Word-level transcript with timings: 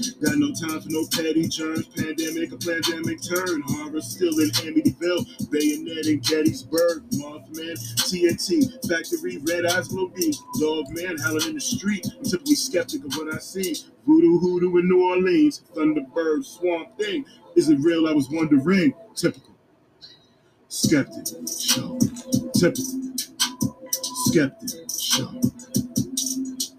Got 0.00 0.38
no 0.38 0.52
time 0.52 0.80
for 0.80 0.88
no 0.88 1.04
petty 1.06 1.46
germs, 1.46 1.86
pandemic, 1.88 2.52
a 2.52 2.56
pandemic 2.56 3.20
turn. 3.22 3.62
Horror 3.66 4.00
still 4.00 4.38
in 4.40 4.50
Amityville, 4.50 5.50
Bayonet 5.50 6.06
in 6.06 6.20
Gettysburg, 6.20 7.04
Mothman, 7.12 7.76
TNT, 8.08 8.88
Factory, 8.88 9.38
Red 9.38 9.66
Eyes, 9.66 9.88
Beat, 9.88 10.36
Dog 10.58 10.86
Man 10.90 11.18
howling 11.18 11.48
in 11.48 11.54
the 11.54 11.60
street. 11.60 12.06
I'm 12.16 12.24
typically 12.24 12.54
skeptic 12.54 13.04
of 13.04 13.14
what 13.16 13.34
I 13.34 13.38
see. 13.38 13.76
Voodoo 14.06 14.38
Hoodoo 14.38 14.78
in 14.78 14.88
New 14.88 15.04
Orleans, 15.04 15.62
Thunderbird, 15.74 16.44
Swamp 16.44 16.96
Thing. 16.98 17.26
Is 17.56 17.68
it 17.68 17.78
real? 17.80 18.08
I 18.08 18.12
was 18.12 18.30
wondering. 18.30 18.94
Typical. 19.14 19.54
Skeptic, 20.68 21.26
show. 21.46 21.98
Typical. 22.54 23.16
Skeptic, 24.26 24.90
show. 24.90 25.28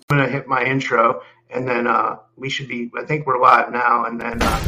I'm 0.09 0.17
gonna 0.17 0.29
hit 0.29 0.47
my 0.47 0.63
intro 0.63 1.21
and 1.51 1.67
then 1.67 1.85
uh, 1.87 2.17
we 2.37 2.49
should 2.49 2.67
be. 2.67 2.91
I 2.97 3.03
think 3.03 3.25
we're 3.25 3.39
live 3.39 3.71
now, 3.71 4.05
and 4.05 4.19
then 4.19 4.41
uh, 4.41 4.63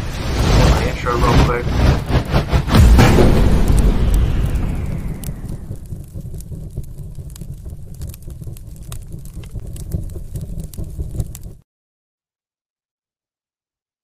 my 0.72 0.90
intro 0.90 1.16
real 1.18 1.46
quick. 1.46 1.66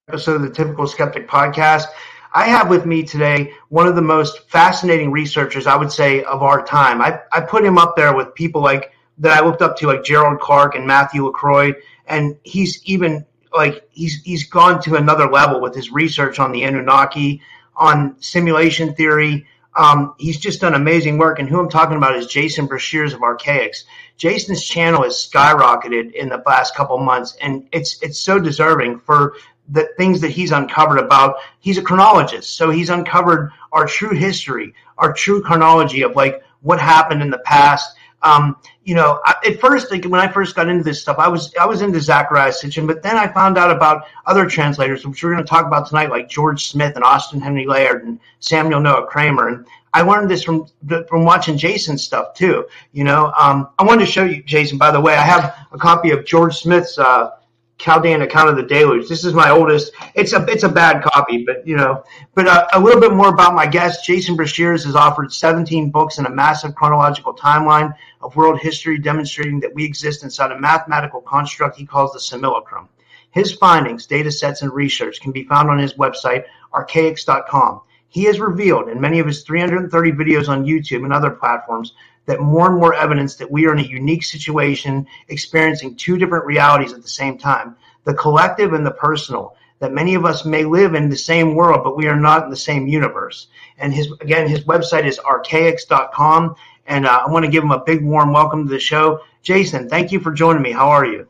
Episode 0.07 0.35
of 0.37 0.41
the 0.41 0.49
Typical 0.49 0.87
Skeptic 0.87 1.27
podcast. 1.27 1.85
I 2.33 2.45
have 2.45 2.69
with 2.69 2.85
me 2.85 3.03
today 3.03 3.53
one 3.69 3.87
of 3.87 3.95
the 3.95 4.01
most 4.01 4.49
fascinating 4.49 5.11
researchers, 5.11 5.67
I 5.67 5.75
would 5.75 5.91
say, 5.91 6.23
of 6.23 6.41
our 6.41 6.63
time. 6.63 7.01
I, 7.01 7.19
I 7.31 7.41
put 7.41 7.63
him 7.63 7.77
up 7.77 7.95
there 7.95 8.15
with 8.15 8.33
people 8.33 8.61
like 8.61 8.91
that 9.19 9.37
I 9.37 9.45
looked 9.45 9.61
up 9.61 9.77
to, 9.77 9.87
like 9.87 10.03
Gerald 10.03 10.39
Clark 10.39 10.75
and 10.75 10.87
Matthew 10.87 11.25
LaCroix 11.25 11.73
and 12.09 12.37
he's 12.43 12.83
even 12.85 13.25
like 13.55 13.87
he's 13.91 14.21
he's 14.23 14.43
gone 14.43 14.81
to 14.81 14.95
another 14.95 15.29
level 15.29 15.61
with 15.61 15.73
his 15.73 15.91
research 15.91 16.39
on 16.39 16.51
the 16.51 16.63
Anunnaki, 16.63 17.41
on 17.75 18.15
simulation 18.19 18.93
theory. 18.95 19.45
Um, 19.75 20.15
he's 20.17 20.37
just 20.37 20.61
done 20.61 20.73
amazing 20.73 21.17
work. 21.17 21.39
And 21.39 21.47
who 21.47 21.59
I'm 21.59 21.69
talking 21.69 21.95
about 21.95 22.15
is 22.15 22.25
Jason 22.25 22.67
Breshears 22.67 23.13
of 23.13 23.21
Archaix. 23.21 23.83
Jason's 24.17 24.65
channel 24.65 25.03
has 25.03 25.29
skyrocketed 25.31 26.11
in 26.13 26.27
the 26.27 26.43
last 26.45 26.75
couple 26.75 26.97
months, 26.97 27.37
and 27.41 27.67
it's 27.71 28.01
it's 28.01 28.19
so 28.19 28.39
deserving 28.39 28.99
for 28.99 29.35
the 29.69 29.87
things 29.97 30.19
that 30.21 30.31
he's 30.31 30.51
uncovered 30.51 30.99
about. 30.99 31.35
He's 31.59 31.77
a 31.77 31.83
chronologist, 31.83 32.57
so 32.57 32.71
he's 32.71 32.89
uncovered 32.89 33.51
our 33.71 33.85
true 33.85 34.15
history, 34.15 34.73
our 34.97 35.13
true 35.13 35.41
chronology 35.41 36.01
of 36.01 36.15
like 36.15 36.43
what 36.61 36.79
happened 36.79 37.21
in 37.21 37.29
the 37.29 37.39
past 37.39 37.95
um, 38.21 38.57
you 38.83 38.95
know, 38.95 39.19
I, 39.23 39.35
at 39.45 39.59
first, 39.59 39.91
like 39.91 40.05
when 40.05 40.19
I 40.19 40.27
first 40.27 40.55
got 40.55 40.67
into 40.67 40.83
this 40.83 41.01
stuff, 41.01 41.17
I 41.19 41.27
was 41.27 41.53
I 41.59 41.65
was 41.65 41.81
into 41.81 41.99
Zecharia 41.99 42.49
Sitchin, 42.49 42.87
but 42.87 43.01
then 43.01 43.17
I 43.17 43.27
found 43.27 43.57
out 43.57 43.71
about 43.71 44.05
other 44.25 44.45
translators, 44.45 45.05
which 45.05 45.23
we're 45.23 45.31
going 45.31 45.43
to 45.43 45.49
talk 45.49 45.65
about 45.65 45.87
tonight, 45.87 46.09
like 46.09 46.29
George 46.29 46.69
Smith 46.69 46.95
and 46.95 47.03
Austin 47.03 47.39
Henry 47.39 47.65
Layard 47.65 48.03
and 48.03 48.19
Samuel 48.39 48.79
Noah 48.79 49.05
Kramer. 49.05 49.47
And 49.49 49.65
I 49.93 50.01
learned 50.01 50.29
this 50.29 50.43
from 50.43 50.67
from 51.07 51.23
watching 51.23 51.57
Jason's 51.57 52.03
stuff 52.03 52.33
too. 52.33 52.65
You 52.91 53.03
know, 53.03 53.31
um, 53.39 53.69
I 53.77 53.83
wanted 53.83 54.05
to 54.05 54.11
show 54.11 54.25
you, 54.25 54.43
Jason. 54.43 54.77
By 54.77 54.91
the 54.91 55.01
way, 55.01 55.15
I 55.15 55.21
have 55.21 55.55
a 55.71 55.77
copy 55.77 56.11
of 56.11 56.25
George 56.25 56.57
Smith's 56.57 56.97
uh, 56.97 57.31
Chaldean 57.79 58.21
account 58.21 58.49
of 58.49 58.57
the 58.57 58.63
deluge. 58.63 59.07
This 59.07 59.23
is 59.23 59.33
my 59.33 59.49
oldest. 59.49 59.93
It's 60.13 60.33
a 60.33 60.43
it's 60.49 60.63
a 60.63 60.69
bad 60.69 61.01
copy, 61.01 61.45
but 61.45 61.65
you 61.65 61.77
know. 61.77 62.03
But 62.35 62.47
uh, 62.47 62.67
a 62.73 62.79
little 62.79 62.99
bit 62.99 63.13
more 63.13 63.29
about 63.29 63.55
my 63.55 63.65
guest. 63.65 64.05
Jason 64.05 64.35
Breshears 64.35 64.83
has 64.83 64.95
offered 64.95 65.31
17 65.31 65.89
books 65.89 66.17
and 66.17 66.27
a 66.27 66.29
massive 66.29 66.75
chronological 66.75 67.33
timeline 67.33 67.95
of 68.21 68.35
world 68.35 68.59
history, 68.59 68.99
demonstrating 68.99 69.61
that 69.61 69.73
we 69.73 69.85
exist 69.85 70.23
inside 70.23 70.51
a 70.51 70.59
mathematical 70.59 71.21
construct 71.21 71.77
he 71.77 71.85
calls 71.85 72.11
the 72.11 72.19
simulacrum. 72.19 72.89
His 73.31 73.53
findings, 73.53 74.05
data 74.05 74.31
sets, 74.31 74.61
and 74.61 74.73
research 74.73 75.21
can 75.21 75.31
be 75.31 75.45
found 75.45 75.69
on 75.69 75.77
his 75.77 75.93
website, 75.93 76.45
archaix.com. 76.73 77.81
He 78.09 78.23
has 78.23 78.39
revealed 78.39 78.89
in 78.89 78.99
many 78.99 79.19
of 79.19 79.27
his 79.27 79.43
330 79.43 80.11
videos 80.13 80.49
on 80.49 80.65
YouTube 80.65 81.03
and 81.03 81.13
other 81.13 81.29
platforms 81.29 81.93
that 82.29 82.39
more 82.39 82.67
and 82.67 82.79
more 82.79 82.93
evidence 82.93 83.35
that 83.37 83.49
we 83.49 83.65
are 83.65 83.73
in 83.73 83.79
a 83.79 83.87
unique 83.87 84.23
situation, 84.23 85.07
experiencing 85.29 85.95
two 85.95 86.15
different 86.15 86.45
realities 86.45 86.93
at 86.93 87.01
the 87.01 87.09
same 87.09 87.39
time 87.39 87.75
the 88.03 88.13
collective 88.13 88.73
and 88.73 88.85
the 88.85 88.91
personal. 88.91 89.55
That 89.79 89.93
many 89.93 90.13
of 90.13 90.25
us 90.25 90.45
may 90.45 90.63
live 90.63 90.93
in 90.93 91.09
the 91.09 91.17
same 91.17 91.55
world, 91.55 91.83
but 91.83 91.97
we 91.97 92.05
are 92.05 92.15
not 92.15 92.43
in 92.43 92.51
the 92.51 92.55
same 92.55 92.85
universe. 92.85 93.47
And 93.79 93.91
his 93.93 94.11
again, 94.21 94.47
his 94.47 94.61
website 94.65 95.05
is 95.05 95.17
archaix.com. 95.19 96.55
And 96.85 97.07
uh, 97.07 97.23
I 97.25 97.31
want 97.31 97.45
to 97.45 97.51
give 97.51 97.63
him 97.63 97.71
a 97.71 97.83
big 97.83 98.03
warm 98.05 98.31
welcome 98.31 98.67
to 98.67 98.71
the 98.71 98.79
show. 98.79 99.21
Jason, 99.41 99.89
thank 99.89 100.11
you 100.11 100.19
for 100.19 100.31
joining 100.31 100.61
me. 100.61 100.71
How 100.71 100.89
are 100.89 101.05
you? 101.05 101.27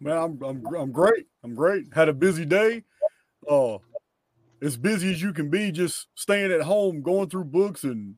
Man, 0.00 0.16
I'm 0.16 0.42
I'm, 0.42 0.66
I'm 0.74 0.90
great. 0.90 1.26
I'm 1.44 1.54
great. 1.54 1.86
Had 1.94 2.08
a 2.08 2.14
busy 2.14 2.44
day. 2.44 2.82
Uh, 3.48 3.78
as 4.60 4.76
busy 4.76 5.12
as 5.12 5.22
you 5.22 5.32
can 5.32 5.50
be, 5.50 5.70
just 5.70 6.08
staying 6.16 6.50
at 6.50 6.62
home, 6.62 7.02
going 7.02 7.28
through 7.28 7.44
books 7.44 7.84
and 7.84 8.16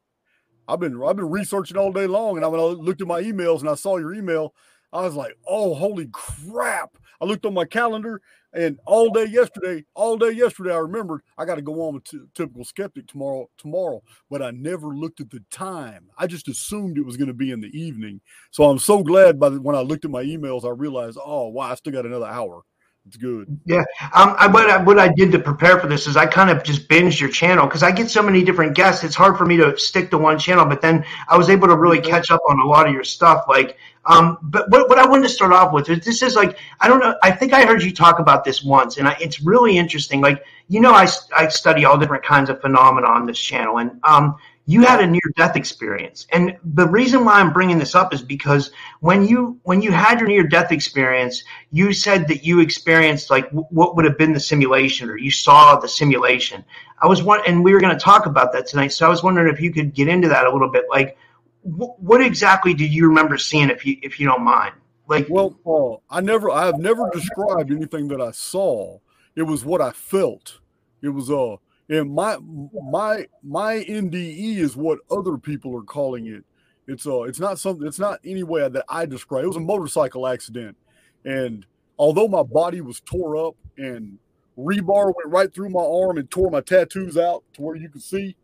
I've 0.69 0.81
been 0.81 1.03
I've 1.03 1.17
been 1.17 1.31
researching 1.31 1.77
all 1.77 1.93
day 1.93 2.07
long, 2.07 2.37
and 2.37 2.45
I, 2.45 2.49
looked 2.49 3.01
at 3.01 3.07
my 3.07 3.23
emails 3.23 3.61
and 3.61 3.69
I 3.69 3.75
saw 3.75 3.97
your 3.97 4.15
email, 4.15 4.55
I 4.93 5.03
was 5.03 5.15
like, 5.15 5.37
"Oh, 5.47 5.75
holy 5.75 6.09
crap!" 6.13 6.97
I 7.21 7.25
looked 7.27 7.47
on 7.47 7.55
my 7.55 7.65
calendar, 7.65 8.21
and 8.53 8.79
all 8.87 9.11
day 9.11 9.25
yesterday, 9.25 9.85
all 9.95 10.17
day 10.17 10.31
yesterday, 10.31 10.73
I 10.73 10.79
remembered 10.79 11.23
I 11.39 11.45
got 11.45 11.57
to 11.57 11.63
go 11.63 11.83
on 11.83 11.95
with 11.95 12.05
t- 12.05 12.21
typical 12.35 12.65
skeptic 12.65 13.07
tomorrow. 13.07 13.49
Tomorrow, 13.59 14.03
but 14.31 14.43
I 14.43 14.51
never 14.53 14.89
looked 14.89 15.21
at 15.21 15.31
the 15.31 15.43
time. 15.51 16.09
I 16.19 16.27
just 16.27 16.49
assumed 16.49 16.99
it 16.99 17.07
was 17.07 17.17
going 17.17 17.29
to 17.29 17.35
be 17.35 17.51
in 17.51 17.61
the 17.61 17.77
evening. 17.79 18.21
So 18.51 18.65
I'm 18.65 18.79
so 18.79 19.03
glad 19.03 19.39
by 19.41 19.51
the, 19.51 19.61
when 19.61 19.77
I 19.77 19.81
looked 19.81 20.05
at 20.05 20.11
my 20.11 20.25
emails, 20.25 20.65
I 20.65 20.71
realized, 20.71 21.19
oh 21.25 21.49
wow, 21.49 21.71
I 21.71 21.75
still 21.75 21.93
got 21.93 22.07
another 22.07 22.27
hour. 22.27 22.63
It's 23.07 23.19
good. 23.19 23.61
Yeah. 23.67 23.85
Um, 24.15 24.35
I, 24.39 24.47
what, 24.47 24.71
I, 24.71 24.83
what 24.83 24.99
I 24.99 25.09
did 25.09 25.31
to 25.33 25.39
prepare 25.39 25.79
for 25.79 25.87
this 25.87 26.07
is 26.07 26.17
I 26.17 26.25
kind 26.25 26.49
of 26.49 26.65
just 26.65 26.89
binged 26.89 27.21
your 27.21 27.29
channel 27.29 27.67
because 27.67 27.83
I 27.83 27.93
get 27.93 28.09
so 28.09 28.23
many 28.23 28.43
different 28.43 28.75
guests. 28.75 29.05
It's 29.05 29.15
hard 29.15 29.37
for 29.37 29.45
me 29.45 29.59
to 29.59 29.79
stick 29.79 30.11
to 30.11 30.19
one 30.19 30.39
channel, 30.39 30.65
but 30.65 30.81
then 30.81 31.05
I 31.29 31.37
was 31.37 31.51
able 31.51 31.69
to 31.69 31.77
really 31.77 32.01
catch 32.01 32.31
up 32.31 32.41
on 32.49 32.61
a 32.61 32.67
lot 32.67 32.87
of 32.87 32.95
your 32.95 33.05
stuff. 33.05 33.45
Like, 33.47 33.77
um, 34.07 34.39
but 34.43 34.71
what, 34.71 34.89
what 34.89 34.99
I 34.99 35.07
wanted 35.07 35.25
to 35.25 35.29
start 35.29 35.53
off 35.53 35.73
with 35.73 35.91
is 35.91 36.03
this 36.03 36.23
is 36.23 36.35
like, 36.35 36.59
I 36.81 36.89
don't 36.89 36.99
know. 36.99 37.15
I 37.23 37.31
think 37.31 37.53
I 37.53 37.67
heard 37.67 37.83
you 37.83 37.93
talk 37.93 38.21
about 38.21 38.43
this 38.43 38.65
once 38.65 38.97
and 38.97 39.07
I, 39.07 39.17
it's 39.21 39.43
really 39.43 39.77
interesting. 39.77 40.23
Like, 40.23 40.43
you 40.69 40.81
know, 40.81 40.93
I, 40.93 41.07
I 41.37 41.49
study 41.49 41.85
all 41.85 41.99
different 41.99 42.25
kinds 42.25 42.49
of 42.49 42.61
phenomena 42.63 43.07
on 43.07 43.27
this 43.27 43.39
channel 43.39 43.79
and, 43.79 44.01
um, 44.05 44.37
you 44.67 44.83
had 44.83 45.01
a 45.01 45.07
near 45.07 45.21
death 45.37 45.57
experience. 45.57 46.27
And 46.33 46.57
the 46.65 46.89
reason 46.89 47.25
why 47.25 47.35
i'm 47.35 47.53
bringing 47.53 47.79
this 47.79 47.95
up 47.95 48.15
is 48.15 48.23
because 48.23 48.71
when 49.01 49.27
you 49.27 49.59
when 49.65 49.83
you 49.83 49.93
had 49.93 50.19
your 50.19 50.29
near 50.29 50.45
death 50.45 50.73
experience 50.73 51.43
you 51.71 51.93
said 51.93 52.27
that 52.29 52.45
you 52.45 52.61
experienced 52.61 53.31
like 53.31 53.45
w- 53.47 53.67
what 53.71 53.95
would 53.95 54.05
have 54.05 54.17
been 54.19 54.33
the 54.33 54.41
simulation 54.41 55.11
or 55.11 55.19
you 55.19 55.31
saw 55.31 55.79
the 55.79 55.89
simulation. 55.89 56.65
I 57.03 57.07
was 57.07 57.23
one 57.23 57.41
and 57.47 57.63
we 57.63 57.75
were 57.75 57.81
going 57.81 57.97
to 57.97 58.03
talk 58.03 58.27
about 58.27 58.53
that 58.53 58.67
tonight 58.67 58.89
so 58.89 59.07
i 59.07 59.09
was 59.09 59.23
wondering 59.23 59.53
if 59.53 59.61
you 59.61 59.73
could 59.73 59.95
get 59.95 60.09
into 60.09 60.29
that 60.29 60.47
a 60.47 60.53
little 60.53 60.71
bit. 60.71 60.85
Like 60.89 61.19
w- 61.65 61.95
what 61.99 62.23
exactly 62.23 62.75
did 62.75 62.93
you 62.93 63.09
remember 63.09 63.37
seeing 63.37 63.71
if 63.71 63.85
you 63.85 63.97
if 64.03 64.19
you 64.19 64.27
don't 64.27 64.43
mind? 64.43 64.75
Like 65.07 65.27
well 65.29 65.51
paul 65.51 66.03
i 66.09 66.21
never 66.21 66.51
i 66.51 66.65
have 66.65 66.79
never 66.79 67.11
described 67.13 67.71
anything 67.71 68.09
that 68.09 68.21
i 68.21 68.31
saw. 68.31 68.99
It 69.37 69.43
was 69.43 69.65
what 69.65 69.81
i 69.83 69.91
felt. 69.91 70.61
It 71.03 71.11
was 71.11 71.31
uh 71.31 71.57
and 71.89 72.15
my 72.15 72.37
my 72.83 73.27
my 73.43 73.77
NDE 73.89 74.57
is 74.57 74.77
what 74.77 74.99
other 75.11 75.37
people 75.37 75.77
are 75.77 75.83
calling 75.83 76.27
it. 76.27 76.45
It's 76.87 77.07
uh 77.07 77.23
it's 77.23 77.41
not 77.41 77.59
something 77.59 77.87
it's 77.87 77.99
not 77.99 78.21
any 78.25 78.43
way 78.43 78.69
that 78.69 78.85
I 78.89 79.07
describe. 79.07 79.45
It 79.45 79.49
was 79.49 79.57
a 79.57 79.61
motorcycle 79.61 80.27
accident. 80.27 80.77
And 81.25 81.67
although 81.99 82.29
my 82.29 82.43
body 82.43 82.81
was 82.81 83.01
tore 83.01 83.37
up 83.37 83.57
and 83.77 84.19
rebar 84.59 85.07
went 85.07 85.29
right 85.29 85.53
through 85.53 85.71
my 85.71 85.83
arm 85.83 86.19
and 86.19 86.31
tore 86.31 86.51
my 86.51 86.61
tattoos 86.61 87.19
out 87.19 87.43
to 87.55 87.63
where 87.63 87.77
you 87.77 87.89
can 87.89 88.01
see 88.01 88.37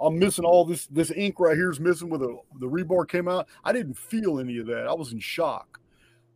I'm 0.00 0.18
missing 0.18 0.44
all 0.44 0.64
this 0.64 0.86
this 0.86 1.10
ink 1.10 1.40
right 1.40 1.56
here 1.56 1.70
is 1.70 1.80
missing 1.80 2.08
where 2.08 2.20
the, 2.20 2.38
the 2.60 2.68
rebar 2.68 3.08
came 3.08 3.28
out. 3.28 3.48
I 3.64 3.72
didn't 3.72 3.94
feel 3.94 4.38
any 4.38 4.58
of 4.58 4.66
that. 4.66 4.86
I 4.86 4.94
was 4.94 5.12
in 5.12 5.18
shock. 5.18 5.80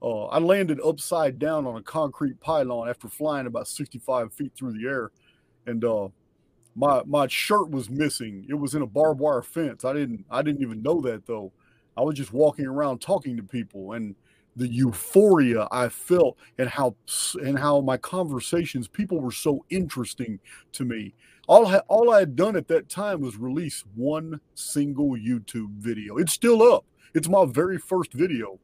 Uh, 0.02 0.24
I 0.26 0.38
landed 0.40 0.80
upside 0.84 1.38
down 1.38 1.64
on 1.64 1.76
a 1.76 1.82
concrete 1.82 2.40
pylon 2.40 2.88
after 2.88 3.06
flying 3.06 3.46
about 3.46 3.68
65 3.68 4.32
feet 4.32 4.52
through 4.56 4.72
the 4.72 4.88
air. 4.88 5.12
And 5.66 5.84
uh, 5.84 6.08
my 6.74 7.02
my 7.06 7.26
shirt 7.26 7.70
was 7.70 7.90
missing. 7.90 8.46
It 8.48 8.54
was 8.54 8.74
in 8.74 8.82
a 8.82 8.86
barbed 8.86 9.20
wire 9.20 9.42
fence. 9.42 9.84
I 9.84 9.92
didn't 9.92 10.24
I 10.30 10.42
didn't 10.42 10.62
even 10.62 10.82
know 10.82 11.00
that 11.02 11.26
though. 11.26 11.52
I 11.96 12.02
was 12.02 12.16
just 12.16 12.32
walking 12.32 12.66
around 12.66 13.00
talking 13.00 13.36
to 13.36 13.42
people 13.42 13.92
and 13.92 14.14
the 14.56 14.68
euphoria 14.68 15.66
I 15.70 15.88
felt 15.88 16.36
and 16.58 16.68
how 16.68 16.96
and 17.42 17.58
how 17.58 17.80
my 17.80 17.96
conversations 17.96 18.88
people 18.88 19.20
were 19.20 19.32
so 19.32 19.64
interesting 19.70 20.38
to 20.72 20.84
me. 20.84 21.14
All 21.48 21.66
I, 21.66 21.78
all 21.88 22.12
I 22.12 22.20
had 22.20 22.36
done 22.36 22.56
at 22.56 22.68
that 22.68 22.88
time 22.88 23.20
was 23.20 23.36
release 23.36 23.84
one 23.94 24.40
single 24.54 25.10
YouTube 25.16 25.72
video. 25.78 26.16
It's 26.16 26.32
still 26.32 26.62
up. 26.62 26.84
It's 27.14 27.28
my 27.28 27.44
very 27.44 27.78
first 27.78 28.12
video, 28.12 28.58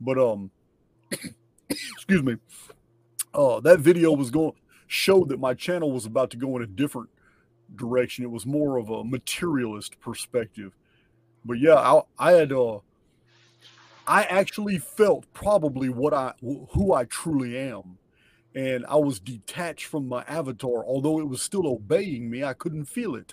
but 0.00 0.18
um, 0.18 0.50
excuse 1.68 2.22
me. 2.22 2.36
Uh, 3.32 3.60
that 3.60 3.80
video 3.80 4.12
was 4.12 4.30
going 4.30 4.52
showed 4.86 5.28
that 5.28 5.38
my 5.38 5.54
channel 5.54 5.92
was 5.92 6.04
about 6.04 6.30
to 6.30 6.36
go 6.36 6.56
in 6.56 6.62
a 6.62 6.66
different 6.66 7.08
direction. 7.76 8.24
It 8.24 8.30
was 8.30 8.46
more 8.46 8.78
of 8.78 8.88
a 8.90 9.04
materialist 9.04 10.00
perspective. 10.00 10.76
But 11.44 11.58
yeah, 11.58 11.76
I, 11.76 12.02
I 12.18 12.32
had 12.32 12.52
uh, 12.52 12.78
I 14.06 14.24
actually 14.24 14.78
felt 14.78 15.32
probably 15.32 15.88
what 15.88 16.12
I 16.12 16.34
who 16.40 16.92
I 16.92 17.04
truly 17.04 17.56
am. 17.56 17.98
And 18.54 18.84
I 18.86 18.96
was 18.96 19.20
detached 19.20 19.86
from 19.86 20.08
my 20.08 20.24
avatar, 20.26 20.84
although 20.84 21.20
it 21.20 21.28
was 21.28 21.40
still 21.40 21.68
obeying 21.68 22.28
me. 22.28 22.42
I 22.42 22.52
couldn't 22.52 22.86
feel 22.86 23.14
it. 23.14 23.32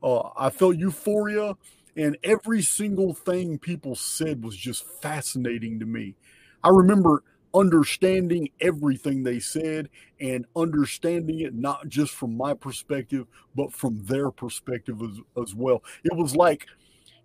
Uh, 0.00 0.28
I 0.36 0.50
felt 0.50 0.76
euphoria, 0.76 1.56
and 1.96 2.16
every 2.22 2.62
single 2.62 3.14
thing 3.14 3.58
people 3.58 3.96
said 3.96 4.44
was 4.44 4.56
just 4.56 4.84
fascinating 4.84 5.80
to 5.80 5.86
me. 5.86 6.14
I 6.62 6.68
remember 6.68 7.24
understanding 7.54 8.48
everything 8.60 9.22
they 9.22 9.38
said 9.38 9.88
and 10.20 10.44
understanding 10.56 11.40
it 11.40 11.54
not 11.54 11.88
just 11.88 12.12
from 12.12 12.36
my 12.36 12.52
perspective 12.54 13.26
but 13.54 13.72
from 13.72 14.04
their 14.04 14.30
perspective 14.30 15.00
as, 15.02 15.42
as 15.42 15.54
well. 15.54 15.82
It 16.04 16.16
was 16.16 16.34
like 16.34 16.66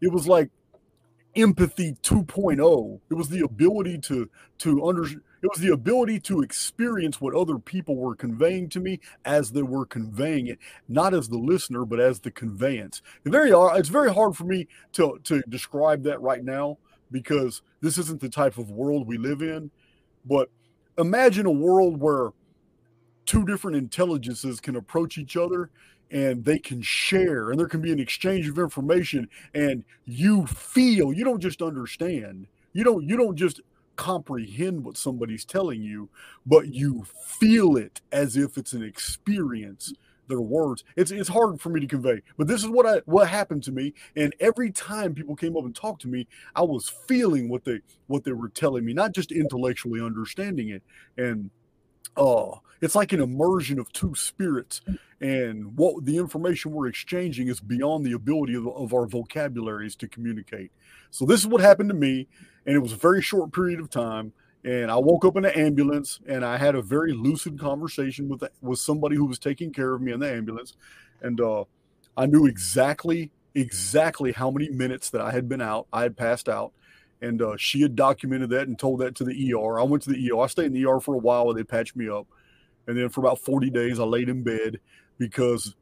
it 0.01 0.11
was 0.11 0.27
like 0.27 0.49
empathy 1.35 1.95
2.0 2.01 2.99
it 3.11 3.13
was 3.13 3.29
the 3.29 3.45
ability 3.45 3.99
to 3.99 4.27
to 4.57 4.83
under 4.83 5.03
it 5.03 5.47
was 5.47 5.59
the 5.59 5.71
ability 5.71 6.19
to 6.19 6.41
experience 6.41 7.21
what 7.21 7.35
other 7.35 7.59
people 7.59 7.95
were 7.95 8.15
conveying 8.15 8.67
to 8.67 8.79
me 8.79 8.99
as 9.25 9.51
they 9.51 9.61
were 9.61 9.85
conveying 9.85 10.47
it 10.47 10.57
not 10.87 11.13
as 11.13 11.29
the 11.29 11.37
listener 11.37 11.85
but 11.85 11.99
as 11.99 12.19
the 12.19 12.31
conveyance. 12.31 13.01
Very 13.25 13.51
it's 13.77 13.89
very 13.89 14.13
hard 14.13 14.35
for 14.35 14.43
me 14.45 14.67
to 14.93 15.19
to 15.23 15.41
describe 15.49 16.03
that 16.03 16.21
right 16.21 16.43
now 16.43 16.77
because 17.11 17.61
this 17.81 17.97
isn't 17.97 18.21
the 18.21 18.29
type 18.29 18.57
of 18.57 18.71
world 18.71 19.07
we 19.07 19.17
live 19.17 19.41
in 19.41 19.71
but 20.25 20.49
imagine 20.97 21.45
a 21.45 21.51
world 21.51 21.99
where 21.99 22.31
two 23.25 23.45
different 23.45 23.77
intelligences 23.77 24.59
can 24.59 24.75
approach 24.75 25.17
each 25.17 25.37
other 25.37 25.69
and 26.11 26.43
they 26.43 26.57
can 26.57 26.81
share 26.81 27.51
and 27.51 27.59
there 27.59 27.67
can 27.67 27.81
be 27.81 27.91
an 27.91 27.99
exchange 27.99 28.47
of 28.47 28.57
information 28.57 29.29
and 29.53 29.83
you 30.05 30.47
feel 30.47 31.13
you 31.13 31.23
don't 31.23 31.41
just 31.41 31.61
understand. 31.61 32.47
You 32.73 32.83
don't 32.83 33.03
you 33.07 33.17
don't 33.17 33.35
just 33.35 33.61
comprehend 33.95 34.83
what 34.83 34.95
somebody's 34.95 35.43
telling 35.43 35.81
you 35.81 36.07
but 36.45 36.73
you 36.73 37.05
feel 37.21 37.75
it 37.75 37.99
as 38.13 38.37
if 38.37 38.57
it's 38.57 38.71
an 38.71 38.81
experience 38.81 39.93
their 40.29 40.41
words. 40.41 40.83
It's 40.95 41.11
it's 41.11 41.29
hard 41.29 41.59
for 41.59 41.69
me 41.69 41.81
to 41.81 41.87
convey, 41.87 42.21
but 42.37 42.47
this 42.47 42.63
is 42.63 42.69
what 42.69 42.85
I 42.85 43.01
what 43.05 43.27
happened 43.27 43.63
to 43.63 43.71
me. 43.71 43.93
And 44.15 44.33
every 44.39 44.71
time 44.71 45.13
people 45.13 45.35
came 45.35 45.57
up 45.57 45.65
and 45.65 45.75
talked 45.75 46.01
to 46.03 46.07
me, 46.07 46.27
I 46.55 46.61
was 46.61 46.87
feeling 46.87 47.49
what 47.49 47.65
they 47.65 47.81
what 48.07 48.23
they 48.23 48.31
were 48.31 48.49
telling 48.49 48.85
me, 48.85 48.93
not 48.93 49.13
just 49.13 49.31
intellectually 49.31 50.01
understanding 50.01 50.69
it. 50.69 50.83
And 51.17 51.49
oh, 52.15 52.61
it's 52.81 52.95
like 52.95 53.11
an 53.11 53.21
immersion 53.21 53.79
of 53.79 53.91
two 53.91 54.15
spirits. 54.15 54.81
And 55.19 55.77
what 55.77 56.05
the 56.05 56.17
information 56.17 56.71
we're 56.71 56.87
exchanging 56.87 57.49
is 57.49 57.59
beyond 57.59 58.05
the 58.05 58.13
ability 58.13 58.55
of, 58.55 58.67
of 58.67 58.93
our 58.93 59.05
vocabularies 59.05 59.95
to 59.97 60.07
communicate. 60.07 60.71
So 61.11 61.25
this 61.25 61.41
is 61.41 61.47
what 61.47 61.61
happened 61.61 61.89
to 61.89 61.95
me, 61.95 62.27
and 62.65 62.75
it 62.75 62.79
was 62.79 62.93
a 62.93 62.97
very 62.97 63.21
short 63.21 63.51
period 63.51 63.79
of 63.79 63.89
time 63.89 64.31
and 64.63 64.91
I 64.91 64.97
woke 64.97 65.23
up 65.25 65.37
in 65.37 65.43
the 65.43 65.57
ambulance 65.57 66.19
and 66.27 66.43
I 66.43 66.57
had 66.57 66.75
a 66.75 66.81
very 66.81 67.13
lucid 67.13 67.59
conversation 67.59 68.27
with 68.27 68.43
with 68.61 68.79
somebody 68.79 69.15
who 69.15 69.25
was 69.25 69.39
taking 69.39 69.71
care 69.71 69.93
of 69.93 70.01
me 70.01 70.11
in 70.11 70.19
the 70.19 70.31
ambulance, 70.31 70.75
and 71.21 71.39
uh, 71.39 71.63
I 72.17 72.25
knew 72.25 72.45
exactly 72.45 73.31
exactly 73.55 74.31
how 74.31 74.51
many 74.51 74.69
minutes 74.69 75.09
that 75.11 75.21
I 75.21 75.31
had 75.31 75.47
been 75.47 75.61
out. 75.61 75.87
I 75.93 76.03
had 76.03 76.17
passed 76.17 76.49
out, 76.49 76.73
and 77.21 77.41
uh, 77.41 77.55
she 77.57 77.81
had 77.81 77.95
documented 77.95 78.49
that 78.51 78.67
and 78.67 78.77
told 78.77 78.99
that 78.99 79.15
to 79.15 79.23
the 79.23 79.53
ER. 79.53 79.79
I 79.79 79.83
went 79.83 80.03
to 80.03 80.09
the 80.11 80.31
ER. 80.31 80.41
I 80.41 80.47
stayed 80.47 80.67
in 80.67 80.73
the 80.73 80.85
ER 80.85 80.99
for 80.99 81.15
a 81.15 81.19
while 81.19 81.45
while 81.45 81.53
they 81.53 81.63
patched 81.63 81.95
me 81.95 82.09
up, 82.09 82.27
and 82.87 82.97
then 82.97 83.09
for 83.09 83.21
about 83.21 83.39
forty 83.39 83.69
days 83.69 83.99
I 83.99 84.03
laid 84.03 84.29
in 84.29 84.43
bed 84.43 84.79
because 85.17 85.75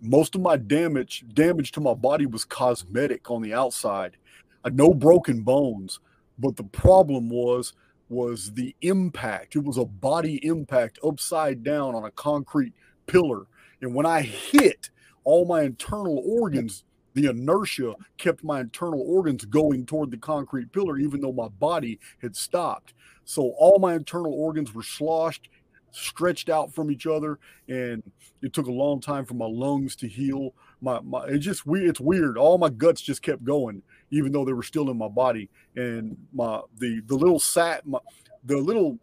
most 0.00 0.34
of 0.34 0.40
my 0.40 0.56
damage 0.56 1.24
damage 1.34 1.72
to 1.72 1.80
my 1.80 1.94
body 1.94 2.26
was 2.26 2.44
cosmetic 2.44 3.30
on 3.30 3.42
the 3.42 3.52
outside. 3.52 4.16
I 4.64 4.68
had 4.68 4.76
no 4.76 4.94
broken 4.94 5.42
bones, 5.42 6.00
but 6.38 6.56
the 6.56 6.64
problem 6.64 7.28
was 7.28 7.74
was 8.12 8.52
the 8.52 8.76
impact. 8.82 9.56
It 9.56 9.64
was 9.64 9.78
a 9.78 9.84
body 9.84 10.36
impact 10.46 10.98
upside 11.02 11.64
down 11.64 11.94
on 11.94 12.04
a 12.04 12.10
concrete 12.10 12.74
pillar. 13.06 13.46
And 13.80 13.94
when 13.94 14.06
I 14.06 14.22
hit, 14.22 14.90
all 15.24 15.44
my 15.44 15.62
internal 15.62 16.22
organs, 16.24 16.84
the 17.14 17.26
inertia 17.26 17.94
kept 18.18 18.44
my 18.44 18.60
internal 18.60 19.02
organs 19.06 19.44
going 19.44 19.86
toward 19.86 20.10
the 20.10 20.16
concrete 20.16 20.72
pillar, 20.72 20.98
even 20.98 21.20
though 21.20 21.32
my 21.32 21.48
body 21.48 21.98
had 22.20 22.36
stopped. 22.36 22.94
So 23.24 23.52
all 23.58 23.78
my 23.78 23.94
internal 23.94 24.32
organs 24.32 24.74
were 24.74 24.82
sloshed, 24.82 25.48
stretched 25.90 26.48
out 26.48 26.74
from 26.74 26.90
each 26.90 27.06
other, 27.06 27.38
and 27.68 28.02
it 28.40 28.52
took 28.52 28.66
a 28.66 28.72
long 28.72 29.00
time 29.00 29.24
for 29.24 29.34
my 29.34 29.46
lungs 29.46 29.96
to 29.96 30.08
heal. 30.08 30.54
My, 30.82 31.00
my 31.00 31.24
it's 31.26 31.44
just 31.44 31.66
weird. 31.66 31.88
It's 31.90 32.00
weird. 32.00 32.36
All 32.36 32.58
my 32.58 32.68
guts 32.68 33.00
just 33.00 33.22
kept 33.22 33.44
going 33.44 33.82
even 34.12 34.30
though 34.30 34.44
they 34.44 34.52
were 34.52 34.62
still 34.62 34.90
in 34.90 34.98
my 34.98 35.08
body. 35.08 35.48
And 35.74 36.16
my 36.32 36.60
the 36.78 37.00
the 37.06 37.16
little 37.16 37.40
sat 37.40 37.86
my, 37.86 37.98
the 38.44 38.58
little 38.58 38.98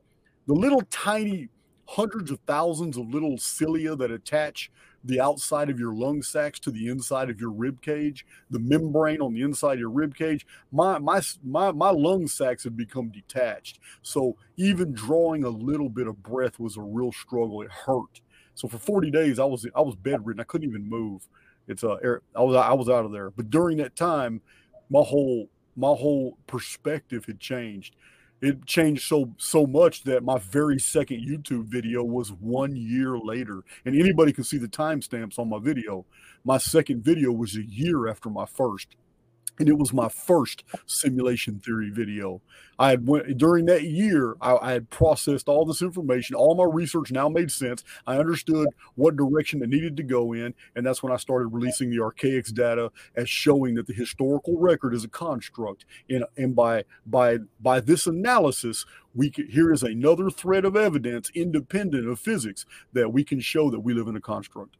the 0.47 0.53
little 0.53 0.81
tiny 0.91 1.49
hundreds 1.87 2.31
of 2.31 2.39
thousands 2.47 2.97
of 2.97 3.09
little 3.09 3.37
cilia 3.37 3.95
that 3.95 4.11
attach 4.11 4.71
the 5.03 5.19
outside 5.19 5.69
of 5.69 5.79
your 5.79 5.93
lung 5.93 6.21
sacs 6.21 6.59
to 6.59 6.71
the 6.71 6.87
inside 6.87 7.29
of 7.29 7.39
your 7.41 7.49
rib 7.49 7.81
cage, 7.81 8.25
the 8.51 8.59
membrane 8.59 9.21
on 9.21 9.33
the 9.33 9.41
inside 9.41 9.73
of 9.73 9.79
your 9.79 9.89
rib 9.89 10.15
cage. 10.15 10.45
My 10.71 10.99
my 10.99 11.21
my 11.43 11.71
my 11.71 11.89
lung 11.89 12.27
sacs 12.27 12.63
have 12.65 12.77
become 12.77 13.09
detached. 13.09 13.79
So 14.01 14.37
even 14.57 14.93
drawing 14.93 15.43
a 15.43 15.49
little 15.49 15.89
bit 15.89 16.07
of 16.07 16.21
breath 16.21 16.59
was 16.59 16.77
a 16.77 16.81
real 16.81 17.11
struggle. 17.11 17.61
It 17.61 17.71
hurt. 17.71 18.21
So 18.53 18.67
for 18.67 18.77
40 18.77 19.09
days 19.09 19.39
I 19.39 19.45
was 19.45 19.65
I 19.75 19.81
was 19.81 19.95
bedridden. 19.95 20.41
I 20.41 20.43
couldn't 20.43 20.69
even 20.69 20.87
move. 20.87 21.27
It's 21.69 21.83
uh 21.83 21.95
I 22.35 22.41
was 22.41 22.55
I 22.55 22.73
was 22.73 22.89
out 22.89 23.05
of 23.05 23.11
there. 23.11 23.29
But 23.29 23.49
during 23.49 23.77
that 23.77 23.95
time, 23.95 24.41
my 24.89 25.01
whole 25.01 25.49
my 25.77 25.95
whole 25.95 26.37
perspective 26.47 27.25
had 27.25 27.39
changed. 27.39 27.95
It 28.41 28.65
changed 28.65 29.03
so 29.03 29.33
so 29.37 29.67
much 29.67 30.03
that 30.03 30.23
my 30.23 30.39
very 30.39 30.79
second 30.79 31.25
YouTube 31.27 31.65
video 31.65 32.03
was 32.03 32.31
one 32.31 32.75
year 32.75 33.17
later, 33.17 33.63
and 33.85 33.95
anybody 33.95 34.33
can 34.33 34.43
see 34.43 34.57
the 34.57 34.67
timestamps 34.67 35.37
on 35.37 35.49
my 35.49 35.59
video. 35.59 36.05
My 36.43 36.57
second 36.57 37.03
video 37.03 37.31
was 37.31 37.55
a 37.55 37.63
year 37.63 38.07
after 38.07 38.29
my 38.29 38.45
first 38.45 38.95
and 39.59 39.67
it 39.67 39.77
was 39.77 39.93
my 39.93 40.07
first 40.07 40.63
simulation 40.85 41.59
theory 41.59 41.89
video. 41.89 42.41
I 42.79 42.91
had 42.91 43.07
went 43.07 43.37
during 43.37 43.65
that 43.65 43.83
year. 43.83 44.35
I, 44.39 44.55
I, 44.55 44.71
had 44.71 44.89
processed 44.89 45.49
all 45.49 45.65
this 45.65 45.81
information. 45.81 46.35
All 46.35 46.55
my 46.55 46.63
research 46.63 47.11
now 47.11 47.27
made 47.27 47.51
sense. 47.51 47.83
I 48.07 48.17
understood 48.17 48.69
what 48.95 49.17
direction 49.17 49.61
it 49.61 49.67
needed 49.67 49.97
to 49.97 50.03
go 50.03 50.31
in, 50.31 50.53
and 50.75 50.85
that's 50.85 51.03
when 51.03 51.11
I 51.11 51.17
started 51.17 51.47
releasing 51.47 51.89
the 51.89 51.97
Archaix 51.97 52.53
data 52.53 52.91
as 53.15 53.29
showing 53.29 53.75
that 53.75 53.87
the 53.87 53.93
historical 53.93 54.57
record 54.57 54.93
is 54.93 55.03
a 55.03 55.09
construct. 55.09 55.83
And, 56.09 56.23
and 56.37 56.55
by 56.55 56.85
by 57.05 57.39
by 57.59 57.81
this 57.81 58.07
analysis, 58.07 58.85
we 59.13 59.29
could, 59.29 59.49
here 59.49 59.73
is 59.73 59.83
another 59.83 60.29
thread 60.29 60.63
of 60.63 60.77
evidence 60.77 61.29
independent 61.35 62.07
of 62.07 62.19
physics 62.19 62.65
that 62.93 63.11
we 63.11 63.25
can 63.25 63.41
show 63.41 63.69
that 63.69 63.81
we 63.81 63.93
live 63.93 64.07
in 64.07 64.15
a 64.15 64.21
construct. 64.21 64.77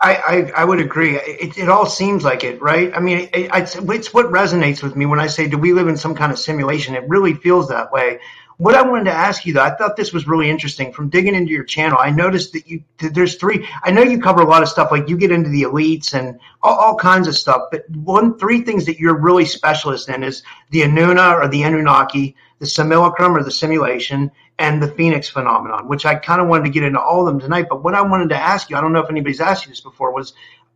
I, 0.00 0.14
I, 0.14 0.62
I, 0.62 0.64
would 0.64 0.80
agree. 0.80 1.16
It, 1.16 1.56
it 1.56 1.68
all 1.68 1.86
seems 1.86 2.24
like 2.24 2.44
it, 2.44 2.60
right? 2.60 2.92
I 2.94 3.00
mean, 3.00 3.28
it, 3.32 3.50
it's, 3.54 3.76
it's 3.76 4.12
what 4.12 4.26
resonates 4.26 4.82
with 4.82 4.96
me 4.96 5.06
when 5.06 5.20
I 5.20 5.26
say, 5.26 5.48
do 5.48 5.58
we 5.58 5.72
live 5.72 5.88
in 5.88 5.96
some 5.96 6.14
kind 6.14 6.30
of 6.30 6.38
simulation? 6.38 6.94
It 6.94 7.08
really 7.08 7.34
feels 7.34 7.68
that 7.68 7.90
way. 7.92 8.18
What 8.58 8.74
I 8.74 8.80
wanted 8.82 9.04
to 9.04 9.12
ask 9.12 9.44
you 9.44 9.52
though, 9.52 9.62
I 9.62 9.74
thought 9.74 9.96
this 9.96 10.14
was 10.14 10.26
really 10.26 10.48
interesting 10.48 10.90
from 10.90 11.10
digging 11.10 11.34
into 11.34 11.52
your 11.52 11.64
channel. 11.64 11.98
I 12.00 12.10
noticed 12.10 12.54
that 12.54 12.66
you, 12.66 12.82
there's 12.98 13.36
three, 13.36 13.68
I 13.82 13.90
know 13.90 14.02
you 14.02 14.18
cover 14.18 14.40
a 14.40 14.48
lot 14.48 14.62
of 14.62 14.70
stuff, 14.70 14.90
like 14.90 15.10
you 15.10 15.18
get 15.18 15.30
into 15.30 15.50
the 15.50 15.64
elites 15.64 16.14
and 16.14 16.40
all, 16.62 16.74
all 16.74 16.96
kinds 16.96 17.28
of 17.28 17.36
stuff, 17.36 17.64
but 17.70 17.88
one, 17.90 18.38
three 18.38 18.62
things 18.62 18.86
that 18.86 18.98
you're 18.98 19.18
really 19.18 19.44
specialist 19.44 20.08
in 20.08 20.22
is 20.22 20.42
the 20.70 20.80
Anuna 20.80 21.34
or 21.34 21.48
the 21.48 21.64
Anunnaki, 21.64 22.34
the 22.58 22.66
simulacrum 22.66 23.36
or 23.36 23.42
the 23.42 23.50
simulation, 23.50 24.30
and 24.58 24.82
the 24.82 24.88
Phoenix 24.88 25.28
phenomenon, 25.28 25.88
which 25.88 26.06
I 26.06 26.14
kind 26.14 26.40
of 26.40 26.48
wanted 26.48 26.64
to 26.64 26.70
get 26.70 26.82
into 26.82 27.00
all 27.00 27.26
of 27.26 27.26
them 27.26 27.40
tonight. 27.40 27.66
But 27.68 27.84
what 27.84 27.94
I 27.94 28.02
wanted 28.02 28.30
to 28.30 28.36
ask 28.36 28.70
you, 28.70 28.76
I 28.76 28.80
don't 28.80 28.92
know 28.92 29.00
if 29.00 29.10
anybody's 29.10 29.40
asked 29.40 29.66
you 29.66 29.70
this 29.70 29.80
before, 29.80 30.12
was 30.12 30.32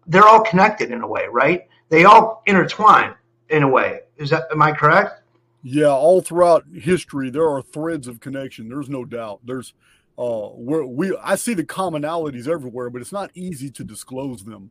they're 0.07 0.27
all 0.27 0.43
connected 0.43 0.91
in 0.91 1.03
a 1.03 1.07
way, 1.07 1.27
right? 1.31 1.67
They 1.89 2.05
all 2.05 2.43
intertwine 2.47 3.15
in 3.49 3.63
a 3.63 3.69
way. 3.69 4.01
Is 4.17 4.31
that 4.31 4.45
am 4.53 4.63
I 4.63 4.73
correct? 4.73 5.23
Yeah, 5.63 5.89
all 5.89 6.21
throughout 6.21 6.65
history 6.75 7.31
there 7.31 7.49
are 7.49 7.63
threads 7.63 8.07
of 8.07 8.21
connection. 8.21 8.69
There's 8.69 8.89
no 8.89 9.05
doubt. 9.05 9.41
There's 9.45 9.75
uh 10.19 10.49
where 10.49 10.85
we 10.85 11.17
I 11.23 11.37
see 11.37 11.55
the 11.55 11.65
commonalities 11.65 12.49
everywhere, 12.49 12.91
but 12.91 13.01
it's 13.01 13.13
not 13.13 13.31
easy 13.35 13.71
to 13.71 13.85
disclose 13.85 14.45
them. 14.45 14.71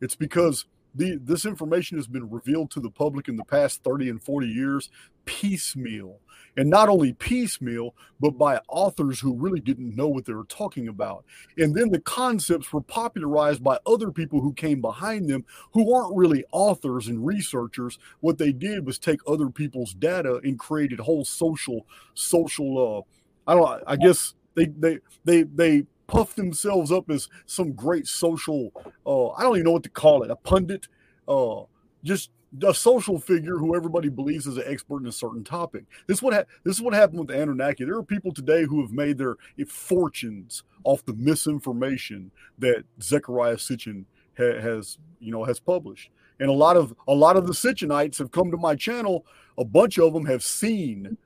It's 0.00 0.16
because 0.16 0.66
the 0.94 1.18
this 1.22 1.44
information 1.44 1.98
has 1.98 2.06
been 2.06 2.28
revealed 2.28 2.70
to 2.72 2.80
the 2.80 2.90
public 2.90 3.28
in 3.28 3.36
the 3.36 3.44
past 3.44 3.82
30 3.84 4.10
and 4.10 4.22
40 4.22 4.46
years 4.48 4.90
piecemeal 5.24 6.18
and 6.56 6.68
not 6.68 6.88
only 6.88 7.12
piecemeal 7.14 7.94
but 8.20 8.32
by 8.32 8.60
authors 8.68 9.20
who 9.20 9.34
really 9.34 9.60
didn't 9.60 9.96
know 9.96 10.08
what 10.08 10.26
they 10.26 10.32
were 10.34 10.44
talking 10.44 10.88
about. 10.88 11.24
And 11.56 11.74
then 11.74 11.90
the 11.90 12.00
concepts 12.00 12.72
were 12.72 12.82
popularized 12.82 13.64
by 13.64 13.78
other 13.86 14.10
people 14.10 14.40
who 14.40 14.52
came 14.52 14.80
behind 14.80 15.28
them 15.28 15.44
who 15.72 15.94
aren't 15.94 16.16
really 16.16 16.44
authors 16.52 17.08
and 17.08 17.24
researchers. 17.24 17.98
What 18.20 18.38
they 18.38 18.52
did 18.52 18.84
was 18.84 18.98
take 18.98 19.20
other 19.26 19.48
people's 19.48 19.94
data 19.94 20.40
and 20.44 20.58
created 20.58 21.00
whole 21.00 21.24
social 21.24 21.86
social 22.14 23.06
uh 23.46 23.50
i 23.50 23.54
don't 23.54 23.82
i 23.86 23.96
guess 23.96 24.34
they 24.54 24.66
they 24.66 24.98
they 25.24 25.42
they 25.42 25.84
puff 26.06 26.34
themselves 26.34 26.90
up 26.90 27.08
as 27.10 27.28
some 27.46 27.72
great 27.72 28.06
social 28.06 28.72
uh 29.06 29.28
i 29.30 29.42
don't 29.42 29.56
even 29.56 29.64
know 29.64 29.72
what 29.72 29.82
to 29.82 29.88
call 29.88 30.22
it 30.22 30.30
a 30.30 30.36
pundit 30.36 30.88
uh 31.28 31.60
just 32.02 32.30
a 32.66 32.74
social 32.74 33.18
figure 33.18 33.56
who 33.56 33.76
everybody 33.76 34.08
believes 34.08 34.46
is 34.46 34.56
an 34.56 34.64
expert 34.66 35.00
in 35.00 35.06
a 35.06 35.12
certain 35.12 35.44
topic. 35.44 35.84
This 36.06 36.18
is 36.18 36.22
what 36.22 36.34
ha- 36.34 36.44
this 36.64 36.76
is 36.76 36.82
what 36.82 36.94
happened 36.94 37.20
with 37.20 37.28
the 37.28 37.40
Anunnaki. 37.40 37.84
There 37.84 37.96
are 37.96 38.02
people 38.02 38.32
today 38.32 38.64
who 38.64 38.80
have 38.82 38.92
made 38.92 39.18
their 39.18 39.36
eh, 39.58 39.64
fortunes 39.68 40.62
off 40.84 41.04
the 41.04 41.14
misinformation 41.14 42.30
that 42.58 42.84
Zecharia 43.00 43.54
Sitchin 43.54 44.04
ha- 44.36 44.60
has 44.60 44.98
you 45.20 45.32
know 45.32 45.44
has 45.44 45.60
published. 45.60 46.10
And 46.40 46.48
a 46.48 46.54
lot 46.54 46.76
of 46.76 46.94
a 47.06 47.14
lot 47.14 47.36
of 47.36 47.46
the 47.46 47.52
Sitchinites 47.52 48.18
have 48.18 48.30
come 48.30 48.50
to 48.50 48.56
my 48.56 48.74
channel. 48.74 49.24
A 49.58 49.64
bunch 49.64 49.98
of 49.98 50.12
them 50.12 50.26
have 50.26 50.42
seen 50.42 51.16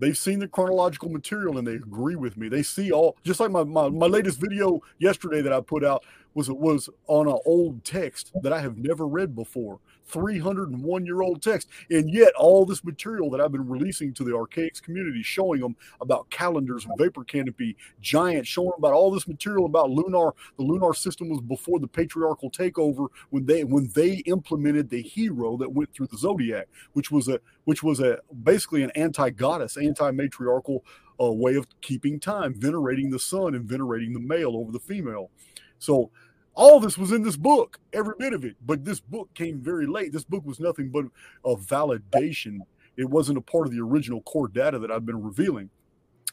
They've 0.00 0.16
seen 0.16 0.38
the 0.38 0.48
chronological 0.48 1.08
material 1.08 1.58
and 1.58 1.66
they 1.66 1.74
agree 1.74 2.14
with 2.14 2.36
me. 2.36 2.48
They 2.48 2.62
see 2.62 2.92
all 2.92 3.16
just 3.24 3.40
like 3.40 3.50
my, 3.50 3.64
my, 3.64 3.88
my 3.88 4.06
latest 4.06 4.40
video 4.40 4.80
yesterday 4.98 5.42
that 5.42 5.52
I 5.52 5.60
put 5.60 5.84
out 5.84 6.04
was 6.38 6.48
was 6.50 6.88
on 7.08 7.26
an 7.26 7.38
old 7.44 7.84
text 7.84 8.30
that 8.42 8.52
I 8.52 8.60
have 8.60 8.78
never 8.78 9.06
read 9.08 9.34
before. 9.34 9.80
301 10.06 11.04
year 11.04 11.20
old 11.20 11.42
text. 11.42 11.68
And 11.90 12.08
yet, 12.08 12.32
all 12.38 12.64
this 12.64 12.84
material 12.84 13.28
that 13.30 13.40
I've 13.40 13.52
been 13.52 13.68
releasing 13.68 14.14
to 14.14 14.24
the 14.24 14.30
Archaix 14.30 14.80
community, 14.80 15.22
showing 15.22 15.60
them 15.60 15.76
about 16.00 16.30
calendars 16.30 16.86
vapor 16.96 17.24
canopy 17.24 17.76
giants, 18.00 18.48
showing 18.48 18.70
them 18.70 18.78
about 18.78 18.94
all 18.94 19.10
this 19.10 19.26
material 19.26 19.66
about 19.66 19.90
lunar. 19.90 20.32
The 20.56 20.62
lunar 20.62 20.94
system 20.94 21.28
was 21.28 21.40
before 21.40 21.80
the 21.80 21.88
patriarchal 21.88 22.50
takeover 22.50 23.08
when 23.30 23.44
they 23.44 23.64
when 23.64 23.90
they 23.94 24.18
implemented 24.26 24.88
the 24.88 25.02
hero 25.02 25.56
that 25.56 25.72
went 25.72 25.92
through 25.92 26.06
the 26.06 26.18
zodiac, 26.18 26.68
which 26.92 27.10
was 27.10 27.26
a 27.28 27.40
which 27.64 27.82
was 27.82 27.98
a 27.98 28.20
basically 28.44 28.84
an 28.84 28.92
anti 28.92 29.30
goddess, 29.30 29.76
anti 29.76 30.10
matriarchal 30.12 30.84
uh, 31.20 31.32
way 31.32 31.56
of 31.56 31.66
keeping 31.80 32.20
time, 32.20 32.54
venerating 32.54 33.10
the 33.10 33.18
sun 33.18 33.56
and 33.56 33.64
venerating 33.64 34.12
the 34.12 34.20
male 34.20 34.56
over 34.56 34.70
the 34.70 34.78
female. 34.78 35.30
So 35.78 36.10
all 36.58 36.80
this 36.80 36.98
was 36.98 37.12
in 37.12 37.22
this 37.22 37.36
book, 37.36 37.78
every 37.92 38.14
bit 38.18 38.32
of 38.32 38.44
it. 38.44 38.56
But 38.66 38.84
this 38.84 38.98
book 38.98 39.32
came 39.32 39.60
very 39.60 39.86
late. 39.86 40.12
This 40.12 40.24
book 40.24 40.44
was 40.44 40.58
nothing 40.58 40.90
but 40.90 41.04
a 41.44 41.56
validation. 41.56 42.58
It 42.96 43.08
wasn't 43.08 43.38
a 43.38 43.40
part 43.40 43.68
of 43.68 43.72
the 43.72 43.80
original 43.80 44.22
core 44.22 44.48
data 44.48 44.78
that 44.80 44.90
I've 44.90 45.06
been 45.06 45.22
revealing. 45.22 45.70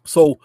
So, 0.04 0.40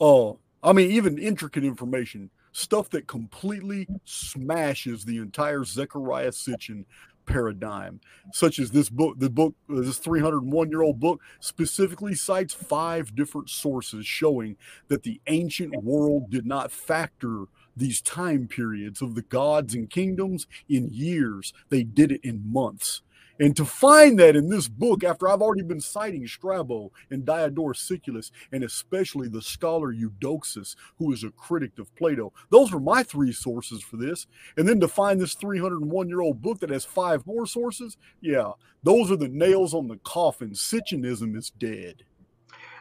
uh, 0.00 0.30
I 0.62 0.72
mean, 0.72 0.92
even 0.92 1.18
intricate 1.18 1.64
information, 1.64 2.30
stuff 2.52 2.90
that 2.90 3.08
completely 3.08 3.88
smashes 4.04 5.04
the 5.04 5.18
entire 5.18 5.60
Zecharia 5.60 6.28
Sitchin 6.28 6.84
paradigm, 7.26 8.00
such 8.32 8.60
as 8.60 8.70
this 8.70 8.88
book, 8.88 9.18
the 9.18 9.30
book, 9.30 9.54
uh, 9.68 9.80
this 9.80 9.98
301 9.98 10.70
year 10.70 10.82
old 10.82 11.00
book 11.00 11.20
specifically 11.40 12.14
cites 12.14 12.54
five 12.54 13.16
different 13.16 13.50
sources 13.50 14.06
showing 14.06 14.56
that 14.86 15.02
the 15.02 15.20
ancient 15.26 15.82
world 15.82 16.30
did 16.30 16.46
not 16.46 16.70
factor 16.70 17.46
these 17.76 18.00
time 18.00 18.48
periods 18.48 19.02
of 19.02 19.14
the 19.14 19.22
gods 19.22 19.74
and 19.74 19.90
kingdoms 19.90 20.46
in 20.68 20.88
years. 20.90 21.52
They 21.68 21.82
did 21.82 22.12
it 22.12 22.20
in 22.22 22.52
months. 22.52 23.02
And 23.40 23.56
to 23.56 23.64
find 23.64 24.18
that 24.20 24.36
in 24.36 24.48
this 24.48 24.68
book, 24.68 25.02
after 25.02 25.28
I've 25.28 25.42
already 25.42 25.62
been 25.62 25.80
citing 25.80 26.26
Strabo 26.26 26.92
and 27.10 27.24
Diodorus 27.24 27.80
Siculus, 27.80 28.30
and 28.52 28.62
especially 28.62 29.28
the 29.28 29.42
scholar 29.42 29.92
Eudoxus, 29.92 30.76
who 30.98 31.12
is 31.12 31.24
a 31.24 31.30
critic 31.30 31.72
of 31.78 31.94
Plato, 31.96 32.32
those 32.50 32.70
were 32.70 32.78
my 32.78 33.02
three 33.02 33.32
sources 33.32 33.82
for 33.82 33.96
this. 33.96 34.28
And 34.56 34.68
then 34.68 34.78
to 34.80 34.88
find 34.88 35.20
this 35.20 35.34
301 35.34 36.08
year 36.08 36.20
old 36.20 36.42
book 36.42 36.60
that 36.60 36.70
has 36.70 36.84
five 36.84 37.26
more 37.26 37.46
sources, 37.46 37.96
yeah, 38.20 38.52
those 38.84 39.10
are 39.10 39.16
the 39.16 39.28
nails 39.28 39.74
on 39.74 39.88
the 39.88 39.98
coffin. 40.04 40.50
Sitchinism 40.50 41.36
is 41.36 41.50
dead. 41.50 42.04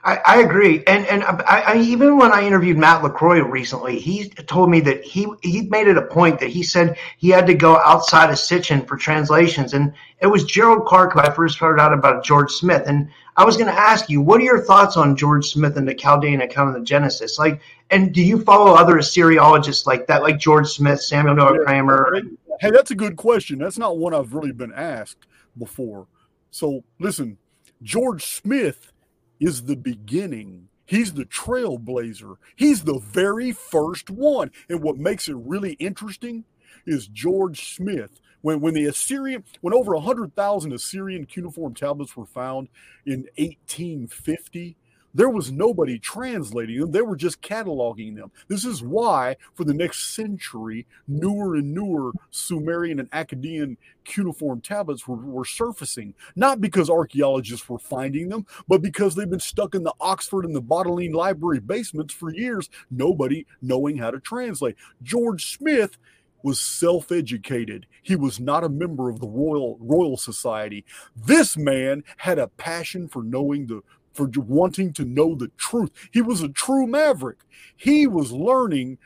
I, 0.05 0.19
I 0.25 0.41
agree, 0.41 0.83
and 0.85 1.05
and 1.07 1.23
I, 1.23 1.63
I, 1.65 1.77
even 1.77 2.17
when 2.17 2.33
I 2.33 2.45
interviewed 2.45 2.77
Matt 2.77 3.03
LaCroix 3.03 3.41
recently, 3.41 3.99
he 3.99 4.27
told 4.27 4.69
me 4.69 4.81
that 4.81 5.01
he 5.01 5.27
he 5.41 5.61
made 5.61 5.87
it 5.87 5.95
a 5.95 6.01
point 6.01 6.41
that 6.41 6.49
he 6.49 6.61
said 6.61 6.97
he 7.17 7.29
had 7.29 7.47
to 7.47 7.53
go 7.53 7.77
outside 7.77 8.29
of 8.29 8.35
Sitchin 8.35 8.85
for 8.85 8.97
translations, 8.97 9.73
and 9.73 9.93
it 10.19 10.27
was 10.27 10.43
Gerald 10.43 10.85
Clark 10.85 11.13
who 11.13 11.19
I 11.19 11.31
first 11.31 11.57
heard 11.57 11.79
out 11.79 11.93
about 11.93 12.25
George 12.25 12.51
Smith, 12.51 12.83
and 12.85 13.09
I 13.37 13.45
was 13.45 13.55
going 13.55 13.73
to 13.73 13.79
ask 13.79 14.09
you, 14.09 14.21
what 14.21 14.41
are 14.41 14.43
your 14.43 14.63
thoughts 14.63 14.97
on 14.97 15.15
George 15.15 15.49
Smith 15.49 15.77
and 15.77 15.87
the 15.87 15.95
Chaldean 15.95 16.41
account 16.41 16.69
of 16.69 16.75
the 16.75 16.85
Genesis? 16.85 17.39
Like, 17.39 17.61
and 17.89 18.13
do 18.13 18.21
you 18.21 18.41
follow 18.43 18.73
other 18.73 18.95
Assyriologists 18.95 19.87
like 19.87 20.05
that, 20.07 20.21
like 20.21 20.37
George 20.37 20.67
Smith, 20.67 21.01
Samuel 21.01 21.35
Noah 21.35 21.63
Kramer? 21.63 22.21
Hey, 22.59 22.71
that's 22.71 22.91
a 22.91 22.95
good 22.95 23.15
question. 23.15 23.57
That's 23.57 23.77
not 23.77 23.97
one 23.97 24.13
I've 24.13 24.33
really 24.33 24.51
been 24.51 24.73
asked 24.73 25.25
before. 25.57 26.07
So 26.51 26.83
listen, 26.99 27.37
George 27.81 28.23
Smith 28.23 28.92
is 29.39 29.63
the 29.63 29.75
beginning. 29.75 30.69
He's 30.85 31.13
the 31.13 31.25
trailblazer. 31.25 32.35
He's 32.55 32.83
the 32.83 32.99
very 32.99 33.51
first 33.51 34.09
one. 34.09 34.51
And 34.69 34.81
what 34.81 34.97
makes 34.97 35.27
it 35.27 35.35
really 35.35 35.73
interesting 35.73 36.45
is 36.85 37.07
George 37.07 37.75
Smith. 37.75 38.19
When, 38.41 38.59
when 38.59 38.73
the 38.73 38.85
Assyrian, 38.85 39.45
when 39.61 39.73
over 39.73 39.93
100,000 39.93 40.73
Assyrian 40.73 41.25
cuneiform 41.25 41.73
tablets 41.73 42.17
were 42.17 42.25
found 42.25 42.67
in 43.05 43.29
1850, 43.37 44.75
there 45.13 45.29
was 45.29 45.51
nobody 45.51 45.99
translating 45.99 46.79
them. 46.79 46.91
They 46.91 47.01
were 47.01 47.15
just 47.15 47.41
cataloging 47.41 48.15
them. 48.15 48.31
This 48.47 48.65
is 48.65 48.81
why, 48.81 49.37
for 49.53 49.63
the 49.63 49.73
next 49.73 50.15
century, 50.15 50.87
newer 51.07 51.55
and 51.55 51.73
newer 51.73 52.11
Sumerian 52.31 52.99
and 52.99 53.11
Akkadian 53.11 53.77
cuneiform 54.05 54.61
tablets 54.61 55.07
were, 55.07 55.15
were 55.15 55.45
surfacing. 55.45 56.13
Not 56.35 56.61
because 56.61 56.89
archaeologists 56.89 57.69
were 57.69 57.79
finding 57.79 58.29
them, 58.29 58.45
but 58.67 58.81
because 58.81 59.15
they've 59.15 59.29
been 59.29 59.39
stuck 59.39 59.75
in 59.75 59.83
the 59.83 59.93
Oxford 59.99 60.45
and 60.45 60.55
the 60.55 60.61
Bodleian 60.61 61.13
Library 61.13 61.59
basements 61.59 62.13
for 62.13 62.33
years, 62.33 62.69
nobody 62.89 63.45
knowing 63.61 63.97
how 63.97 64.11
to 64.11 64.19
translate. 64.19 64.75
George 65.01 65.55
Smith 65.55 65.97
was 66.43 66.59
self-educated. 66.59 67.87
He 68.01 68.17
was 68.17 68.39
not 68.39 68.65
a 68.65 68.69
member 68.69 69.09
of 69.09 69.19
the 69.19 69.27
Royal 69.27 69.77
Royal 69.79 70.17
Society. 70.17 70.83
This 71.15 71.55
man 71.55 72.03
had 72.17 72.37
a 72.37 72.49
passion 72.49 73.07
for 73.07 73.23
knowing 73.23 73.67
the 73.67 73.81
for 74.13 74.29
wanting 74.35 74.93
to 74.93 75.05
know 75.05 75.35
the 75.35 75.49
truth. 75.57 75.91
He 76.11 76.21
was 76.21 76.41
a 76.41 76.49
true 76.49 76.87
maverick. 76.87 77.39
He 77.75 78.07
was 78.07 78.31
learning 78.31 78.97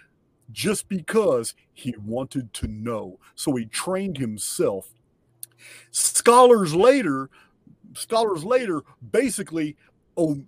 just 0.51 0.87
because 0.87 1.53
he 1.73 1.95
wanted 2.03 2.53
to 2.53 2.67
know. 2.67 3.19
So 3.35 3.55
he 3.55 3.65
trained 3.65 4.17
himself. 4.17 4.89
Scholars 5.91 6.75
later, 6.75 7.29
scholars 7.93 8.43
later 8.43 8.81
basically, 9.11 9.75
oh, 10.15 10.43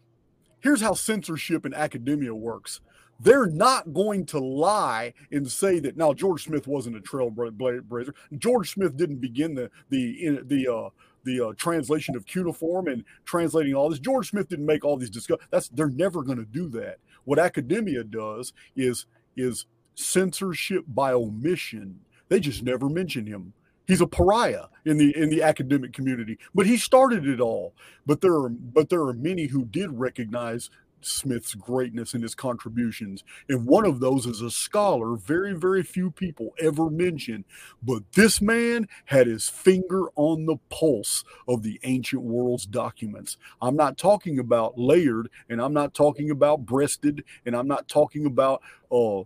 here's 0.59 0.81
how 0.81 0.93
censorship 0.93 1.65
in 1.65 1.73
academia 1.73 2.33
works. 2.33 2.81
They're 3.21 3.47
not 3.47 3.93
going 3.93 4.25
to 4.27 4.39
lie 4.39 5.13
and 5.31 5.49
say 5.51 5.79
that 5.81 5.97
now 5.97 6.13
George 6.13 6.45
Smith 6.45 6.67
wasn't 6.67 6.95
a 6.95 7.01
trailblazer. 7.01 8.13
George 8.37 8.71
Smith 8.71 8.95
didn't 8.95 9.19
begin 9.19 9.55
the 9.55 9.69
the 9.89 10.39
the 10.45 10.73
uh, 10.73 10.89
the 11.23 11.47
uh, 11.47 11.53
translation 11.57 12.15
of 12.15 12.25
cuneiform 12.25 12.87
and 12.87 13.03
translating 13.25 13.73
all 13.73 13.89
this. 13.89 13.99
George 13.99 14.29
Smith 14.29 14.49
didn't 14.49 14.65
make 14.65 14.83
all 14.83 14.97
these 14.97 15.09
discuss. 15.09 15.37
That's 15.51 15.69
they're 15.69 15.89
never 15.89 16.23
going 16.23 16.37
to 16.37 16.45
do 16.45 16.69
that. 16.69 16.97
What 17.25 17.39
academia 17.39 18.03
does 18.03 18.53
is 18.75 19.05
is 19.35 19.65
censorship 19.95 20.85
by 20.87 21.11
omission. 21.11 21.99
They 22.29 22.39
just 22.39 22.63
never 22.63 22.89
mention 22.89 23.25
him. 23.25 23.53
He's 23.87 24.01
a 24.01 24.07
pariah 24.07 24.65
in 24.85 24.97
the 24.97 25.15
in 25.17 25.29
the 25.29 25.41
academic 25.41 25.93
community, 25.93 26.37
but 26.53 26.67
he 26.67 26.77
started 26.77 27.27
it 27.27 27.39
all. 27.39 27.73
But 28.05 28.21
there 28.21 28.33
are 28.33 28.49
but 28.49 28.89
there 28.89 29.01
are 29.01 29.13
many 29.13 29.47
who 29.47 29.65
did 29.65 29.91
recognize 29.91 30.69
Smith's 31.01 31.55
greatness 31.55 32.13
and 32.13 32.23
his 32.23 32.35
contributions. 32.35 33.23
And 33.47 33.65
one 33.65 33.85
of 33.85 33.99
those 33.99 34.25
is 34.25 34.41
a 34.41 34.51
scholar 34.51 35.15
very, 35.15 35.53
very 35.53 35.83
few 35.83 36.11
people 36.11 36.53
ever 36.59 36.89
mention. 36.89 37.45
But 37.81 38.03
this 38.13 38.41
man 38.41 38.87
had 39.05 39.27
his 39.27 39.49
finger 39.49 40.09
on 40.15 40.45
the 40.45 40.57
pulse 40.69 41.23
of 41.47 41.63
the 41.63 41.79
ancient 41.83 42.21
world's 42.21 42.65
documents. 42.65 43.37
I'm 43.61 43.75
not 43.75 43.97
talking 43.97 44.39
about 44.39 44.77
Layard, 44.77 45.29
and 45.49 45.61
I'm 45.61 45.73
not 45.73 45.93
talking 45.93 46.31
about 46.31 46.65
Breasted, 46.65 47.23
and 47.45 47.55
I'm 47.55 47.67
not 47.67 47.87
talking 47.87 48.25
about 48.25 48.61
uh, 48.91 49.21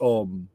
um, 0.00 0.48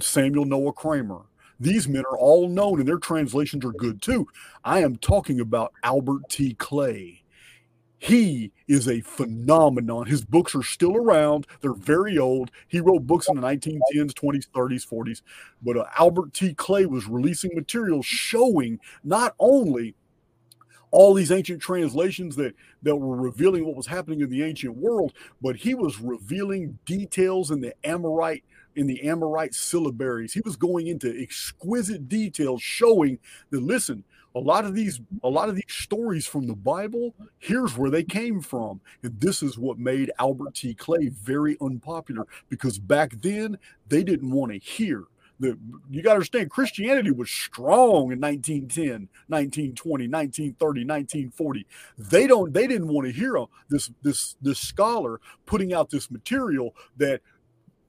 Samuel 0.00 0.44
Noah 0.44 0.72
Kramer. 0.72 1.22
These 1.60 1.88
men 1.88 2.04
are 2.04 2.18
all 2.18 2.48
known, 2.48 2.78
and 2.78 2.88
their 2.88 2.98
translations 2.98 3.64
are 3.64 3.72
good 3.72 4.00
too. 4.00 4.28
I 4.64 4.80
am 4.80 4.96
talking 4.96 5.40
about 5.40 5.72
Albert 5.82 6.28
T. 6.28 6.54
Clay 6.54 7.24
he 7.98 8.52
is 8.68 8.88
a 8.88 9.00
phenomenon. 9.00 10.06
His 10.06 10.24
books 10.24 10.54
are 10.54 10.62
still 10.62 10.96
around. 10.96 11.46
They're 11.60 11.72
very 11.72 12.16
old. 12.16 12.50
He 12.68 12.80
wrote 12.80 13.06
books 13.06 13.28
in 13.28 13.34
the 13.34 13.42
1910s, 13.42 14.12
20s, 14.12 14.48
30s, 14.54 14.88
40s. 14.88 15.22
But 15.60 15.76
uh, 15.76 15.84
Albert 15.98 16.32
T. 16.32 16.54
Clay 16.54 16.86
was 16.86 17.08
releasing 17.08 17.50
material 17.54 18.02
showing 18.02 18.78
not 19.02 19.34
only 19.40 19.96
all 20.90 21.12
these 21.12 21.32
ancient 21.32 21.60
translations 21.60 22.36
that 22.36 22.54
that 22.82 22.96
were 22.96 23.16
revealing 23.16 23.66
what 23.66 23.76
was 23.76 23.88
happening 23.88 24.20
in 24.20 24.30
the 24.30 24.42
ancient 24.42 24.76
world, 24.76 25.12
but 25.42 25.56
he 25.56 25.74
was 25.74 26.00
revealing 26.00 26.78
details 26.86 27.50
in 27.50 27.60
the 27.60 27.74
Amorite 27.84 28.44
in 28.76 28.86
the 28.86 29.02
Amorite 29.08 29.52
syllabaries. 29.52 30.32
He 30.32 30.40
was 30.44 30.56
going 30.56 30.86
into 30.86 31.20
exquisite 31.20 32.08
details 32.08 32.62
showing 32.62 33.18
that 33.50 33.62
listen, 33.62 34.04
a 34.38 34.40
lot 34.40 34.64
of 34.64 34.74
these 34.74 35.00
a 35.24 35.28
lot 35.28 35.48
of 35.48 35.56
these 35.56 35.64
stories 35.68 36.26
from 36.26 36.46
the 36.46 36.54
bible 36.54 37.14
here's 37.38 37.76
where 37.76 37.90
they 37.90 38.04
came 38.04 38.40
from. 38.40 38.80
And 39.02 39.20
this 39.20 39.42
is 39.42 39.58
what 39.58 39.78
made 39.78 40.12
albert 40.18 40.54
t. 40.54 40.74
Clay 40.74 41.08
very 41.08 41.56
unpopular 41.60 42.26
because 42.48 42.78
back 42.78 43.12
then 43.20 43.58
they 43.88 44.04
didn't 44.04 44.30
want 44.30 44.52
to 44.52 44.58
hear 44.58 45.04
the 45.40 45.58
you 45.90 46.02
got 46.02 46.10
to 46.10 46.14
understand 46.14 46.50
christianity 46.50 47.10
was 47.10 47.30
strong 47.30 48.12
in 48.12 48.20
1910 48.20 49.08
1920 49.28 50.08
1930 50.08 50.84
1940 50.84 51.66
they 51.96 52.26
don't 52.26 52.52
they 52.52 52.66
didn't 52.66 52.88
want 52.88 53.06
to 53.06 53.12
hear 53.12 53.38
uh, 53.38 53.46
this 53.68 53.90
this 54.02 54.36
this 54.42 54.58
scholar 54.58 55.20
putting 55.46 55.72
out 55.72 55.90
this 55.90 56.10
material 56.10 56.74
that 56.96 57.20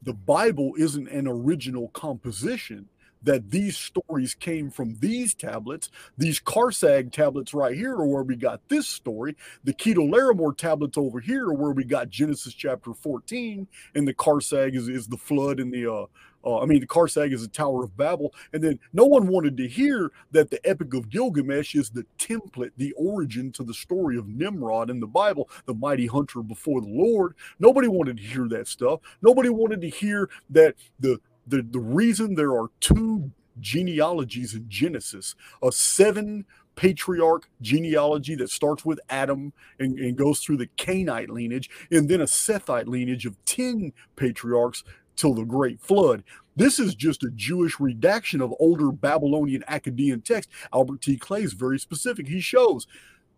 the 0.04 0.14
bible 0.14 0.74
isn't 0.78 1.08
an 1.10 1.28
original 1.28 1.90
composition 1.90 2.88
that 3.24 3.52
these 3.52 3.78
stories 3.78 4.34
came 4.34 4.70
from 4.70 4.96
these 5.00 5.34
tablets. 5.34 5.90
These 6.18 6.40
Kharsag 6.40 7.12
tablets 7.12 7.54
right 7.54 7.76
here 7.76 7.94
are 7.94 8.06
where 8.06 8.24
we 8.24 8.36
got 8.36 8.62
this 8.70 8.88
story. 8.88 9.36
The 9.64 9.74
Chedorlaomer 9.74 10.56
tablets 10.58 10.98
over 10.98 11.20
here 11.20 11.48
are 11.48 11.54
where 11.54 11.72
we 11.72 11.84
got 11.84 12.10
Genesis 12.10 12.54
chapter 12.54 12.94
14, 12.94 13.68
and 13.96 14.08
the 14.08 14.14
Kharsag 14.14 14.76
is, 14.76 14.88
is 14.88 15.08
the 15.08 15.18
flood 15.18 15.60
and 15.60 15.74
the 15.74 15.92
uh, 15.92 16.06
uh, 16.44 16.60
I 16.60 16.66
mean, 16.66 16.80
the 16.80 16.88
Kharsag 16.88 17.34
is 17.34 17.42
the 17.42 17.48
Tower 17.48 17.84
of 17.84 17.98
Babel. 17.98 18.34
And 18.54 18.64
then 18.64 18.80
no 18.94 19.06
one 19.06 19.28
wanted 19.28 19.58
to 19.58 19.68
hear 19.68 20.12
that 20.32 20.50
the 20.50 20.66
Epic 20.68 20.94
of 20.94 21.10
Gilgamesh 21.10 21.76
is 21.76 21.90
the 21.90 22.06
template, 22.18 22.72
the 22.78 22.94
origin 22.94 23.52
to 23.54 23.64
the 23.64 23.74
story 23.74 24.18
of 24.18 24.28
Nimrod 24.28 24.90
in 24.90 25.00
the 25.00 25.08
Bible, 25.08 25.50
the 25.66 25.74
mighty 25.74 26.08
hunter 26.08 26.42
before 26.42 26.82
the 26.82 26.88
Lord. 26.88 27.36
Nobody 27.60 27.88
wanted 27.88 28.18
to 28.18 28.24
hear 28.24 28.48
that 28.50 28.68
stuff. 28.68 29.02
Nobody 29.22 29.50
wanted 29.50 29.82
to 29.82 29.90
hear 29.90 30.30
that 30.50 30.76
the 31.00 31.20
the, 31.50 31.66
the 31.70 31.80
reason 31.80 32.36
there 32.36 32.52
are 32.52 32.70
two 32.80 33.32
genealogies 33.60 34.54
in 34.54 34.66
Genesis, 34.70 35.36
a 35.62 35.72
seven 35.72 36.46
patriarch 36.76 37.50
genealogy 37.62 38.36
that 38.36 38.50
starts 38.50 38.86
with 38.86 39.00
Adam 39.10 39.52
and, 39.80 40.00
and, 40.00 40.16
goes 40.16 40.40
through 40.40 40.56
the 40.56 40.70
Cainite 40.78 41.30
lineage, 41.30 41.70
and 41.92 42.08
then 42.08 42.22
a 42.22 42.26
Sethite 42.26 42.88
lineage 42.88 43.26
of 43.26 43.36
10 43.44 43.92
patriarchs 44.16 44.86
till 45.18 45.34
the 45.34 45.44
Great 45.44 45.82
Flood. 45.82 46.24
This 46.56 46.80
is 46.80 46.96
just 46.96 47.24
a 47.24 47.32
Jewish 47.32 47.80
redaction 47.82 48.42
of 48.42 48.54
older 48.60 48.92
Babylonian 48.92 49.64
Akkadian 49.64 50.24
text. 50.24 50.50
Albert 50.74 51.02
T. 51.02 51.18
Clay 51.18 51.42
is 51.44 51.54
very 51.54 51.80
specific. 51.80 52.30
He 52.30 52.40
shows 52.40 52.88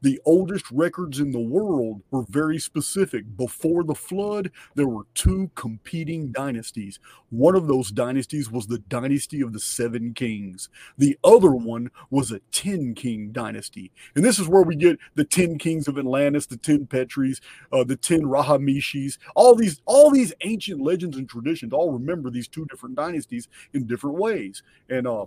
the 0.01 0.19
oldest 0.25 0.65
records 0.71 1.19
in 1.19 1.31
the 1.31 1.39
world 1.39 2.01
were 2.11 2.23
very 2.29 2.59
specific. 2.59 3.37
Before 3.37 3.83
the 3.83 3.95
flood, 3.95 4.51
there 4.75 4.87
were 4.87 5.05
two 5.13 5.51
competing 5.55 6.31
dynasties. 6.31 6.99
One 7.29 7.55
of 7.55 7.67
those 7.67 7.91
dynasties 7.91 8.49
was 8.51 8.67
the 8.67 8.79
dynasty 8.79 9.41
of 9.41 9.53
the 9.53 9.59
seven 9.59 10.13
kings. 10.13 10.69
The 10.97 11.17
other 11.23 11.51
one 11.51 11.91
was 12.09 12.31
a 12.31 12.41
10 12.51 12.95
king 12.95 13.31
dynasty. 13.31 13.91
And 14.15 14.25
this 14.25 14.39
is 14.39 14.47
where 14.47 14.63
we 14.63 14.75
get 14.75 14.97
the 15.15 15.23
10 15.23 15.57
kings 15.57 15.87
of 15.87 15.97
Atlantis, 15.97 16.47
the 16.47 16.57
10 16.57 16.87
Petris, 16.87 17.39
uh, 17.71 17.83
the 17.83 17.95
10 17.95 18.21
Rahamishis, 18.21 19.17
all 19.35 19.55
these, 19.55 19.81
all 19.85 20.09
these 20.09 20.33
ancient 20.41 20.81
legends 20.81 21.17
and 21.17 21.29
traditions 21.29 21.73
all 21.73 21.91
remember 21.91 22.29
these 22.29 22.47
two 22.47 22.65
different 22.65 22.95
dynasties 22.95 23.47
in 23.73 23.85
different 23.85 24.17
ways. 24.17 24.63
And 24.89 25.07
uh, 25.07 25.25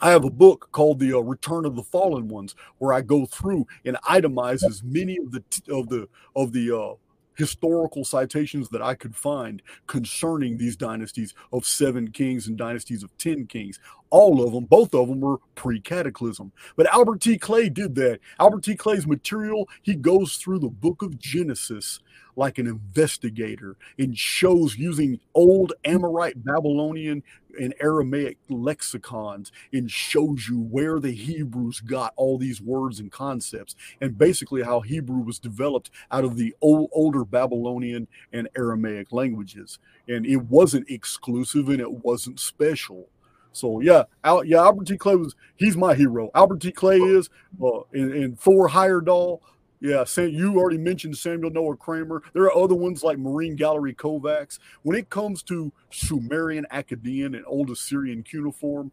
I 0.00 0.10
have 0.10 0.24
a 0.24 0.30
book 0.30 0.68
called 0.72 0.98
The 0.98 1.14
uh, 1.14 1.20
Return 1.20 1.64
of 1.64 1.74
the 1.74 1.82
Fallen 1.82 2.28
Ones, 2.28 2.54
where 2.78 2.92
I 2.92 3.00
go 3.00 3.24
through 3.24 3.66
and 3.84 3.96
itemize 4.04 4.62
as 4.64 4.82
many 4.82 5.16
of 5.18 5.32
the 5.32 5.42
of 5.72 5.88
the 5.88 6.08
of 6.34 6.52
the 6.52 6.76
uh, 6.76 6.94
historical 7.36 8.04
citations 8.04 8.68
that 8.70 8.82
I 8.82 8.94
could 8.94 9.14
find 9.14 9.62
concerning 9.86 10.56
these 10.56 10.76
dynasties 10.76 11.34
of 11.52 11.66
seven 11.66 12.10
kings 12.10 12.46
and 12.46 12.56
dynasties 12.56 13.02
of 13.02 13.16
10 13.18 13.46
kings. 13.46 13.78
All 14.16 14.42
of 14.42 14.54
them, 14.54 14.64
both 14.64 14.94
of 14.94 15.08
them 15.08 15.20
were 15.20 15.40
pre 15.56 15.78
cataclysm. 15.78 16.50
But 16.74 16.86
Albert 16.86 17.20
T. 17.20 17.36
Clay 17.36 17.68
did 17.68 17.94
that. 17.96 18.20
Albert 18.40 18.64
T. 18.64 18.74
Clay's 18.74 19.06
material, 19.06 19.68
he 19.82 19.94
goes 19.94 20.38
through 20.38 20.60
the 20.60 20.70
book 20.70 21.02
of 21.02 21.18
Genesis 21.18 22.00
like 22.34 22.56
an 22.56 22.66
investigator 22.66 23.76
and 23.98 24.16
shows 24.16 24.78
using 24.78 25.20
old 25.34 25.74
Amorite, 25.84 26.42
Babylonian, 26.42 27.22
and 27.60 27.74
Aramaic 27.78 28.38
lexicons 28.48 29.52
and 29.70 29.90
shows 29.90 30.48
you 30.48 30.60
where 30.60 30.98
the 30.98 31.12
Hebrews 31.12 31.80
got 31.80 32.14
all 32.16 32.38
these 32.38 32.62
words 32.62 33.00
and 33.00 33.12
concepts 33.12 33.76
and 34.00 34.16
basically 34.16 34.62
how 34.62 34.80
Hebrew 34.80 35.20
was 35.20 35.38
developed 35.38 35.90
out 36.10 36.24
of 36.24 36.38
the 36.38 36.54
old, 36.62 36.88
older 36.94 37.26
Babylonian 37.26 38.08
and 38.32 38.48
Aramaic 38.56 39.12
languages. 39.12 39.78
And 40.08 40.24
it 40.24 40.44
wasn't 40.44 40.90
exclusive 40.90 41.68
and 41.68 41.80
it 41.82 42.04
wasn't 42.04 42.40
special. 42.40 43.08
So 43.56 43.80
yeah, 43.80 44.04
Al, 44.22 44.44
yeah, 44.44 44.58
Albert 44.58 44.86
T. 44.86 44.96
Clay 44.96 45.16
was 45.16 45.34
he's 45.56 45.76
my 45.76 45.94
hero. 45.94 46.30
Albert 46.34 46.60
T. 46.60 46.72
Clay 46.72 46.98
is 46.98 47.30
uh, 47.62 47.80
and, 47.92 48.12
and 48.12 48.38
Thor 48.38 48.68
Heyerdahl 48.68 49.40
yeah, 49.80 50.04
Sam, 50.04 50.30
you 50.30 50.56
already 50.56 50.78
mentioned 50.78 51.16
Samuel 51.18 51.50
Noah 51.50 51.76
Kramer. 51.76 52.22
There 52.32 52.44
are 52.44 52.56
other 52.56 52.74
ones 52.74 53.02
like 53.02 53.18
Maureen 53.18 53.56
Gallery 53.56 53.94
Kovacs. 53.94 54.58
When 54.82 54.96
it 54.96 55.10
comes 55.10 55.42
to 55.44 55.72
Sumerian 55.90 56.66
Akkadian 56.72 57.36
and 57.36 57.44
Old 57.46 57.70
Assyrian 57.70 58.22
cuneiform, 58.22 58.90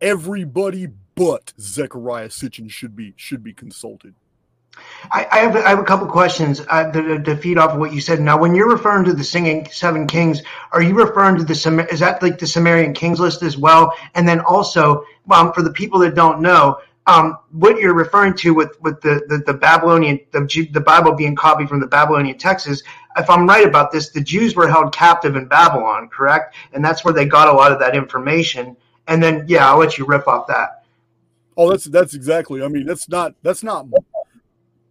everybody 0.00 0.88
but 1.14 1.52
Zecharia 1.58 2.28
Sitchin 2.28 2.70
should 2.70 2.94
be 2.94 3.14
should 3.16 3.42
be 3.42 3.54
consulted. 3.54 4.14
I, 5.12 5.26
I, 5.30 5.38
have, 5.38 5.56
I 5.56 5.68
have 5.68 5.78
a 5.78 5.84
couple 5.84 6.06
questions 6.06 6.60
uh, 6.68 6.90
to, 6.90 7.22
to, 7.22 7.36
feed 7.36 7.58
off 7.58 7.72
of 7.72 7.78
what 7.78 7.92
you 7.92 8.00
said. 8.00 8.20
Now, 8.20 8.38
when 8.38 8.54
you're 8.54 8.68
referring 8.68 9.04
to 9.04 9.12
the 9.12 9.24
singing 9.24 9.68
seven 9.70 10.06
kings, 10.06 10.42
are 10.72 10.82
you 10.82 10.94
referring 10.94 11.36
to 11.36 11.44
the 11.44 11.86
is 11.90 12.00
that 12.00 12.22
like 12.22 12.38
the 12.38 12.46
Sumerian 12.46 12.94
kings 12.94 13.20
list 13.20 13.42
as 13.42 13.56
well? 13.56 13.92
And 14.14 14.26
then 14.26 14.40
also, 14.40 15.04
um, 15.30 15.52
for 15.52 15.62
the 15.62 15.72
people 15.72 15.98
that 16.00 16.14
don't 16.14 16.40
know, 16.40 16.78
um, 17.06 17.38
what 17.52 17.78
you're 17.78 17.94
referring 17.94 18.34
to 18.38 18.54
with, 18.54 18.80
with 18.80 19.00
the, 19.02 19.22
the, 19.28 19.38
the 19.38 19.54
Babylonian, 19.54 20.20
the, 20.30 20.68
the 20.72 20.80
Bible 20.80 21.12
being 21.12 21.36
copied 21.36 21.68
from 21.68 21.80
the 21.80 21.86
Babylonian 21.86 22.38
texts, 22.38 22.82
if 23.16 23.28
I'm 23.28 23.46
right 23.46 23.66
about 23.66 23.92
this, 23.92 24.08
the 24.08 24.22
Jews 24.22 24.56
were 24.56 24.68
held 24.68 24.94
captive 24.94 25.36
in 25.36 25.46
Babylon, 25.46 26.08
correct? 26.08 26.54
And 26.72 26.84
that's 26.84 27.04
where 27.04 27.12
they 27.12 27.26
got 27.26 27.48
a 27.48 27.52
lot 27.52 27.72
of 27.72 27.78
that 27.80 27.94
information. 27.94 28.76
And 29.06 29.22
then, 29.22 29.44
yeah, 29.46 29.68
I'll 29.68 29.78
let 29.78 29.98
you 29.98 30.06
rip 30.06 30.26
off 30.26 30.46
that. 30.46 30.84
Oh, 31.56 31.70
that's 31.70 31.84
that's 31.84 32.14
exactly. 32.14 32.62
I 32.62 32.68
mean, 32.68 32.84
that's 32.84 33.08
not 33.08 33.34
that's 33.42 33.62
not 33.62 33.86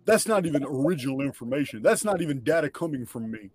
that's 0.05 0.27
not 0.27 0.45
even 0.45 0.63
original 0.63 1.21
information. 1.21 1.81
That's 1.81 2.03
not 2.03 2.21
even 2.21 2.41
data 2.41 2.69
coming 2.69 3.05
from 3.05 3.31
me. 3.31 3.51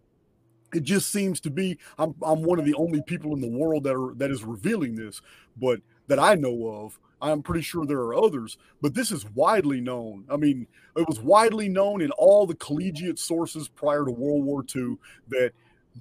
It 0.75 0.83
just 0.83 1.11
seems 1.11 1.41
to 1.41 1.51
be 1.51 1.79
I'm 1.99 2.15
I'm 2.23 2.43
one 2.43 2.59
of 2.59 2.65
the 2.65 2.75
only 2.75 3.03
people 3.03 3.33
in 3.35 3.41
the 3.41 3.49
world 3.49 3.85
that 3.85 3.97
are 3.97 4.15
that 4.15 4.31
is 4.31 4.45
revealing 4.45 4.97
this, 4.97 5.21
but 5.57 5.81
that 6.09 6.19
I 6.19 6.35
know 6.35 6.67
of. 6.69 6.99
I'm 7.21 7.43
pretty 7.43 7.63
sure 7.63 7.85
there 7.85 7.99
are 7.99 8.15
others, 8.15 8.59
but 8.81 8.95
this 8.95 9.11
is 9.11 9.27
widely 9.35 9.81
known. 9.81 10.25
I 10.31 10.37
mean, 10.37 10.69
it 10.97 11.09
was 11.09 11.19
widely 11.19 11.69
known 11.69 12.01
in 12.01 12.13
all 12.13 12.47
the 12.47 12.55
collegiate 12.55 13.19
sources 13.19 13.69
prior 13.69 14.05
to 14.05 14.11
World 14.13 14.45
War 14.45 14.65
II 14.75 14.99
that 15.29 15.53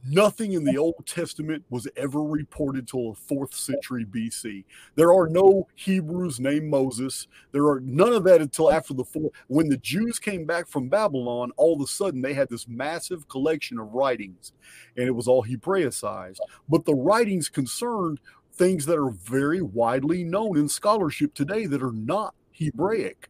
nothing 0.06 0.54
in 0.54 0.64
the 0.64 0.78
Old 0.78 1.06
Testament 1.06 1.64
was 1.70 1.88
ever 1.96 2.22
reported 2.22 2.88
till 2.88 3.12
the 3.12 3.20
fourth 3.20 3.54
century 3.54 4.06
BC. 4.06 4.66
There 4.96 5.14
are 5.14 5.28
no 5.28 5.68
Hebrews 5.76 6.40
named 6.40 6.70
Moses. 6.70 7.28
There 7.52 7.68
are 7.68 7.80
none 7.80 8.14
of 8.14 8.24
that 8.26 8.42
until 8.42 8.72
after 8.72 8.94
the 8.94 9.04
fourth. 9.04 9.32
When 9.48 9.70
the 9.70 9.78
Jews 9.78 10.20
came 10.20 10.46
back 10.46 10.68
from 10.68 10.90
Babylon, 10.90 11.52
all 11.58 11.76
of 11.76 11.82
a 11.82 11.88
sudden 11.88 12.22
they 12.22 12.34
had 12.34 12.50
this 12.50 12.68
massive 12.68 13.28
collection 13.28 13.80
of 13.80 13.94
writings, 13.94 14.54
and 14.96 15.08
it 15.08 15.16
was 15.16 15.28
all 15.28 15.44
Hebraicized. 15.44 16.40
But 16.68 16.86
the 16.86 16.96
writings 16.96 17.50
concerned 17.50 18.20
things 18.54 18.86
that 18.88 18.98
are 18.98 19.12
very 19.12 19.62
widely 19.62 20.24
known 20.24 20.58
in 20.58 20.68
scholarship 20.68 21.34
today 21.34 21.66
that 21.68 21.84
are 21.84 21.92
not 21.92 22.34
Hebraic. 22.52 23.30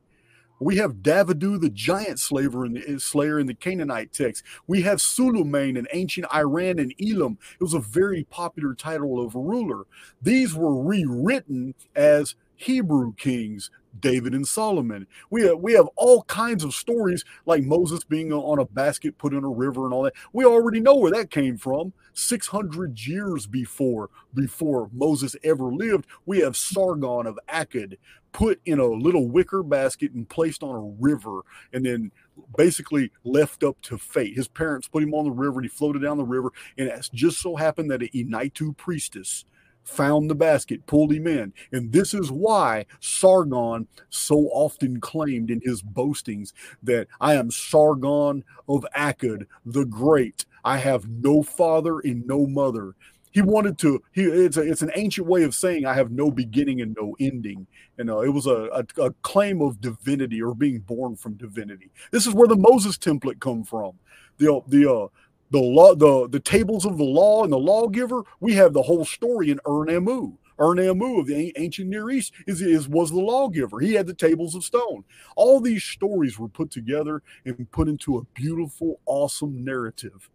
We 0.60 0.78
have 0.78 1.04
Davidu, 1.04 1.60
the 1.60 1.70
giant 1.70 2.20
slaver 2.20 2.66
in 2.66 2.74
the, 2.74 2.88
eh, 2.88 2.98
slayer 2.98 3.40
in 3.40 3.48
the 3.48 3.54
Canaanite 3.54 4.12
text. 4.12 4.44
We 4.66 4.82
have 4.82 5.02
Suleiman 5.02 5.78
in 5.78 5.88
ancient 5.94 6.28
Iran 6.34 6.80
and 6.80 6.94
Elam. 7.02 7.38
It 7.60 7.64
was 7.64 7.74
a 7.74 7.80
very 7.80 8.24
popular 8.24 8.74
title 8.74 9.24
of 9.24 9.36
a 9.36 9.40
ruler. 9.40 9.86
These 10.22 10.56
were 10.56 10.82
rewritten 10.82 11.76
as 11.96 12.36
Hebrew 12.56 13.14
kings, 13.14 13.70
David 14.00 14.34
and 14.34 14.48
Solomon. 14.48 15.06
We 15.30 15.44
have, 15.44 15.60
we 15.60 15.74
have 15.74 15.88
all 15.96 16.24
kinds 16.24 16.64
of 16.64 16.74
stories 16.74 17.24
like 17.46 17.64
Moses 17.64 18.04
being 18.04 18.34
on 18.34 18.60
a 18.60 18.66
basket 18.66 19.18
put 19.18 19.34
in 19.34 19.44
a 19.44 19.50
river 19.50 19.86
and 19.86 19.94
all 19.94 20.04
that. 20.04 20.14
We 20.34 20.44
already 20.44 20.80
know 20.80 20.96
where 20.96 21.12
that 21.12 21.30
came 21.30 21.58
from. 21.58 21.94
600 22.14 23.06
years 23.06 23.46
before 23.46 24.10
before 24.34 24.90
Moses 24.92 25.36
ever 25.44 25.66
lived, 25.66 26.08
we 26.26 26.40
have 26.40 26.58
Sargon 26.58 27.28
of 27.28 27.38
Akkad 27.48 27.98
put 28.38 28.62
in 28.68 28.78
a 28.78 28.86
little 28.86 29.28
wicker 29.28 29.64
basket 29.64 30.12
and 30.12 30.30
placed 30.30 30.62
on 30.62 30.76
a 30.76 30.96
river 31.02 31.42
and 31.74 31.84
then 31.84 32.12
basically 32.56 33.12
left 33.24 33.64
up 33.64 33.82
to 33.82 33.98
fate. 33.98 34.36
His 34.36 34.48
parents 34.48 34.88
put 34.88 35.02
him 35.02 35.16
on 35.16 35.26
the 35.26 35.32
river 35.32 35.58
and 35.58 35.66
he 35.66 35.70
floated 35.70 36.04
down 36.04 36.20
the 36.20 36.24
river. 36.24 36.52
And 36.78 36.88
it 36.88 37.10
just 37.16 37.40
so 37.40 37.56
happened 37.56 37.90
that 37.90 38.04
an 38.04 38.10
Enaitu 38.14 38.78
priestess 38.78 39.44
found 39.84 40.30
the 40.30 40.36
basket, 40.36 40.86
pulled 40.86 41.14
him 41.14 41.26
in. 41.26 41.52
And 41.72 41.92
this 41.92 42.14
is 42.14 42.32
why 42.32 42.86
Sargon 43.00 43.88
so 44.12 44.50
often 44.52 45.00
claimed 45.00 45.50
in 45.50 45.60
his 45.64 45.82
boastings 45.82 46.54
that 46.84 47.08
I 47.20 47.34
am 47.34 47.50
Sargon 47.50 48.44
of 48.70 48.86
Akkad 48.96 49.48
the 49.66 49.86
Great. 49.86 50.46
I 50.64 50.78
have 50.78 51.10
no 51.10 51.42
father 51.42 52.02
and 52.02 52.28
no 52.28 52.46
mother. 52.46 52.94
He 53.38 53.44
wanted 53.44 53.78
to. 53.80 54.02
He 54.14 54.24
it's 54.24 54.58
a, 54.58 54.62
it's 54.62 54.82
an 54.82 54.90
ancient 54.96 55.28
way 55.28 55.44
of 55.44 55.54
saying 55.54 55.86
I 55.86 55.94
have 55.94 56.10
no 56.10 56.32
beginning 56.32 56.82
and 56.82 56.98
no 57.00 57.16
ending. 57.20 57.68
You 57.96 58.06
know, 58.06 58.24
it 58.24 58.30
was 58.30 58.48
a, 58.48 58.68
a, 58.74 58.84
a 59.00 59.12
claim 59.22 59.62
of 59.62 59.80
divinity 59.80 60.42
or 60.42 60.56
being 60.56 60.80
born 60.80 61.16
from 61.16 61.36
divinity. 61.36 61.92
This 62.10 62.26
is 62.26 62.34
where 62.34 62.48
the 62.48 62.56
Moses 62.56 62.98
template 62.98 63.40
come 63.40 63.64
from. 63.64 64.00
The 64.40 64.60
the 64.68 64.92
uh, 64.92 65.08
the 65.52 65.60
law, 65.60 65.94
the 65.94 66.28
the 66.28 66.40
tables 66.40 66.84
of 66.84 66.98
the 66.98 67.04
law 67.04 67.44
and 67.44 67.54
the 67.54 67.60
lawgiver, 67.60 68.24
we 68.40 68.54
have 68.56 68.74
the 68.74 68.82
whole 68.82 69.06
story 69.06 69.52
in 69.52 69.60
Ur-Nammu. 69.68 70.36
Ur-Nammu 70.60 71.20
of 71.20 71.28
the 71.28 71.54
ancient 71.58 71.90
Near 71.90 72.10
East 72.10 72.34
is, 72.48 72.60
is 72.60 72.90
was 72.90 73.12
the 73.12 73.20
lawgiver. 73.20 73.80
He 73.80 73.94
had 73.94 74.08
the 74.08 74.16
tables 74.16 74.56
of 74.56 74.64
stone. 74.64 75.04
All 75.36 75.60
these 75.60 75.84
stories 75.84 76.40
were 76.40 76.50
put 76.50 76.72
together 76.72 77.22
and 77.46 77.70
put 77.70 77.88
into 77.88 78.18
a 78.18 78.24
beautiful, 78.34 79.00
awesome 79.06 79.64
narrative. 79.64 80.32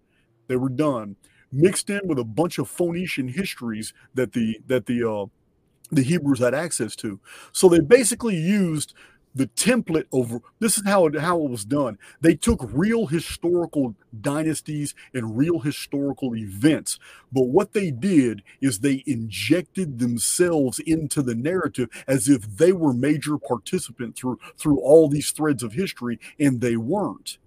They 0.46 0.54
were 0.54 0.68
done, 0.68 1.16
mixed 1.52 1.90
in 1.90 2.00
with 2.04 2.18
a 2.18 2.24
bunch 2.24 2.58
of 2.58 2.68
Phoenician 2.68 3.28
histories 3.28 3.92
that 4.14 4.32
the 4.32 4.60
that 4.66 4.86
the 4.86 5.08
uh, 5.08 5.26
the 5.90 6.02
Hebrews 6.02 6.40
had 6.40 6.54
access 6.54 6.96
to. 6.96 7.20
So 7.52 7.68
they 7.68 7.80
basically 7.80 8.36
used 8.36 8.94
the 9.34 9.46
template 9.48 10.04
over 10.12 10.40
this 10.58 10.76
is 10.76 10.84
how 10.84 11.06
it 11.06 11.18
how 11.18 11.42
it 11.42 11.50
was 11.50 11.64
done. 11.64 11.98
They 12.20 12.34
took 12.34 12.60
real 12.72 13.06
historical 13.06 13.94
dynasties 14.20 14.94
and 15.14 15.36
real 15.36 15.60
historical 15.60 16.36
events. 16.36 16.98
But 17.32 17.44
what 17.44 17.72
they 17.72 17.90
did 17.90 18.42
is 18.60 18.80
they 18.80 19.02
injected 19.06 19.98
themselves 19.98 20.78
into 20.80 21.22
the 21.22 21.34
narrative 21.34 21.88
as 22.06 22.28
if 22.28 22.42
they 22.42 22.72
were 22.72 22.92
major 22.92 23.38
participant 23.38 24.16
through 24.16 24.38
through 24.56 24.80
all 24.80 25.08
these 25.08 25.30
threads 25.30 25.62
of 25.62 25.72
history 25.72 26.18
and 26.38 26.60
they 26.60 26.76
weren't 26.76 27.38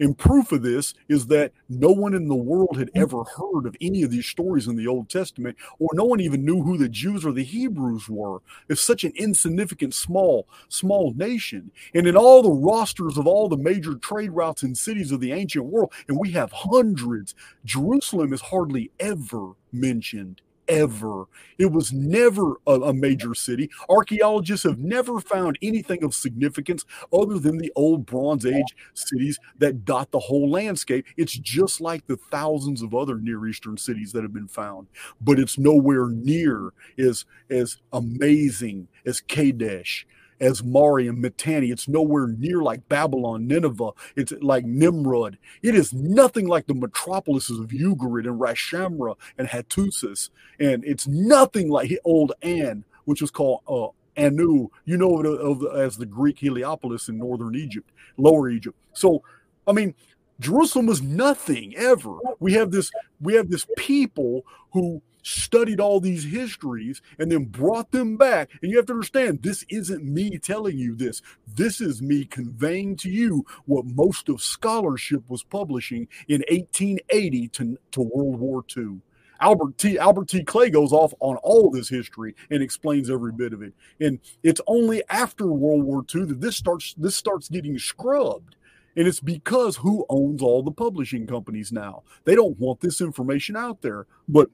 and 0.00 0.16
proof 0.16 0.52
of 0.52 0.62
this 0.62 0.94
is 1.08 1.26
that 1.26 1.52
no 1.68 1.90
one 1.90 2.14
in 2.14 2.28
the 2.28 2.34
world 2.34 2.76
had 2.76 2.90
ever 2.94 3.24
heard 3.24 3.66
of 3.66 3.76
any 3.80 4.02
of 4.02 4.10
these 4.10 4.26
stories 4.26 4.66
in 4.66 4.76
the 4.76 4.86
Old 4.86 5.08
Testament, 5.08 5.56
or 5.78 5.88
no 5.94 6.04
one 6.04 6.20
even 6.20 6.44
knew 6.44 6.62
who 6.62 6.78
the 6.78 6.88
Jews 6.88 7.24
or 7.24 7.32
the 7.32 7.44
Hebrews 7.44 8.08
were. 8.08 8.38
It's 8.68 8.80
such 8.80 9.04
an 9.04 9.12
insignificant, 9.16 9.94
small, 9.94 10.46
small 10.68 11.12
nation. 11.14 11.70
And 11.94 12.06
in 12.06 12.16
all 12.16 12.42
the 12.42 12.50
rosters 12.50 13.18
of 13.18 13.26
all 13.26 13.48
the 13.48 13.56
major 13.56 13.94
trade 13.96 14.30
routes 14.30 14.62
and 14.62 14.76
cities 14.76 15.12
of 15.12 15.20
the 15.20 15.32
ancient 15.32 15.66
world, 15.66 15.92
and 16.06 16.18
we 16.18 16.30
have 16.32 16.52
hundreds, 16.52 17.34
Jerusalem 17.64 18.32
is 18.32 18.40
hardly 18.40 18.90
ever 19.00 19.52
mentioned 19.72 20.42
ever. 20.68 21.24
It 21.58 21.72
was 21.72 21.92
never 21.92 22.60
a, 22.66 22.72
a, 22.72 22.92
major 22.92 23.34
city. 23.34 23.70
Archaeologists 23.88 24.64
have 24.64 24.78
never 24.78 25.20
found 25.20 25.58
anything 25.62 26.04
of 26.04 26.14
significance 26.14 26.84
other 27.12 27.38
than 27.38 27.58
the 27.58 27.72
old 27.74 28.06
Bronze 28.06 28.46
Age 28.46 28.76
cities 28.94 29.38
that 29.58 29.84
dot 29.84 30.10
the 30.10 30.18
whole 30.18 30.50
landscape. 30.50 31.06
It's 31.16 31.32
just 31.32 31.80
like 31.80 32.06
the 32.06 32.16
thousands 32.30 32.82
of 32.82 32.94
other 32.94 33.16
Near 33.16 33.46
Eastern 33.46 33.76
cities 33.76 34.12
that 34.12 34.22
have 34.22 34.34
been 34.34 34.48
found, 34.48 34.88
but 35.20 35.38
it's 35.38 35.58
nowhere 35.58 36.08
near 36.08 36.72
as 36.98 37.24
as 37.50 37.78
amazing 37.92 38.88
as 39.06 39.20
Kadesh 39.20 40.06
as 40.40 40.62
Mari 40.62 41.08
and 41.08 41.20
Mitanni. 41.20 41.70
It's 41.70 41.88
nowhere 41.88 42.28
near 42.28 42.62
like 42.62 42.88
Babylon, 42.88 43.46
Nineveh. 43.46 43.90
It's 44.16 44.32
like 44.40 44.64
Nimrod. 44.64 45.38
It 45.62 45.74
is 45.74 45.92
nothing 45.92 46.46
like 46.46 46.66
the 46.66 46.74
metropolises 46.74 47.58
of 47.58 47.68
Ugarit 47.68 48.26
and 48.26 48.40
Ras 48.40 48.56
Shamra 48.56 49.16
and 49.36 49.48
Hattusis. 49.48 50.30
And 50.58 50.84
it's 50.84 51.06
nothing 51.06 51.68
like 51.68 51.96
old 52.04 52.32
An, 52.42 52.84
which 53.04 53.20
was 53.20 53.30
called 53.30 53.60
uh, 53.68 53.88
Anu. 54.22 54.68
You 54.84 54.96
know 54.96 55.20
it 55.20 55.26
of, 55.26 55.62
of, 55.62 55.76
as 55.76 55.96
the 55.96 56.06
Greek 56.06 56.38
Heliopolis 56.38 57.08
in 57.08 57.18
northern 57.18 57.54
Egypt, 57.54 57.90
lower 58.16 58.48
Egypt. 58.48 58.76
So, 58.92 59.22
I 59.66 59.72
mean, 59.72 59.94
Jerusalem 60.40 60.86
was 60.86 61.02
nothing 61.02 61.74
ever. 61.76 62.16
We 62.38 62.52
have 62.54 62.70
this 62.70 62.90
we 63.20 63.34
have 63.34 63.50
this 63.50 63.66
people 63.76 64.44
who 64.72 65.02
studied 65.22 65.80
all 65.80 66.00
these 66.00 66.24
histories 66.24 67.02
and 67.18 67.30
then 67.30 67.44
brought 67.44 67.90
them 67.90 68.16
back. 68.16 68.50
And 68.62 68.70
you 68.70 68.76
have 68.76 68.86
to 68.86 68.94
understand, 68.94 69.42
this 69.42 69.64
isn't 69.68 70.04
me 70.04 70.38
telling 70.38 70.78
you 70.78 70.94
this. 70.94 71.22
This 71.46 71.80
is 71.80 72.02
me 72.02 72.24
conveying 72.24 72.96
to 72.96 73.10
you 73.10 73.44
what 73.66 73.84
most 73.84 74.28
of 74.28 74.40
scholarship 74.40 75.22
was 75.28 75.42
publishing 75.42 76.08
in 76.28 76.44
1880 76.48 77.48
to, 77.48 77.78
to 77.92 78.00
World 78.00 78.40
War 78.40 78.64
II. 78.76 79.00
Albert 79.40 79.78
T. 79.78 79.98
Albert 79.98 80.28
T. 80.28 80.42
Clay 80.42 80.68
goes 80.68 80.92
off 80.92 81.14
on 81.20 81.36
all 81.36 81.70
this 81.70 81.88
history 81.88 82.34
and 82.50 82.62
explains 82.62 83.08
every 83.08 83.32
bit 83.32 83.52
of 83.52 83.62
it. 83.62 83.72
And 84.00 84.18
it's 84.42 84.60
only 84.66 85.02
after 85.08 85.46
World 85.46 85.84
War 85.84 86.04
II 86.12 86.24
that 86.24 86.40
this 86.40 86.56
starts 86.56 86.94
this 86.94 87.16
starts 87.16 87.48
getting 87.48 87.78
scrubbed. 87.78 88.56
And 88.96 89.06
it's 89.06 89.20
because 89.20 89.76
who 89.76 90.04
owns 90.08 90.42
all 90.42 90.64
the 90.64 90.72
publishing 90.72 91.26
companies 91.26 91.70
now? 91.70 92.02
They 92.24 92.34
don't 92.34 92.58
want 92.58 92.80
this 92.80 93.00
information 93.00 93.54
out 93.54 93.80
there. 93.80 94.06
But 94.28 94.50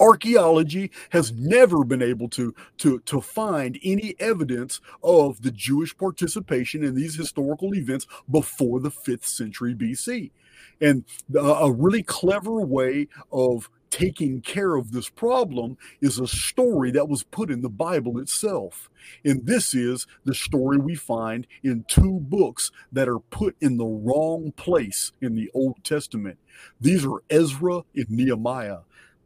archaeology 0.00 0.90
has 1.10 1.32
never 1.32 1.84
been 1.84 2.02
able 2.02 2.28
to, 2.30 2.54
to, 2.78 3.00
to 3.00 3.20
find 3.20 3.78
any 3.84 4.14
evidence 4.18 4.80
of 5.02 5.42
the 5.42 5.50
Jewish 5.50 5.96
participation 5.96 6.82
in 6.82 6.94
these 6.94 7.16
historical 7.16 7.74
events 7.74 8.06
before 8.28 8.80
the 8.80 8.90
fifth 8.90 9.26
century 9.26 9.74
BC. 9.74 10.30
And 10.80 11.04
a 11.38 11.70
really 11.70 12.02
clever 12.02 12.60
way 12.60 13.08
of 13.30 13.68
taking 13.90 14.40
care 14.40 14.76
of 14.76 14.92
this 14.92 15.08
problem 15.08 15.76
is 16.00 16.18
a 16.18 16.26
story 16.26 16.90
that 16.92 17.08
was 17.08 17.24
put 17.24 17.50
in 17.50 17.60
the 17.60 17.68
Bible 17.68 18.18
itself. 18.18 18.88
And 19.24 19.46
this 19.46 19.74
is 19.74 20.06
the 20.24 20.34
story 20.34 20.78
we 20.78 20.94
find 20.94 21.46
in 21.62 21.84
two 21.88 22.20
books 22.20 22.70
that 22.92 23.08
are 23.08 23.18
put 23.18 23.56
in 23.60 23.76
the 23.76 23.84
wrong 23.84 24.52
place 24.52 25.12
in 25.20 25.34
the 25.34 25.50
Old 25.52 25.82
Testament. 25.84 26.38
These 26.80 27.04
are 27.04 27.22
Ezra 27.28 27.82
and 27.94 28.08
Nehemiah. 28.08 28.78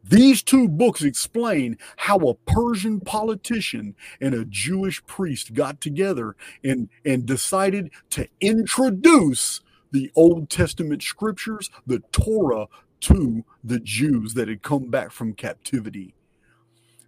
These 0.07 0.43
two 0.43 0.67
books 0.67 1.01
explain 1.01 1.77
how 1.97 2.19
a 2.19 2.35
Persian 2.35 2.99
politician 2.99 3.95
and 4.21 4.35
a 4.35 4.45
Jewish 4.45 5.03
priest 5.05 5.53
got 5.53 5.81
together 5.81 6.35
and, 6.63 6.89
and 7.03 7.25
decided 7.25 7.89
to 8.11 8.27
introduce 8.39 9.61
the 9.91 10.11
Old 10.15 10.49
Testament 10.49 11.01
scriptures, 11.01 11.71
the 11.87 11.99
Torah, 12.11 12.67
to 13.01 13.43
the 13.63 13.79
Jews 13.79 14.35
that 14.35 14.47
had 14.47 14.61
come 14.61 14.89
back 14.89 15.11
from 15.11 15.33
captivity. 15.33 16.13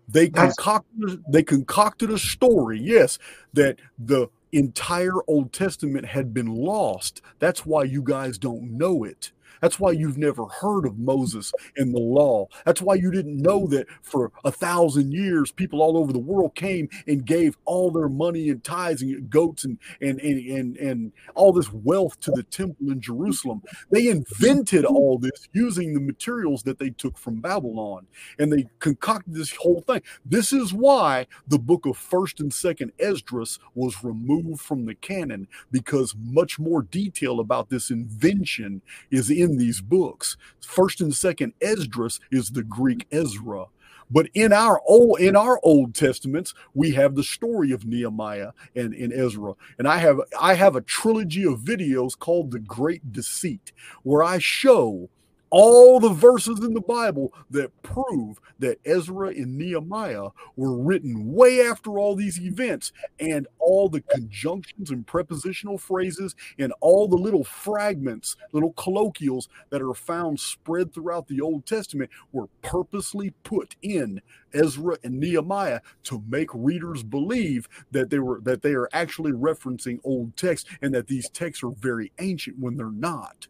They 0.07 0.29
concocted, 0.29 1.23
they 1.29 1.43
concocted 1.43 2.09
a 2.09 2.17
story, 2.17 2.79
yes, 2.79 3.19
that 3.53 3.77
the 3.99 4.29
entire 4.51 5.21
Old 5.27 5.51
Testament 5.51 6.05
had 6.05 6.33
been 6.33 6.47
lost. 6.47 7.21
That's 7.39 7.65
why 7.65 7.83
you 7.83 8.01
guys 8.01 8.37
don't 8.37 8.77
know 8.77 9.03
it. 9.03 9.31
That's 9.61 9.79
why 9.79 9.91
you've 9.91 10.17
never 10.17 10.45
heard 10.45 10.85
of 10.85 10.97
Moses 10.97 11.53
and 11.75 11.93
the 11.93 11.99
law. 11.99 12.47
That's 12.65 12.81
why 12.81 12.95
you 12.95 13.11
didn't 13.11 13.37
know 13.41 13.67
that 13.67 13.87
for 14.01 14.31
a 14.43 14.51
thousand 14.51 15.11
years, 15.13 15.51
people 15.51 15.81
all 15.81 15.97
over 15.97 16.13
the 16.13 16.19
world 16.19 16.55
came 16.55 16.89
and 17.07 17.25
gave 17.25 17.57
all 17.65 17.91
their 17.91 18.09
money 18.09 18.49
and 18.49 18.63
tithes 18.63 19.01
and 19.01 19.29
goats 19.29 19.63
and 19.63 19.77
and 20.01 20.19
and 20.19 20.47
and, 20.47 20.77
and 20.77 21.11
all 21.35 21.53
this 21.53 21.71
wealth 21.71 22.19
to 22.21 22.31
the 22.31 22.43
temple 22.43 22.91
in 22.91 23.01
Jerusalem. 23.01 23.61
They 23.91 24.07
invented 24.07 24.85
all 24.85 25.17
this 25.17 25.47
using 25.53 25.93
the 25.93 25.99
materials 25.99 26.63
that 26.63 26.79
they 26.79 26.89
took 26.89 27.17
from 27.17 27.41
Babylon, 27.41 28.07
and 28.39 28.51
they 28.51 28.67
concocted 28.79 29.33
this 29.33 29.55
whole 29.55 29.81
thing. 29.81 30.01
This 30.25 30.53
is 30.53 30.73
why 30.73 31.27
the 31.47 31.59
book 31.59 31.85
of 31.85 31.97
First 31.97 32.39
and 32.39 32.53
Second 32.53 32.91
Esdras 32.99 33.59
was 33.75 34.03
removed 34.03 34.61
from 34.61 34.85
the 34.85 34.95
canon 34.95 35.47
because 35.71 36.15
much 36.19 36.59
more 36.59 36.81
detail 36.81 37.39
about 37.39 37.69
this 37.69 37.89
invention 37.89 38.81
is 39.11 39.29
in 39.29 39.46
in 39.47 39.57
these 39.57 39.81
books. 39.81 40.37
First 40.61 41.01
and 41.01 41.13
second 41.13 41.53
Esdras 41.61 42.19
is 42.31 42.51
the 42.51 42.63
Greek 42.63 43.07
Ezra. 43.11 43.65
But 44.09 44.29
in 44.33 44.53
our 44.53 44.81
old 44.87 45.19
in 45.19 45.35
our 45.35 45.59
Old 45.63 45.93
Testaments, 45.93 46.53
we 46.73 46.91
have 46.91 47.15
the 47.15 47.23
story 47.23 47.71
of 47.71 47.85
Nehemiah 47.85 48.51
and, 48.75 48.93
and 48.93 49.11
Ezra. 49.11 49.53
And 49.77 49.87
I 49.87 49.97
have 49.97 50.21
I 50.39 50.53
have 50.53 50.75
a 50.75 50.81
trilogy 50.81 51.45
of 51.45 51.59
videos 51.59 52.17
called 52.17 52.51
The 52.51 52.59
Great 52.59 53.11
Deceit, 53.11 53.73
where 54.03 54.23
I 54.23 54.37
show 54.37 55.09
all 55.49 55.99
the 55.99 56.09
verses 56.09 56.59
in 56.59 56.73
the 56.73 56.81
Bible 56.81 57.33
that 57.51 57.81
prove 57.83 58.39
that 58.59 58.79
Ezra 58.85 59.29
and 59.29 59.57
Nehemiah 59.57 60.29
were 60.55 60.77
written 60.77 61.33
way 61.33 61.61
after 61.61 61.97
all 61.97 62.15
these 62.15 62.39
events, 62.39 62.91
and 63.19 63.47
all 63.59 63.89
the 63.89 64.01
conjunctions 64.01 64.91
and 64.91 65.05
prepositional 65.05 65.77
phrases 65.77 66.35
and 66.59 66.73
all 66.81 67.07
the 67.07 67.17
little 67.17 67.43
fragments, 67.43 68.35
little 68.51 68.73
colloquials 68.73 69.49
that 69.69 69.81
are 69.81 69.93
found 69.93 70.39
spread 70.39 70.93
throughout 70.93 71.27
the 71.27 71.41
Old 71.41 71.65
Testament 71.65 72.09
were 72.31 72.47
purposely 72.61 73.33
put 73.43 73.75
in 73.81 74.21
Ezra 74.53 74.97
and 75.03 75.19
Nehemiah 75.19 75.81
to 76.03 76.23
make 76.27 76.49
readers 76.53 77.03
believe 77.03 77.67
that 77.91 78.09
they 78.09 78.19
were 78.19 78.39
that 78.41 78.61
they 78.61 78.73
are 78.73 78.89
actually 78.93 79.31
referencing 79.31 79.99
old 80.03 80.35
texts 80.37 80.69
and 80.81 80.93
that 80.93 81.07
these 81.07 81.29
texts 81.29 81.63
are 81.63 81.71
very 81.71 82.11
ancient 82.19 82.57
when 82.59 82.77
they're 82.77 82.91
not 82.91 83.47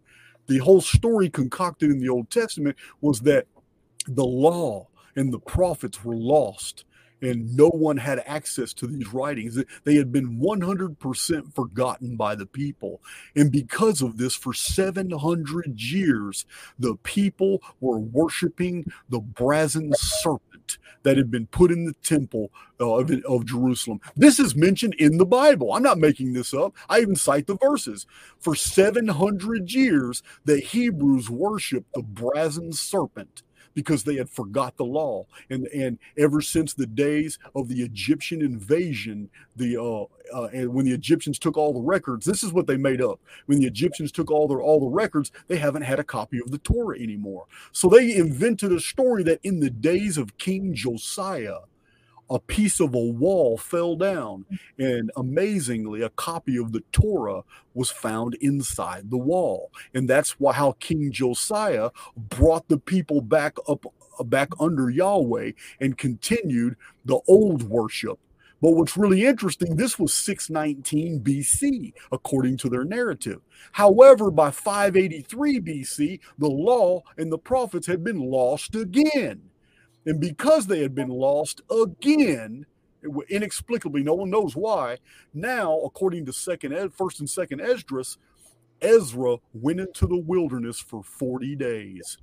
the 0.47 0.59
whole 0.59 0.81
story 0.81 1.29
concocted 1.29 1.91
in 1.91 1.99
the 1.99 2.09
Old 2.09 2.29
Testament 2.29 2.77
was 3.01 3.21
that 3.21 3.47
the 4.07 4.25
law 4.25 4.87
and 5.15 5.33
the 5.33 5.39
prophets 5.39 6.03
were 6.03 6.15
lost 6.15 6.85
and 7.21 7.55
no 7.55 7.69
one 7.69 7.97
had 7.97 8.23
access 8.25 8.73
to 8.73 8.87
these 8.87 9.13
writings. 9.13 9.61
They 9.83 9.95
had 9.95 10.11
been 10.11 10.39
100% 10.39 11.55
forgotten 11.55 12.15
by 12.15 12.35
the 12.35 12.45
people. 12.45 13.01
And 13.35 13.51
because 13.51 14.01
of 14.01 14.17
this, 14.17 14.35
for 14.35 14.53
700 14.53 15.81
years, 15.81 16.45
the 16.77 16.95
people 17.03 17.61
were 17.79 17.99
worshiping 17.99 18.85
the 19.09 19.19
brazen 19.19 19.93
serpent 19.95 20.77
that 21.03 21.17
had 21.17 21.31
been 21.31 21.47
put 21.47 21.71
in 21.71 21.85
the 21.85 21.93
temple 22.03 22.51
of, 22.79 23.11
of 23.25 23.45
Jerusalem. 23.45 24.01
This 24.15 24.39
is 24.39 24.55
mentioned 24.55 24.93
in 24.95 25.17
the 25.17 25.25
Bible. 25.25 25.73
I'm 25.73 25.83
not 25.83 25.99
making 25.99 26.33
this 26.33 26.53
up. 26.53 26.75
I 26.89 26.99
even 26.99 27.15
cite 27.15 27.47
the 27.47 27.57
verses. 27.57 28.05
For 28.39 28.55
700 28.55 29.71
years, 29.73 30.21
the 30.45 30.59
Hebrews 30.59 31.29
worshiped 31.29 31.93
the 31.93 32.03
brazen 32.03 32.73
serpent 32.73 33.43
because 33.77 34.03
they 34.03 34.15
had 34.15 34.27
forgot 34.27 34.75
the 34.75 34.83
law. 34.83 35.23
And 35.51 35.67
and 35.67 35.99
ever 36.17 36.41
since 36.41 36.73
the 36.73 36.87
days 36.87 37.37
of 37.53 37.67
the 37.67 37.83
Egyptian 37.83 38.41
invasion, 38.41 39.29
the 39.55 39.77
uh, 39.77 40.05
uh, 40.35 40.47
and 40.47 40.73
when 40.73 40.85
the 40.85 40.93
Egyptians 40.93 41.37
took 41.37 41.55
all 41.55 41.73
the 41.73 41.79
records, 41.79 42.25
this 42.25 42.43
is 42.43 42.51
what 42.51 42.65
they 42.65 42.75
made 42.75 43.03
up. 43.03 43.19
When 43.45 43.59
the 43.59 43.67
Egyptians 43.67 44.11
took 44.11 44.31
all 44.31 44.47
their 44.47 44.63
all 44.63 44.79
the 44.79 44.87
records, 44.87 45.31
they 45.47 45.57
haven't 45.57 45.83
had 45.83 45.99
a 45.99 46.03
copy 46.03 46.39
of 46.39 46.49
the 46.49 46.57
Torah 46.57 46.99
anymore. 46.99 47.45
So 47.71 47.87
they 47.87 48.15
invented 48.15 48.71
a 48.71 48.79
story 48.79 49.21
that 49.25 49.41
in 49.43 49.59
the 49.59 49.69
days 49.69 50.17
of 50.17 50.39
King 50.39 50.73
Josiah, 50.73 51.59
a 52.29 52.39
piece 52.39 52.79
of 52.79 52.93
a 52.93 52.99
wall 52.99 53.57
fell 53.57 53.95
down, 53.95 54.45
and 54.77 55.11
amazingly, 55.15 56.01
a 56.01 56.09
copy 56.09 56.57
of 56.57 56.71
the 56.71 56.83
Torah 56.91 57.43
was 57.73 57.89
found 57.89 58.35
inside 58.41 59.09
the 59.09 59.17
wall. 59.17 59.71
And 59.93 60.09
that's 60.09 60.39
why 60.39 60.53
how 60.53 60.73
King 60.79 61.11
Josiah 61.11 61.91
brought 62.15 62.67
the 62.67 62.79
people 62.79 63.21
back 63.21 63.57
up 63.67 63.85
back 64.25 64.49
under 64.59 64.89
Yahweh 64.89 65.51
and 65.79 65.97
continued 65.97 66.75
the 67.05 67.19
old 67.27 67.63
worship. 67.63 68.19
But 68.61 68.71
what's 68.71 68.97
really 68.97 69.23
interesting, 69.23 69.75
this 69.75 69.99
was 69.99 70.13
619 70.13 71.19
BC, 71.19 71.93
according 72.11 72.57
to 72.57 72.69
their 72.69 72.83
narrative. 72.83 73.41
However, 73.71 74.31
by 74.31 74.49
583 74.49 75.59
BC, 75.61 76.19
the 76.39 76.49
law 76.49 77.03
and 77.17 77.31
the 77.31 77.37
prophets 77.37 77.85
had 77.85 78.03
been 78.03 78.19
lost 78.19 78.73
again. 78.75 79.41
And 80.07 80.19
because 80.19 80.65
they 80.65 80.81
had 80.81 80.95
been 80.95 81.09
lost 81.09 81.61
again, 81.69 82.65
inexplicably, 83.29 84.03
no 84.03 84.13
one 84.15 84.29
knows 84.29 84.55
why. 84.55 84.97
Now, 85.33 85.79
according 85.81 86.25
to 86.25 86.33
second, 86.33 86.93
first 86.93 87.19
and 87.19 87.29
second 87.29 87.59
Esdras, 87.61 88.17
Ezra 88.81 89.37
went 89.53 89.81
into 89.81 90.07
the 90.07 90.17
wilderness 90.17 90.79
for 90.79 91.03
40 91.03 91.55
days 91.57 92.17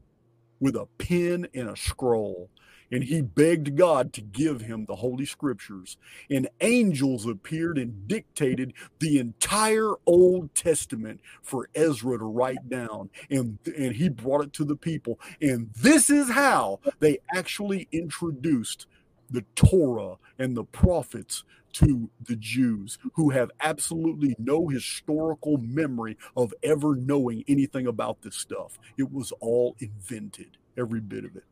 with 0.60 0.76
a 0.76 0.86
pen 0.98 1.46
and 1.54 1.68
a 1.68 1.76
scroll 1.76 2.48
and 2.94 3.02
he 3.02 3.20
begged 3.20 3.74
God 3.76 4.12
to 4.12 4.20
give 4.20 4.60
him 4.60 4.84
the 4.84 4.94
Holy 4.94 5.26
Scriptures. 5.26 5.96
And 6.30 6.48
angels 6.60 7.26
appeared 7.26 7.76
and 7.76 8.06
dictated 8.06 8.72
the 9.00 9.18
entire 9.18 9.94
Old 10.06 10.54
Testament 10.54 11.20
for 11.42 11.68
Ezra 11.74 12.18
to 12.18 12.24
write 12.24 12.68
down. 12.68 13.10
And, 13.28 13.58
and 13.66 13.96
he 13.96 14.08
brought 14.08 14.44
it 14.44 14.52
to 14.52 14.64
the 14.64 14.76
people. 14.76 15.18
And 15.42 15.70
this 15.74 16.08
is 16.08 16.30
how 16.30 16.78
they 17.00 17.18
actually 17.34 17.88
introduced 17.90 18.86
the 19.28 19.44
Torah 19.56 20.18
and 20.38 20.56
the 20.56 20.62
prophets 20.62 21.42
to 21.72 22.10
the 22.24 22.36
Jews 22.36 22.98
who 23.14 23.30
have 23.30 23.50
absolutely 23.60 24.36
no 24.38 24.68
historical 24.68 25.56
memory 25.58 26.16
of 26.36 26.54
ever 26.62 26.94
knowing 26.94 27.42
anything 27.48 27.88
about 27.88 28.22
this 28.22 28.36
stuff. 28.36 28.78
It 28.96 29.10
was 29.12 29.32
all 29.40 29.74
invented, 29.80 30.58
every 30.78 31.00
bit 31.00 31.24
of 31.24 31.34
it. 31.34 31.42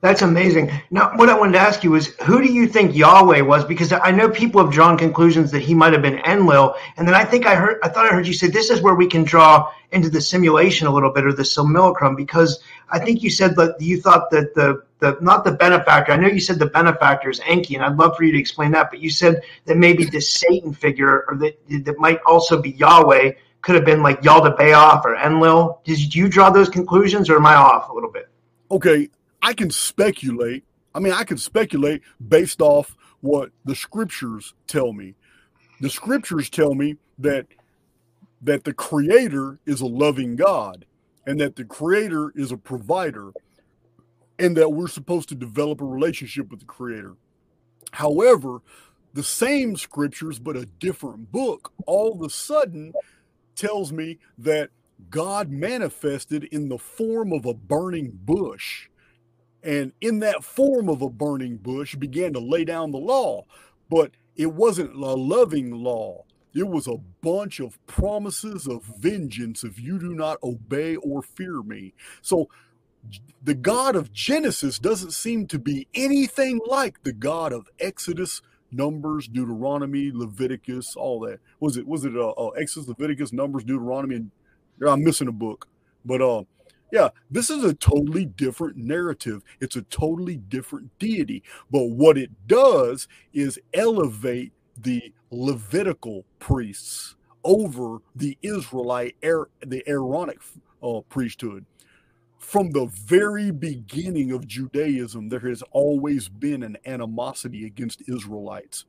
That's 0.00 0.22
amazing. 0.22 0.70
Now, 0.90 1.16
what 1.16 1.28
I 1.28 1.38
wanted 1.38 1.52
to 1.52 1.60
ask 1.60 1.84
you 1.84 1.94
is, 1.94 2.08
who 2.24 2.42
do 2.42 2.52
you 2.52 2.66
think 2.66 2.94
Yahweh 2.94 3.40
was? 3.40 3.64
Because 3.64 3.92
I 3.92 4.10
know 4.10 4.28
people 4.28 4.62
have 4.62 4.72
drawn 4.72 4.96
conclusions 4.96 5.50
that 5.52 5.62
he 5.62 5.74
might 5.74 5.92
have 5.92 6.02
been 6.02 6.18
Enlil, 6.26 6.74
and 6.96 7.06
then 7.06 7.14
I 7.14 7.24
think 7.24 7.46
I 7.46 7.54
heard, 7.54 7.78
I 7.82 7.88
thought 7.88 8.06
I 8.06 8.10
heard 8.10 8.26
you 8.26 8.32
say 8.32 8.48
this 8.48 8.70
is 8.70 8.82
where 8.82 8.94
we 8.94 9.06
can 9.06 9.24
draw 9.24 9.70
into 9.92 10.10
the 10.10 10.20
simulation 10.20 10.86
a 10.86 10.92
little 10.92 11.12
bit 11.12 11.24
or 11.24 11.32
the 11.32 11.44
simulacrum, 11.44 12.16
because 12.16 12.62
I 12.90 12.98
think 12.98 13.22
you 13.22 13.30
said 13.30 13.56
that 13.56 13.80
you 13.80 14.00
thought 14.00 14.30
that 14.30 14.54
the 14.54 14.82
the 14.98 15.18
not 15.20 15.44
the 15.44 15.52
benefactor. 15.52 16.12
I 16.12 16.16
know 16.16 16.28
you 16.28 16.40
said 16.40 16.58
the 16.58 16.66
benefactor 16.66 17.28
is 17.28 17.40
Enki, 17.46 17.74
and 17.74 17.84
I'd 17.84 17.96
love 17.96 18.16
for 18.16 18.24
you 18.24 18.32
to 18.32 18.38
explain 18.38 18.72
that. 18.72 18.90
But 18.90 19.00
you 19.00 19.10
said 19.10 19.42
that 19.66 19.76
maybe 19.76 20.04
this 20.04 20.30
Satan 20.30 20.72
figure, 20.72 21.24
or 21.28 21.36
that 21.36 21.58
that 21.84 21.98
might 21.98 22.20
also 22.26 22.60
be 22.60 22.70
Yahweh, 22.72 23.32
could 23.62 23.74
have 23.74 23.84
been 23.84 24.02
like 24.02 24.22
Yaldabaoth 24.22 25.04
or 25.04 25.16
Enlil. 25.16 25.80
Did 25.84 26.14
you 26.14 26.28
draw 26.28 26.50
those 26.50 26.68
conclusions, 26.68 27.28
or 27.28 27.36
am 27.36 27.46
I 27.46 27.54
off 27.54 27.90
a 27.90 27.92
little 27.92 28.10
bit? 28.10 28.28
Okay, 28.70 29.08
I 29.42 29.52
can 29.52 29.70
speculate. 29.70 30.64
I 30.94 31.00
mean, 31.00 31.12
I 31.12 31.24
can 31.24 31.38
speculate 31.38 32.02
based 32.26 32.60
off 32.60 32.96
what 33.20 33.50
the 33.64 33.74
scriptures 33.74 34.54
tell 34.66 34.92
me. 34.92 35.14
The 35.80 35.90
scriptures 35.90 36.48
tell 36.48 36.74
me 36.74 36.96
that 37.18 37.46
that 38.42 38.64
the 38.64 38.74
creator 38.74 39.58
is 39.66 39.80
a 39.80 39.86
loving 39.86 40.36
God 40.36 40.84
and 41.26 41.40
that 41.40 41.56
the 41.56 41.64
creator 41.64 42.32
is 42.34 42.52
a 42.52 42.56
provider 42.56 43.32
and 44.38 44.56
that 44.56 44.72
we're 44.72 44.88
supposed 44.88 45.28
to 45.30 45.34
develop 45.34 45.80
a 45.80 45.84
relationship 45.84 46.50
with 46.50 46.60
the 46.60 46.66
creator. 46.66 47.16
However, 47.92 48.60
the 49.14 49.22
same 49.22 49.76
scriptures 49.76 50.38
but 50.38 50.56
a 50.56 50.66
different 50.66 51.32
book 51.32 51.72
all 51.86 52.12
of 52.12 52.20
a 52.20 52.30
sudden 52.30 52.92
tells 53.54 53.90
me 53.90 54.18
that 54.36 54.70
God 55.10 55.50
manifested 55.50 56.44
in 56.44 56.68
the 56.68 56.78
form 56.78 57.32
of 57.32 57.46
a 57.46 57.54
burning 57.54 58.12
bush 58.12 58.88
and 59.62 59.92
in 60.00 60.20
that 60.20 60.44
form 60.44 60.88
of 60.88 61.02
a 61.02 61.10
burning 61.10 61.56
bush 61.56 61.94
began 61.96 62.32
to 62.34 62.40
lay 62.40 62.64
down 62.64 62.92
the 62.92 62.98
law. 62.98 63.44
But 63.88 64.12
it 64.36 64.52
wasn't 64.52 64.94
a 64.94 65.14
loving 65.14 65.70
law. 65.72 66.24
It 66.54 66.68
was 66.68 66.86
a 66.86 66.96
bunch 67.22 67.60
of 67.60 67.84
promises 67.86 68.66
of 68.66 68.82
vengeance 68.82 69.62
if 69.64 69.78
you 69.78 69.98
do 69.98 70.14
not 70.14 70.38
obey 70.42 70.96
or 70.96 71.22
fear 71.22 71.62
me. 71.62 71.92
So 72.22 72.48
the 73.42 73.54
god 73.54 73.94
of 73.94 74.12
genesis 74.12 74.78
doesn't 74.78 75.12
seem 75.12 75.46
to 75.46 75.58
be 75.58 75.86
anything 75.94 76.60
like 76.66 77.02
the 77.04 77.12
god 77.12 77.52
of 77.52 77.68
exodus 77.78 78.42
numbers 78.72 79.28
deuteronomy 79.28 80.10
leviticus 80.12 80.96
all 80.96 81.20
that. 81.20 81.38
Was 81.60 81.76
it 81.76 81.86
was 81.86 82.04
it 82.04 82.16
uh, 82.16 82.30
uh 82.30 82.48
exodus 82.50 82.88
leviticus 82.88 83.32
numbers 83.32 83.62
deuteronomy 83.64 84.16
and 84.16 84.30
i'm 84.86 85.04
missing 85.04 85.28
a 85.28 85.32
book. 85.32 85.68
But 86.04 86.20
uh 86.20 86.44
yeah, 86.92 87.08
this 87.30 87.50
is 87.50 87.64
a 87.64 87.74
totally 87.74 88.24
different 88.24 88.76
narrative. 88.76 89.42
It's 89.60 89.76
a 89.76 89.82
totally 89.82 90.36
different 90.36 90.96
deity. 90.98 91.42
But 91.70 91.90
what 91.90 92.16
it 92.16 92.30
does 92.46 93.08
is 93.32 93.58
elevate 93.74 94.52
the 94.76 95.12
Levitical 95.30 96.24
priests 96.38 97.16
over 97.42 97.98
the 98.14 98.38
Israelite, 98.42 99.16
the 99.20 99.82
Aaronic 99.86 100.38
uh, 100.82 101.00
priesthood. 101.08 101.66
From 102.38 102.70
the 102.70 102.86
very 102.86 103.50
beginning 103.50 104.30
of 104.30 104.46
Judaism, 104.46 105.28
there 105.28 105.40
has 105.40 105.62
always 105.72 106.28
been 106.28 106.62
an 106.62 106.76
animosity 106.86 107.66
against 107.66 108.08
Israelites. 108.08 108.84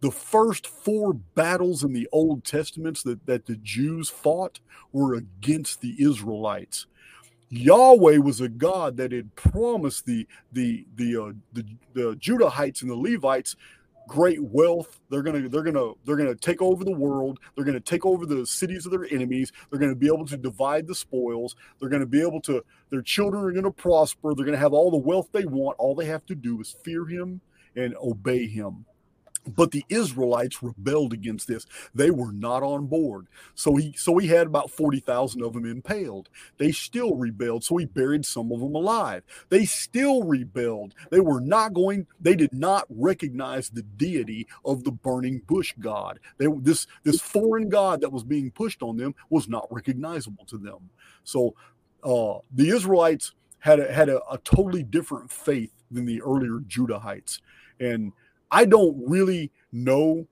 The 0.00 0.12
first 0.12 0.66
four 0.66 1.12
battles 1.12 1.82
in 1.82 1.92
the 1.92 2.08
Old 2.12 2.44
Testaments 2.44 3.02
that, 3.02 3.26
that 3.26 3.46
the 3.46 3.56
Jews 3.56 4.08
fought 4.08 4.60
were 4.92 5.14
against 5.14 5.80
the 5.80 5.96
Israelites 5.98 6.86
Yahweh 7.50 8.18
was 8.18 8.40
a 8.40 8.48
God 8.48 8.96
that 8.96 9.12
had 9.12 9.34
promised 9.34 10.06
the 10.06 10.26
the 10.52 10.86
the 10.94 11.16
uh, 11.16 11.32
the, 11.52 11.64
the 11.92 12.16
Judahites 12.16 12.82
and 12.82 12.90
the 12.90 12.96
Levites 12.96 13.56
great 14.10 14.42
wealth. 14.42 14.98
They're 15.08 15.22
gonna 15.22 15.48
they're 15.48 15.62
gonna 15.62 15.92
they're 16.04 16.16
gonna 16.16 16.34
take 16.34 16.60
over 16.60 16.84
the 16.84 16.92
world. 16.92 17.38
They're 17.54 17.64
gonna 17.64 17.78
take 17.78 18.04
over 18.04 18.26
the 18.26 18.44
cities 18.44 18.84
of 18.84 18.90
their 18.90 19.06
enemies. 19.08 19.52
They're 19.70 19.78
gonna 19.78 19.94
be 19.94 20.08
able 20.08 20.26
to 20.26 20.36
divide 20.36 20.88
the 20.88 20.96
spoils. 20.96 21.54
They're 21.78 21.88
gonna 21.88 22.06
be 22.06 22.20
able 22.20 22.40
to. 22.42 22.64
Their 22.90 23.02
children 23.02 23.44
are 23.44 23.52
gonna 23.52 23.70
prosper. 23.70 24.34
They're 24.34 24.44
gonna 24.44 24.58
have 24.58 24.72
all 24.72 24.90
the 24.90 24.96
wealth 24.96 25.28
they 25.32 25.44
want. 25.44 25.76
All 25.78 25.94
they 25.94 26.06
have 26.06 26.26
to 26.26 26.34
do 26.34 26.60
is 26.60 26.76
fear 26.84 27.06
Him 27.06 27.40
and 27.76 27.94
obey 28.02 28.48
Him. 28.48 28.84
But 29.56 29.72
the 29.72 29.84
Israelites 29.90 30.62
rebelled 30.62 31.12
against 31.12 31.48
this. 31.48 31.66
They 31.94 32.10
were 32.10 32.32
not 32.32 32.62
on 32.62 32.86
board. 32.88 33.28
So 33.54 33.76
he 33.76 33.94
so 33.96 34.18
he 34.18 34.28
had 34.28 34.48
about 34.48 34.70
40,000 34.70 35.42
of 35.42 35.54
them 35.54 35.66
impaled. 35.66 36.30
They 36.58 36.72
still 36.72 37.16
rebelled, 37.16 37.64
so 37.64 37.78
he 37.78 37.86
buried 37.86 38.26
some 38.26 38.52
of 38.52 38.60
them 38.60 38.74
alive. 38.74 39.24
They 39.50 39.66
still 39.66 40.24
rebelled. 40.24 40.94
They 41.10 41.20
were 41.20 41.40
not 41.40 41.74
going 41.74 42.06
they 42.20 42.36
did 42.36 42.54
not 42.54 42.86
recognize 42.90 43.70
the 43.70 43.82
deity 43.82 44.48
of 44.64 44.84
the 44.84 44.92
burning 44.92 45.42
bush 45.46 45.74
god. 45.80 46.20
They 46.38 46.46
this 46.60 46.86
this 47.04 47.20
foreign 47.20 47.68
god 47.70 48.02
that 48.02 48.12
was 48.12 48.24
being 48.24 48.50
pushed 48.50 48.82
on 48.82 48.98
them 48.98 49.14
was 49.30 49.48
not 49.48 49.68
recognizable 49.70 50.46
to 50.46 50.58
them. 50.58 50.90
So 51.24 51.54
uh, 52.04 52.38
the 52.54 52.70
Israelites 52.70 53.34
had 53.60 53.80
a, 53.80 53.92
had 53.92 54.08
a, 54.08 54.20
a 54.30 54.38
totally 54.38 54.82
different 54.82 55.30
faith 55.30 55.72
than 55.90 56.06
the 56.06 56.22
earlier 56.22 56.60
Judahites. 56.66 57.40
And 57.80 58.12
I 58.50 58.64
don't 58.64 59.02
really 59.06 59.52
know 59.72 60.26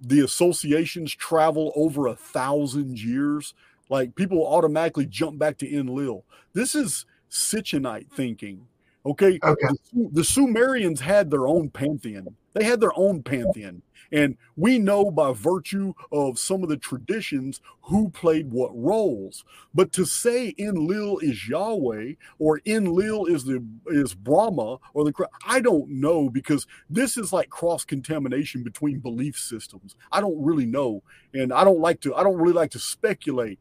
the 0.00 0.20
associations 0.20 1.14
travel 1.14 1.72
over 1.76 2.06
a 2.06 2.16
thousand 2.16 2.98
years. 2.98 3.54
Like 3.88 4.14
people 4.14 4.46
automatically 4.46 5.06
jump 5.06 5.38
back 5.38 5.58
to 5.58 5.72
Enlil. 5.72 6.24
This 6.52 6.74
is 6.74 7.06
Sitchinite 7.30 8.10
thinking. 8.10 8.66
Okay. 9.04 9.38
Okay. 9.42 9.66
The, 9.92 10.10
the 10.12 10.24
Sumerians 10.24 11.00
had 11.00 11.30
their 11.30 11.46
own 11.46 11.70
pantheon. 11.70 12.36
They 12.54 12.64
had 12.64 12.80
their 12.80 12.96
own 12.96 13.22
pantheon. 13.22 13.82
And 14.12 14.36
we 14.56 14.78
know 14.78 15.10
by 15.10 15.32
virtue 15.32 15.94
of 16.12 16.38
some 16.38 16.62
of 16.62 16.68
the 16.68 16.76
traditions 16.76 17.62
who 17.82 18.10
played 18.10 18.50
what 18.52 18.70
roles. 18.74 19.42
But 19.74 19.90
to 19.94 20.04
say 20.04 20.54
Enlil 20.58 21.18
is 21.18 21.48
Yahweh 21.48 22.12
or 22.38 22.60
Enlil 22.66 23.24
is 23.24 23.44
the 23.44 23.64
is 23.86 24.14
Brahma 24.14 24.78
or 24.92 25.04
the 25.04 25.28
I 25.46 25.60
don't 25.60 25.88
know 25.88 26.28
because 26.28 26.66
this 26.90 27.16
is 27.16 27.32
like 27.32 27.48
cross 27.48 27.84
contamination 27.84 28.62
between 28.62 28.98
belief 28.98 29.38
systems. 29.38 29.96
I 30.12 30.20
don't 30.20 30.44
really 30.44 30.66
know, 30.66 31.02
and 31.32 31.50
I 31.50 31.64
don't 31.64 31.80
like 31.80 32.00
to. 32.02 32.14
I 32.14 32.22
don't 32.22 32.36
really 32.36 32.52
like 32.52 32.72
to 32.72 32.78
speculate. 32.78 33.58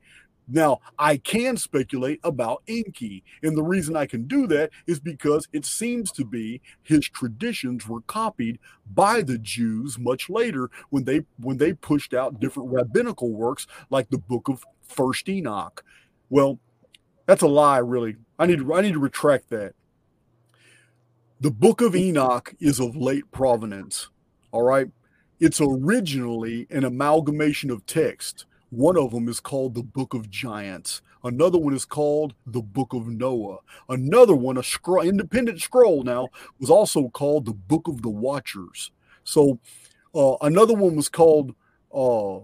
Now, 0.54 0.82
I 1.00 1.16
can 1.16 1.56
speculate 1.56 2.20
about 2.26 2.62
Enki. 2.68 3.24
And 3.42 3.56
the 3.56 3.64
reason 3.64 3.96
I 3.96 4.06
can 4.06 4.28
do 4.28 4.48
that 4.48 4.72
is 4.86 5.00
because 5.00 5.48
it 5.54 5.66
seems 5.66 6.12
to 6.14 6.26
be 6.26 6.62
his 6.84 7.08
traditions 7.08 7.88
were 7.88 8.02
copied 8.02 8.60
by 8.94 9.22
the 9.22 9.38
Jews 9.38 9.98
much 9.98 10.30
later 10.30 10.70
when 10.90 11.06
they 11.06 11.22
when 11.38 11.58
they 11.58 11.72
pushed 11.72 12.14
out 12.14 12.42
different 12.42 12.70
rabbinical 12.70 13.32
works 13.32 13.66
like 13.90 14.10
the 14.10 14.18
book 14.18 14.50
of 14.50 14.66
First 14.82 15.30
Enoch. 15.30 15.86
Well, 16.30 16.60
that's 17.28 17.44
a 17.44 17.48
lie, 17.48 17.78
really. 17.78 18.18
I 18.38 18.46
need 18.46 18.62
I 18.70 18.82
need 18.82 18.94
to 18.94 19.00
retract 19.00 19.50
that. 19.52 19.74
The 21.40 21.52
book 21.52 21.80
of 21.80 21.96
Enoch 21.96 22.54
is 22.60 22.82
of 22.82 22.98
late 22.98 23.32
provenance. 23.32 24.10
All 24.52 24.64
right. 24.64 24.88
It's 25.40 25.62
originally 25.62 26.68
an 26.70 26.84
amalgamation 26.84 27.72
of 27.72 27.86
text 27.86 28.46
one 28.71 28.97
of 28.97 29.12
them 29.12 29.29
is 29.29 29.39
called 29.39 29.75
the 29.75 29.84
Book 29.84 30.13
of 30.13 30.29
Giants. 30.29 31.01
Another 31.23 31.60
one 31.60 31.73
is 31.73 31.86
called 31.86 32.34
the 32.47 32.62
Book 32.62 32.93
of 32.93 33.07
Noah. 33.07 33.60
Another 33.89 34.36
one, 34.36 34.57
a 34.57 34.63
scroll, 34.63 35.03
independent 35.03 35.62
scroll 35.62 36.03
now, 36.03 36.29
was 36.60 36.71
also 36.71 37.10
called 37.10 37.45
the 37.45 37.53
Book 37.53 37.88
of 37.88 38.01
the 38.01 38.10
Watchers. 38.10 38.91
So 39.23 39.60
uh, 40.15 40.36
another 40.41 40.73
one 40.73 40.95
was 40.95 41.10
called 41.10 41.53
uh, 41.93 42.39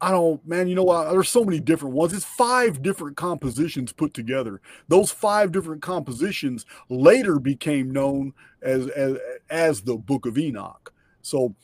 I 0.00 0.10
don't, 0.10 0.46
man, 0.46 0.68
you 0.68 0.74
know 0.74 0.84
what? 0.84 1.10
There's 1.10 1.28
so 1.28 1.44
many 1.44 1.58
different 1.58 1.94
ones. 1.94 2.12
It's 2.12 2.24
five 2.24 2.82
different 2.82 3.16
compositions 3.16 3.92
put 3.92 4.12
together. 4.12 4.60
Those 4.88 5.10
five 5.10 5.52
different 5.52 5.80
compositions 5.80 6.66
later 6.88 7.38
became 7.38 7.90
known 7.90 8.34
as 8.62 8.88
as, 8.88 9.16
as 9.48 9.80
the 9.82 9.96
Book 9.96 10.26
of 10.26 10.36
Enoch. 10.36 10.92
So 11.22 11.54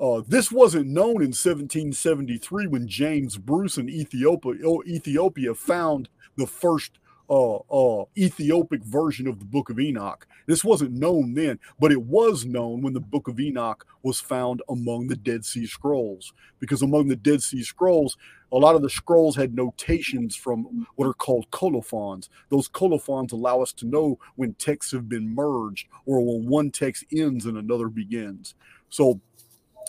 uh, 0.00 0.22
this 0.26 0.52
wasn't 0.52 0.86
known 0.86 1.22
in 1.22 1.34
1773 1.34 2.66
when 2.66 2.86
James 2.86 3.36
Bruce 3.36 3.78
in 3.78 3.88
Ethiopia, 3.88 4.54
Ethiopia 4.86 5.54
found 5.54 6.08
the 6.36 6.46
first 6.46 6.98
uh, 7.30 7.56
uh, 7.56 8.04
Ethiopic 8.16 8.82
version 8.84 9.26
of 9.26 9.38
the 9.38 9.44
Book 9.44 9.68
of 9.70 9.78
Enoch. 9.78 10.26
This 10.46 10.64
wasn't 10.64 10.92
known 10.92 11.34
then, 11.34 11.58
but 11.78 11.92
it 11.92 12.02
was 12.02 12.46
known 12.46 12.80
when 12.80 12.94
the 12.94 13.00
Book 13.00 13.28
of 13.28 13.38
Enoch 13.38 13.84
was 14.02 14.20
found 14.20 14.62
among 14.68 15.08
the 15.08 15.16
Dead 15.16 15.44
Sea 15.44 15.66
Scrolls. 15.66 16.32
Because 16.58 16.80
among 16.80 17.08
the 17.08 17.16
Dead 17.16 17.42
Sea 17.42 17.62
Scrolls, 17.62 18.16
a 18.50 18.56
lot 18.56 18.74
of 18.74 18.80
the 18.82 18.88
scrolls 18.88 19.36
had 19.36 19.54
notations 19.54 20.34
from 20.34 20.86
what 20.96 21.06
are 21.06 21.12
called 21.12 21.50
colophons. 21.50 22.30
Those 22.48 22.66
colophons 22.66 23.32
allow 23.32 23.60
us 23.60 23.72
to 23.74 23.86
know 23.86 24.18
when 24.36 24.54
texts 24.54 24.92
have 24.92 25.06
been 25.06 25.34
merged 25.34 25.86
or 26.06 26.24
when 26.24 26.48
one 26.48 26.70
text 26.70 27.04
ends 27.14 27.44
and 27.44 27.58
another 27.58 27.88
begins. 27.88 28.54
So 28.88 29.20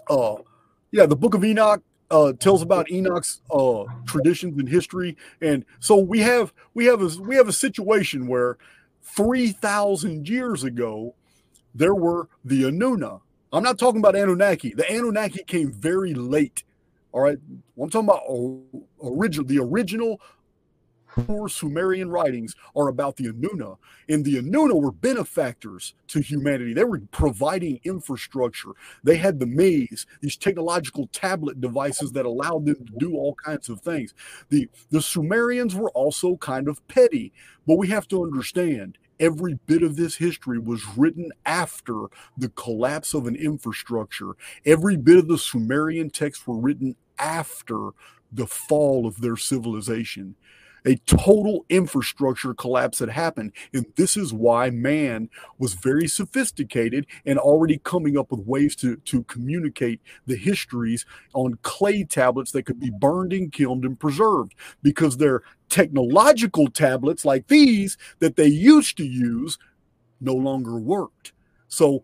uh, 0.09 0.35
yeah, 0.91 1.05
the 1.05 1.15
Book 1.15 1.33
of 1.33 1.43
Enoch 1.43 1.81
uh, 2.11 2.33
tells 2.33 2.61
about 2.61 2.89
Enoch's 2.91 3.41
uh, 3.51 3.83
traditions 4.05 4.57
and 4.57 4.67
history, 4.67 5.15
and 5.41 5.65
so 5.79 5.97
we 5.97 6.19
have 6.19 6.53
we 6.73 6.85
have 6.85 7.01
a 7.01 7.09
we 7.21 7.35
have 7.35 7.47
a 7.47 7.53
situation 7.53 8.27
where 8.27 8.57
three 9.03 9.51
thousand 9.51 10.27
years 10.27 10.63
ago 10.63 11.13
there 11.75 11.95
were 11.95 12.29
the 12.43 12.63
Anuna. 12.63 13.21
I'm 13.51 13.63
not 13.63 13.79
talking 13.79 13.99
about 13.99 14.15
Anunnaki. 14.15 14.73
The 14.73 14.89
Anunnaki 14.91 15.43
came 15.45 15.71
very 15.71 16.13
late. 16.13 16.63
All 17.11 17.21
right, 17.21 17.37
I'm 17.81 17.89
talking 17.89 18.09
about 18.09 18.23
original 19.03 19.45
the 19.45 19.59
original 19.59 20.21
core 21.09 21.49
Sumerian 21.49 22.09
writings 22.09 22.55
are 22.75 22.87
about 22.87 23.17
the 23.17 23.25
Anuna, 23.25 23.77
and 24.07 24.25
the 24.25 24.35
Anuna 24.35 24.79
were 24.79 24.91
benefactors 24.91 25.93
to 26.07 26.21
humanity. 26.21 26.73
They 26.73 26.83
were 26.83 27.01
providing 27.11 27.79
infrastructure. 27.83 28.71
They 29.03 29.17
had 29.17 29.39
the 29.39 29.45
maze, 29.45 30.05
these 30.21 30.37
technological 30.37 31.07
tablet 31.11 31.61
devices 31.61 32.11
that 32.13 32.25
allowed 32.25 32.65
them 32.65 32.85
to 32.85 32.93
do 32.97 33.13
all 33.15 33.35
kinds 33.35 33.69
of 33.69 33.81
things. 33.81 34.13
The 34.49 34.69
the 34.89 35.01
Sumerians 35.01 35.75
were 35.75 35.91
also 35.91 36.37
kind 36.37 36.67
of 36.67 36.85
petty, 36.87 37.33
but 37.67 37.77
we 37.77 37.87
have 37.89 38.07
to 38.09 38.23
understand 38.23 38.97
every 39.19 39.59
bit 39.65 39.83
of 39.83 39.95
this 39.95 40.15
history 40.15 40.57
was 40.59 40.97
written 40.97 41.31
after 41.45 42.05
the 42.37 42.49
collapse 42.49 43.13
of 43.13 43.27
an 43.27 43.35
infrastructure. 43.35 44.31
Every 44.65 44.95
bit 44.95 45.17
of 45.17 45.27
the 45.27 45.37
Sumerian 45.37 46.09
texts 46.09 46.47
were 46.47 46.57
written 46.57 46.95
after 47.17 47.89
the 48.31 48.47
fall 48.47 49.05
of 49.05 49.21
their 49.21 49.35
civilization 49.35 50.35
a 50.85 50.95
total 51.05 51.65
infrastructure 51.69 52.53
collapse 52.53 52.99
had 52.99 53.09
happened. 53.09 53.53
And 53.73 53.85
this 53.95 54.17
is 54.17 54.33
why 54.33 54.69
man 54.69 55.29
was 55.57 55.73
very 55.73 56.07
sophisticated 56.07 57.05
and 57.25 57.39
already 57.39 57.79
coming 57.79 58.17
up 58.17 58.31
with 58.31 58.45
ways 58.45 58.75
to, 58.77 58.97
to 58.97 59.23
communicate 59.23 60.01
the 60.25 60.35
histories 60.35 61.05
on 61.33 61.59
clay 61.61 62.03
tablets 62.03 62.51
that 62.51 62.63
could 62.63 62.79
be 62.79 62.89
burned 62.89 63.33
and 63.33 63.51
kilned 63.51 63.85
and 63.85 63.99
preserved 63.99 64.55
because 64.81 65.17
their 65.17 65.41
technological 65.69 66.67
tablets 66.69 67.25
like 67.25 67.47
these 67.47 67.97
that 68.19 68.35
they 68.35 68.47
used 68.47 68.97
to 68.97 69.05
use 69.05 69.57
no 70.19 70.33
longer 70.33 70.77
worked. 70.77 71.33
So 71.67 72.03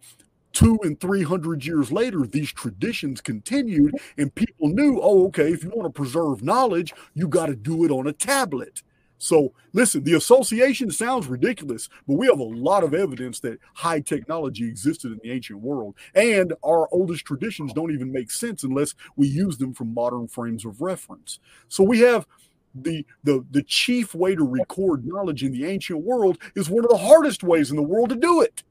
two 0.56 0.80
and 0.84 1.00
three 1.00 1.22
hundred 1.22 1.66
years 1.66 1.92
later, 1.92 2.26
these 2.26 2.52
traditions 2.52 3.22
continued, 3.22 3.94
and 4.18 4.34
people 4.34 4.70
knew, 4.70 5.00
oh, 5.02 5.28
okay, 5.28 5.52
if 5.52 5.64
you 5.64 5.70
want 5.70 5.86
to 5.86 5.96
preserve 5.96 6.42
knowledge, 6.42 6.94
you 7.14 7.28
got 7.28 7.48
to 7.48 7.56
do 7.56 7.86
it 7.86 7.92
on 7.92 8.08
a 8.08 8.14
tablet. 8.14 8.82
So, 9.18 9.54
listen, 9.74 10.04
the 10.04 10.14
association 10.14 10.92
sounds 10.92 11.28
ridiculous, 11.28 11.90
but 12.08 12.16
we 12.16 12.28
have 12.28 12.40
a 12.40 12.44
lot 12.44 12.84
of 12.84 12.94
evidence 12.94 13.40
that 13.42 13.60
high 13.74 14.02
technology 14.02 14.68
existed 14.68 15.12
in 15.12 15.20
the 15.24 15.32
ancient 15.32 15.62
world. 15.62 15.96
And 16.14 16.54
our 16.64 16.88
oldest 16.92 17.26
traditions 17.26 17.72
don't 17.74 17.94
even 17.94 18.12
make 18.12 18.30
sense 18.30 18.64
unless 18.64 18.94
we 19.16 19.28
use 19.28 19.58
them 19.58 19.74
from 19.74 19.94
modern 19.94 20.28
frames 20.28 20.66
of 20.66 20.82
reference. 20.82 21.40
So, 21.70 21.84
we 21.84 22.00
have 22.00 22.28
the, 22.74 23.06
the, 23.24 23.46
the 23.52 23.64
chief 23.64 24.14
way 24.14 24.36
to 24.36 24.44
record 24.44 25.06
knowledge 25.06 25.44
in 25.44 25.54
the 25.54 25.66
ancient 25.66 26.02
world 26.02 26.38
is 26.56 26.70
one 26.70 26.84
of 26.84 26.92
the 26.92 26.98
hardest 26.98 27.44
ways 27.44 27.72
in 27.72 27.78
the 27.78 27.84
world 27.84 28.10
to 28.10 28.16
do 28.16 28.42
it. 28.42 28.64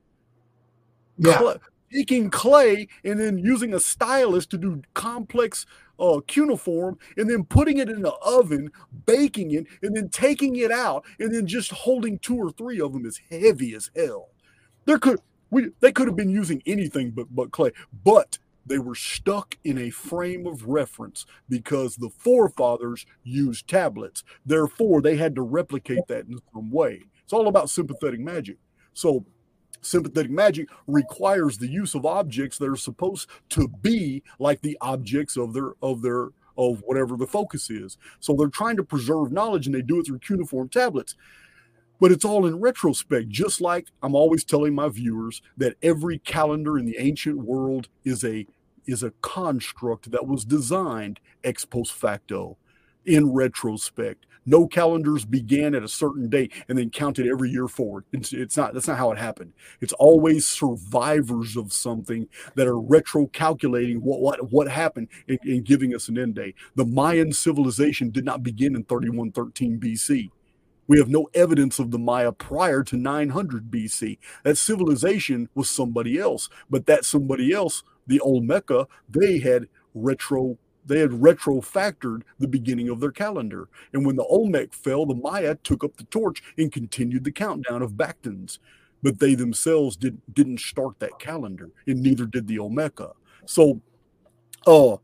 Yeah 1.16 1.54
taking 1.94 2.30
clay 2.30 2.88
and 3.04 3.20
then 3.20 3.38
using 3.38 3.74
a 3.74 3.80
stylus 3.80 4.46
to 4.46 4.58
do 4.58 4.82
complex 4.94 5.66
uh, 5.98 6.20
cuneiform 6.26 6.98
and 7.16 7.30
then 7.30 7.44
putting 7.44 7.78
it 7.78 7.88
in 7.88 8.02
the 8.02 8.12
oven, 8.14 8.70
baking 9.06 9.52
it, 9.52 9.66
and 9.82 9.96
then 9.96 10.08
taking 10.08 10.56
it 10.56 10.70
out, 10.72 11.04
and 11.18 11.34
then 11.34 11.46
just 11.46 11.70
holding 11.70 12.18
two 12.18 12.36
or 12.36 12.50
three 12.50 12.80
of 12.80 12.92
them 12.92 13.06
is 13.06 13.20
heavy 13.30 13.74
as 13.74 13.90
hell. 13.94 14.30
There 14.86 14.98
could 14.98 15.20
we 15.50 15.70
they 15.80 15.92
could 15.92 16.08
have 16.08 16.16
been 16.16 16.30
using 16.30 16.62
anything 16.66 17.10
but 17.10 17.34
but 17.34 17.52
clay, 17.52 17.70
but 18.04 18.38
they 18.66 18.78
were 18.78 18.94
stuck 18.94 19.56
in 19.62 19.78
a 19.78 19.90
frame 19.90 20.46
of 20.46 20.66
reference 20.66 21.26
because 21.48 21.96
the 21.96 22.08
forefathers 22.08 23.04
used 23.22 23.68
tablets. 23.68 24.24
Therefore, 24.44 25.02
they 25.02 25.16
had 25.16 25.34
to 25.34 25.42
replicate 25.42 26.06
that 26.08 26.26
in 26.26 26.38
some 26.52 26.70
way. 26.70 27.02
It's 27.22 27.32
all 27.32 27.46
about 27.46 27.70
sympathetic 27.70 28.20
magic. 28.20 28.56
So 28.94 29.26
sympathetic 29.84 30.30
magic 30.30 30.68
requires 30.86 31.58
the 31.58 31.68
use 31.68 31.94
of 31.94 32.06
objects 32.06 32.58
that 32.58 32.68
are 32.70 32.76
supposed 32.76 33.28
to 33.50 33.68
be 33.68 34.22
like 34.38 34.60
the 34.62 34.78
objects 34.80 35.36
of 35.36 35.52
their 35.54 35.72
of 35.82 36.02
their 36.02 36.28
of 36.58 36.82
whatever 36.86 37.16
the 37.16 37.26
focus 37.26 37.70
is. 37.70 37.98
So 38.20 38.34
they're 38.34 38.48
trying 38.48 38.76
to 38.76 38.84
preserve 38.84 39.32
knowledge 39.32 39.66
and 39.66 39.74
they 39.74 39.82
do 39.82 40.00
it 40.00 40.06
through 40.06 40.20
cuneiform 40.20 40.68
tablets. 40.68 41.16
but 42.00 42.12
it's 42.12 42.24
all 42.24 42.46
in 42.46 42.60
retrospect, 42.60 43.28
just 43.28 43.60
like 43.60 43.86
I'm 44.02 44.14
always 44.14 44.44
telling 44.44 44.74
my 44.74 44.88
viewers 44.88 45.42
that 45.56 45.76
every 45.82 46.18
calendar 46.18 46.78
in 46.78 46.86
the 46.86 46.98
ancient 46.98 47.38
world 47.38 47.88
is 48.04 48.24
a 48.24 48.46
is 48.86 49.02
a 49.02 49.12
construct 49.22 50.10
that 50.10 50.26
was 50.26 50.44
designed 50.44 51.20
ex 51.44 51.64
post 51.64 51.92
facto 51.92 52.58
in 53.06 53.32
retrospect. 53.32 54.26
No 54.46 54.66
calendars 54.66 55.24
began 55.24 55.74
at 55.74 55.82
a 55.82 55.88
certain 55.88 56.28
date 56.28 56.52
and 56.68 56.78
then 56.78 56.90
counted 56.90 57.26
every 57.26 57.50
year 57.50 57.68
forward. 57.68 58.04
It's, 58.12 58.32
it's 58.32 58.56
not 58.56 58.74
that's 58.74 58.88
not 58.88 58.98
how 58.98 59.10
it 59.12 59.18
happened. 59.18 59.52
It's 59.80 59.92
always 59.94 60.46
survivors 60.46 61.56
of 61.56 61.72
something 61.72 62.28
that 62.54 62.66
are 62.66 62.78
retro 62.78 63.26
calculating 63.26 63.98
what 63.98 64.20
what 64.20 64.52
what 64.52 64.68
happened 64.68 65.08
and, 65.28 65.38
and 65.42 65.64
giving 65.64 65.94
us 65.94 66.08
an 66.08 66.18
end 66.18 66.36
date. 66.36 66.54
The 66.74 66.84
Mayan 66.84 67.32
civilization 67.32 68.10
did 68.10 68.24
not 68.24 68.42
begin 68.42 68.76
in 68.76 68.84
3113 68.84 69.80
BC. 69.80 70.30
We 70.86 70.98
have 70.98 71.08
no 71.08 71.28
evidence 71.34 71.78
of 71.78 71.90
the 71.90 71.98
Maya 71.98 72.32
prior 72.32 72.82
to 72.84 72.96
900 72.96 73.70
BC. 73.70 74.18
That 74.42 74.58
civilization 74.58 75.48
was 75.54 75.70
somebody 75.70 76.18
else, 76.18 76.50
but 76.68 76.86
that 76.86 77.04
somebody 77.04 77.52
else, 77.52 77.82
the 78.06 78.20
Olmeca, 78.24 78.86
they 79.08 79.38
had 79.38 79.68
retro 79.94 80.58
they 80.84 81.00
had 81.00 81.22
retro 81.22 81.60
factored 81.60 82.22
the 82.38 82.48
beginning 82.48 82.88
of 82.88 83.00
their 83.00 83.12
calendar. 83.12 83.68
And 83.92 84.04
when 84.04 84.16
the 84.16 84.24
Olmec 84.24 84.74
fell, 84.74 85.06
the 85.06 85.14
Maya 85.14 85.56
took 85.62 85.82
up 85.84 85.96
the 85.96 86.04
torch 86.04 86.42
and 86.58 86.72
continued 86.72 87.24
the 87.24 87.32
countdown 87.32 87.82
of 87.82 87.92
Baktuns. 87.92 88.58
But 89.02 89.18
they 89.18 89.34
themselves 89.34 89.96
did, 89.96 90.20
didn't 90.32 90.60
start 90.60 90.98
that 91.00 91.18
calendar, 91.18 91.70
and 91.86 92.02
neither 92.02 92.26
did 92.26 92.46
the 92.46 92.56
Olmeca. 92.56 93.12
So, 93.44 93.82
uh, 94.66 94.96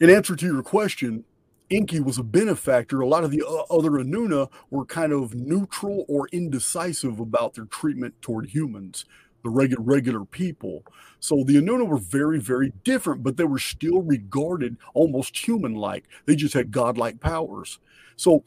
in 0.00 0.10
answer 0.10 0.34
to 0.34 0.46
your 0.46 0.62
question, 0.62 1.24
Enki 1.70 2.00
was 2.00 2.18
a 2.18 2.24
benefactor. 2.24 3.00
A 3.00 3.06
lot 3.06 3.24
of 3.24 3.30
the 3.30 3.44
other 3.70 3.90
Anuna 3.92 4.50
were 4.70 4.84
kind 4.84 5.12
of 5.12 5.34
neutral 5.34 6.04
or 6.08 6.28
indecisive 6.32 7.20
about 7.20 7.54
their 7.54 7.64
treatment 7.64 8.20
toward 8.20 8.50
humans 8.50 9.04
the 9.42 9.50
regular 9.50 9.82
regular 9.82 10.24
people. 10.24 10.84
So 11.20 11.44
the 11.44 11.56
Anuna 11.56 11.86
were 11.86 11.98
very, 11.98 12.38
very 12.38 12.72
different, 12.84 13.22
but 13.22 13.36
they 13.36 13.44
were 13.44 13.58
still 13.58 14.02
regarded 14.02 14.76
almost 14.94 15.36
human-like. 15.36 16.04
They 16.26 16.36
just 16.36 16.54
had 16.54 16.70
godlike 16.70 17.20
powers. 17.20 17.78
So 18.16 18.44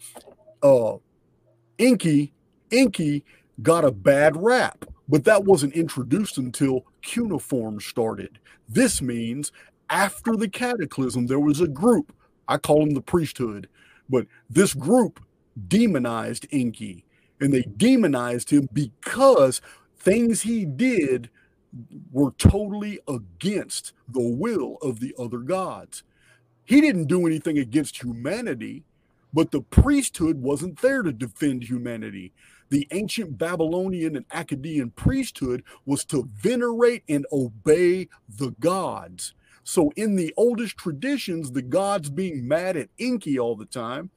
uh 0.62 0.98
Enki, 1.78 2.34
Enki 2.72 3.26
got 3.62 3.86
a 3.86 3.92
bad 3.92 4.42
rap, 4.42 4.86
but 5.10 5.26
that 5.26 5.44
wasn't 5.44 5.74
introduced 5.74 6.38
until 6.38 6.86
cuneiform 7.02 7.80
started. 7.80 8.40
This 8.68 9.02
means 9.02 9.52
after 9.90 10.36
the 10.36 10.50
cataclysm, 10.50 11.28
there 11.28 11.40
was 11.40 11.62
a 11.62 11.68
group. 11.68 12.14
I 12.48 12.58
call 12.58 12.80
them 12.80 12.94
the 12.94 13.02
priesthood, 13.02 13.68
but 14.10 14.28
this 14.50 14.74
group 14.74 15.20
demonized 15.68 16.48
Enki, 16.52 17.06
and 17.40 17.54
they 17.54 17.64
demonized 17.64 18.50
him 18.52 18.68
because 18.72 19.62
things 20.06 20.44
he 20.44 20.66
did 20.66 21.30
were 22.12 22.32
totally 22.38 23.00
against 23.08 23.92
the 24.08 24.22
will 24.22 24.78
of 24.82 25.02
the 25.02 25.14
other 25.20 25.40
gods. 25.40 26.04
He 26.64 26.80
didn't 26.80 27.08
do 27.08 27.28
anything 27.28 27.58
against 27.58 28.02
humanity, 28.02 28.84
but 29.34 29.52
the 29.52 29.62
priesthood 29.62 30.42
wasn't 30.42 30.82
there 30.82 31.04
to 31.04 31.12
defend 31.12 31.64
humanity. 31.64 32.32
The 32.70 32.88
ancient 32.92 33.38
Babylonian 33.38 34.16
and 34.16 34.28
Akkadian 34.30 34.96
priesthood 34.96 35.64
was 35.86 36.06
to 36.06 36.30
venerate 36.34 37.04
and 37.10 37.26
obey 37.32 38.08
the 38.30 38.52
gods. 38.60 39.34
So, 39.64 39.92
in 39.96 40.16
the 40.16 40.34
oldest 40.38 40.78
traditions, 40.78 41.52
the 41.52 41.62
gods 41.62 42.10
being 42.10 42.48
mad 42.48 42.78
at 42.78 42.90
Enki 43.00 43.38
all 43.40 43.56
the 43.56 43.66
time, 43.66 44.12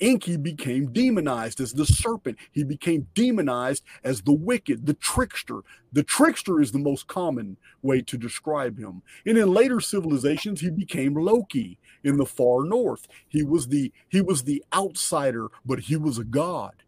Enki 0.00 0.36
became 0.36 0.92
demonized 0.92 1.60
as 1.60 1.72
the 1.72 1.86
serpent. 1.86 2.38
He 2.52 2.64
became 2.64 3.08
demonized 3.14 3.84
as 4.02 4.22
the 4.22 4.32
wicked, 4.32 4.86
the 4.86 4.94
trickster. 4.94 5.60
The 5.92 6.02
trickster 6.02 6.60
is 6.60 6.72
the 6.72 6.78
most 6.78 7.06
common 7.06 7.56
way 7.82 8.02
to 8.02 8.18
describe 8.18 8.78
him. 8.78 9.02
And 9.26 9.38
in 9.38 9.52
later 9.54 9.80
civilizations, 9.80 10.60
he 10.60 10.70
became 10.70 11.14
Loki 11.14 11.78
in 12.02 12.16
the 12.16 12.26
far 12.26 12.64
north. 12.64 13.06
He 13.28 13.42
was 13.42 13.68
the 13.68 13.92
he 14.08 14.20
was 14.20 14.44
the 14.44 14.64
outsider, 14.74 15.48
but 15.64 15.80
he 15.80 15.96
was 15.96 16.18
a 16.18 16.24
god 16.24 16.83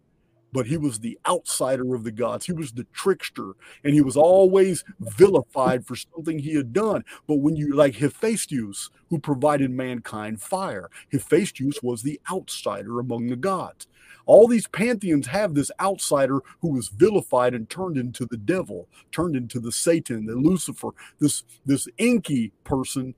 but 0.57 0.69
he 0.69 0.79
was 0.79 1.01
the 1.01 1.19
outsider 1.29 1.95
of 1.95 2.03
the 2.03 2.11
gods. 2.11 2.47
He 2.47 2.53
was 2.53 2.73
the 2.73 2.87
trickster, 2.95 3.53
and 3.85 3.93
he 3.93 4.01
was 4.01 4.17
always 4.17 4.85
vilified 4.99 5.85
for 5.85 5.97
something 5.97 6.39
he 6.39 6.55
had 6.55 6.73
done. 6.73 7.05
But 7.27 7.41
when 7.41 7.57
you 7.57 7.75
like 7.75 7.97
Hephaestus, 7.97 8.89
who 9.11 9.19
provided 9.19 9.71
mankind 9.71 10.41
fire, 10.41 10.89
Hephaestus 11.13 11.83
was 11.83 12.03
the 12.03 12.19
outsider 12.33 12.99
among 12.99 13.27
the 13.27 13.37
gods. 13.37 13.87
All 14.25 14.49
these 14.49 14.67
pantheons 14.67 15.27
have 15.27 15.53
this 15.53 15.71
outsider 15.79 16.41
who 16.63 16.69
was 16.69 16.89
vilified 16.89 17.53
and 17.53 17.69
turned 17.69 17.99
into 17.99 18.25
the 18.25 18.39
devil, 18.39 18.89
turned 19.13 19.37
into 19.37 19.61
the 19.61 19.73
Satan, 19.73 20.25
the 20.25 20.37
Lucifer, 20.37 20.93
this 21.21 21.45
this 21.67 21.87
Enki 21.99 22.53
person 22.65 23.15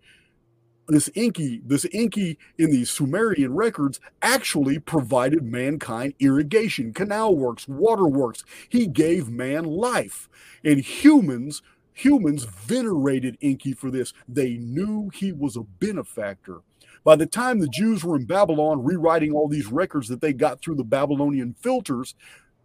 this 0.89 1.11
Enki, 1.15 1.61
this 1.65 1.87
Enki 1.93 2.39
in 2.57 2.71
the 2.71 2.85
Sumerian 2.85 3.55
records 3.55 4.01
actually 4.23 4.79
provided 4.79 5.43
mankind 5.43 6.15
irrigation, 6.19 6.93
canal 6.93 7.37
works, 7.37 7.69
water 7.69 8.07
works. 8.07 8.45
He 8.69 8.87
gave 8.87 9.29
man 9.29 9.65
life. 9.65 10.29
And 10.65 10.81
humans, 10.81 11.63
humans 11.93 12.45
venerated 12.45 13.37
Enki 13.43 13.73
for 13.73 13.91
this. 13.91 14.13
They 14.27 14.55
knew 14.55 15.11
he 15.13 15.33
was 15.33 15.57
a 15.57 15.63
benefactor. 15.63 16.61
By 17.05 17.17
the 17.17 17.27
time 17.27 17.59
the 17.59 17.69
Jews 17.69 18.03
were 18.05 18.17
in 18.17 18.25
Babylon 18.25 18.85
rewriting 18.85 19.33
all 19.33 19.49
these 19.49 19.67
records 19.67 20.09
that 20.09 20.21
they 20.21 20.33
got 20.33 20.61
through 20.61 20.77
the 20.77 20.85
Babylonian 20.85 21.55
filters, 21.61 22.15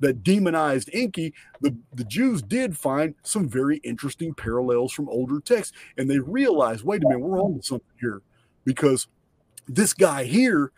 that 0.04 0.22
demonized 0.22 0.90
Enki, 0.94 1.34
the, 1.62 1.76
the 1.94 2.04
Jews 2.04 2.42
did 2.42 2.78
find 2.78 3.16
some 3.24 3.48
very 3.48 3.78
interesting 3.78 4.34
parallels 4.34 4.92
from 4.92 5.10
older 5.10 5.40
texts. 5.40 5.74
And 5.98 6.10
they 6.10 6.20
realized, 6.20 6.84
wait 6.84 7.04
a 7.04 7.08
minute, 7.08 7.20
we're 7.22 7.42
on 7.42 7.58
to 7.58 7.64
something 7.64 7.88
here. 8.00 8.22
Because 8.66 9.08
this 9.66 9.94
guy 9.94 10.26
here, 10.26 10.72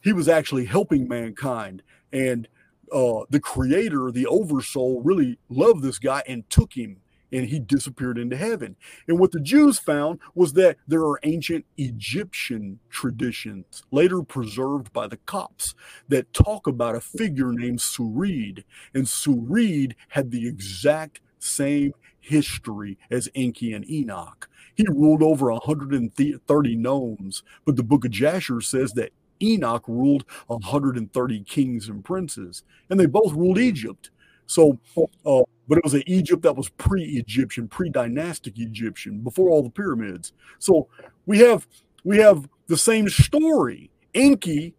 he 0.00 0.12
was 0.12 0.28
actually 0.28 0.64
helping 0.64 1.08
mankind. 1.08 1.82
And 2.12 2.48
uh, 2.92 3.20
the 3.30 3.40
creator, 3.40 4.10
the 4.10 4.26
oversoul, 4.26 5.02
really 5.02 5.38
loved 5.48 5.82
this 5.82 5.98
guy 5.98 6.22
and 6.26 6.48
took 6.48 6.74
him 6.74 6.98
and 7.32 7.46
he 7.46 7.58
disappeared 7.58 8.18
into 8.18 8.36
heaven. 8.36 8.76
And 9.08 9.18
what 9.18 9.32
the 9.32 9.40
Jews 9.40 9.78
found 9.78 10.20
was 10.34 10.52
that 10.54 10.76
there 10.86 11.02
are 11.02 11.18
ancient 11.22 11.64
Egyptian 11.76 12.78
traditions, 12.90 13.82
later 13.90 14.22
preserved 14.22 14.92
by 14.92 15.06
the 15.06 15.16
Copts, 15.16 15.74
that 16.08 16.32
talk 16.32 16.66
about 16.66 16.94
a 16.94 17.00
figure 17.00 17.52
named 17.52 17.78
Surid. 17.78 18.64
And 18.94 19.04
Surid 19.04 19.94
had 20.08 20.30
the 20.30 20.46
exact 20.46 21.20
same 21.38 21.92
history 22.20 22.98
as 23.10 23.28
Enki 23.34 23.72
and 23.72 23.88
Enoch. 23.90 24.48
He 24.74 24.86
ruled 24.88 25.22
over 25.22 25.50
130 25.52 26.76
nomes, 26.76 27.42
but 27.64 27.76
the 27.76 27.82
book 27.82 28.04
of 28.04 28.10
Jasher 28.10 28.60
says 28.60 28.92
that 28.92 29.12
Enoch 29.42 29.84
ruled 29.88 30.24
130 30.46 31.40
kings 31.44 31.88
and 31.88 32.04
princes, 32.04 32.62
and 32.88 32.98
they 32.98 33.06
both 33.06 33.32
ruled 33.32 33.58
Egypt. 33.58 34.10
So, 34.52 34.78
uh, 35.24 35.42
but 35.66 35.78
it 35.78 35.84
was 35.84 35.94
an 35.94 36.02
Egypt 36.06 36.42
that 36.42 36.56
was 36.56 36.68
pre-Egyptian, 36.68 37.68
pre-dynastic 37.68 38.58
Egyptian, 38.58 39.20
before 39.20 39.48
all 39.48 39.62
the 39.62 39.70
pyramids. 39.70 40.34
So 40.58 40.88
we 41.24 41.38
have 41.38 41.66
we 42.04 42.18
have 42.18 42.48
the 42.66 42.76
same 42.76 43.08
story. 43.08 43.90
Enki 44.12 44.74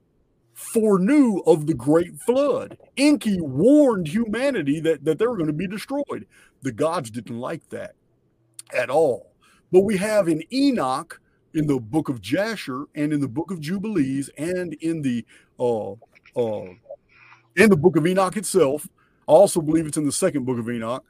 foreknew 0.54 1.40
of 1.48 1.66
the 1.66 1.74
great 1.74 2.20
flood. 2.20 2.78
Enki 2.98 3.42
warned 3.42 4.08
humanity 4.08 4.80
that, 4.82 5.04
that 5.06 5.18
they 5.18 5.26
were 5.26 5.38
going 5.38 5.48
to 5.48 5.54
be 5.54 5.68
destroyed. 5.68 6.28
The 6.62 6.72
gods 6.72 7.10
didn't 7.10 7.40
like 7.40 7.68
that 7.70 7.96
at 8.76 8.92
all. 8.92 9.32
But 9.72 9.82
we 9.82 9.98
have 9.98 10.28
in 10.28 10.44
Enoch, 10.54 11.20
in 11.56 11.66
the 11.66 11.80
book 11.80 12.10
of 12.10 12.22
Jasher, 12.22 12.86
and 12.94 13.12
in 13.12 13.22
the 13.22 13.28
book 13.28 13.50
of 13.50 13.60
Jubilees, 13.60 14.30
and 14.38 14.74
in 14.76 15.02
the 15.02 15.26
uh, 15.60 15.94
uh, 16.36 16.74
in 17.56 17.70
the 17.70 17.78
book 17.78 17.96
of 17.96 18.06
Enoch 18.06 18.38
itself, 18.38 18.88
also 19.26 19.62
believe 19.62 19.86
it's 19.86 19.98
in 19.98 20.06
the 20.06 20.12
second 20.12 20.46
book 20.46 20.60
of 20.60 20.70
Enoch, 20.70 21.04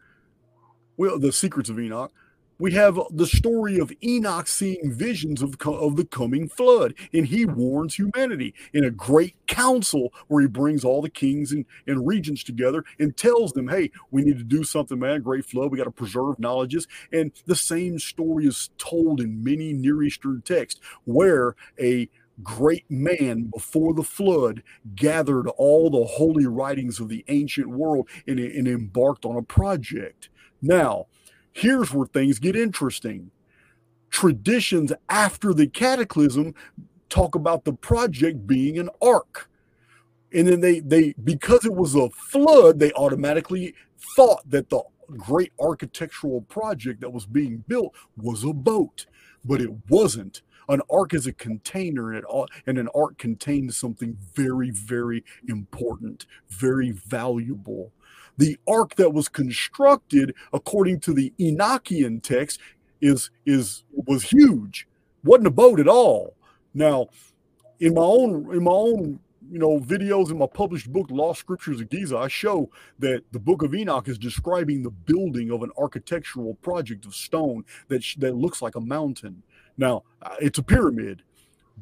well, 0.97 1.19
the 1.19 1.31
secrets 1.31 1.69
of 1.69 1.79
Enoch. 1.79 2.11
We 2.59 2.71
have 2.73 2.99
the 3.09 3.25
story 3.25 3.79
of 3.79 3.91
Enoch 4.03 4.47
seeing 4.47 4.93
visions 4.93 5.41
of, 5.41 5.55
of 5.65 5.95
the 5.95 6.05
coming 6.05 6.47
flood, 6.47 6.93
and 7.11 7.25
he 7.25 7.45
warns 7.45 7.95
humanity 7.95 8.53
in 8.73 8.83
a 8.85 8.91
great 8.91 9.35
council 9.47 10.13
where 10.27 10.43
he 10.43 10.47
brings 10.47 10.85
all 10.85 11.01
the 11.01 11.09
kings 11.09 11.51
and, 11.51 11.65
and 11.87 12.07
regents 12.07 12.43
together 12.43 12.85
and 12.99 13.17
tells 13.17 13.53
them, 13.53 13.67
hey, 13.67 13.89
we 14.11 14.21
need 14.21 14.37
to 14.37 14.43
do 14.43 14.63
something, 14.63 14.99
man. 14.99 15.21
Great 15.21 15.45
flood. 15.45 15.71
We 15.71 15.79
got 15.79 15.85
to 15.85 15.91
preserve 15.91 16.39
knowledges. 16.39 16.87
And 17.11 17.31
the 17.47 17.55
same 17.55 17.97
story 17.97 18.45
is 18.45 18.69
told 18.77 19.19
in 19.19 19.43
many 19.43 19.73
Near 19.73 20.03
Eastern 20.03 20.41
texts 20.43 20.79
where 21.05 21.55
a 21.79 22.07
great 22.41 22.85
man 22.89 23.43
before 23.53 23.93
the 23.93 24.03
flood 24.03 24.63
gathered 24.95 25.47
all 25.49 25.89
the 25.89 26.05
holy 26.05 26.47
writings 26.47 26.99
of 26.99 27.09
the 27.09 27.23
ancient 27.27 27.69
world 27.69 28.09
and, 28.27 28.39
and 28.39 28.67
embarked 28.67 29.25
on 29.25 29.35
a 29.37 29.43
project. 29.43 30.29
Now, 30.61 31.07
here's 31.51 31.93
where 31.93 32.07
things 32.07 32.39
get 32.39 32.55
interesting. 32.55 33.31
Traditions 34.09 34.93
after 35.09 35.53
the 35.53 35.67
cataclysm 35.67 36.53
talk 37.09 37.35
about 37.35 37.65
the 37.65 37.73
project 37.73 38.47
being 38.47 38.79
an 38.79 38.89
ark. 39.01 39.49
and 40.33 40.47
then 40.47 40.61
they 40.61 40.79
they 40.79 41.13
because 41.23 41.65
it 41.65 41.73
was 41.75 41.95
a 41.95 42.09
flood, 42.09 42.79
they 42.79 42.91
automatically 42.93 43.75
thought 44.15 44.41
that 44.49 44.69
the 44.69 44.81
great 45.17 45.51
architectural 45.59 46.41
project 46.41 47.01
that 47.01 47.11
was 47.13 47.25
being 47.25 47.63
built 47.67 47.93
was 48.17 48.43
a 48.43 48.53
boat, 48.53 49.05
but 49.45 49.61
it 49.61 49.69
wasn't. 49.89 50.41
An 50.69 50.81
ark 50.89 51.13
is 51.13 51.27
a 51.27 51.33
container, 51.33 52.09
and, 52.09 52.19
it 52.19 52.25
all, 52.25 52.47
and 52.65 52.77
an 52.77 52.89
ark 52.95 53.17
contains 53.17 53.77
something 53.77 54.17
very, 54.33 54.71
very 54.71 55.23
important, 55.47 56.25
very 56.49 56.91
valuable. 56.91 57.91
The 58.37 58.57
ark 58.67 58.95
that 58.95 59.13
was 59.13 59.29
constructed, 59.29 60.33
according 60.51 61.01
to 61.01 61.13
the 61.13 61.33
Enochian 61.39 62.21
text, 62.21 62.59
is 63.01 63.29
is 63.45 63.83
was 63.93 64.23
huge. 64.23 64.87
wasn't 65.23 65.47
a 65.47 65.51
boat 65.51 65.79
at 65.79 65.87
all. 65.87 66.35
Now, 66.73 67.09
in 67.79 67.93
my 67.93 68.01
own 68.01 68.53
in 68.53 68.63
my 68.63 68.71
own 68.71 69.19
you 69.51 69.59
know 69.59 69.79
videos 69.79 70.31
in 70.31 70.37
my 70.37 70.47
published 70.47 70.91
book 70.91 71.07
lost 71.11 71.39
scriptures 71.41 71.81
of 71.81 71.89
giza 71.89 72.17
i 72.17 72.27
show 72.27 72.69
that 72.97 73.21
the 73.33 73.39
book 73.39 73.61
of 73.61 73.75
enoch 73.75 74.07
is 74.07 74.17
describing 74.17 74.81
the 74.81 74.89
building 74.89 75.51
of 75.51 75.63
an 75.63 75.71
architectural 75.77 76.55
project 76.55 77.05
of 77.05 77.13
stone 77.13 77.63
that 77.89 78.03
that 78.17 78.35
looks 78.35 78.61
like 78.61 78.75
a 78.75 78.81
mountain 78.81 79.43
now 79.77 80.03
uh, 80.21 80.35
it's 80.39 80.59
a 80.59 80.63
pyramid 80.63 81.21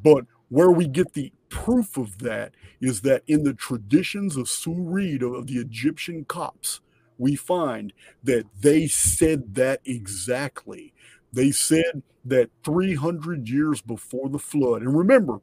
but 0.02 0.24
where 0.48 0.70
we 0.70 0.86
get 0.86 1.14
the 1.14 1.32
proof 1.48 1.96
of 1.96 2.18
that 2.18 2.54
is 2.80 3.02
that 3.02 3.22
in 3.26 3.44
the 3.44 3.54
traditions 3.54 4.36
of 4.36 4.46
Surid 4.46 5.22
of 5.22 5.46
the 5.46 5.58
Egyptian 5.58 6.24
Copts, 6.24 6.80
we 7.18 7.36
find 7.36 7.92
that 8.24 8.44
they 8.60 8.86
said 8.86 9.54
that 9.54 9.80
exactly. 9.84 10.92
They 11.32 11.52
said 11.52 12.02
that 12.24 12.50
300 12.64 13.48
years 13.48 13.80
before 13.80 14.28
the 14.28 14.38
flood, 14.38 14.82
and 14.82 14.96
remember, 14.96 15.40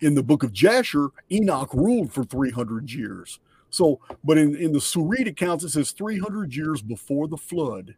in 0.00 0.14
the 0.14 0.22
book 0.22 0.42
of 0.42 0.52
Jasher, 0.52 1.08
Enoch 1.30 1.72
ruled 1.72 2.12
for 2.12 2.24
300 2.24 2.92
years. 2.92 3.40
So, 3.70 4.00
but 4.22 4.38
in, 4.38 4.54
in 4.56 4.72
the 4.72 4.80
Surid 4.80 5.28
accounts, 5.28 5.64
it 5.64 5.70
says 5.70 5.92
300 5.92 6.54
years 6.54 6.82
before 6.82 7.28
the 7.28 7.36
flood, 7.36 7.94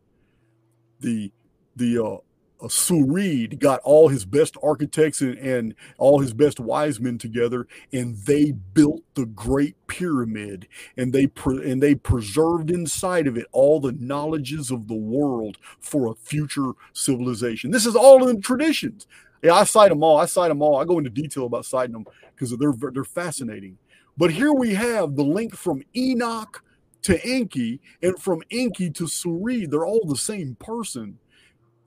the 1.00 1.32
the 1.74 1.98
uh, 2.02 2.16
uh, 2.60 2.66
Surid 2.66 3.58
got 3.58 3.80
all 3.84 4.08
his 4.08 4.24
best 4.24 4.56
architects 4.62 5.20
and, 5.20 5.36
and, 5.38 5.74
all 5.98 6.20
his 6.20 6.32
best 6.32 6.58
wise 6.58 7.00
men 7.00 7.18
together, 7.18 7.66
and 7.92 8.16
they 8.24 8.52
built 8.52 9.02
the 9.14 9.26
Great 9.26 9.76
Pyramid, 9.86 10.66
and 10.96 11.12
they 11.12 11.26
pre- 11.26 11.70
and 11.70 11.82
they 11.82 11.94
preserved 11.94 12.70
inside 12.70 13.26
of 13.26 13.36
it 13.36 13.46
all 13.52 13.80
the 13.80 13.92
knowledges 13.92 14.70
of 14.70 14.88
the 14.88 14.94
world 14.94 15.58
for 15.80 16.10
a 16.10 16.14
future 16.14 16.72
civilization. 16.92 17.70
This 17.70 17.86
is 17.86 17.96
all 17.96 18.28
in 18.28 18.40
traditions. 18.40 19.06
Yeah, 19.42 19.54
I 19.54 19.64
cite 19.64 19.90
them 19.90 20.02
all. 20.02 20.18
I 20.18 20.26
cite 20.26 20.48
them 20.48 20.62
all. 20.62 20.80
I 20.80 20.84
go 20.84 20.98
into 20.98 21.10
detail 21.10 21.46
about 21.46 21.66
citing 21.66 21.92
them 21.92 22.06
because 22.34 22.56
they're 22.56 22.90
they're 22.92 23.04
fascinating. 23.04 23.78
But 24.16 24.32
here 24.32 24.52
we 24.52 24.74
have 24.74 25.16
the 25.16 25.24
link 25.24 25.54
from 25.54 25.82
Enoch 25.94 26.62
to 27.02 27.24
Enki, 27.24 27.80
and 28.02 28.18
from 28.18 28.42
Enki 28.50 28.90
to 28.90 29.04
Surid. 29.04 29.70
They're 29.70 29.86
all 29.86 30.04
the 30.06 30.16
same 30.16 30.56
person 30.56 31.18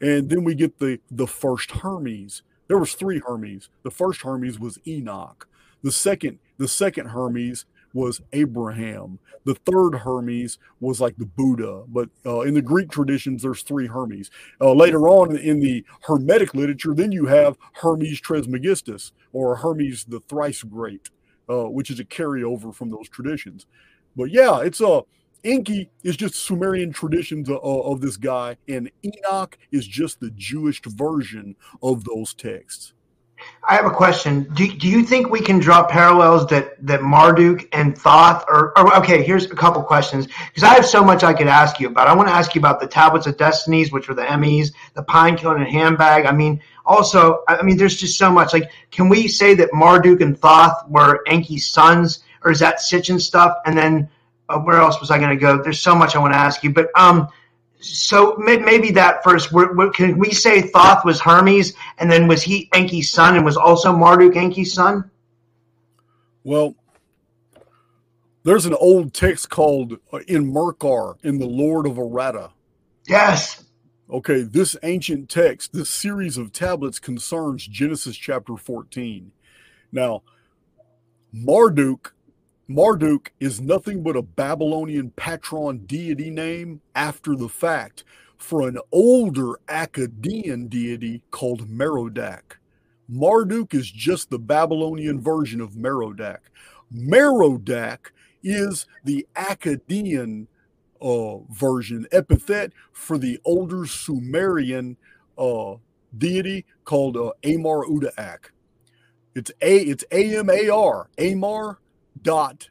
and 0.02 0.30
then 0.30 0.44
we 0.44 0.56
get 0.56 0.80
the 0.80 1.00
the 1.12 1.28
first 1.28 1.72
Hermes. 1.72 2.44
There 2.68 2.78
was 2.78 2.94
three 2.94 3.20
Hermes. 3.20 3.70
The 3.84 3.92
first 3.92 4.22
Hermes 4.22 4.60
was 4.60 4.80
Enoch. 4.88 5.48
The 5.84 5.92
second 5.92 6.40
the 6.58 6.68
second 6.68 7.08
Hermes 7.08 7.66
was 7.94 8.22
Abraham. 8.34 9.20
The 9.46 9.56
third 9.56 9.96
Hermes 10.00 10.60
was 10.80 11.02
like 11.02 11.18
the 11.18 11.26
Buddha. 11.26 11.84
But 11.88 12.10
uh, 12.26 12.42
in 12.42 12.54
the 12.54 12.62
Greek 12.62 12.92
traditions, 12.92 13.42
there's 13.42 13.64
three 13.64 13.88
Hermes. 13.88 14.30
Uh, 14.62 14.74
later 14.74 15.08
on 15.08 15.36
in 15.36 15.60
the 15.60 15.84
Hermetic 16.04 16.54
literature, 16.54 16.94
then 16.94 17.12
you 17.12 17.26
have 17.26 17.58
Hermes 17.74 18.22
Trismegistus 18.22 19.12
or 19.34 19.56
Hermes 19.56 20.06
the 20.06 20.20
Thrice 20.22 20.64
Great, 20.64 21.10
uh, 21.50 21.64
which 21.70 21.90
is 21.90 22.00
a 22.00 22.06
carryover 22.06 22.74
from 22.74 22.90
those 22.90 23.10
traditions. 23.10 23.66
But 24.16 24.32
yeah, 24.32 24.60
it's 24.60 24.82
a 24.82 25.02
Enki 25.44 25.90
is 26.04 26.18
just 26.18 26.36
Sumerian 26.36 26.92
traditions 26.92 27.50
of, 27.50 27.58
of, 27.64 28.02
this 28.02 28.18
guy, 28.18 28.58
and 28.68 28.92
Enoch 29.04 29.58
is 29.72 29.88
just 29.88 30.20
the 30.20 30.32
Jewish 30.32 30.82
version 30.82 31.56
of 31.82 32.04
those 32.04 32.34
texts. 32.34 32.94
I 33.68 33.76
have 33.76 33.86
a 33.86 33.92
question. 33.92 34.44
Do, 34.54 34.68
do 34.68 34.88
you 34.88 35.04
think 35.04 35.30
we 35.30 35.40
can 35.40 35.60
draw 35.60 35.86
parallels 35.86 36.48
that, 36.48 36.86
that 36.86 37.02
Marduk 37.02 37.70
and 37.72 37.98
Thoth 37.98 38.44
or, 38.50 38.78
or 38.78 38.98
okay, 38.98 39.24
here's 39.24 39.46
a 39.46 39.56
couple 39.56 39.82
questions 39.84 40.28
because 40.48 40.64
I 40.64 40.74
have 40.74 40.86
so 40.86 41.04
much 41.04 41.24
I 41.24 41.34
could 41.34 41.48
ask 41.48 41.80
you 41.80 41.88
about. 41.88 42.08
I 42.08 42.16
want 42.16 42.28
to 42.28 42.34
ask 42.34 42.54
you 42.54 42.60
about 42.60 42.82
the 42.82 42.88
tablets 42.88 43.28
of 43.28 43.38
destinies, 43.38 43.94
which 43.94 44.10
were 44.10 44.16
the 44.16 44.24
Emmys, 44.24 44.74
the 44.94 45.04
pine 45.04 45.38
cone 45.38 45.62
and 45.62 45.70
handbag. 45.70 46.26
I 46.26 46.34
mean, 46.34 46.62
also, 46.86 47.44
I 47.48 47.62
mean, 47.62 47.78
there's 47.78 47.96
just 47.96 48.18
so 48.18 48.32
much. 48.32 48.54
Like, 48.54 48.72
can 48.92 49.08
we 49.08 49.28
say 49.28 49.54
that 49.56 49.74
Marduk 49.74 50.22
and 50.22 50.38
Thoth 50.38 50.90
were 50.90 51.24
Enki's 51.28 51.70
sons, 51.70 52.24
or 52.44 52.52
is 52.52 52.60
that 52.60 52.80
Sitchin 52.80 53.22
stuff? 53.22 53.58
And 53.66 53.78
then 53.78 54.10
uh, 54.50 54.60
where 54.60 54.78
else 54.78 55.00
was 55.00 55.12
I 55.12 55.18
going 55.18 55.30
to 55.30 55.36
go? 55.36 55.62
There's 55.62 55.82
so 55.82 55.96
much 55.96 56.16
I 56.16 56.20
want 56.20 56.34
to 56.34 56.40
ask 56.40 56.64
you, 56.64 56.74
but 56.74 56.90
um, 56.96 57.28
so 57.80 58.36
maybe 58.38 58.92
that 58.92 59.24
first. 59.24 59.50
can 59.94 60.18
we 60.18 60.32
say 60.32 60.62
Thoth 60.62 61.06
was 61.06 61.22
Hermes, 61.22 61.74
and 61.98 62.12
then 62.12 62.28
was 62.28 62.42
he 62.44 62.70
Enki's 62.74 63.12
son, 63.12 63.36
and 63.36 63.46
was 63.46 63.58
also 63.58 63.94
Marduk 63.94 64.36
Enki's 64.36 64.74
son? 64.74 65.10
Well, 66.44 66.76
there's 68.44 68.66
an 68.66 68.74
old 68.74 69.14
text 69.14 69.50
called 69.50 69.94
uh, 70.12 70.20
Enmerkar 70.28 71.24
in 71.24 71.40
the 71.40 71.46
Lord 71.46 71.86
of 71.86 71.94
Aratta. 71.94 72.52
Yes. 73.08 73.64
Okay, 74.10 74.42
this 74.42 74.76
ancient 74.82 75.30
text, 75.30 75.72
this 75.72 75.90
series 75.90 76.38
of 76.38 76.52
tablets 76.52 77.00
concerns 77.00 77.68
Genesis 77.68 78.18
chapter 78.18 78.58
14. 78.58 79.32
Now, 79.92 80.24
Marduk 81.32 82.14
Marduk 82.70 83.32
is 83.40 83.60
nothing 83.60 84.04
but 84.04 84.16
a 84.16 84.22
Babylonian 84.22 85.10
patron 85.10 85.88
deity 85.88 86.30
name 86.30 86.82
after 86.94 87.36
the 87.36 87.50
fact 87.50 88.04
for 88.38 88.68
an 88.68 88.78
older 88.92 89.60
Akkadian 89.68 90.70
deity 90.70 91.24
called 91.32 91.68
Merodach. 91.68 92.58
Marduk 93.12 93.74
is 93.74 93.90
just 93.90 94.30
the 94.30 94.38
Babylonian 94.38 95.20
version 95.20 95.62
of 95.62 95.72
Merodach. 95.72 96.42
Merodach 96.94 98.12
is 98.44 98.86
the 99.04 99.26
Akkadian 99.36 100.46
uh, 101.02 101.40
version, 101.50 102.06
epithet 102.12 102.72
for 102.92 103.18
the 103.18 103.40
older 103.46 103.88
Sumerian 103.88 104.96
uh, 105.40 105.74
deity 106.16 106.66
called 106.84 107.18
uh, 107.18 107.32
Amar 107.44 107.84
Udaak. 107.86 108.52
It's 109.34 109.50
a 109.60 109.78
it's 109.78 110.04
A 110.12 110.38
M 110.38 110.52
A 110.52 110.70
R 110.70 111.10
Amar 111.18 111.80
dot 112.22 112.70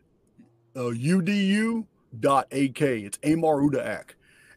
uh, 0.77 0.91
udu 0.91 1.87
dot 2.19 2.47
ak. 2.53 2.81
It's 2.81 3.19
Amar 3.25 3.61
Udaak. 3.61 4.11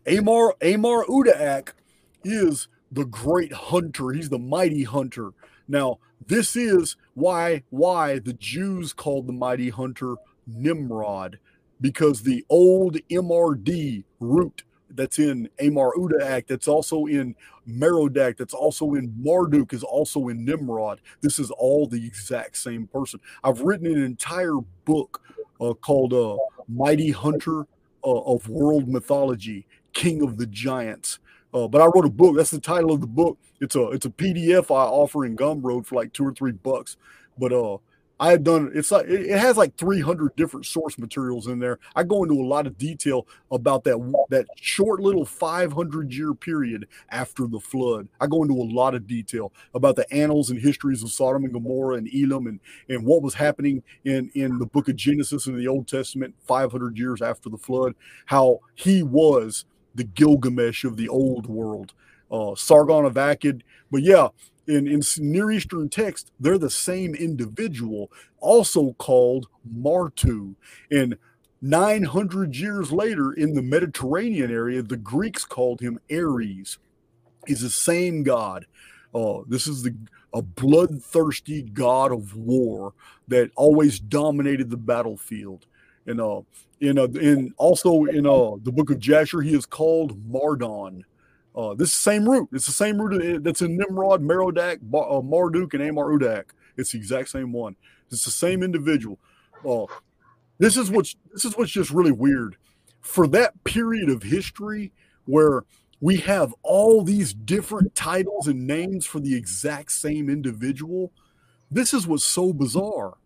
Amar 0.05 0.55
Amar 0.61 1.05
Udaak 1.05 1.73
is 2.23 2.67
the 2.91 3.05
great 3.05 3.53
hunter. 3.53 4.11
He's 4.11 4.29
the 4.29 4.39
mighty 4.39 4.83
hunter. 4.83 5.31
Now, 5.67 5.99
this 6.25 6.55
is 6.55 6.95
why 7.13 7.63
why 7.69 8.19
the 8.19 8.33
Jews 8.33 8.93
called 8.93 9.27
the 9.27 9.33
mighty 9.33 9.69
hunter 9.69 10.15
Nimrod, 10.47 11.39
because 11.79 12.23
the 12.23 12.45
old 12.49 12.97
MRD 13.09 14.03
root 14.19 14.63
that's 14.95 15.19
in 15.19 15.49
Amar 15.59 15.93
Udaak, 15.95 16.47
that's 16.47 16.67
also 16.67 17.05
in 17.05 17.35
Merodach, 17.67 18.37
that's 18.37 18.53
also 18.53 18.93
in 18.93 19.13
Marduk, 19.21 19.73
is 19.73 19.83
also 19.83 20.27
in 20.29 20.45
Nimrod. 20.45 21.01
This 21.21 21.39
is 21.39 21.51
all 21.51 21.87
the 21.87 22.05
exact 22.05 22.57
same 22.57 22.87
person. 22.87 23.19
I've 23.43 23.61
written 23.61 23.87
an 23.87 24.03
entire 24.03 24.57
book 24.85 25.21
uh, 25.59 25.73
called 25.73 26.13
uh, 26.13 26.37
Mighty 26.67 27.11
Hunter 27.11 27.61
uh, 28.03 28.21
of 28.21 28.47
World 28.49 28.87
Mythology, 28.87 29.67
King 29.93 30.21
of 30.23 30.37
the 30.37 30.47
Giants. 30.47 31.19
Uh, 31.53 31.67
but 31.67 31.81
I 31.81 31.85
wrote 31.85 32.05
a 32.05 32.09
book. 32.09 32.35
That's 32.37 32.51
the 32.51 32.59
title 32.59 32.91
of 32.91 33.01
the 33.01 33.07
book. 33.07 33.37
It's 33.59 33.75
a 33.75 33.89
it's 33.89 34.05
a 34.05 34.09
PDF 34.09 34.71
I 34.71 34.85
offer 34.85 35.25
in 35.25 35.35
Gumroad 35.35 35.85
for 35.85 35.95
like 35.95 36.13
two 36.13 36.25
or 36.25 36.33
three 36.33 36.53
bucks. 36.53 36.97
But 37.37 37.51
uh, 37.51 37.77
I 38.21 38.29
had 38.29 38.43
done 38.43 38.71
it's 38.75 38.91
like 38.91 39.07
it 39.07 39.35
has 39.39 39.57
like 39.57 39.75
300 39.77 40.35
different 40.35 40.67
source 40.67 40.99
materials 40.99 41.47
in 41.47 41.57
there. 41.57 41.79
I 41.95 42.03
go 42.03 42.21
into 42.21 42.35
a 42.35 42.45
lot 42.45 42.67
of 42.67 42.77
detail 42.77 43.27
about 43.49 43.83
that 43.85 43.97
that 44.29 44.45
short 44.55 44.99
little 44.99 45.25
500 45.25 46.13
year 46.13 46.35
period 46.35 46.87
after 47.09 47.47
the 47.47 47.59
flood. 47.59 48.07
I 48.19 48.27
go 48.27 48.43
into 48.43 48.53
a 48.53 48.69
lot 48.71 48.93
of 48.93 49.07
detail 49.07 49.51
about 49.73 49.95
the 49.95 50.05
annals 50.13 50.51
and 50.51 50.61
histories 50.61 51.01
of 51.01 51.11
Sodom 51.11 51.45
and 51.45 51.53
Gomorrah 51.53 51.97
and 51.97 52.07
Elam 52.13 52.45
and 52.45 52.59
and 52.89 53.03
what 53.03 53.23
was 53.23 53.33
happening 53.33 53.81
in 54.05 54.29
in 54.35 54.59
the 54.59 54.67
book 54.67 54.87
of 54.87 54.95
Genesis 54.95 55.47
in 55.47 55.57
the 55.57 55.67
Old 55.67 55.87
Testament 55.87 56.35
500 56.45 56.99
years 56.99 57.23
after 57.23 57.49
the 57.49 57.57
flood. 57.57 57.95
How 58.27 58.59
he 58.75 59.01
was 59.01 59.65
the 59.95 60.03
Gilgamesh 60.03 60.83
of 60.83 60.95
the 60.95 61.09
old 61.09 61.47
world, 61.47 61.93
uh, 62.31 62.53
Sargon 62.53 63.03
of 63.05 63.15
Akkad. 63.15 63.61
But 63.89 64.03
yeah, 64.03 64.27
in, 64.67 64.87
in 64.87 65.01
Near 65.19 65.51
Eastern 65.51 65.89
text, 65.89 66.31
they're 66.39 66.57
the 66.57 66.69
same 66.69 67.15
individual, 67.15 68.11
also 68.39 68.93
called 68.93 69.47
Martu. 69.67 70.55
And 70.89 71.17
900 71.61 72.55
years 72.55 72.91
later, 72.91 73.31
in 73.31 73.53
the 73.53 73.61
Mediterranean 73.61 74.51
area, 74.51 74.81
the 74.81 74.97
Greeks 74.97 75.45
called 75.45 75.79
him 75.79 75.99
Ares. 76.11 76.77
He's 77.47 77.61
the 77.61 77.69
same 77.69 78.23
god. 78.23 78.65
Uh, 79.13 79.39
this 79.47 79.67
is 79.67 79.83
the 79.83 79.93
a 80.33 80.41
bloodthirsty 80.41 81.61
god 81.61 82.11
of 82.11 82.35
war 82.35 82.93
that 83.27 83.51
always 83.55 83.99
dominated 83.99 84.69
the 84.69 84.77
battlefield. 84.77 85.65
And 86.05 86.21
uh, 86.21 86.41
in 86.79 86.97
uh, 86.97 87.07
in 87.07 87.53
also 87.57 88.05
in 88.05 88.25
uh 88.25 88.55
the 88.63 88.71
book 88.71 88.89
of 88.89 88.99
Jasher, 88.99 89.41
he 89.41 89.53
is 89.53 89.65
called 89.65 90.31
Mardon. 90.31 91.03
Uh, 91.55 91.73
this 91.73 91.91
same 91.91 92.29
root. 92.29 92.49
It's 92.53 92.65
the 92.65 92.71
same 92.71 93.01
root 93.01 93.43
that's 93.43 93.61
in 93.61 93.77
Nimrod, 93.77 94.21
Merodach, 94.21 94.77
uh, 94.77 95.21
Marduk, 95.21 95.73
and 95.73 95.83
Amar 95.83 96.05
Udaak. 96.05 96.45
It's 96.77 96.93
the 96.93 96.97
exact 96.97 97.29
same 97.29 97.51
one. 97.51 97.75
It's 98.09 98.23
the 98.23 98.31
same 98.31 98.63
individual. 98.63 99.19
Uh, 99.67 99.85
this 100.59 100.77
is 100.77 100.89
what's 100.89 101.15
this 101.33 101.43
is 101.45 101.57
what's 101.57 101.71
just 101.71 101.91
really 101.91 102.11
weird. 102.11 102.55
For 103.01 103.27
that 103.27 103.63
period 103.63 104.09
of 104.09 104.23
history 104.23 104.91
where 105.25 105.63
we 105.99 106.17
have 106.17 106.53
all 106.63 107.03
these 107.03 107.33
different 107.33 107.95
titles 107.95 108.47
and 108.47 108.65
names 108.65 109.05
for 109.05 109.19
the 109.19 109.35
exact 109.35 109.91
same 109.91 110.29
individual, 110.29 111.11
this 111.69 111.93
is 111.93 112.07
what's 112.07 112.23
so 112.23 112.53
bizarre. 112.53 113.17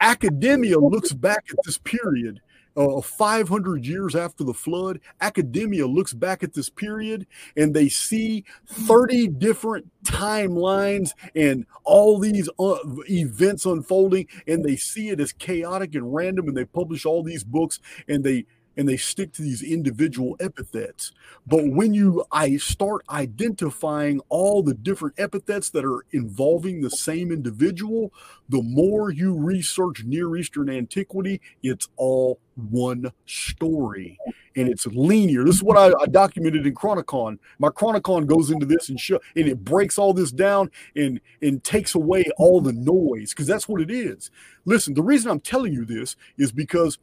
Academia 0.00 0.78
looks 0.78 1.12
back 1.12 1.44
at 1.50 1.64
this 1.64 1.78
period 1.78 2.40
uh, 2.76 3.00
500 3.00 3.86
years 3.86 4.14
after 4.14 4.44
the 4.44 4.54
flood, 4.54 5.00
academia 5.20 5.86
looks 5.86 6.12
back 6.12 6.42
at 6.42 6.54
this 6.54 6.68
period 6.68 7.26
and 7.56 7.74
they 7.74 7.88
see 7.88 8.44
30 8.66 9.28
different 9.28 9.90
timelines 10.04 11.10
and 11.34 11.66
all 11.84 12.18
these 12.18 12.48
uh, 12.58 12.78
events 13.08 13.66
unfolding, 13.66 14.26
and 14.46 14.64
they 14.64 14.76
see 14.76 15.10
it 15.10 15.20
as 15.20 15.32
chaotic 15.32 15.94
and 15.94 16.14
random. 16.14 16.48
And 16.48 16.56
they 16.56 16.64
publish 16.64 17.04
all 17.04 17.22
these 17.22 17.44
books 17.44 17.78
and 18.08 18.24
they 18.24 18.46
and 18.76 18.88
they 18.88 18.96
stick 18.96 19.32
to 19.32 19.42
these 19.42 19.62
individual 19.62 20.36
epithets. 20.40 21.12
But 21.46 21.68
when 21.68 21.94
you 21.94 22.24
I 22.32 22.56
start 22.56 23.02
identifying 23.10 24.20
all 24.28 24.62
the 24.62 24.74
different 24.74 25.14
epithets 25.18 25.70
that 25.70 25.84
are 25.84 26.04
involving 26.12 26.80
the 26.80 26.90
same 26.90 27.32
individual, 27.32 28.12
the 28.48 28.62
more 28.62 29.10
you 29.10 29.34
research 29.34 30.04
Near 30.04 30.36
Eastern 30.36 30.70
antiquity, 30.70 31.40
it's 31.62 31.88
all 31.96 32.38
one 32.54 33.12
story 33.26 34.18
and 34.56 34.68
it's 34.68 34.86
linear. 34.86 35.44
This 35.44 35.56
is 35.56 35.62
what 35.62 35.78
I, 35.78 35.92
I 36.00 36.06
documented 36.06 36.66
in 36.66 36.74
Chronicon. 36.74 37.38
My 37.58 37.68
Chronicon 37.68 38.26
goes 38.26 38.50
into 38.50 38.66
this 38.66 38.88
and 38.88 39.00
show 39.00 39.20
and 39.36 39.48
it 39.48 39.64
breaks 39.64 39.98
all 39.98 40.12
this 40.12 40.30
down 40.30 40.70
and 40.96 41.20
and 41.40 41.62
takes 41.64 41.94
away 41.94 42.24
all 42.38 42.60
the 42.60 42.72
noise 42.72 43.30
because 43.30 43.46
that's 43.46 43.68
what 43.68 43.80
it 43.80 43.90
is. 43.90 44.30
Listen, 44.64 44.94
the 44.94 45.02
reason 45.02 45.30
I'm 45.30 45.40
telling 45.40 45.72
you 45.72 45.84
this 45.84 46.16
is 46.36 46.52
because 46.52 46.98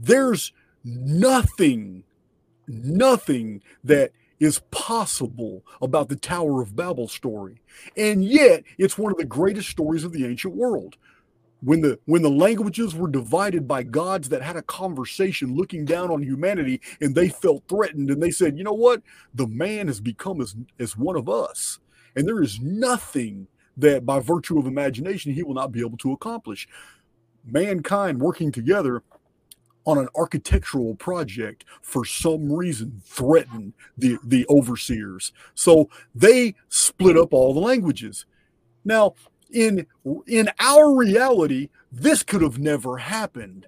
there's 0.00 0.52
nothing, 0.84 2.04
nothing 2.66 3.62
that 3.84 4.12
is 4.40 4.60
possible 4.70 5.64
about 5.82 6.08
the 6.08 6.16
Tower 6.16 6.62
of 6.62 6.76
Babel 6.76 7.08
story. 7.08 7.60
And 7.96 8.24
yet, 8.24 8.62
it's 8.78 8.96
one 8.96 9.12
of 9.12 9.18
the 9.18 9.24
greatest 9.24 9.68
stories 9.68 10.04
of 10.04 10.12
the 10.12 10.26
ancient 10.26 10.54
world. 10.54 10.96
When 11.60 11.80
the 11.80 11.98
when 12.04 12.22
the 12.22 12.30
languages 12.30 12.94
were 12.94 13.10
divided 13.10 13.66
by 13.66 13.82
gods 13.82 14.28
that 14.28 14.42
had 14.42 14.54
a 14.54 14.62
conversation 14.62 15.56
looking 15.56 15.84
down 15.84 16.08
on 16.08 16.22
humanity 16.22 16.80
and 17.00 17.16
they 17.16 17.28
felt 17.28 17.64
threatened 17.68 18.10
and 18.10 18.22
they 18.22 18.30
said, 18.30 18.56
"You 18.56 18.62
know 18.62 18.72
what? 18.72 19.02
The 19.34 19.48
man 19.48 19.88
has 19.88 20.00
become 20.00 20.40
as 20.40 20.54
as 20.78 20.96
one 20.96 21.16
of 21.16 21.28
us." 21.28 21.80
And 22.14 22.28
there 22.28 22.40
is 22.42 22.60
nothing 22.60 23.48
that 23.76 24.06
by 24.06 24.20
virtue 24.20 24.56
of 24.58 24.66
imagination 24.66 25.32
he 25.32 25.42
will 25.42 25.54
not 25.54 25.72
be 25.72 25.80
able 25.80 25.98
to 25.98 26.12
accomplish. 26.12 26.68
Mankind 27.44 28.20
working 28.20 28.52
together 28.52 29.02
on 29.88 29.96
an 29.96 30.08
architectural 30.14 30.94
project 30.94 31.64
for 31.80 32.04
some 32.04 32.52
reason 32.52 33.00
threaten 33.06 33.72
the, 33.96 34.18
the 34.22 34.44
overseers. 34.50 35.32
So 35.54 35.88
they 36.14 36.56
split 36.68 37.16
up 37.16 37.32
all 37.32 37.54
the 37.54 37.60
languages. 37.60 38.26
Now, 38.84 39.14
in 39.50 39.86
in 40.26 40.50
our 40.60 40.94
reality, 40.94 41.70
this 41.90 42.22
could 42.22 42.42
have 42.42 42.58
never 42.58 42.98
happened. 42.98 43.66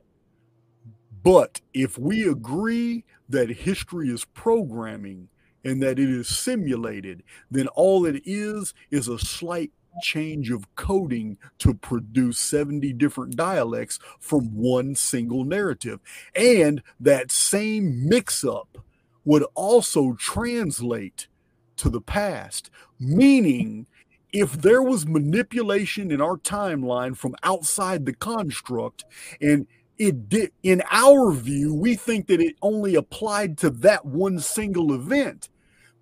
But 1.23 1.63
if 1.73 1.97
we 1.97 2.29
agree 2.29 3.05
that 3.31 3.49
history 3.49 4.11
is 4.11 4.27
programming 4.27 5.31
and 5.65 5.83
that 5.83 5.99
it 5.99 6.11
is 6.11 6.29
simulated, 6.29 7.23
then 7.51 7.67
all 7.69 8.05
it 8.05 8.21
is 8.27 8.75
is 8.91 9.09
a 9.09 9.19
slight 9.19 9.73
change 10.03 10.51
of 10.51 10.75
coding 10.77 11.37
to 11.59 11.75
produce 11.75 12.39
70 12.39 12.93
different 12.95 13.37
dialects 13.37 13.99
from 14.19 14.55
one 14.55 14.95
single 14.95 15.45
narrative. 15.45 16.01
And 16.35 16.83
that 16.99 17.31
same 17.33 18.09
mix 18.09 18.45
up 18.45 18.79
would 19.25 19.45
also 19.55 20.15
translate 20.19 21.29
to 21.77 21.89
the 21.89 22.01
past, 22.01 22.71
meaning 22.99 23.87
if 24.33 24.53
there 24.63 24.83
was 24.83 25.07
manipulation 25.07 26.11
in 26.11 26.21
our 26.21 26.37
timeline 26.37 27.17
from 27.17 27.35
outside 27.43 28.07
the 28.07 28.15
construct 28.15 29.05
and 29.41 29.67
it 29.99 30.29
did 30.31 30.51
in 30.63 30.83
our 30.91 31.31
view 31.33 31.75
we 31.75 31.95
think 31.95 32.27
that 32.27 32.41
it 32.41 32.57
only 32.63 32.95
applied 32.95 33.59
to 33.59 33.69
that 33.69 34.05
one 34.05 34.39
single 34.39 34.95
event 34.95 35.50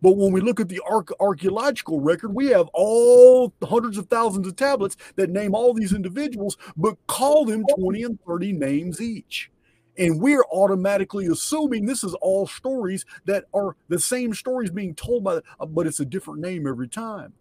but 0.01 0.17
when 0.17 0.33
we 0.33 0.41
look 0.41 0.61
at 0.61 0.69
the 0.69 0.81
archaeological 1.21 2.01
record, 2.01 2.35
we 2.35 2.49
have 2.49 2.69
all 2.73 3.53
hundreds 3.63 3.99
of 3.99 4.07
thousands 4.07 4.47
of 4.47 4.57
tablets 4.57 4.97
that 5.17 5.31
name 5.31 5.55
all 5.55 5.75
these 5.75 5.93
individuals, 5.93 6.57
but 6.77 6.97
call 7.07 7.45
them 7.45 7.65
20 7.79 8.03
and 8.05 8.19
30 8.27 8.53
names 8.53 9.01
each. 9.01 9.51
And 9.97 10.21
we're 10.21 10.45
automatically 10.53 11.27
assuming 11.27 11.87
this 11.87 12.05
is 12.05 12.15
all 12.15 12.47
stories 12.47 13.05
that 13.25 13.47
are 13.53 13.75
the 13.89 13.99
same 13.99 14.33
stories 14.33 14.71
being 14.71 14.95
told 14.95 15.25
by, 15.25 15.41
but 15.69 15.89
it's 15.89 15.99
a 15.99 16.05
different 16.05 16.41
name 16.41 16.69
every 16.69 16.89
time. 16.89 17.33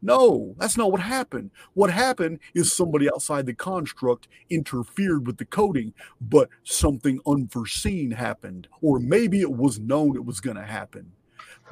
No, 0.00 0.54
that's 0.58 0.76
not 0.78 0.92
what 0.92 1.00
happened. 1.00 1.50
What 1.74 1.90
happened 1.90 2.38
is 2.54 2.72
somebody 2.72 3.08
outside 3.08 3.44
the 3.44 3.54
construct 3.54 4.28
interfered 4.48 5.26
with 5.26 5.36
the 5.36 5.44
coding, 5.44 5.92
but 6.20 6.48
something 6.64 7.20
unforeseen 7.26 8.12
happened, 8.12 8.68
or 8.80 8.98
maybe 8.98 9.40
it 9.40 9.52
was 9.52 9.78
known 9.78 10.16
it 10.16 10.24
was 10.24 10.40
going 10.40 10.56
to 10.56 10.62
happen 10.62 11.12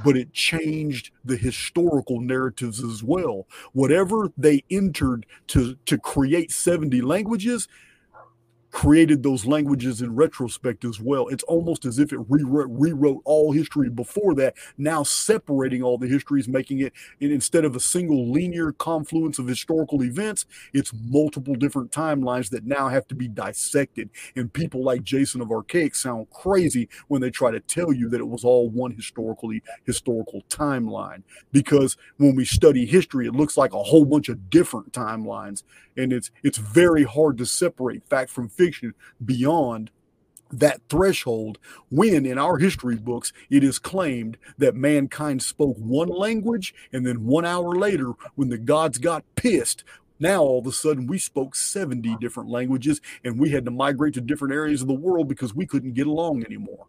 but 0.03 0.16
it 0.16 0.32
changed 0.32 1.11
the 1.24 1.36
historical 1.36 2.20
narratives 2.20 2.82
as 2.82 3.03
well. 3.03 3.47
Whatever 3.72 4.32
they 4.36 4.64
entered 4.70 5.26
to 5.49 5.76
to 5.86 5.99
create 5.99 6.51
70 6.51 7.01
languages, 7.03 7.68
created 8.75 9.22
those 9.22 9.47
languages 9.47 10.03
in 10.03 10.16
retrospect 10.16 10.85
as 10.85 10.99
well. 11.01 11.29
It's 11.29 11.45
almost 11.45 11.85
as 11.85 12.01
if 12.01 12.12
it 12.12 12.18
rewrote, 12.29 12.66
rewrote 12.68 13.22
all 13.25 13.53
history 13.53 13.89
before 13.89 14.35
that, 14.35 14.55
now 14.77 15.05
separating 15.05 15.81
all 15.81 15.97
the 15.97 16.09
histories, 16.09 16.49
making 16.49 16.81
it 16.81 16.93
instead 17.20 17.64
of 17.64 17.77
a 17.77 17.81
single 17.81 18.33
linear 18.33 18.72
confluence 18.72 19.39
of 19.39 19.47
historical 19.47 20.03
events, 20.03 20.45
it's 20.72 20.93
multiple 20.93 21.55
different 21.55 21.93
timelines 21.93 22.51
that 22.51 22.66
now 22.66 22.89
have 22.89 23.07
to 23.07 23.14
be 23.14 23.29
dissected. 23.29 24.11
And 24.35 24.53
people 24.53 24.83
like 24.83 25.05
Jason 25.05 25.41
of 25.41 25.49
Archaix 25.49 25.95
sound 25.95 26.29
crazy 26.31 26.89
when 27.07 27.20
they 27.20 27.31
try 27.31 27.53
to 27.53 27.61
tell 27.61 27.93
you 27.93 28.09
that 28.09 28.20
it 28.20 28.27
was 28.29 28.43
all 28.43 28.68
one 28.68 28.91
historically 28.91 29.62
historical 29.85 30.43
timeline. 30.51 31.22
Because 31.53 31.97
when 32.16 32.35
we 32.35 32.45
study 32.45 32.87
history, 32.87 33.29
it 33.29 33.37
looks 33.37 33.57
like 33.57 33.72
a 33.72 33.85
whole 33.85 34.05
bunch 34.05 34.29
of 34.29 34.51
different 34.51 34.93
timelines 34.93 35.62
and 35.97 36.12
it's 36.12 36.31
it's 36.43 36.59
very 36.59 37.05
hard 37.05 37.39
to 37.39 37.47
separate 37.47 38.07
fact 38.09 38.31
from 38.31 38.49
fiction 38.49 38.64
beyond 39.25 39.91
that 40.51 40.81
threshold 40.89 41.59
when 41.91 42.25
in 42.25 42.39
our 42.39 42.59
history 42.59 42.97
books 42.97 43.33
it 43.51 43.65
is 43.65 43.79
claimed 43.79 44.37
that 44.59 44.75
mankind 44.75 45.43
spoke 45.43 45.77
one 45.79 46.09
language 46.09 46.75
and 46.93 47.05
then 47.07 47.27
one 47.27 47.45
hour 47.45 47.75
later 47.75 48.12
when 48.35 48.51
the 48.51 48.59
gods 48.59 48.99
got 48.99 49.25
pissed 49.35 49.83
now 50.21 50.41
all 50.43 50.61
of 50.61 50.67
a 50.67 50.73
sudden 50.73 51.07
we 51.07 51.19
spoke 51.19 51.57
70 51.57 52.17
different 52.21 52.49
languages 52.49 53.01
and 53.25 53.39
we 53.39 53.51
had 53.51 53.65
to 53.65 53.71
migrate 53.71 54.15
to 54.15 54.21
different 54.21 54.55
areas 54.55 54.81
of 54.81 54.89
the 54.89 54.95
world 54.95 55.29
because 55.29 55.55
we 55.55 55.67
couldn't 55.67 55.95
get 55.95 56.07
along 56.07 56.45
anymore 56.45 56.87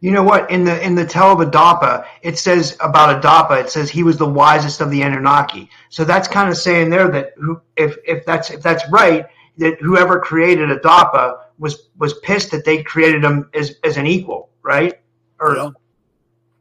you 0.00 0.10
know 0.10 0.22
what? 0.22 0.50
In 0.50 0.64
the 0.64 0.82
in 0.82 0.94
the 0.94 1.04
tell 1.04 1.30
of 1.30 1.46
Adapa, 1.46 2.06
it 2.22 2.38
says 2.38 2.74
about 2.80 3.22
Adapa, 3.22 3.60
it 3.60 3.70
says 3.70 3.90
he 3.90 4.02
was 4.02 4.16
the 4.16 4.28
wisest 4.28 4.80
of 4.80 4.90
the 4.90 5.02
Anunnaki. 5.02 5.68
So 5.90 6.04
that's 6.04 6.26
kind 6.26 6.48
of 6.48 6.56
saying 6.56 6.88
there 6.88 7.10
that 7.10 7.34
if 7.76 7.98
if 8.06 8.24
that's 8.24 8.50
if 8.50 8.62
that's 8.62 8.82
right, 8.90 9.26
that 9.58 9.80
whoever 9.80 10.20
created 10.20 10.68
Adapa 10.70 11.38
was 11.58 11.88
was 11.98 12.14
pissed 12.20 12.50
that 12.52 12.64
they 12.64 12.82
created 12.82 13.24
him 13.24 13.48
as 13.54 13.76
as 13.84 13.96
an 13.96 14.06
equal, 14.06 14.50
right? 14.62 15.00
Or 15.38 15.56
yeah, 15.56 15.70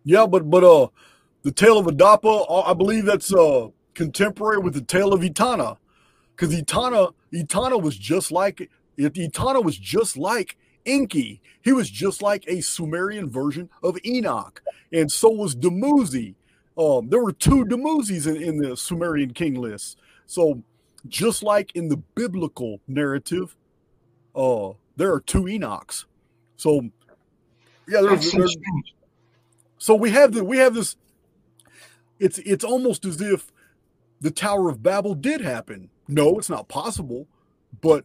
yeah 0.03 0.25
but 0.25 0.49
but 0.49 0.63
uh, 0.63 0.87
the 1.43 1.51
tale 1.51 1.77
of 1.77 1.85
Adapa, 1.85 2.45
uh, 2.49 2.61
I 2.61 2.73
believe 2.73 3.05
that's 3.05 3.33
uh 3.33 3.67
contemporary 3.93 4.59
with 4.59 4.73
the 4.73 4.81
tale 4.81 5.13
of 5.13 5.23
Etana, 5.23 5.77
because 6.35 6.53
Etana 6.53 7.07
Etana 7.33 7.77
was 7.77 7.97
just 7.97 8.31
like 8.31 8.69
Etana 8.97 9.61
was 9.61 9.77
just 9.77 10.17
like 10.17 10.57
Enki. 10.85 11.41
He 11.61 11.71
was 11.71 11.89
just 11.89 12.21
like 12.21 12.45
a 12.47 12.61
Sumerian 12.61 13.29
version 13.29 13.69
of 13.83 13.97
Enoch, 14.05 14.61
and 14.91 15.11
so 15.11 15.29
was 15.29 15.55
Dumuzi. 15.55 16.35
Um, 16.77 17.09
there 17.09 17.21
were 17.21 17.33
two 17.33 17.65
Dumuzis 17.65 18.25
in, 18.25 18.41
in 18.41 18.57
the 18.57 18.77
Sumerian 18.77 19.33
king 19.33 19.55
list. 19.55 19.97
So, 20.25 20.63
just 21.07 21.43
like 21.43 21.71
in 21.75 21.89
the 21.89 21.97
biblical 22.15 22.79
narrative, 22.87 23.55
uh, 24.35 24.71
there 24.95 25.13
are 25.13 25.21
two 25.21 25.43
Enochs. 25.43 26.05
So, 26.57 26.89
yeah, 27.87 28.01
there's, 28.01 28.31
there's 28.31 28.57
so 29.77 29.95
we 29.95 30.11
have 30.11 30.33
the 30.33 30.43
we 30.43 30.57
have 30.57 30.75
this. 30.75 30.95
it's 32.19 32.37
it's 32.39 32.65
almost 32.65 33.05
as 33.05 33.21
if 33.21 33.51
the 34.21 34.29
Tower 34.29 34.69
of 34.69 34.83
Babel 34.83 35.15
did 35.15 35.41
happen. 35.41 35.89
No, 36.07 36.37
it's 36.37 36.49
not 36.49 36.67
possible, 36.67 37.27
but 37.81 38.03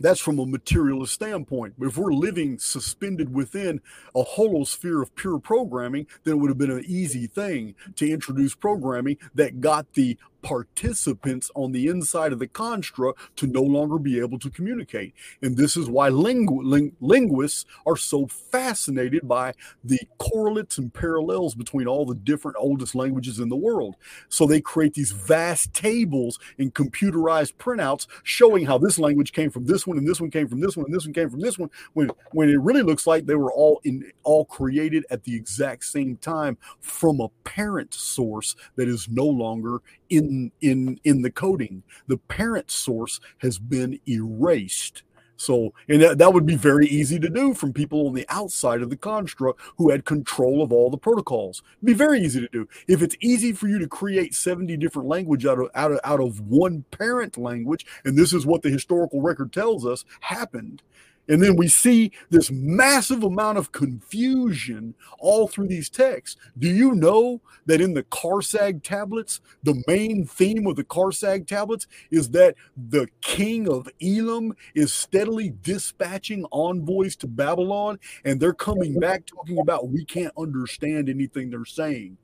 that's 0.00 0.20
from 0.20 0.38
a 0.38 0.46
materialist 0.46 1.12
standpoint. 1.12 1.74
If 1.78 1.96
we're 1.96 2.12
living 2.12 2.58
suspended 2.58 3.32
within 3.32 3.80
a 4.14 4.24
holosphere 4.24 5.02
of 5.02 5.14
pure 5.14 5.38
programming, 5.38 6.06
then 6.24 6.34
it 6.34 6.36
would 6.38 6.48
have 6.48 6.58
been 6.58 6.70
an 6.70 6.84
easy 6.86 7.26
thing 7.26 7.74
to 7.96 8.10
introduce 8.10 8.54
programming 8.54 9.18
that 9.34 9.60
got 9.60 9.92
the 9.92 10.16
participants 10.42 11.50
on 11.54 11.72
the 11.72 11.86
inside 11.86 12.32
of 12.32 12.38
the 12.38 12.46
construct 12.46 13.36
to 13.36 13.46
no 13.46 13.62
longer 13.62 13.98
be 13.98 14.18
able 14.18 14.38
to 14.38 14.50
communicate. 14.50 15.14
And 15.42 15.56
this 15.56 15.76
is 15.76 15.88
why 15.88 16.10
lingu- 16.10 16.64
ling- 16.64 16.96
linguists 17.00 17.66
are 17.86 17.96
so 17.96 18.26
fascinated 18.26 19.26
by 19.26 19.54
the 19.84 20.00
correlates 20.18 20.78
and 20.78 20.92
parallels 20.92 21.54
between 21.54 21.86
all 21.86 22.06
the 22.06 22.14
different 22.14 22.56
oldest 22.58 22.94
languages 22.94 23.38
in 23.38 23.48
the 23.48 23.56
world. 23.56 23.96
So 24.28 24.46
they 24.46 24.60
create 24.60 24.94
these 24.94 25.12
vast 25.12 25.72
tables 25.74 26.38
and 26.58 26.74
computerized 26.74 27.54
printouts 27.54 28.06
showing 28.22 28.66
how 28.66 28.78
this 28.78 28.98
language 28.98 29.32
came 29.32 29.50
from 29.50 29.66
this 29.66 29.86
one 29.86 29.98
and 29.98 30.08
this 30.08 30.20
one 30.20 30.30
came 30.30 30.48
from 30.48 30.60
this 30.60 30.76
one 30.76 30.86
and 30.86 30.94
this 30.94 31.04
one 31.04 31.14
came 31.14 31.30
from 31.30 31.40
this 31.40 31.58
one 31.58 31.70
when 31.92 32.10
when 32.32 32.48
it 32.48 32.60
really 32.60 32.82
looks 32.82 33.06
like 33.06 33.26
they 33.26 33.34
were 33.34 33.52
all 33.52 33.80
in 33.84 34.10
all 34.22 34.44
created 34.44 35.04
at 35.10 35.24
the 35.24 35.34
exact 35.34 35.84
same 35.84 36.16
time 36.16 36.56
from 36.80 37.20
a 37.20 37.28
parent 37.44 37.92
source 37.94 38.56
that 38.76 38.88
is 38.88 39.08
no 39.08 39.26
longer 39.26 39.80
in 40.10 40.52
in 40.60 41.00
in 41.04 41.22
the 41.22 41.30
coding. 41.30 41.82
The 42.06 42.18
parent 42.18 42.70
source 42.70 43.20
has 43.38 43.58
been 43.58 44.00
erased. 44.06 45.02
So 45.36 45.72
and 45.88 46.02
that, 46.02 46.18
that 46.18 46.34
would 46.34 46.44
be 46.44 46.56
very 46.56 46.86
easy 46.86 47.18
to 47.18 47.30
do 47.30 47.54
from 47.54 47.72
people 47.72 48.06
on 48.06 48.12
the 48.12 48.26
outside 48.28 48.82
of 48.82 48.90
the 48.90 48.96
construct 48.96 49.58
who 49.78 49.90
had 49.90 50.04
control 50.04 50.62
of 50.62 50.70
all 50.70 50.90
the 50.90 50.98
protocols. 50.98 51.62
It'd 51.78 51.86
be 51.86 51.94
very 51.94 52.20
easy 52.20 52.40
to 52.42 52.48
do. 52.48 52.68
If 52.86 53.00
it's 53.00 53.16
easy 53.20 53.52
for 53.52 53.66
you 53.66 53.78
to 53.78 53.88
create 53.88 54.34
70 54.34 54.76
different 54.76 55.08
language 55.08 55.46
out 55.46 55.58
of 55.58 55.70
out 55.74 55.92
of 55.92 56.00
out 56.04 56.20
of 56.20 56.40
one 56.40 56.84
parent 56.90 57.38
language 57.38 57.86
and 58.04 58.18
this 58.18 58.34
is 58.34 58.44
what 58.44 58.60
the 58.60 58.68
historical 58.68 59.22
record 59.22 59.50
tells 59.50 59.86
us 59.86 60.04
happened 60.20 60.82
and 61.28 61.42
then 61.42 61.56
we 61.56 61.68
see 61.68 62.10
this 62.30 62.50
massive 62.50 63.22
amount 63.22 63.58
of 63.58 63.72
confusion 63.72 64.94
all 65.18 65.46
through 65.46 65.68
these 65.68 65.88
texts. 65.88 66.36
Do 66.58 66.68
you 66.68 66.92
know 66.94 67.40
that 67.66 67.80
in 67.80 67.94
the 67.94 68.02
Kharsag 68.04 68.82
tablets, 68.82 69.40
the 69.62 69.82
main 69.86 70.26
theme 70.26 70.66
of 70.66 70.76
the 70.76 70.84
Kharsag 70.84 71.46
tablets 71.46 71.86
is 72.10 72.30
that 72.30 72.56
the 72.76 73.08
king 73.20 73.68
of 73.68 73.88
Elam 74.02 74.54
is 74.74 74.92
steadily 74.92 75.54
dispatching 75.62 76.44
envoys 76.52 77.14
to 77.16 77.26
Babylon, 77.26 77.98
and 78.24 78.40
they're 78.40 78.52
coming 78.52 78.98
back 78.98 79.26
talking 79.26 79.58
about 79.58 79.88
we 79.88 80.04
can't 80.04 80.34
understand 80.36 81.08
anything 81.08 81.50
they're 81.50 81.64
saying. 81.64 82.16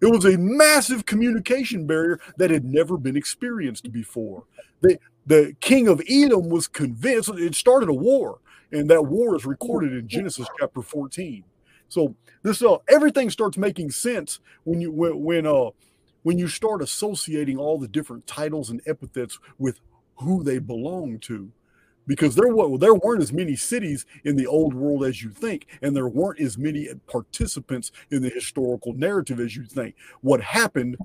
It 0.00 0.06
was 0.06 0.26
a 0.26 0.36
massive 0.36 1.06
communication 1.06 1.86
barrier 1.86 2.20
that 2.36 2.50
had 2.50 2.64
never 2.64 2.98
been 2.98 3.16
experienced 3.16 3.90
before. 3.90 4.44
They, 4.82 4.98
the 5.26 5.56
king 5.60 5.88
of 5.88 6.02
Edom 6.08 6.48
was 6.48 6.68
convinced 6.68 7.30
it 7.30 7.54
started 7.54 7.88
a 7.88 7.94
war 7.94 8.40
and 8.72 8.90
that 8.90 9.06
war 9.06 9.36
is 9.36 9.46
recorded 9.46 9.92
in 9.92 10.08
Genesis 10.08 10.48
chapter 10.58 10.82
14. 10.82 11.44
So 11.88 12.16
this 12.42 12.62
uh, 12.62 12.78
everything 12.88 13.30
starts 13.30 13.56
making 13.56 13.90
sense 13.90 14.40
when 14.64 14.80
you 14.80 14.90
when 14.90 15.22
when 15.22 15.46
uh 15.46 15.70
when 16.22 16.38
you 16.38 16.48
start 16.48 16.82
associating 16.82 17.58
all 17.58 17.78
the 17.78 17.88
different 17.88 18.26
titles 18.26 18.70
and 18.70 18.80
epithets 18.86 19.38
with 19.58 19.80
who 20.16 20.42
they 20.42 20.58
belong 20.58 21.18
to 21.20 21.50
because 22.06 22.34
there 22.34 22.54
were 22.54 22.76
there 22.78 22.94
weren't 22.94 23.22
as 23.22 23.32
many 23.32 23.56
cities 23.56 24.06
in 24.24 24.36
the 24.36 24.46
old 24.46 24.74
world 24.74 25.04
as 25.04 25.22
you 25.22 25.30
think 25.30 25.66
and 25.82 25.96
there 25.96 26.08
weren't 26.08 26.40
as 26.40 26.58
many 26.58 26.88
participants 27.06 27.92
in 28.10 28.22
the 28.22 28.28
historical 28.28 28.92
narrative 28.94 29.40
as 29.40 29.56
you 29.56 29.64
think 29.64 29.94
what 30.20 30.40
happened 30.40 30.96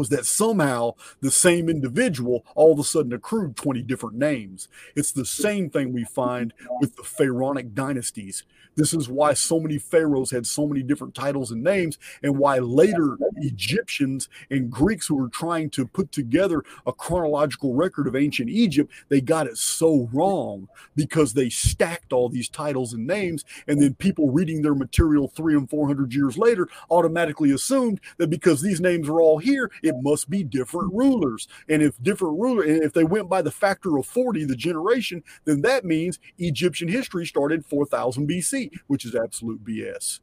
was 0.00 0.08
that 0.08 0.24
somehow 0.24 0.94
the 1.20 1.30
same 1.30 1.68
individual 1.68 2.42
all 2.54 2.72
of 2.72 2.78
a 2.78 2.84
sudden 2.84 3.12
accrued 3.12 3.54
20 3.54 3.82
different 3.82 4.16
names. 4.16 4.66
It's 4.96 5.12
the 5.12 5.26
same 5.26 5.68
thing 5.68 5.92
we 5.92 6.04
find 6.04 6.54
with 6.80 6.96
the 6.96 7.02
pharaonic 7.02 7.74
dynasties. 7.74 8.44
This 8.76 8.94
is 8.94 9.08
why 9.08 9.34
so 9.34 9.60
many 9.60 9.78
pharaohs 9.78 10.30
had 10.30 10.46
so 10.46 10.66
many 10.66 10.82
different 10.82 11.14
titles 11.14 11.50
and 11.50 11.62
names, 11.62 11.98
and 12.22 12.38
why 12.38 12.58
later 12.58 13.18
Egyptians 13.36 14.28
and 14.50 14.70
Greeks 14.70 15.08
who 15.08 15.16
were 15.16 15.28
trying 15.28 15.70
to 15.70 15.86
put 15.86 16.12
together 16.12 16.62
a 16.86 16.92
chronological 16.92 17.74
record 17.74 18.06
of 18.06 18.16
ancient 18.16 18.48
Egypt, 18.48 18.90
they 19.08 19.20
got 19.20 19.46
it 19.46 19.58
so 19.58 20.08
wrong 20.12 20.68
because 20.94 21.34
they 21.34 21.50
stacked 21.50 22.12
all 22.12 22.28
these 22.28 22.48
titles 22.48 22.92
and 22.92 23.06
names, 23.06 23.44
and 23.66 23.82
then 23.82 23.94
people 23.94 24.30
reading 24.30 24.62
their 24.62 24.74
material 24.74 25.28
three 25.28 25.54
and 25.54 25.68
four 25.68 25.86
hundred 25.86 26.14
years 26.14 26.38
later 26.38 26.68
automatically 26.90 27.50
assumed 27.50 28.00
that 28.18 28.30
because 28.30 28.62
these 28.62 28.80
names 28.80 29.08
are 29.08 29.20
all 29.20 29.38
here, 29.38 29.70
it 29.90 30.02
must 30.02 30.30
be 30.30 30.42
different 30.42 30.92
rulers. 30.92 31.48
And 31.68 31.82
if 31.82 32.00
different 32.02 32.40
ruler, 32.40 32.62
and 32.62 32.82
if 32.82 32.92
they 32.92 33.04
went 33.04 33.28
by 33.28 33.42
the 33.42 33.50
factor 33.50 33.98
of 33.98 34.06
40, 34.06 34.44
the 34.44 34.56
generation, 34.56 35.22
then 35.44 35.62
that 35.62 35.84
means 35.84 36.18
Egyptian 36.38 36.88
history 36.88 37.26
started 37.26 37.66
4000 37.66 38.28
BC 38.28 38.70
which 38.86 39.04
is 39.04 39.14
absolute 39.14 39.64
BS. 39.64 40.20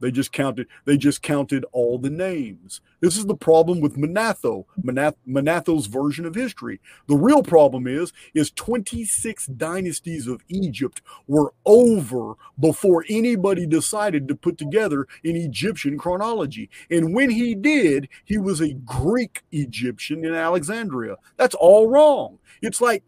They 0.00 0.10
just 0.10 0.32
counted. 0.32 0.66
They 0.84 0.96
just 0.96 1.22
counted 1.22 1.64
all 1.72 1.98
the 1.98 2.10
names. 2.10 2.80
This 3.00 3.16
is 3.16 3.26
the 3.26 3.36
problem 3.36 3.80
with 3.80 3.96
Manatho, 3.96 4.64
Manath, 4.82 5.14
Manetho's 5.26 5.86
version 5.86 6.26
of 6.26 6.34
history. 6.34 6.80
The 7.08 7.16
real 7.16 7.42
problem 7.42 7.86
is, 7.86 8.12
is 8.34 8.50
26 8.50 9.46
dynasties 9.46 10.26
of 10.26 10.42
Egypt 10.48 11.00
were 11.26 11.54
over 11.64 12.34
before 12.58 13.04
anybody 13.08 13.66
decided 13.66 14.28
to 14.28 14.34
put 14.34 14.58
together 14.58 15.06
an 15.24 15.36
Egyptian 15.36 15.98
chronology. 15.98 16.68
And 16.90 17.14
when 17.14 17.30
he 17.30 17.54
did, 17.54 18.08
he 18.24 18.38
was 18.38 18.60
a 18.60 18.74
Greek 18.74 19.42
Egyptian 19.52 20.24
in 20.24 20.34
Alexandria. 20.34 21.16
That's 21.36 21.54
all 21.54 21.88
wrong. 21.88 22.38
It's 22.60 22.80
like, 22.80 23.02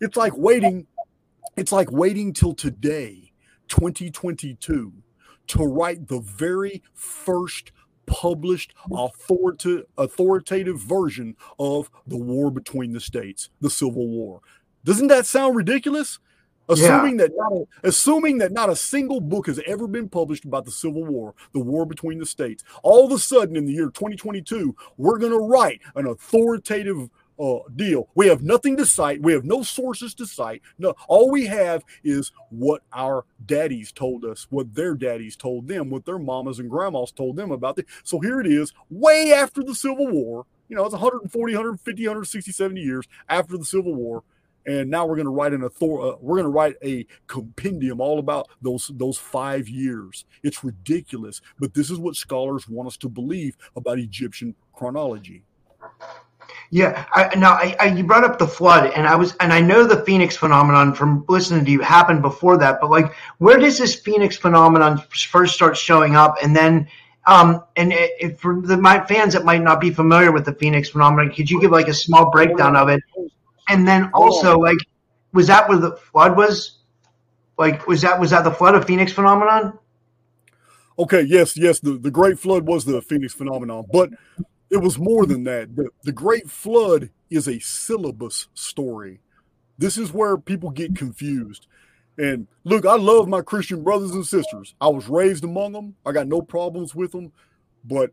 it's 0.00 0.16
like 0.16 0.36
waiting. 0.36 0.86
It's 1.56 1.72
like 1.72 1.90
waiting 1.90 2.34
till 2.34 2.54
today 2.54 3.32
2022 3.68 4.92
to 5.48 5.64
write 5.64 6.08
the 6.08 6.20
very 6.20 6.82
first 6.94 7.72
published 8.06 8.72
authoritative, 8.92 9.86
authoritative 9.98 10.80
version 10.80 11.36
of 11.58 11.90
the 12.06 12.16
war 12.16 12.50
between 12.50 12.92
the 12.92 13.00
states, 13.00 13.50
the 13.60 13.70
Civil 13.70 14.08
War. 14.08 14.40
Doesn't 14.84 15.08
that 15.08 15.26
sound 15.26 15.56
ridiculous? 15.56 16.20
Assuming 16.68 17.18
yeah. 17.18 17.26
that 17.26 17.32
not 17.36 17.52
a, 17.52 17.64
assuming 17.84 18.38
that 18.38 18.50
not 18.50 18.70
a 18.70 18.76
single 18.76 19.20
book 19.20 19.46
has 19.46 19.60
ever 19.66 19.86
been 19.86 20.08
published 20.08 20.44
about 20.44 20.64
the 20.64 20.70
Civil 20.70 21.04
War, 21.04 21.34
the 21.52 21.60
war 21.60 21.86
between 21.86 22.18
the 22.18 22.26
states. 22.26 22.64
All 22.82 23.06
of 23.06 23.12
a 23.12 23.18
sudden 23.18 23.54
in 23.56 23.66
the 23.66 23.72
year 23.72 23.86
2022, 23.86 24.74
we're 24.96 25.18
going 25.18 25.32
to 25.32 25.38
write 25.38 25.80
an 25.94 26.06
authoritative 26.06 27.08
uh, 27.38 27.58
deal. 27.74 28.08
We 28.14 28.28
have 28.28 28.42
nothing 28.42 28.76
to 28.78 28.86
cite. 28.86 29.22
We 29.22 29.32
have 29.32 29.44
no 29.44 29.62
sources 29.62 30.14
to 30.14 30.26
cite. 30.26 30.62
No, 30.78 30.94
all 31.08 31.30
we 31.30 31.46
have 31.46 31.84
is 32.04 32.32
what 32.50 32.82
our 32.92 33.24
daddies 33.44 33.92
told 33.92 34.24
us, 34.24 34.46
what 34.50 34.74
their 34.74 34.94
daddies 34.94 35.36
told 35.36 35.68
them, 35.68 35.90
what 35.90 36.04
their 36.04 36.18
mamas 36.18 36.58
and 36.58 36.70
grandmas 36.70 37.12
told 37.12 37.36
them 37.36 37.50
about 37.50 37.78
it. 37.78 37.86
So 38.04 38.20
here 38.20 38.40
it 38.40 38.46
is, 38.46 38.72
way 38.90 39.32
after 39.32 39.62
the 39.62 39.74
Civil 39.74 40.08
War. 40.08 40.46
You 40.68 40.76
know, 40.76 40.84
it's 40.84 40.92
140, 40.92 41.54
150, 41.54 42.06
160, 42.06 42.52
70 42.52 42.80
years 42.80 43.06
after 43.28 43.56
the 43.56 43.64
Civil 43.64 43.94
War. 43.94 44.24
And 44.66 44.90
now 44.90 45.06
we're 45.06 45.14
going 45.14 45.26
to 45.26 45.30
write 45.30 45.52
an 45.52 45.62
author. 45.62 46.00
Uh, 46.00 46.16
we're 46.20 46.36
going 46.36 46.44
to 46.44 46.50
write 46.50 46.74
a 46.82 47.06
compendium 47.28 48.00
all 48.00 48.18
about 48.18 48.48
those 48.60 48.90
those 48.94 49.16
five 49.16 49.68
years. 49.68 50.24
It's 50.42 50.64
ridiculous, 50.64 51.40
but 51.60 51.72
this 51.74 51.88
is 51.88 52.00
what 52.00 52.16
scholars 52.16 52.68
want 52.68 52.88
us 52.88 52.96
to 52.98 53.08
believe 53.08 53.56
about 53.76 54.00
Egyptian 54.00 54.56
chronology. 54.72 55.44
Yeah, 56.70 57.06
I, 57.12 57.34
now 57.36 57.52
I, 57.52 57.76
I, 57.78 57.86
you 57.86 58.04
brought 58.04 58.24
up 58.24 58.38
the 58.38 58.46
flood, 58.46 58.92
and 58.92 59.06
I 59.06 59.14
was, 59.14 59.36
and 59.36 59.52
I 59.52 59.60
know 59.60 59.84
the 59.84 60.04
Phoenix 60.04 60.36
phenomenon 60.36 60.94
from 60.94 61.24
listening 61.28 61.64
to 61.64 61.70
you 61.70 61.80
happened 61.80 62.22
before 62.22 62.58
that, 62.58 62.80
but 62.80 62.90
like, 62.90 63.12
where 63.38 63.58
does 63.58 63.78
this 63.78 63.94
Phoenix 63.94 64.36
phenomenon 64.36 65.02
first 65.10 65.54
start 65.54 65.76
showing 65.76 66.16
up, 66.16 66.36
and 66.42 66.56
then, 66.56 66.88
um, 67.26 67.62
and 67.76 67.92
if 67.94 68.40
for 68.40 68.60
the 68.60 68.76
my 68.76 69.04
fans 69.06 69.32
that 69.34 69.44
might 69.44 69.62
not 69.62 69.80
be 69.80 69.90
familiar 69.90 70.32
with 70.32 70.44
the 70.44 70.54
Phoenix 70.54 70.88
phenomenon, 70.88 71.32
could 71.32 71.48
you 71.48 71.60
give 71.60 71.70
like 71.70 71.88
a 71.88 71.94
small 71.94 72.30
breakdown 72.30 72.74
of 72.74 72.88
it, 72.88 73.00
and 73.68 73.86
then 73.86 74.10
also 74.12 74.58
like, 74.58 74.78
was 75.32 75.46
that 75.46 75.68
where 75.68 75.78
the 75.78 75.92
flood 75.96 76.36
was? 76.36 76.78
Like, 77.58 77.86
was 77.86 78.02
that 78.02 78.18
was 78.18 78.30
that 78.30 78.42
the 78.42 78.50
flood 78.50 78.74
of 78.74 78.86
Phoenix 78.86 79.12
phenomenon? 79.12 79.78
Okay, 80.98 81.22
yes, 81.22 81.56
yes, 81.56 81.78
the 81.80 81.92
the 81.92 82.10
Great 82.10 82.38
Flood 82.38 82.66
was 82.66 82.84
the 82.84 83.00
Phoenix 83.02 83.34
phenomenon, 83.34 83.84
but 83.92 84.10
it 84.70 84.78
was 84.78 84.98
more 84.98 85.26
than 85.26 85.44
that. 85.44 85.74
The, 85.76 85.88
the 86.02 86.12
Great 86.12 86.50
Flood 86.50 87.10
is 87.30 87.46
a 87.48 87.60
syllabus 87.60 88.48
story. 88.54 89.20
This 89.78 89.98
is 89.98 90.12
where 90.12 90.36
people 90.38 90.70
get 90.70 90.96
confused. 90.96 91.66
And 92.18 92.46
look, 92.64 92.86
I 92.86 92.96
love 92.96 93.28
my 93.28 93.42
Christian 93.42 93.82
brothers 93.82 94.12
and 94.12 94.26
sisters. 94.26 94.74
I 94.80 94.88
was 94.88 95.08
raised 95.08 95.44
among 95.44 95.72
them. 95.72 95.96
I 96.04 96.12
got 96.12 96.26
no 96.26 96.40
problems 96.40 96.94
with 96.94 97.12
them, 97.12 97.32
but 97.84 98.10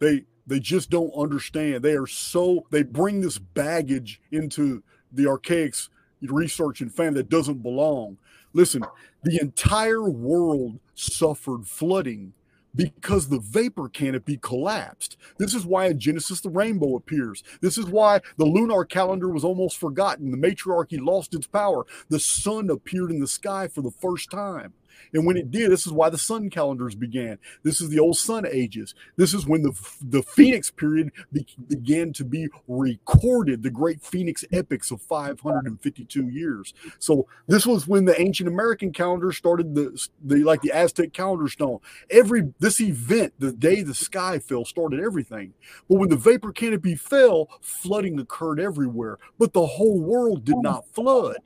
they 0.00 0.24
they 0.46 0.58
just 0.58 0.90
don't 0.90 1.12
understand. 1.12 1.84
They 1.84 1.92
are 1.92 2.08
so 2.08 2.66
they 2.70 2.82
bring 2.82 3.20
this 3.20 3.38
baggage 3.38 4.20
into 4.32 4.82
the 5.12 5.24
Archaix 5.24 5.88
research 6.22 6.80
and 6.80 6.92
fan 6.92 7.14
that 7.14 7.28
doesn't 7.28 7.62
belong. 7.62 8.18
Listen, 8.52 8.82
the 9.22 9.38
entire 9.40 10.10
world 10.10 10.80
suffered 10.94 11.66
flooding 11.66 12.32
because 12.74 13.28
the 13.28 13.40
vapor 13.40 13.88
canopy 13.88 14.38
collapsed. 14.40 15.16
This 15.38 15.54
is 15.54 15.66
why 15.66 15.86
in 15.86 15.98
Genesis 15.98 16.40
the 16.40 16.50
rainbow 16.50 16.96
appears. 16.96 17.42
This 17.60 17.78
is 17.78 17.86
why 17.86 18.20
the 18.36 18.44
lunar 18.44 18.84
calendar 18.84 19.28
was 19.28 19.44
almost 19.44 19.78
forgotten. 19.78 20.30
The 20.30 20.36
matriarchy 20.36 20.98
lost 20.98 21.34
its 21.34 21.46
power. 21.46 21.86
The 22.08 22.20
sun 22.20 22.70
appeared 22.70 23.10
in 23.10 23.20
the 23.20 23.26
sky 23.26 23.68
for 23.68 23.82
the 23.82 23.90
first 23.90 24.30
time. 24.30 24.74
And 25.12 25.26
when 25.26 25.36
it 25.36 25.50
did, 25.50 25.70
this 25.70 25.86
is 25.86 25.92
why 25.92 26.08
the 26.08 26.18
sun 26.18 26.50
calendars 26.50 26.94
began. 26.94 27.38
This 27.62 27.80
is 27.80 27.88
the 27.88 27.98
old 27.98 28.16
sun 28.16 28.46
ages. 28.46 28.94
This 29.16 29.34
is 29.34 29.46
when 29.46 29.62
the 29.62 29.72
the 30.02 30.22
Phoenix 30.22 30.70
period 30.70 31.12
be, 31.32 31.46
began 31.68 32.12
to 32.14 32.24
be 32.24 32.48
recorded, 32.68 33.62
the 33.62 33.70
great 33.70 34.02
Phoenix 34.02 34.44
epics 34.52 34.90
of 34.90 35.02
552 35.02 36.28
years. 36.28 36.74
So 36.98 37.26
this 37.46 37.66
was 37.66 37.86
when 37.86 38.04
the 38.04 38.20
ancient 38.20 38.48
American 38.48 38.92
calendar 38.92 39.32
started 39.32 39.74
the 39.74 40.00
the 40.24 40.44
like 40.44 40.62
the 40.62 40.72
Aztec 40.72 41.12
calendar 41.12 41.48
stone. 41.48 41.78
Every 42.10 42.52
this 42.58 42.80
event, 42.80 43.34
the 43.38 43.52
day 43.52 43.82
the 43.82 43.94
sky 43.94 44.38
fell, 44.38 44.64
started 44.64 45.00
everything. 45.00 45.54
But 45.88 45.98
when 45.98 46.08
the 46.08 46.16
vapor 46.16 46.52
canopy 46.52 46.94
fell, 46.94 47.48
flooding 47.60 48.18
occurred 48.18 48.60
everywhere. 48.60 49.18
But 49.38 49.52
the 49.52 49.66
whole 49.66 50.00
world 50.00 50.44
did 50.44 50.58
not 50.58 50.86
flood. 50.94 51.38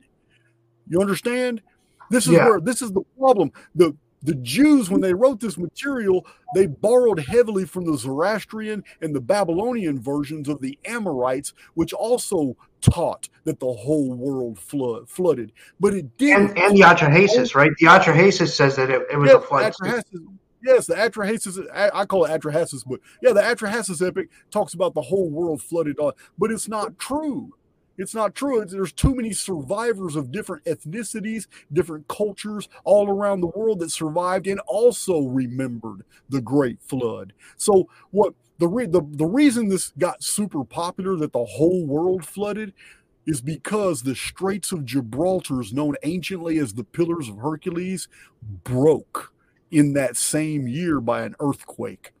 You 0.87 1.01
understand? 1.01 1.61
This 2.09 2.27
is 2.27 2.33
yeah. 2.33 2.45
where 2.45 2.59
this 2.59 2.81
is 2.81 2.91
the 2.91 3.01
problem. 3.17 3.51
The 3.75 3.95
the 4.25 4.35
Jews, 4.35 4.89
when 4.89 5.01
they 5.01 5.13
wrote 5.13 5.39
this 5.39 5.57
material, 5.57 6.25
they 6.55 6.65
borrowed 6.65 7.19
heavily 7.19 7.65
from 7.65 7.85
the 7.85 7.95
Zoroastrian 7.95 8.83
and 8.99 9.15
the 9.15 9.21
Babylonian 9.21 10.01
versions 10.01 10.49
of 10.49 10.61
the 10.61 10.79
Amorites, 10.85 11.53
which 11.75 11.93
also 11.93 12.57
taught 12.81 13.29
that 13.43 13.59
the 13.59 13.71
whole 13.71 14.11
world 14.13 14.57
flood, 14.57 15.07
flooded. 15.07 15.51
But 15.79 15.93
it 15.93 16.17
did. 16.17 16.37
And, 16.37 16.57
and 16.57 16.75
the 16.75 16.81
Atrahasis, 16.81 17.53
right? 17.53 17.71
The 17.79 17.85
Atrahasis 17.85 18.49
says 18.49 18.75
that 18.77 18.89
it, 18.89 19.03
it 19.11 19.17
was 19.17 19.31
a 19.31 19.39
flood. 19.39 19.73
Yes, 20.63 20.87
the 20.87 20.95
Atrahasis, 20.95 21.63
I 21.93 22.05
call 22.05 22.25
it 22.25 22.29
Atrahasis, 22.29 22.83
but 22.87 22.99
yeah, 23.21 23.33
the 23.33 23.41
Atrahasis 23.41 24.05
epic 24.05 24.29
talks 24.49 24.73
about 24.73 24.95
the 24.95 25.01
whole 25.03 25.29
world 25.29 25.61
flooded, 25.61 25.99
uh, 25.99 26.13
but 26.39 26.49
it's 26.49 26.67
not 26.67 26.97
true. 26.97 27.53
It's 27.97 28.15
not 28.15 28.35
true. 28.35 28.63
There's 28.65 28.91
too 28.91 29.15
many 29.15 29.31
survivors 29.33 30.15
of 30.15 30.31
different 30.31 30.65
ethnicities, 30.65 31.47
different 31.71 32.07
cultures 32.07 32.67
all 32.83 33.09
around 33.09 33.41
the 33.41 33.47
world 33.47 33.79
that 33.79 33.91
survived 33.91 34.47
and 34.47 34.59
also 34.67 35.21
remembered 35.21 36.03
the 36.29 36.41
Great 36.41 36.81
Flood. 36.81 37.33
So 37.57 37.87
what 38.11 38.33
the 38.57 38.67
re- 38.67 38.85
the, 38.85 39.01
the 39.01 39.25
reason 39.25 39.69
this 39.69 39.93
got 39.97 40.23
super 40.23 40.63
popular 40.63 41.15
that 41.17 41.33
the 41.33 41.45
whole 41.45 41.85
world 41.85 42.25
flooded 42.25 42.73
is 43.25 43.41
because 43.41 44.03
the 44.03 44.15
Straits 44.15 44.71
of 44.71 44.85
Gibraltar, 44.85 45.61
known 45.71 45.95
anciently 46.03 46.59
as 46.59 46.73
the 46.73 46.83
Pillars 46.83 47.27
of 47.27 47.37
Hercules, 47.37 48.07
broke 48.63 49.33
in 49.71 49.93
that 49.93 50.15
same 50.15 50.67
year 50.67 51.01
by 51.01 51.23
an 51.23 51.35
earthquake. 51.39 52.11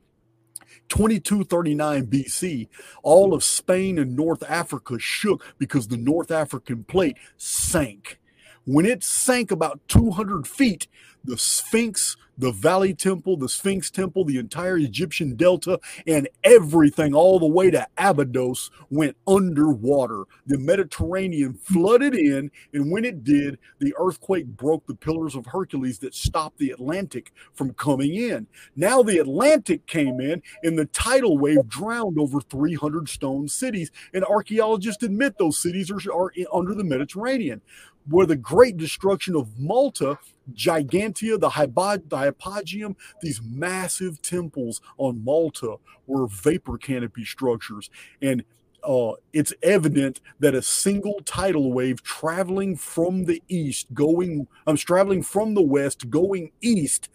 2239 0.89 2.07
BC, 2.07 2.67
all 3.03 3.33
of 3.33 3.43
Spain 3.43 3.97
and 3.97 4.15
North 4.15 4.43
Africa 4.49 4.97
shook 4.99 5.43
because 5.57 5.87
the 5.87 5.97
North 5.97 6.31
African 6.31 6.83
plate 6.83 7.17
sank. 7.37 8.19
When 8.65 8.85
it 8.85 9.03
sank 9.03 9.51
about 9.51 9.79
200 9.87 10.47
feet, 10.47 10.87
the 11.23 11.37
Sphinx 11.37 12.17
the 12.37 12.51
Valley 12.51 12.93
Temple, 12.93 13.37
the 13.37 13.49
Sphinx 13.49 13.89
Temple, 13.89 14.25
the 14.25 14.37
entire 14.37 14.77
Egyptian 14.77 15.35
Delta, 15.35 15.79
and 16.07 16.27
everything 16.43 17.13
all 17.13 17.39
the 17.39 17.45
way 17.45 17.71
to 17.71 17.87
Abydos 17.97 18.71
went 18.89 19.15
underwater. 19.27 20.25
The 20.45 20.57
Mediterranean 20.57 21.53
flooded 21.53 22.15
in, 22.15 22.51
and 22.73 22.91
when 22.91 23.05
it 23.05 23.23
did, 23.23 23.57
the 23.79 23.93
earthquake 23.97 24.47
broke 24.47 24.85
the 24.85 24.95
pillars 24.95 25.35
of 25.35 25.45
Hercules 25.45 25.99
that 25.99 26.13
stopped 26.13 26.57
the 26.57 26.71
Atlantic 26.71 27.31
from 27.53 27.73
coming 27.73 28.15
in. 28.15 28.47
Now 28.75 29.01
the 29.03 29.19
Atlantic 29.19 29.85
came 29.87 30.19
in, 30.19 30.41
and 30.63 30.77
the 30.77 30.85
tidal 30.85 31.37
wave 31.37 31.67
drowned 31.67 32.19
over 32.19 32.41
300 32.41 33.09
stone 33.09 33.47
cities, 33.47 33.91
and 34.13 34.23
archaeologists 34.25 35.03
admit 35.03 35.37
those 35.37 35.61
cities 35.61 35.91
are, 35.91 36.13
are 36.13 36.31
under 36.53 36.73
the 36.73 36.83
Mediterranean 36.83 37.61
where 38.07 38.25
the 38.25 38.35
great 38.35 38.77
destruction 38.77 39.35
of 39.35 39.59
Malta, 39.59 40.19
Gigantia, 40.53 41.39
the, 41.39 41.49
Hypod- 41.49 42.09
the 42.09 42.17
Hypogeum, 42.17 42.95
these 43.21 43.41
massive 43.43 44.21
temples 44.21 44.81
on 44.97 45.23
Malta 45.23 45.77
were 46.07 46.27
vapor 46.27 46.77
canopy 46.77 47.25
structures. 47.25 47.89
And 48.21 48.43
uh, 48.83 49.13
it's 49.33 49.53
evident 49.63 50.21
that 50.39 50.53
a 50.53 50.61
single 50.61 51.19
tidal 51.25 51.73
wave 51.73 52.03
traveling 52.03 52.75
from 52.75 53.25
the 53.25 53.41
east, 53.47 53.93
going, 53.93 54.47
I'm 54.67 54.71
um, 54.71 54.77
traveling 54.77 55.23
from 55.23 55.55
the 55.55 55.63
west, 55.63 56.09
going 56.09 56.51
east, 56.61 57.09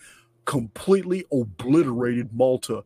completely 0.44 1.24
obliterated 1.32 2.32
Malta. 2.32 2.82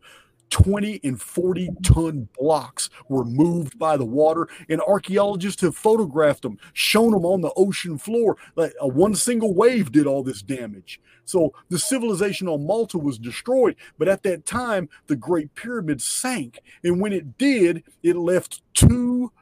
20 0.51 1.01
and 1.03 1.20
40 1.20 1.70
ton 1.82 2.28
blocks 2.38 2.90
were 3.09 3.24
moved 3.24 3.78
by 3.78 3.97
the 3.97 4.05
water, 4.05 4.49
and 4.68 4.80
archaeologists 4.82 5.62
have 5.62 5.76
photographed 5.76 6.42
them, 6.42 6.59
shown 6.72 7.12
them 7.12 7.24
on 7.24 7.40
the 7.40 7.53
ocean 7.57 7.99
floor. 7.99 8.36
Like 8.57 8.72
a 8.80 8.86
one 8.86 9.14
single 9.14 9.55
wave 9.55 9.92
did 9.92 10.07
all 10.07 10.22
this 10.22 10.42
damage. 10.42 11.01
So 11.24 11.55
the 11.70 11.78
civilization 11.78 12.49
on 12.49 12.66
Malta 12.66 12.99
was 12.99 13.18
destroyed, 13.18 13.76
but 13.99 14.09
at 14.09 14.22
that 14.24 14.45
time, 14.45 14.88
the 15.07 15.16
Great 15.16 15.55
Pyramid 15.55 16.01
sank. 16.01 16.61
And 16.82 17.01
when 17.01 17.12
it 17.12 17.38
did, 17.38 17.82
it 18.03 18.16
left 18.16 18.62
two 18.74 19.32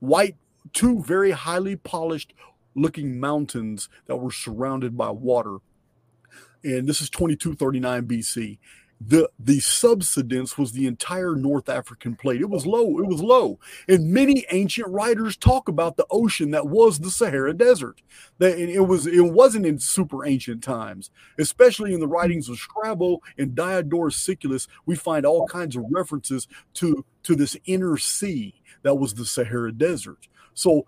white, 0.00 0.36
two 0.72 1.02
very 1.02 1.32
highly 1.32 1.76
polished 1.76 2.32
looking 2.74 3.20
mountains 3.20 3.88
that 4.06 4.16
were 4.16 4.30
surrounded 4.30 4.96
by 4.96 5.10
water. 5.10 5.58
And 6.64 6.88
this 6.88 7.00
is 7.00 7.10
2239 7.10 8.06
BC 8.06 8.58
the 9.00 9.28
the 9.38 9.60
subsidence 9.60 10.56
was 10.56 10.72
the 10.72 10.86
entire 10.86 11.34
North 11.34 11.68
African 11.68 12.16
plate. 12.16 12.40
It 12.40 12.48
was 12.48 12.66
low. 12.66 12.98
It 12.98 13.06
was 13.06 13.22
low, 13.22 13.58
and 13.88 14.12
many 14.12 14.46
ancient 14.50 14.88
writers 14.88 15.36
talk 15.36 15.68
about 15.68 15.96
the 15.96 16.06
ocean 16.10 16.50
that 16.52 16.68
was 16.68 16.98
the 16.98 17.10
Sahara 17.10 17.52
Desert. 17.52 18.00
That 18.38 18.58
it 18.58 18.80
was 18.80 19.06
it 19.06 19.20
wasn't 19.20 19.66
in 19.66 19.78
super 19.78 20.24
ancient 20.24 20.62
times, 20.62 21.10
especially 21.38 21.92
in 21.92 22.00
the 22.00 22.08
writings 22.08 22.48
of 22.48 22.58
Strabo 22.58 23.20
and 23.36 23.54
Diodorus 23.54 24.16
Siculus. 24.16 24.66
We 24.86 24.96
find 24.96 25.26
all 25.26 25.46
kinds 25.46 25.76
of 25.76 25.84
references 25.90 26.48
to 26.74 27.04
to 27.24 27.36
this 27.36 27.56
inner 27.66 27.98
sea 27.98 28.62
that 28.82 28.94
was 28.94 29.14
the 29.14 29.26
Sahara 29.26 29.72
Desert. 29.72 30.28
So 30.54 30.86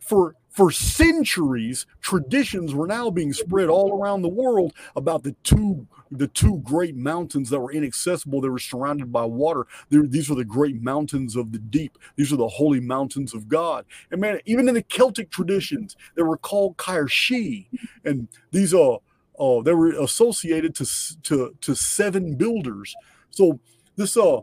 for 0.00 0.34
for 0.50 0.70
centuries, 0.70 1.86
traditions 2.00 2.74
were 2.74 2.86
now 2.86 3.08
being 3.08 3.32
spread 3.32 3.68
all 3.68 3.98
around 3.98 4.22
the 4.22 4.28
world 4.28 4.72
about 4.96 5.22
the 5.22 5.34
two 5.44 5.86
the 6.10 6.26
two 6.26 6.58
great 6.64 6.96
mountains 6.96 7.50
that 7.50 7.60
were 7.60 7.70
inaccessible. 7.70 8.40
They 8.40 8.48
were 8.48 8.58
surrounded 8.58 9.12
by 9.12 9.24
water. 9.24 9.68
They're, 9.90 10.08
these 10.08 10.28
were 10.28 10.34
the 10.34 10.44
great 10.44 10.82
mountains 10.82 11.36
of 11.36 11.52
the 11.52 11.58
deep. 11.60 11.96
These 12.16 12.32
are 12.32 12.36
the 12.36 12.48
holy 12.48 12.80
mountains 12.80 13.32
of 13.32 13.46
God. 13.46 13.84
And 14.10 14.20
man, 14.20 14.40
even 14.44 14.68
in 14.68 14.74
the 14.74 14.82
Celtic 14.82 15.30
traditions, 15.30 15.96
they 16.16 16.22
were 16.22 16.36
called 16.36 16.76
Cairhsí, 16.76 17.68
and 18.04 18.26
these 18.50 18.74
are 18.74 18.98
uh, 19.38 19.62
they 19.62 19.72
were 19.72 19.90
associated 19.92 20.74
to 20.76 20.86
to 21.22 21.54
to 21.60 21.74
seven 21.76 22.34
builders. 22.34 22.94
So 23.30 23.60
this 23.96 24.16
uh 24.16 24.40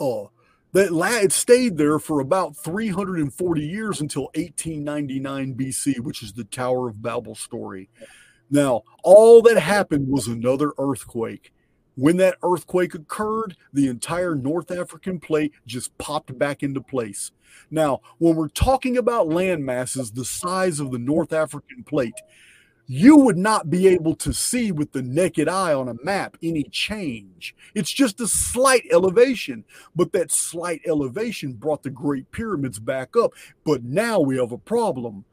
uh 0.00 0.24
that 0.74 1.22
it 1.22 1.32
stayed 1.32 1.76
there 1.76 1.98
for 2.00 2.20
about 2.20 2.56
340 2.56 3.60
years 3.62 4.00
until 4.00 4.24
1899 4.34 5.54
BC, 5.54 6.00
which 6.00 6.22
is 6.22 6.32
the 6.32 6.44
Tower 6.44 6.88
of 6.88 7.00
Babel 7.00 7.36
story. 7.36 7.88
Now, 8.50 8.82
all 9.04 9.40
that 9.42 9.58
happened 9.58 10.08
was 10.08 10.26
another 10.26 10.72
earthquake. 10.76 11.52
When 11.94 12.16
that 12.16 12.38
earthquake 12.42 12.92
occurred, 12.94 13.56
the 13.72 13.86
entire 13.86 14.34
North 14.34 14.72
African 14.72 15.20
plate 15.20 15.52
just 15.64 15.96
popped 15.96 16.36
back 16.36 16.64
into 16.64 16.80
place. 16.80 17.30
Now, 17.70 18.00
when 18.18 18.34
we're 18.34 18.48
talking 18.48 18.96
about 18.96 19.28
land 19.28 19.64
masses 19.64 20.10
the 20.10 20.24
size 20.24 20.80
of 20.80 20.90
the 20.90 20.98
North 20.98 21.32
African 21.32 21.84
plate, 21.84 22.20
you 22.86 23.16
would 23.16 23.38
not 23.38 23.70
be 23.70 23.88
able 23.88 24.14
to 24.16 24.32
see 24.32 24.70
with 24.70 24.92
the 24.92 25.02
naked 25.02 25.48
eye 25.48 25.72
on 25.72 25.88
a 25.88 26.04
map 26.04 26.36
any 26.42 26.64
change. 26.64 27.54
It's 27.74 27.90
just 27.90 28.20
a 28.20 28.26
slight 28.26 28.84
elevation, 28.92 29.64
but 29.96 30.12
that 30.12 30.30
slight 30.30 30.82
elevation 30.86 31.54
brought 31.54 31.82
the 31.82 31.90
Great 31.90 32.30
Pyramids 32.30 32.78
back 32.78 33.16
up. 33.16 33.32
But 33.64 33.84
now 33.84 34.20
we 34.20 34.36
have 34.36 34.52
a 34.52 34.58
problem. 34.58 35.24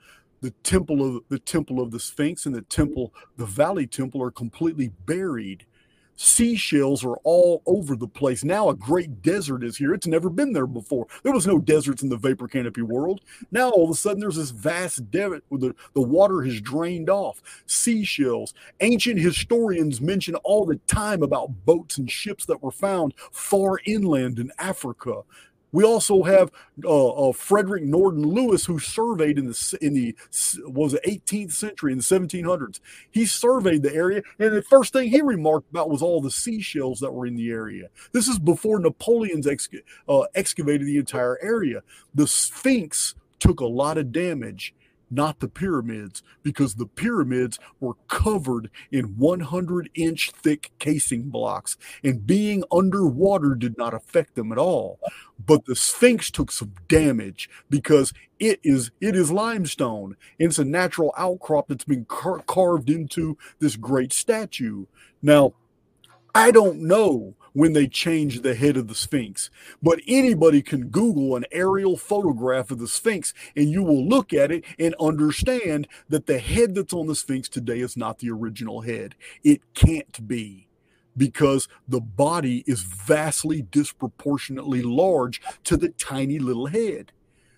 The 0.42 0.52
temple 0.64 1.18
of 1.18 1.24
the 1.30 1.40
temple 1.40 1.82
of 1.82 1.92
the 1.92 2.00
Sphinx 2.00 2.46
and 2.46 2.56
the 2.56 2.64
temple, 2.64 3.14
the 3.38 3.46
Valley 3.46 3.86
Temple, 3.86 4.24
are 4.24 4.32
completely 4.32 4.92
buried 5.06 5.66
seashells 6.16 7.04
are 7.04 7.18
all 7.24 7.62
over 7.66 7.96
the 7.96 8.08
place. 8.08 8.44
Now 8.44 8.70
a 8.70 8.76
great 8.76 9.22
desert 9.22 9.64
is 9.64 9.78
here. 9.78 9.94
It's 9.94 10.08
never 10.08 10.30
been 10.30 10.54
there 10.54 10.68
before. 10.68 11.08
There 11.24 11.34
was 11.34 11.48
no 11.48 11.60
deserts 11.60 12.04
in 12.04 12.10
the 12.10 12.18
vapor 12.18 12.48
canopy 12.48 12.82
world. 12.82 13.22
Now 13.52 13.70
all 13.70 13.86
of 13.86 13.90
a 13.90 13.96
sudden 13.96 14.20
there's 14.20 14.36
this 14.36 14.52
vast 14.52 15.10
desert 15.12 15.44
where 15.50 15.60
the, 15.60 15.76
the 15.94 16.02
water 16.02 16.42
has 16.44 16.62
drained 16.62 17.10
off. 17.10 17.42
Seashells. 17.66 18.54
Ancient 18.80 19.20
historians 19.20 20.02
mention 20.02 20.36
all 20.36 20.66
the 20.66 20.78
time 20.88 21.24
about 21.24 21.66
boats 21.66 21.98
and 21.98 22.10
ships 22.10 22.46
that 22.46 22.62
were 22.62 22.72
found 22.72 23.14
far 23.32 23.80
inland 23.86 24.40
in 24.40 24.52
Africa. 24.60 25.22
We 25.72 25.84
also 25.84 26.24
have 26.24 26.52
uh, 26.84 27.10
uh, 27.30 27.34
Frederick 27.34 27.84
Norton 27.84 28.24
Lewis, 28.24 28.66
who 28.66 28.80
surveyed 28.80 29.38
in 29.38 29.48
the 29.48 29.78
in 29.82 29.94
the 29.94 30.16
was 30.66 30.94
the 30.94 31.02
18th 31.08 31.54
century 31.54 31.92
in 31.92 32.00
the 32.00 32.04
1700s. 32.04 32.80
He 33.10 33.26
surveyed 33.26 33.84
the 33.84 33.94
area, 33.94 34.22
and 34.40 34.54
the 34.54 34.62
first 34.62 34.94
thing 34.94 35.10
he 35.10 35.22
remarked 35.22 35.70
about 35.70 35.90
was 35.90 36.02
all 36.02 36.22
the 36.22 36.32
seashells 36.32 37.00
that 37.00 37.12
were 37.12 37.26
in 37.26 37.36
the 37.36 37.50
area. 37.52 37.90
This 38.12 38.28
is 38.28 38.40
before 38.40 38.80
Napoleon's 38.80 39.48
uh, 39.48 40.22
excavated 40.36 40.88
the 40.88 40.98
entire 40.98 41.38
area. 41.42 41.84
The 42.14 42.28
Sphinx 42.28 43.16
took 43.40 43.60
a 43.60 43.66
lot 43.66 43.98
of 43.98 44.12
damage 44.12 44.74
not 45.12 45.40
the 45.40 45.48
pyramids, 45.48 46.24
because 46.42 46.76
the 46.76 46.86
pyramids 46.86 47.60
were 47.80 47.96
covered 48.08 48.70
in 48.92 49.18
100 49.18 49.90
inch 49.94 50.32
thick 50.32 50.72
casing 50.80 51.24
blocks, 51.24 51.78
and 52.04 52.26
being 52.26 52.64
underwater 52.72 53.56
did 53.56 53.78
not 53.78 53.94
affect 53.94 54.36
them 54.36 54.52
at 54.52 54.58
all. 54.58 55.00
But 55.44 55.66
the 55.66 55.76
Sphinx 55.76 56.32
took 56.32 56.52
some 56.52 56.74
damage 56.88 57.50
because 57.70 58.14
it 58.40 58.60
is 58.64 58.92
it 59.02 59.16
is 59.16 59.32
limestone. 59.32 60.16
It's 60.40 60.60
a 60.60 60.66
natural 60.66 61.14
outcrop 61.18 61.68
that's 61.68 61.84
been 61.84 62.06
car- 62.06 62.44
carved 62.48 62.90
into 62.90 63.38
this 63.60 63.76
great 63.76 64.14
statue. 64.14 64.86
Now, 65.22 65.54
I 66.34 66.52
don't 66.52 66.82
know 66.82 67.36
when 67.54 67.74
they 67.74 67.88
changed 67.88 68.44
the 68.44 68.56
head 68.56 68.78
of 68.78 68.88
the 68.88 68.96
Sphinx. 68.96 69.50
But 69.82 70.00
anybody 70.08 70.62
can 70.62 70.90
Google 70.90 71.36
an 71.36 71.46
aerial 71.52 71.98
photograph 71.98 72.72
of 72.72 72.80
the 72.80 72.88
Sphinx 72.88 73.34
and 73.56 73.70
you 73.70 73.84
will 73.84 74.08
look 74.08 74.34
at 74.34 74.52
it 74.52 74.64
and 74.80 74.96
understand 75.00 75.88
that 76.10 76.26
the 76.26 76.40
head 76.40 76.76
that's 76.76 76.94
on 76.94 77.08
the 77.08 77.16
Sphinx 77.16 77.50
today 77.50 77.80
is 77.80 77.98
not 77.98 78.20
the 78.20 78.32
original 78.32 78.82
head. 78.82 79.16
It 79.44 79.62
can't 79.74 80.28
be 80.28 80.68
because 81.18 81.68
the 81.88 82.02
body 82.02 82.64
is 82.68 82.82
vastly 82.82 83.62
disproportionately 83.62 84.82
large 84.82 85.42
to 85.66 85.76
the 85.76 85.90
tiny 85.90 86.40
little 86.40 86.68
head. 86.68 87.12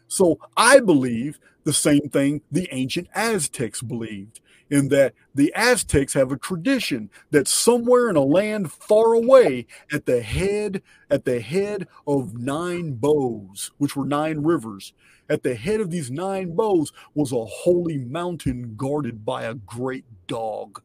So 0.08 0.40
I 0.58 0.80
believe 0.80 1.40
the 1.64 1.74
same 1.74 2.10
thing 2.10 2.42
the 2.52 2.68
ancient 2.72 3.08
Aztecs 3.16 3.82
believed 3.82 4.42
in 4.74 4.88
that 4.88 5.14
the 5.36 5.54
Aztecs 5.54 6.16
have 6.16 6.32
a 6.32 6.38
tradition 6.38 7.12
that 7.30 7.48
somewhere 7.48 8.10
in 8.10 8.16
a 8.16 8.24
land 8.24 8.72
far 8.72 9.14
away 9.14 9.68
at 9.94 10.08
the 10.08 10.24
head 10.24 10.82
at 11.12 11.26
the 11.26 11.42
head 11.42 11.88
of 12.08 12.40
nine 12.40 12.94
bows, 12.94 13.70
which 13.78 13.96
were 13.96 14.04
nine 14.04 14.40
rivers, 14.40 14.94
at 15.30 15.44
the 15.44 15.54
head 15.54 15.80
of 15.80 15.92
these 15.92 16.10
nine 16.10 16.56
bows 16.56 16.92
was 17.14 17.32
a 17.32 17.46
holy 17.46 18.00
mountain 18.00 18.74
guarded 18.76 19.24
by 19.24 19.44
a 19.44 19.54
great 19.54 20.06
dog. 20.26 20.82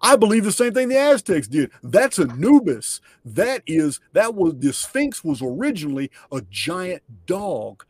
I 0.00 0.16
believe 0.16 0.44
the 0.44 0.50
same 0.50 0.72
thing 0.72 0.88
the 0.88 0.96
Aztecs 0.96 1.48
did. 1.48 1.70
That's 1.82 2.18
Anubis. 2.18 3.02
That 3.26 3.62
is 3.66 4.00
that 4.14 4.34
was 4.34 4.54
the 4.56 4.72
Sphinx 4.72 5.22
was 5.22 5.42
originally 5.42 6.10
a 6.32 6.40
giant 6.50 7.02
dog, 7.26 7.84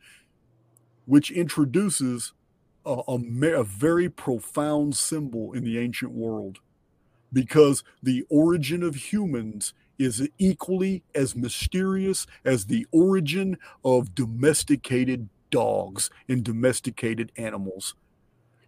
which 1.05 1.31
introduces 1.31 2.33
a, 2.87 3.01
a, 3.07 3.59
a 3.59 3.63
very 3.63 4.09
profound 4.09 4.95
symbol 4.95 5.53
in 5.53 5.63
the 5.63 5.77
ancient 5.77 6.11
world 6.11 6.59
because 7.31 7.83
the 8.01 8.25
origin 8.29 8.81
of 8.81 8.95
humans 8.95 9.73
is 9.99 10.27
equally 10.37 11.03
as 11.13 11.35
mysterious 11.35 12.25
as 12.45 12.65
the 12.65 12.85
origin 12.91 13.57
of 13.83 14.15
domesticated 14.15 15.27
dogs 15.49 16.09
and 16.29 16.43
domesticated 16.43 17.31
animals. 17.35 17.95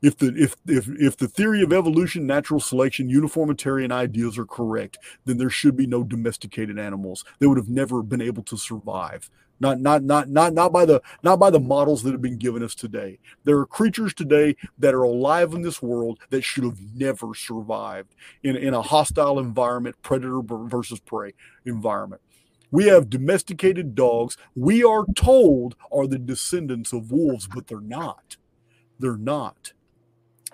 If 0.02 0.18
the 0.18 0.34
if 0.36 0.56
if 0.66 0.88
if 0.88 1.18
the 1.18 1.28
theory 1.28 1.62
of 1.62 1.74
evolution, 1.74 2.26
natural 2.26 2.60
selection, 2.60 3.10
uniformitarian 3.10 3.92
ideas 3.92 4.38
are 4.38 4.46
correct, 4.46 4.98
then 5.26 5.38
there 5.38 5.50
should 5.50 5.76
be 5.76 5.88
no 5.88 6.04
domesticated 6.04 6.80
animals. 6.80 7.26
They 7.40 7.48
would 7.48 7.58
have 7.58 7.70
never 7.70 8.02
been 8.02 8.22
able 8.22 8.44
to 8.44 8.58
survive. 8.58 9.30
Not 9.60 9.82
not 9.82 10.04
not 10.04 10.30
not 10.30 10.54
not 10.54 10.72
by 10.72 10.86
the 10.86 11.02
not 11.22 11.38
by 11.38 11.50
the 11.50 11.60
models 11.60 12.04
that 12.04 12.14
have 12.14 12.22
been 12.22 12.38
given 12.38 12.64
us 12.64 12.76
today. 12.76 13.20
There 13.44 13.58
are 13.58 13.66
creatures 13.66 14.14
today 14.14 14.56
that 14.78 14.94
are 14.94 15.04
alive 15.04 15.54
in 15.54 15.64
this 15.64 15.82
world 15.82 16.20
that 16.30 16.46
should 16.46 16.64
have 16.64 16.80
never 16.96 17.36
survived 17.36 18.16
in, 18.42 18.56
in 18.56 18.74
a 18.74 18.82
hostile 18.82 19.38
environment 19.38 19.98
predator 20.02 20.40
versus 20.42 21.02
prey 21.02 21.34
environment. 21.66 22.22
We 22.72 22.86
have 22.86 23.10
domesticated 23.10 23.96
dogs. 23.96 24.38
We 24.56 24.82
are 24.82 25.06
told 25.14 25.76
are 25.92 26.08
the 26.08 26.20
descendants 26.20 26.94
of 26.94 27.12
wolves 27.12 27.50
but 27.54 27.68
they're 27.68 27.82
not. 27.82 28.38
They're 28.98 29.18
not 29.18 29.74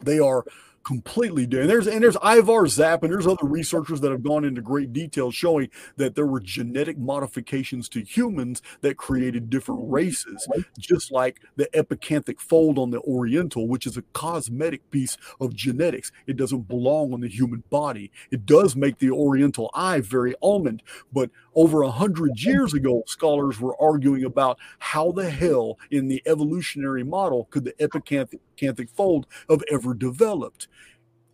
they 0.02 0.20
are 0.20 0.44
completely 0.86 1.48
different. 1.48 1.70
There's 1.70 1.88
and 1.88 2.04
there's 2.04 2.18
Ivar 2.24 2.68
Zapp 2.68 3.04
and 3.04 3.12
there's 3.12 3.28
other 3.28 3.46
researchers 3.46 4.02
that 4.02 4.12
have 4.12 4.24
gone 4.24 4.46
into 4.46 4.62
great 4.62 4.94
detail 4.94 5.32
showing 5.32 5.70
that 5.98 6.16
there 6.16 6.28
were 6.28 6.40
genetic 6.40 6.98
modifications 6.98 7.90
to 7.90 8.02
humans 8.02 8.62
that 8.82 8.96
created 8.96 9.50
different 9.50 9.82
races, 9.92 10.48
just 10.80 11.12
like 11.12 11.42
the 11.56 11.68
epicanthic 11.74 12.40
fold 12.40 12.78
on 12.78 12.92
the 12.92 13.02
Oriental, 13.02 13.68
which 13.68 13.88
is 13.88 13.98
a 13.98 14.04
cosmetic 14.14 14.90
piece 14.92 15.18
of 15.42 15.56
genetics. 15.56 16.12
It 16.28 16.38
doesn't 16.38 16.68
belong 16.68 17.14
on 17.14 17.22
the 17.22 17.30
human 17.30 17.64
body. 17.70 18.12
It 18.30 18.46
does 18.46 18.76
make 18.76 19.00
the 19.00 19.10
Oriental 19.10 19.72
eye 19.74 20.02
very 20.02 20.36
almond, 20.42 20.84
but 21.12 21.32
over 21.56 21.82
a 21.82 21.92
hundred 21.92 22.40
years 22.40 22.74
ago, 22.74 23.02
scholars 23.08 23.60
were 23.60 23.82
arguing 23.82 24.24
about 24.24 24.60
how 24.78 25.12
the 25.12 25.30
hell 25.30 25.80
in 25.90 26.10
the 26.10 26.22
evolutionary 26.28 27.04
model 27.04 27.46
could 27.46 27.64
the 27.64 27.74
epicanthic 27.74 28.90
fold 28.90 29.26
have 29.50 29.64
ever 29.72 29.94
developed. 29.94 30.68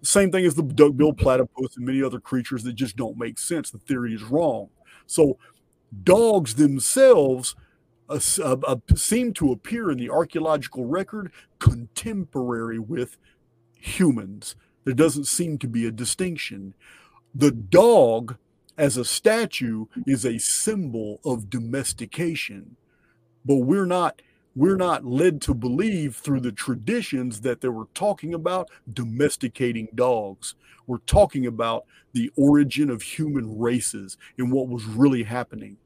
Same 0.03 0.31
thing 0.31 0.45
as 0.45 0.55
the 0.55 0.63
duck-billed 0.63 1.17
platypus 1.17 1.77
and 1.77 1.85
many 1.85 2.01
other 2.01 2.19
creatures 2.19 2.63
that 2.63 2.73
just 2.73 2.95
don't 2.95 3.17
make 3.17 3.37
sense. 3.37 3.69
The 3.69 3.77
theory 3.77 4.13
is 4.13 4.23
wrong. 4.23 4.69
So 5.05 5.37
dogs 6.03 6.55
themselves 6.55 7.55
uh, 8.09 8.19
uh, 8.43 8.57
uh, 8.67 8.75
seem 8.95 9.33
to 9.33 9.51
appear 9.51 9.91
in 9.91 9.97
the 9.97 10.09
archaeological 10.09 10.85
record 10.85 11.31
contemporary 11.59 12.79
with 12.79 13.17
humans. 13.75 14.55
There 14.83 14.93
doesn't 14.93 15.25
seem 15.25 15.57
to 15.59 15.67
be 15.67 15.85
a 15.85 15.91
distinction. 15.91 16.73
The 17.33 17.51
dog 17.51 18.37
as 18.77 18.97
a 18.97 19.05
statue 19.05 19.85
is 20.07 20.25
a 20.25 20.39
symbol 20.39 21.19
of 21.23 21.49
domestication, 21.49 22.75
but 23.45 23.57
we're 23.57 23.85
not 23.85 24.21
we're 24.55 24.75
not 24.75 25.05
led 25.05 25.41
to 25.41 25.53
believe 25.53 26.15
through 26.15 26.41
the 26.41 26.51
traditions 26.51 27.41
that 27.41 27.61
they 27.61 27.69
were 27.69 27.87
talking 27.93 28.33
about 28.33 28.69
domesticating 28.91 29.87
dogs. 29.95 30.55
We're 30.87 30.97
talking 30.99 31.45
about 31.45 31.85
the 32.13 32.31
origin 32.35 32.89
of 32.89 33.01
human 33.01 33.59
races 33.59 34.17
and 34.37 34.51
what 34.51 34.67
was 34.67 34.83
really 34.85 35.23
happening. 35.23 35.77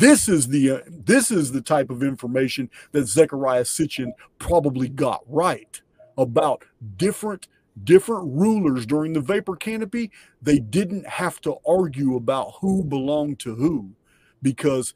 This 0.00 0.28
is 0.28 0.48
the 0.48 0.70
uh, 0.70 0.78
this 0.88 1.30
is 1.30 1.52
the 1.52 1.60
type 1.60 1.90
of 1.90 2.02
information 2.02 2.68
that 2.92 3.04
Zecharia 3.04 3.62
Sitchin 3.62 4.12
probably 4.38 4.88
got 4.88 5.22
right 5.28 5.80
about 6.16 6.64
different 6.96 7.46
different 7.84 8.24
rulers 8.34 8.86
during 8.86 9.12
the 9.12 9.20
vapor 9.20 9.54
canopy. 9.54 10.10
They 10.42 10.58
didn't 10.58 11.06
have 11.06 11.40
to 11.42 11.56
argue 11.66 12.16
about 12.16 12.54
who 12.60 12.82
belonged 12.82 13.38
to 13.40 13.54
who 13.54 13.90
because 14.42 14.94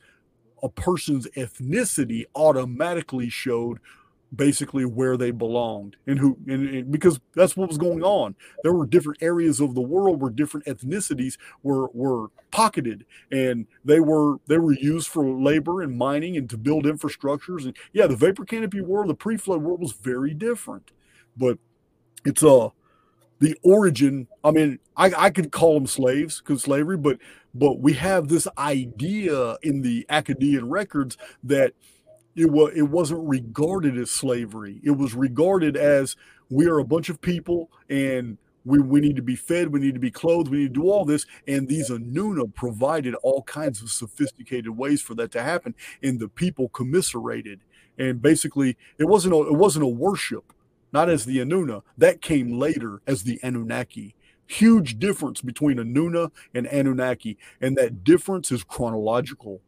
a 0.62 0.68
person's 0.68 1.26
ethnicity 1.36 2.24
automatically 2.34 3.28
showed 3.28 3.78
basically 4.34 4.84
where 4.84 5.16
they 5.16 5.30
belonged 5.30 5.96
and 6.06 6.18
who 6.18 6.38
and, 6.48 6.68
and, 6.68 6.90
because 6.90 7.20
that's 7.34 7.56
what 7.56 7.68
was 7.68 7.76
going 7.76 8.02
on. 8.02 8.34
There 8.62 8.72
were 8.72 8.86
different 8.86 9.22
areas 9.22 9.60
of 9.60 9.74
the 9.74 9.82
world 9.82 10.20
where 10.20 10.30
different 10.30 10.66
ethnicities 10.66 11.36
were 11.62 11.88
were 11.88 12.28
pocketed 12.50 13.04
and 13.30 13.66
they 13.84 14.00
were 14.00 14.36
they 14.46 14.58
were 14.58 14.72
used 14.72 15.08
for 15.08 15.24
labor 15.28 15.82
and 15.82 15.96
mining 15.96 16.36
and 16.36 16.48
to 16.50 16.56
build 16.56 16.84
infrastructures. 16.84 17.64
And 17.64 17.76
yeah 17.92 18.06
the 18.06 18.16
vapor 18.16 18.44
canopy 18.44 18.80
world 18.80 19.08
the 19.08 19.14
pre-flood 19.14 19.62
world 19.62 19.80
was 19.80 19.92
very 19.92 20.32
different 20.32 20.92
but 21.36 21.58
it's 22.24 22.42
uh 22.42 22.68
the 23.40 23.56
origin 23.62 24.28
i 24.44 24.50
mean 24.50 24.78
i 24.96 25.12
i 25.16 25.30
could 25.30 25.50
call 25.50 25.74
them 25.74 25.86
slaves 25.86 26.40
because 26.40 26.62
slavery 26.62 26.96
but 26.96 27.18
but 27.54 27.80
we 27.80 27.94
have 27.94 28.28
this 28.28 28.48
idea 28.56 29.56
in 29.62 29.82
the 29.82 30.06
Akkadian 30.08 30.64
records 30.64 31.16
that 31.42 31.74
it 32.34 32.50
was 32.50 32.72
it 32.74 32.88
wasn't 32.88 33.28
regarded 33.28 33.98
as 33.98 34.10
slavery. 34.10 34.80
It 34.82 34.92
was 34.92 35.14
regarded 35.14 35.76
as 35.76 36.16
we 36.48 36.66
are 36.66 36.78
a 36.78 36.84
bunch 36.84 37.08
of 37.08 37.20
people 37.20 37.70
and 37.90 38.38
we, 38.64 38.78
we 38.78 39.00
need 39.00 39.16
to 39.16 39.22
be 39.22 39.36
fed, 39.36 39.72
we 39.72 39.80
need 39.80 39.94
to 39.94 40.00
be 40.00 40.10
clothed, 40.10 40.48
we 40.48 40.58
need 40.58 40.74
to 40.74 40.80
do 40.80 40.88
all 40.90 41.04
this. 41.04 41.26
And 41.46 41.68
these 41.68 41.90
Anuna 41.90 42.54
provided 42.54 43.14
all 43.16 43.42
kinds 43.42 43.82
of 43.82 43.90
sophisticated 43.90 44.70
ways 44.70 45.02
for 45.02 45.14
that 45.16 45.32
to 45.32 45.42
happen. 45.42 45.74
And 46.02 46.20
the 46.20 46.28
people 46.28 46.68
commiserated. 46.68 47.60
And 47.98 48.22
basically 48.22 48.78
it 48.98 49.04
wasn't 49.04 49.34
a, 49.34 49.38
it 49.48 49.54
wasn't 49.54 49.84
a 49.84 49.88
worship, 49.88 50.52
not 50.92 51.10
as 51.10 51.26
the 51.26 51.38
Anuna. 51.38 51.82
That 51.98 52.22
came 52.22 52.58
later 52.58 53.02
as 53.06 53.24
the 53.24 53.40
Anunnaki 53.42 54.14
huge 54.46 54.98
difference 54.98 55.40
between 55.40 55.78
Anuna 55.78 56.30
and 56.54 56.66
Anunnaki, 56.66 57.38
and 57.60 57.76
that 57.76 58.04
difference 58.04 58.52
is 58.52 58.64
chronological. 58.64 59.60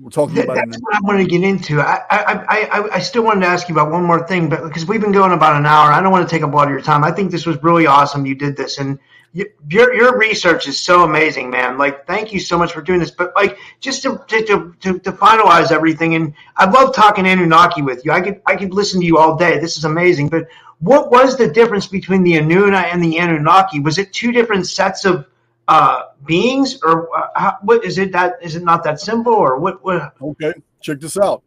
We're 0.00 0.10
talking 0.10 0.38
about 0.38 0.56
That's 0.56 0.80
what 0.80 0.96
I 0.96 1.00
want 1.02 1.20
to 1.20 1.26
get 1.26 1.44
into. 1.44 1.80
I, 1.80 2.00
I, 2.10 2.18
I, 2.18 2.80
I, 2.80 2.94
I 2.94 2.98
still 2.98 3.22
wanted 3.22 3.42
to 3.42 3.46
ask 3.46 3.68
you 3.68 3.74
about 3.74 3.92
one 3.92 4.02
more 4.02 4.26
thing, 4.26 4.48
but 4.48 4.64
because 4.64 4.84
we've 4.84 5.00
been 5.00 5.12
going 5.12 5.32
about 5.32 5.56
an 5.56 5.64
hour, 5.64 5.92
I 5.92 6.02
don't 6.02 6.10
want 6.10 6.28
to 6.28 6.34
take 6.34 6.42
up 6.42 6.52
a 6.52 6.56
lot 6.56 6.66
of 6.66 6.72
your 6.72 6.80
time. 6.80 7.04
I 7.04 7.12
think 7.12 7.30
this 7.30 7.46
was 7.46 7.62
really 7.62 7.86
awesome. 7.86 8.26
You 8.26 8.34
did 8.34 8.56
this, 8.56 8.78
and 8.78 8.98
you, 9.32 9.46
your 9.68 9.94
your 9.94 10.18
research 10.18 10.66
is 10.66 10.82
so 10.82 11.04
amazing, 11.04 11.50
man. 11.50 11.78
Like, 11.78 12.06
thank 12.06 12.32
you 12.32 12.40
so 12.40 12.58
much 12.58 12.72
for 12.72 12.82
doing 12.82 12.98
this. 12.98 13.12
But 13.12 13.32
like, 13.36 13.56
just 13.80 14.02
to 14.02 14.22
to, 14.28 14.74
to, 14.80 14.98
to 14.98 15.12
finalize 15.12 15.70
everything, 15.70 16.16
and 16.16 16.34
I 16.56 16.68
love 16.68 16.94
talking 16.94 17.26
Anunnaki 17.26 17.82
with 17.82 18.04
you. 18.04 18.12
I 18.12 18.20
could 18.20 18.42
I 18.46 18.56
could 18.56 18.74
listen 18.74 19.00
to 19.00 19.06
you 19.06 19.18
all 19.18 19.36
day. 19.36 19.58
This 19.60 19.76
is 19.76 19.84
amazing. 19.84 20.30
But 20.30 20.48
what 20.82 21.12
was 21.12 21.38
the 21.38 21.46
difference 21.46 21.86
between 21.86 22.24
the 22.24 22.32
Anuna 22.32 22.82
and 22.92 23.00
the 23.00 23.16
Anunnaki? 23.18 23.78
Was 23.78 23.98
it 23.98 24.12
two 24.12 24.32
different 24.32 24.66
sets 24.66 25.04
of 25.04 25.26
uh, 25.68 26.06
beings, 26.26 26.80
or 26.82 27.08
uh, 27.16 27.28
how, 27.36 27.56
what 27.62 27.84
is 27.84 27.98
it? 27.98 28.10
That 28.10 28.34
is 28.42 28.56
it 28.56 28.64
not 28.64 28.82
that 28.82 28.98
simple, 28.98 29.32
or 29.32 29.58
what? 29.58 29.82
what 29.84 30.12
okay, 30.20 30.52
check 30.80 30.98
this 30.98 31.16
out. 31.16 31.44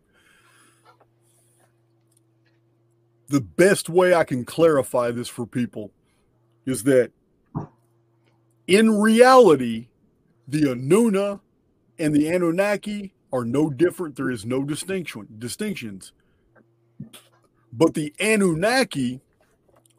The 3.28 3.42
best 3.42 3.90
way 3.90 4.14
I 4.14 4.24
can 4.24 4.46
clarify 4.46 5.12
this 5.12 5.28
for 5.28 5.46
people 5.46 5.92
is 6.66 6.84
that 6.84 7.12
in 8.68 9.02
reality, 9.02 9.90
the 10.48 10.62
Anuna 10.62 11.42
and 12.00 12.16
the 12.16 12.30
Anunnaki 12.30 13.14
are 13.34 13.44
no 13.44 13.70
different. 13.70 14.16
There 14.16 14.32
is 14.32 14.46
no 14.46 14.64
distinction 14.64 15.28
distinctions. 15.38 16.14
But 17.78 17.94
the 17.94 18.14
Anunnaki 18.20 19.22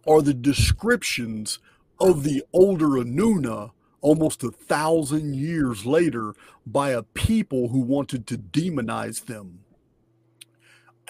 are 0.09 0.23
the 0.23 0.35
descriptions 0.35 1.59
of 2.01 2.23
the 2.23 2.43
older 2.53 2.87
Anuna 2.87 3.73
almost 4.01 4.43
a 4.43 4.51
thousand 4.51 5.35
years 5.35 5.85
later 5.85 6.35
by 6.67 6.91
a 6.91 7.03
people 7.03 7.69
who 7.69 7.81
wanted 7.81 8.27
to 8.29 8.39
demonize 8.39 9.27
them. 9.27 9.61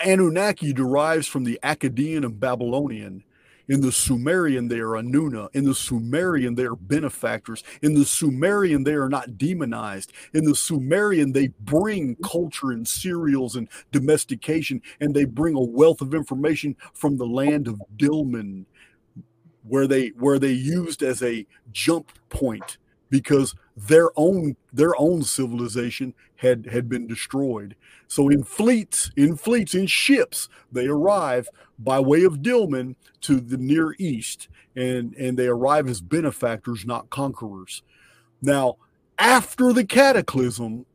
Anunnaki 0.04 0.72
derives 0.72 1.26
from 1.26 1.44
the 1.44 1.58
Akkadian 1.62 2.24
and 2.24 2.40
Babylonian. 2.40 3.22
In 3.68 3.80
the 3.80 3.90
Sumerian, 3.90 4.68
they 4.68 4.78
are 4.78 4.92
Anuna. 4.92 5.48
In 5.52 5.64
the 5.64 5.74
Sumerian, 5.74 6.54
they 6.54 6.64
are 6.64 6.76
benefactors. 6.76 7.64
In 7.82 7.94
the 7.94 8.04
Sumerian, 8.04 8.84
they 8.84 8.94
are 8.94 9.08
not 9.08 9.36
demonized. 9.36 10.12
In 10.32 10.44
the 10.44 10.54
Sumerian, 10.54 11.32
they 11.32 11.48
bring 11.60 12.16
culture 12.16 12.70
and 12.70 12.86
cereals 12.86 13.56
and 13.56 13.68
domestication, 13.90 14.82
and 15.00 15.14
they 15.14 15.24
bring 15.24 15.54
a 15.54 15.60
wealth 15.60 16.00
of 16.00 16.14
information 16.14 16.76
from 16.94 17.16
the 17.16 17.26
land 17.26 17.66
of 17.66 17.82
Dilmun, 17.96 18.66
where 19.64 19.88
they 19.88 20.08
where 20.08 20.38
they 20.38 20.52
used 20.52 21.02
as 21.02 21.22
a 21.22 21.44
jump 21.72 22.12
point 22.28 22.78
because 23.10 23.54
their 23.76 24.10
own 24.16 24.56
their 24.72 24.98
own 24.98 25.22
civilization 25.22 26.14
had 26.36 26.66
had 26.66 26.88
been 26.88 27.06
destroyed. 27.06 27.76
So 28.08 28.28
in 28.28 28.42
fleets, 28.42 29.10
in 29.16 29.36
fleets, 29.36 29.74
in 29.74 29.86
ships, 29.86 30.48
they 30.72 30.86
arrive 30.86 31.48
by 31.78 32.00
way 32.00 32.24
of 32.24 32.38
Dilmun 32.38 32.96
to 33.22 33.40
the 33.40 33.58
Near 33.58 33.94
East, 33.98 34.48
and 34.74 35.14
and 35.14 35.38
they 35.38 35.46
arrive 35.46 35.88
as 35.88 36.00
benefactors, 36.00 36.86
not 36.86 37.10
conquerors. 37.10 37.82
Now, 38.40 38.76
after 39.18 39.72
the 39.72 39.84
cataclysm, 39.84 40.86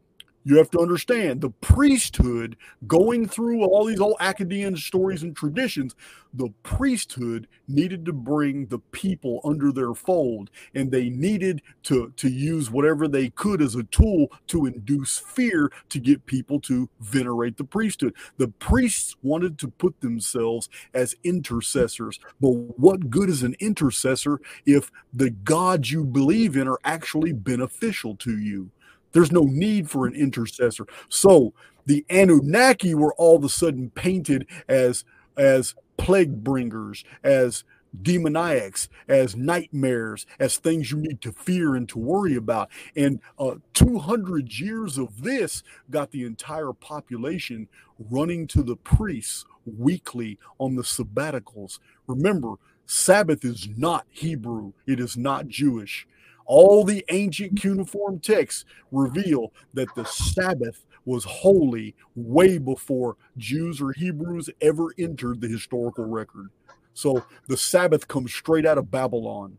you 0.44 0.58
have 0.58 0.72
to 0.72 0.80
understand 0.80 1.42
the 1.42 1.50
priesthood 1.50 2.58
going 2.88 3.28
through 3.28 3.64
all 3.64 3.86
these 3.86 4.00
old 4.00 4.18
Akkadian 4.20 4.78
stories 4.78 5.24
and 5.24 5.36
traditions. 5.36 5.96
The 6.34 6.50
priesthood 6.64 7.48
needed 7.68 8.06
to 8.06 8.14
bring 8.14 8.68
the 8.68 8.80
people 8.80 9.42
under 9.44 9.72
their 9.72 9.94
fold, 9.94 10.50
and 10.74 10.92
they 10.92 11.10
needed 11.10 11.62
to, 11.84 12.14
to 12.18 12.30
use 12.30 12.72
whatever 12.72 13.08
they 13.08 13.30
could 13.30 13.62
as 13.62 13.76
a 13.76 13.84
tool 13.84 14.32
to 14.48 14.66
induce 14.66 15.20
fear 15.20 15.72
to 15.90 16.00
get 16.00 16.26
people 16.26 16.60
to 16.62 16.90
venerate 17.00 17.58
the 17.58 17.64
priesthood. 17.64 18.16
The 18.38 18.48
priests 18.48 19.16
wanted 19.22 19.60
to 19.60 19.68
put 19.68 20.00
themselves 20.02 20.70
as 20.94 21.16
intercessors, 21.24 22.20
but 22.40 22.50
what 22.50 23.10
good 23.10 23.30
is 23.30 23.44
an 23.44 23.56
intercessor 23.60 24.40
if 24.66 24.92
the 25.14 25.30
gods 25.30 25.92
you 25.92 26.04
believe 26.04 26.56
in 26.56 26.68
are 26.68 26.80
actually 26.84 27.34
beneficial 27.34 28.16
to 28.18 28.40
you? 28.40 28.72
There's 29.12 29.32
no 29.32 29.44
need 29.44 29.90
for 29.90 30.08
an 30.08 30.16
intercessor. 30.16 30.86
So 31.10 31.54
the 31.86 32.06
Anunnaki 32.10 32.96
were 32.96 33.14
all 33.16 33.36
of 33.38 33.44
a 33.44 33.50
sudden 33.50 33.90
painted 33.92 34.48
as 34.68 35.04
as 35.38 35.76
plague 35.98 36.44
bringers, 36.44 37.04
as 37.24 37.64
demoniacs, 38.02 38.88
as 39.08 39.36
nightmares, 39.36 40.26
as 40.40 40.58
things 40.58 40.92
you 40.92 40.98
need 40.98 41.22
to 41.22 41.32
fear 41.32 41.76
and 41.76 41.88
to 41.90 42.00
worry 42.00 42.36
about. 42.36 42.70
And 42.96 43.20
uh, 43.38 43.56
200 43.74 44.60
years 44.60 44.98
of 44.98 45.24
this 45.24 45.64
got 45.90 46.12
the 46.12 46.24
entire 46.24 46.74
population 46.74 47.68
running 48.10 48.48
to 48.48 48.64
the 48.64 48.76
priests 48.76 49.46
weekly 49.66 50.40
on 50.58 50.76
the 50.76 50.84
sabbaticals. 50.84 51.80
Remember, 52.08 52.56
Sabbath 52.86 53.46
is 53.46 53.70
not 53.78 54.06
Hebrew, 54.10 54.74
it 54.86 55.00
is 55.00 55.16
not 55.16 55.48
Jewish. 55.48 56.08
All 56.46 56.84
the 56.84 57.06
ancient 57.10 57.60
cuneiform 57.60 58.20
texts 58.20 58.66
reveal 58.92 59.54
that 59.74 59.94
the 59.96 60.06
Sabbath 60.06 60.86
was 61.06 61.24
holy 61.24 61.96
way 62.16 62.58
before 62.58 63.18
Jews 63.38 63.82
or 63.82 63.94
Hebrews 63.94 64.50
ever 64.62 64.88
entered 64.98 65.42
the 65.42 65.48
historical 65.48 66.06
record. 66.06 66.50
So 66.94 67.24
the 67.48 67.58
Sabbath 67.58 68.08
comes 68.08 68.34
straight 68.34 68.66
out 68.66 68.78
of 68.78 68.92
Babylon. 68.92 69.58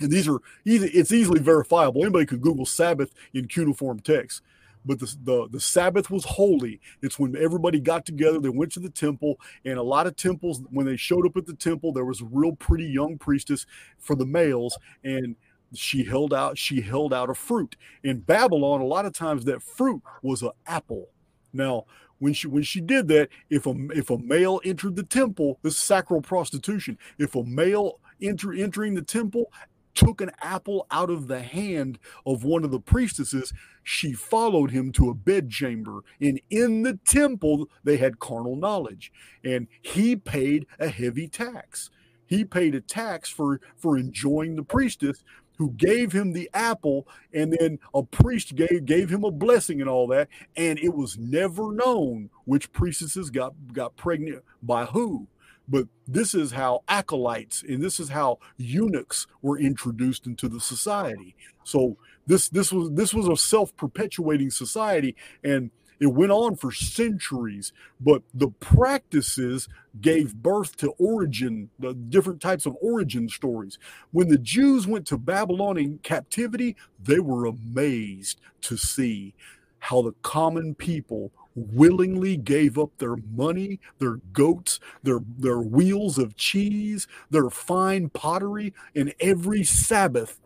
And 0.00 0.10
these 0.10 0.26
are 0.28 0.40
easy, 0.64 0.88
it's 0.88 1.12
easily 1.12 1.40
verifiable. 1.40 2.02
Anybody 2.02 2.26
could 2.26 2.40
Google 2.40 2.66
Sabbath 2.66 3.12
in 3.32 3.46
cuneiform 3.46 4.00
text. 4.00 4.42
But 4.84 4.98
the, 4.98 5.14
the, 5.22 5.48
the 5.48 5.60
Sabbath 5.60 6.10
was 6.10 6.24
holy. 6.24 6.80
It's 7.02 7.18
when 7.18 7.36
everybody 7.36 7.78
got 7.78 8.04
together, 8.04 8.40
they 8.40 8.48
went 8.48 8.72
to 8.72 8.80
the 8.80 8.90
temple, 8.90 9.38
and 9.64 9.78
a 9.78 9.82
lot 9.82 10.08
of 10.08 10.16
temples, 10.16 10.60
when 10.70 10.86
they 10.86 10.96
showed 10.96 11.24
up 11.24 11.36
at 11.36 11.46
the 11.46 11.54
temple, 11.54 11.92
there 11.92 12.04
was 12.04 12.20
a 12.20 12.24
real 12.24 12.56
pretty 12.56 12.86
young 12.86 13.16
priestess 13.16 13.64
for 14.00 14.16
the 14.16 14.26
males, 14.26 14.76
and 15.04 15.36
she 15.74 16.04
held 16.04 16.32
out 16.32 16.58
she 16.58 16.80
held 16.80 17.12
out 17.12 17.30
a 17.30 17.34
fruit. 17.34 17.76
In 18.02 18.20
babylon 18.20 18.80
a 18.80 18.86
lot 18.86 19.06
of 19.06 19.12
times 19.12 19.44
that 19.44 19.62
fruit 19.62 20.02
was 20.22 20.42
an 20.42 20.50
apple. 20.66 21.08
Now 21.52 21.84
when 22.18 22.32
she 22.32 22.46
when 22.46 22.62
she 22.62 22.80
did 22.80 23.08
that 23.08 23.28
if 23.50 23.66
a 23.66 23.74
if 23.90 24.10
a 24.10 24.18
male 24.18 24.60
entered 24.64 24.96
the 24.96 25.02
temple 25.02 25.58
this 25.62 25.74
is 25.74 25.80
sacral 25.80 26.22
prostitution. 26.22 26.98
If 27.18 27.34
a 27.34 27.44
male 27.44 28.00
enter 28.20 28.52
entering 28.52 28.94
the 28.94 29.02
temple 29.02 29.50
took 29.94 30.20
an 30.20 30.30
apple 30.40 30.86
out 30.90 31.10
of 31.10 31.28
the 31.28 31.42
hand 31.42 31.98
of 32.24 32.44
one 32.44 32.64
of 32.64 32.70
the 32.70 32.80
priestesses 32.80 33.52
she 33.82 34.12
followed 34.12 34.70
him 34.70 34.92
to 34.92 35.10
a 35.10 35.14
bedchamber. 35.14 36.00
And 36.20 36.40
in 36.50 36.82
the 36.82 36.98
temple 37.04 37.68
they 37.84 37.96
had 37.96 38.18
carnal 38.18 38.56
knowledge. 38.56 39.12
And 39.44 39.66
he 39.80 40.16
paid 40.16 40.66
a 40.78 40.88
heavy 40.88 41.28
tax. 41.28 41.90
He 42.26 42.44
paid 42.44 42.74
a 42.74 42.80
tax 42.80 43.28
for 43.28 43.60
for 43.76 43.98
enjoying 43.98 44.56
the 44.56 44.62
priestess 44.62 45.22
who 45.62 45.70
gave 45.70 46.10
him 46.10 46.32
the 46.32 46.50
apple 46.52 47.06
and 47.32 47.52
then 47.52 47.78
a 47.94 48.02
priest 48.02 48.56
gave 48.56 48.84
gave 48.84 49.08
him 49.10 49.22
a 49.22 49.30
blessing 49.30 49.80
and 49.80 49.88
all 49.88 50.08
that 50.08 50.26
and 50.56 50.76
it 50.80 50.92
was 50.92 51.16
never 51.16 51.70
known 51.70 52.28
which 52.46 52.72
priestesses 52.72 53.30
got 53.30 53.54
got 53.72 53.94
pregnant 53.96 54.42
by 54.60 54.84
who. 54.86 55.28
But 55.68 55.86
this 56.08 56.34
is 56.34 56.50
how 56.50 56.82
acolytes 56.88 57.62
and 57.62 57.80
this 57.80 58.00
is 58.00 58.08
how 58.08 58.40
eunuchs 58.56 59.28
were 59.40 59.56
introduced 59.56 60.26
into 60.26 60.48
the 60.48 60.58
society. 60.58 61.36
So 61.62 61.96
this 62.26 62.48
this 62.48 62.72
was 62.72 62.90
this 62.90 63.14
was 63.14 63.28
a 63.28 63.36
self-perpetuating 63.36 64.50
society 64.50 65.14
and 65.44 65.70
it 66.00 66.06
went 66.06 66.32
on 66.32 66.56
for 66.56 66.72
centuries, 66.72 67.72
but 68.00 68.22
the 68.34 68.48
practices 68.48 69.68
gave 70.00 70.34
birth 70.34 70.76
to 70.78 70.90
origin, 70.98 71.70
the 71.78 71.94
different 71.94 72.40
types 72.40 72.66
of 72.66 72.76
origin 72.80 73.28
stories. 73.28 73.78
When 74.10 74.28
the 74.28 74.38
Jews 74.38 74.86
went 74.86 75.06
to 75.08 75.18
Babylon 75.18 75.78
in 75.78 75.98
captivity, 75.98 76.76
they 77.02 77.18
were 77.20 77.46
amazed 77.46 78.40
to 78.62 78.76
see 78.76 79.34
how 79.78 80.02
the 80.02 80.14
common 80.22 80.74
people 80.74 81.32
willingly 81.54 82.36
gave 82.36 82.78
up 82.78 82.90
their 82.98 83.16
money, 83.16 83.80
their 83.98 84.16
goats, 84.32 84.80
their 85.02 85.20
their 85.38 85.60
wheels 85.60 86.18
of 86.18 86.36
cheese, 86.36 87.06
their 87.30 87.50
fine 87.50 88.08
pottery, 88.08 88.72
and 88.94 89.14
every 89.20 89.64
Sabbath 89.64 90.40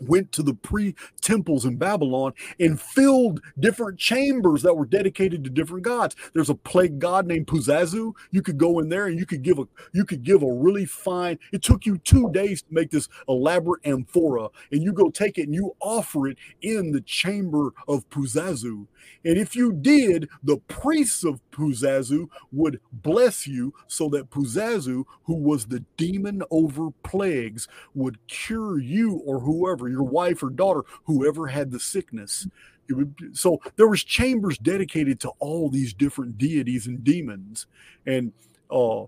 went 0.00 0.32
to 0.32 0.42
the 0.42 0.54
pre 0.54 0.94
temples 1.20 1.64
in 1.64 1.76
Babylon 1.76 2.32
and 2.58 2.80
filled 2.80 3.40
different 3.58 3.98
chambers 3.98 4.62
that 4.62 4.76
were 4.76 4.86
dedicated 4.86 5.44
to 5.44 5.50
different 5.50 5.84
gods. 5.84 6.16
There's 6.34 6.50
a 6.50 6.54
plague 6.54 6.98
god 6.98 7.26
named 7.26 7.46
Puzazu. 7.46 8.14
You 8.30 8.42
could 8.42 8.58
go 8.58 8.78
in 8.78 8.88
there 8.88 9.06
and 9.06 9.18
you 9.18 9.26
could 9.26 9.42
give 9.42 9.58
a 9.58 9.66
you 9.92 10.04
could 10.04 10.22
give 10.22 10.42
a 10.42 10.52
really 10.52 10.86
fine. 10.86 11.38
It 11.52 11.62
took 11.62 11.86
you 11.86 11.98
two 11.98 12.30
days 12.32 12.62
to 12.62 12.68
make 12.70 12.90
this 12.90 13.08
elaborate 13.28 13.86
amphora, 13.86 14.48
and 14.70 14.82
you 14.82 14.92
go 14.92 15.10
take 15.10 15.38
it 15.38 15.44
and 15.44 15.54
you 15.54 15.74
offer 15.80 16.28
it 16.28 16.38
in 16.62 16.92
the 16.92 17.00
chamber 17.00 17.72
of 17.88 18.08
Puzazu. 18.10 18.86
And 19.24 19.36
if 19.36 19.54
you 19.54 19.72
did, 19.72 20.28
the 20.42 20.58
priests 20.58 21.24
of 21.24 21.40
Puzazu 21.50 22.28
would 22.52 22.80
bless 22.92 23.46
you 23.46 23.74
so 23.86 24.08
that 24.10 24.30
Puzazu, 24.30 25.04
who 25.24 25.34
was 25.34 25.66
the 25.66 25.84
demon 25.96 26.42
over 26.50 26.90
plagues, 27.02 27.68
would 27.94 28.18
cure 28.26 28.78
you 28.78 29.20
or 29.26 29.40
whoever, 29.40 29.88
your 29.90 30.02
wife 30.02 30.42
or 30.42 30.50
daughter, 30.50 30.84
whoever 31.04 31.48
had 31.48 31.70
the 31.70 31.80
sickness. 31.80 32.46
Would, 32.88 33.14
so 33.32 33.60
there 33.76 33.86
was 33.86 34.02
chambers 34.02 34.58
dedicated 34.58 35.20
to 35.20 35.30
all 35.38 35.70
these 35.70 35.94
different 35.94 36.38
deities 36.38 36.86
and 36.86 37.04
demons, 37.04 37.66
and 38.04 38.32
uh, 38.70 39.04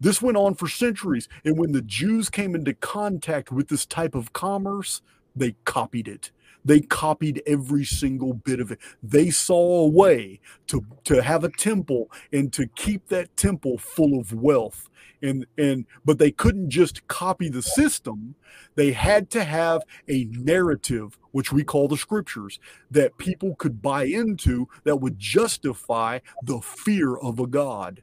this 0.00 0.22
went 0.22 0.36
on 0.36 0.54
for 0.54 0.68
centuries. 0.68 1.28
And 1.44 1.58
when 1.58 1.72
the 1.72 1.82
Jews 1.82 2.30
came 2.30 2.54
into 2.54 2.74
contact 2.74 3.50
with 3.50 3.68
this 3.68 3.86
type 3.86 4.14
of 4.14 4.32
commerce, 4.32 5.02
they 5.34 5.56
copied 5.64 6.08
it. 6.08 6.30
They 6.64 6.80
copied 6.80 7.42
every 7.46 7.84
single 7.84 8.34
bit 8.34 8.60
of 8.60 8.72
it. 8.72 8.80
They 9.02 9.30
saw 9.30 9.84
a 9.84 9.88
way 9.88 10.40
to, 10.68 10.86
to 11.04 11.22
have 11.22 11.44
a 11.44 11.50
temple 11.50 12.10
and 12.32 12.52
to 12.54 12.66
keep 12.68 13.08
that 13.08 13.36
temple 13.36 13.78
full 13.78 14.18
of 14.18 14.32
wealth. 14.32 14.88
And, 15.22 15.46
and 15.58 15.86
but 16.04 16.18
they 16.18 16.30
couldn't 16.30 16.70
just 16.70 17.06
copy 17.08 17.48
the 17.50 17.62
system. 17.62 18.36
They 18.76 18.92
had 18.92 19.30
to 19.30 19.44
have 19.44 19.82
a 20.08 20.26
narrative, 20.26 21.18
which 21.32 21.52
we 21.52 21.64
call 21.64 21.88
the 21.88 21.96
scriptures, 21.96 22.60
that 22.90 23.18
people 23.18 23.56
could 23.56 23.82
buy 23.82 24.04
into 24.04 24.68
that 24.84 24.98
would 24.98 25.18
justify 25.18 26.20
the 26.42 26.60
fear 26.60 27.16
of 27.16 27.40
a 27.40 27.48
God. 27.48 28.02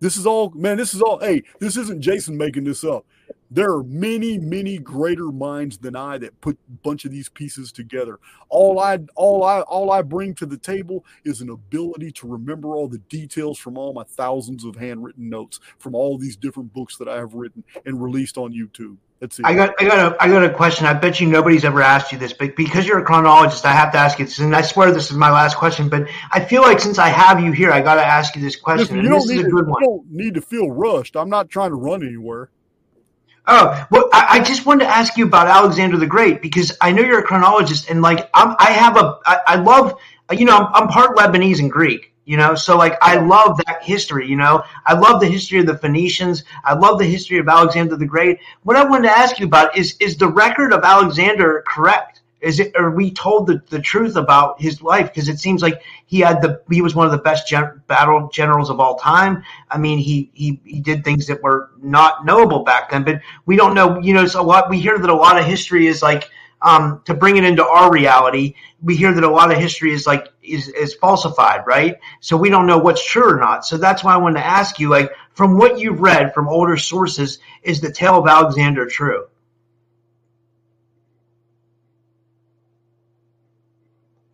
This 0.00 0.16
is 0.16 0.26
all, 0.26 0.50
man, 0.50 0.78
this 0.78 0.94
is 0.94 1.02
all, 1.02 1.18
hey, 1.18 1.42
this 1.58 1.76
isn't 1.76 2.00
Jason 2.00 2.36
making 2.36 2.64
this 2.64 2.84
up. 2.84 3.04
There 3.52 3.72
are 3.72 3.82
many, 3.82 4.38
many 4.38 4.78
greater 4.78 5.26
minds 5.26 5.76
than 5.76 5.96
I 5.96 6.18
that 6.18 6.40
put 6.40 6.56
a 6.56 6.72
bunch 6.82 7.04
of 7.04 7.10
these 7.10 7.28
pieces 7.28 7.72
together. 7.72 8.18
All 8.48 8.78
I 8.78 9.00
all 9.16 9.42
I 9.42 9.62
all 9.62 9.90
I 9.90 10.02
bring 10.02 10.34
to 10.36 10.46
the 10.46 10.56
table 10.56 11.04
is 11.24 11.40
an 11.40 11.50
ability 11.50 12.12
to 12.12 12.28
remember 12.28 12.76
all 12.76 12.86
the 12.86 12.98
details 12.98 13.58
from 13.58 13.76
all 13.76 13.92
my 13.92 14.04
thousands 14.04 14.64
of 14.64 14.76
handwritten 14.76 15.28
notes 15.28 15.58
from 15.78 15.96
all 15.96 16.16
these 16.16 16.36
different 16.36 16.72
books 16.72 16.96
that 16.98 17.08
I 17.08 17.16
have 17.16 17.34
written 17.34 17.64
and 17.84 18.00
released 18.00 18.38
on 18.38 18.52
YouTube. 18.52 18.96
That's 19.20 19.38
it. 19.38 19.44
I 19.44 19.54
got 19.54 19.74
I 19.78 19.84
got 19.84 19.98
a 19.98 20.22
I 20.22 20.28
got 20.28 20.42
a 20.42 20.50
question. 20.50 20.86
I 20.86 20.94
bet 20.94 21.20
you 21.20 21.26
nobody's 21.26 21.64
ever 21.64 21.82
asked 21.82 22.10
you 22.10 22.18
this, 22.18 22.32
but 22.32 22.56
because 22.56 22.86
you're 22.86 22.98
a 22.98 23.04
chronologist, 23.04 23.66
I 23.66 23.72
have 23.72 23.92
to 23.92 23.98
ask 23.98 24.18
you 24.18 24.24
this. 24.24 24.38
And 24.38 24.56
I 24.56 24.62
swear 24.62 24.92
this 24.92 25.10
is 25.10 25.16
my 25.16 25.30
last 25.30 25.58
question, 25.58 25.90
but 25.90 26.08
I 26.32 26.42
feel 26.42 26.62
like 26.62 26.80
since 26.80 26.98
I 26.98 27.08
have 27.08 27.38
you 27.38 27.52
here, 27.52 27.70
I 27.70 27.82
got 27.82 27.96
to 27.96 28.04
ask 28.04 28.34
you 28.34 28.40
this 28.40 28.56
question. 28.56 28.96
Listen, 28.96 29.04
you, 29.04 29.10
don't 29.10 29.28
need 29.28 29.42
to, 29.42 29.48
you 29.48 29.76
don't 29.80 30.10
need 30.10 30.34
to 30.34 30.40
feel 30.40 30.70
rushed. 30.70 31.16
I'm 31.16 31.28
not 31.28 31.50
trying 31.50 31.70
to 31.70 31.76
run 31.76 32.02
anywhere. 32.02 32.50
Oh 33.46 33.86
well, 33.90 34.08
I, 34.12 34.38
I, 34.38 34.40
just 34.40 34.64
wanted 34.64 34.84
to 34.84 34.90
ask 34.90 35.16
you 35.16 35.26
about 35.26 35.48
Alexander 35.48 35.96
the 35.96 36.06
Great 36.06 36.40
because 36.40 36.76
I 36.80 36.92
know 36.92 37.02
you're 37.02 37.18
a 37.18 37.24
chronologist, 37.24 37.90
and 37.90 38.00
like 38.00 38.30
I'm, 38.32 38.54
I 38.58 38.70
have 38.70 38.96
a, 38.96 39.18
I, 39.26 39.38
I 39.46 39.56
love, 39.56 39.98
you 40.38 40.44
know, 40.44 40.56
I'm, 40.56 40.68
I'm 40.74 40.88
part 40.88 41.16
Lebanese 41.16 41.60
and 41.60 41.70
Greek, 41.70 42.12
you 42.24 42.36
know, 42.36 42.54
so 42.54 42.76
like 42.76 42.96
I 43.02 43.16
love 43.16 43.58
that 43.66 43.82
history, 43.82 44.28
you 44.28 44.36
know, 44.36 44.62
I 44.86 44.94
love 44.94 45.20
the 45.20 45.26
history 45.28 45.58
of 45.60 45.66
the 45.66 45.78
Phoenicians, 45.78 46.44
I 46.64 46.74
love 46.74 46.98
the 46.98 47.06
history 47.06 47.38
of 47.38 47.48
Alexander 47.48 47.96
the 47.96 48.06
Great. 48.06 48.38
What 48.62 48.76
I 48.76 48.84
wanted 48.84 49.08
to 49.08 49.16
ask 49.16 49.38
you 49.38 49.46
about 49.46 49.76
is 49.76 49.96
is 50.00 50.16
the 50.16 50.28
record 50.28 50.72
of 50.72 50.84
Alexander 50.84 51.64
correct? 51.66 52.20
is 52.40 52.58
it 52.58 52.74
are 52.76 52.90
we 52.90 53.10
told 53.10 53.46
the, 53.46 53.62
the 53.68 53.80
truth 53.80 54.16
about 54.16 54.60
his 54.60 54.82
life? 54.82 55.12
Because 55.12 55.28
it 55.28 55.38
seems 55.38 55.62
like 55.62 55.82
he 56.06 56.20
had 56.20 56.40
the 56.40 56.62
he 56.70 56.82
was 56.82 56.94
one 56.94 57.06
of 57.06 57.12
the 57.12 57.18
best 57.18 57.46
gen, 57.46 57.82
battle 57.86 58.28
generals 58.32 58.70
of 58.70 58.80
all 58.80 58.96
time. 58.96 59.42
I 59.70 59.78
mean 59.78 59.98
he, 59.98 60.30
he 60.34 60.60
he 60.64 60.80
did 60.80 61.04
things 61.04 61.26
that 61.26 61.42
were 61.42 61.70
not 61.80 62.24
knowable 62.24 62.64
back 62.64 62.90
then 62.90 63.04
but 63.04 63.20
we 63.46 63.56
don't 63.56 63.74
know 63.74 63.98
you 64.00 64.14
know 64.14 64.26
so 64.26 64.40
a 64.40 64.42
lot 64.42 64.70
we 64.70 64.80
hear 64.80 64.98
that 64.98 65.10
a 65.10 65.14
lot 65.14 65.38
of 65.38 65.44
history 65.44 65.86
is 65.86 66.02
like 66.02 66.30
um, 66.62 67.02
to 67.06 67.14
bring 67.14 67.36
it 67.36 67.44
into 67.44 67.64
our 67.64 67.92
reality 67.92 68.54
we 68.82 68.96
hear 68.96 69.12
that 69.12 69.24
a 69.24 69.30
lot 69.30 69.50
of 69.50 69.58
history 69.58 69.92
is 69.92 70.06
like 70.06 70.28
is, 70.42 70.68
is 70.68 70.94
falsified 70.94 71.66
right 71.66 71.96
so 72.20 72.36
we 72.36 72.50
don't 72.50 72.66
know 72.66 72.78
what's 72.78 73.04
true 73.04 73.34
or 73.34 73.38
not 73.38 73.64
so 73.64 73.76
that's 73.76 74.02
why 74.04 74.14
i 74.14 74.16
wanted 74.16 74.40
to 74.40 74.46
ask 74.46 74.78
you 74.78 74.88
like 74.88 75.10
from 75.32 75.56
what 75.56 75.78
you've 75.78 76.00
read 76.00 76.34
from 76.34 76.48
older 76.48 76.76
sources 76.76 77.38
is 77.62 77.80
the 77.80 77.92
tale 77.92 78.18
of 78.18 78.26
alexander 78.26 78.86
true 78.86 79.26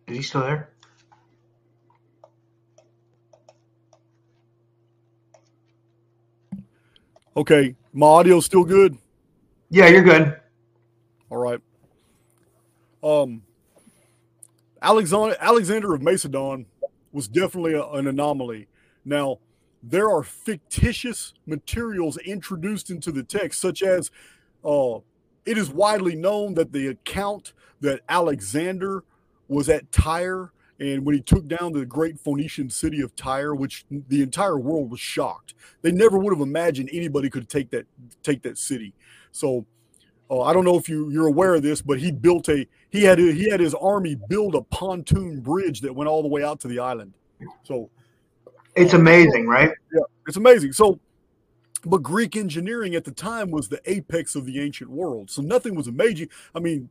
Is 0.07 0.15
he 0.15 0.23
still 0.23 0.41
there? 0.41 0.69
Okay, 7.35 7.75
my 7.93 8.07
audio's 8.07 8.45
still 8.45 8.63
good. 8.63 8.97
Yeah, 9.69 9.87
you're 9.87 10.01
good. 10.01 10.39
All 11.29 11.37
right. 11.37 11.59
Um, 13.03 13.43
Alexander 14.81 15.35
Alexander 15.39 15.93
of 15.93 16.01
Macedon 16.01 16.65
was 17.11 17.27
definitely 17.27 17.73
a, 17.73 17.83
an 17.83 18.07
anomaly. 18.07 18.67
Now, 19.05 19.39
there 19.81 20.09
are 20.09 20.23
fictitious 20.23 21.33
materials 21.45 22.17
introduced 22.17 22.89
into 22.89 23.11
the 23.11 23.23
text, 23.23 23.61
such 23.61 23.81
as 23.81 24.11
uh, 24.65 24.99
it 25.45 25.57
is 25.57 25.69
widely 25.69 26.15
known 26.15 26.55
that 26.55 26.73
the 26.73 26.87
account 26.87 27.53
that 27.81 28.01
Alexander 28.09 29.03
was 29.47 29.69
at 29.69 29.91
Tyre, 29.91 30.51
and 30.79 31.05
when 31.05 31.15
he 31.15 31.21
took 31.21 31.47
down 31.47 31.71
the 31.71 31.85
great 31.85 32.19
Phoenician 32.19 32.69
city 32.69 33.01
of 33.01 33.15
Tyre, 33.15 33.55
which 33.55 33.85
the 33.89 34.21
entire 34.21 34.59
world 34.59 34.91
was 34.91 34.99
shocked. 34.99 35.53
They 35.81 35.91
never 35.91 36.17
would 36.17 36.33
have 36.33 36.41
imagined 36.41 36.89
anybody 36.91 37.29
could 37.29 37.49
take 37.49 37.69
that 37.71 37.87
take 38.23 38.41
that 38.43 38.57
city. 38.57 38.93
So 39.31 39.65
uh, 40.29 40.41
I 40.41 40.53
don't 40.53 40.65
know 40.65 40.77
if 40.77 40.89
you 40.89 41.09
you're 41.09 41.27
aware 41.27 41.55
of 41.55 41.61
this, 41.61 41.81
but 41.81 41.99
he 41.99 42.11
built 42.11 42.49
a 42.49 42.67
he 42.89 43.03
had 43.03 43.19
a, 43.19 43.31
he 43.31 43.49
had 43.49 43.59
his 43.59 43.73
army 43.73 44.15
build 44.29 44.55
a 44.55 44.61
pontoon 44.61 45.41
bridge 45.41 45.81
that 45.81 45.93
went 45.93 46.09
all 46.09 46.21
the 46.21 46.27
way 46.27 46.43
out 46.43 46.59
to 46.61 46.67
the 46.67 46.79
island. 46.79 47.13
So 47.63 47.89
it's 48.75 48.93
amazing, 48.93 49.47
right? 49.47 49.71
Yeah, 49.93 50.01
it's 50.27 50.37
amazing. 50.37 50.73
So 50.73 50.99
but 51.85 52.03
Greek 52.03 52.35
engineering 52.35 52.95
at 52.95 53.03
the 53.03 53.11
time 53.11 53.51
was 53.51 53.69
the 53.69 53.79
apex 53.85 54.35
of 54.35 54.45
the 54.45 54.59
ancient 54.59 54.89
world. 54.89 55.29
So 55.29 55.41
nothing 55.41 55.75
was 55.75 55.87
amazing. 55.87 56.29
I 56.53 56.59
mean, 56.59 56.89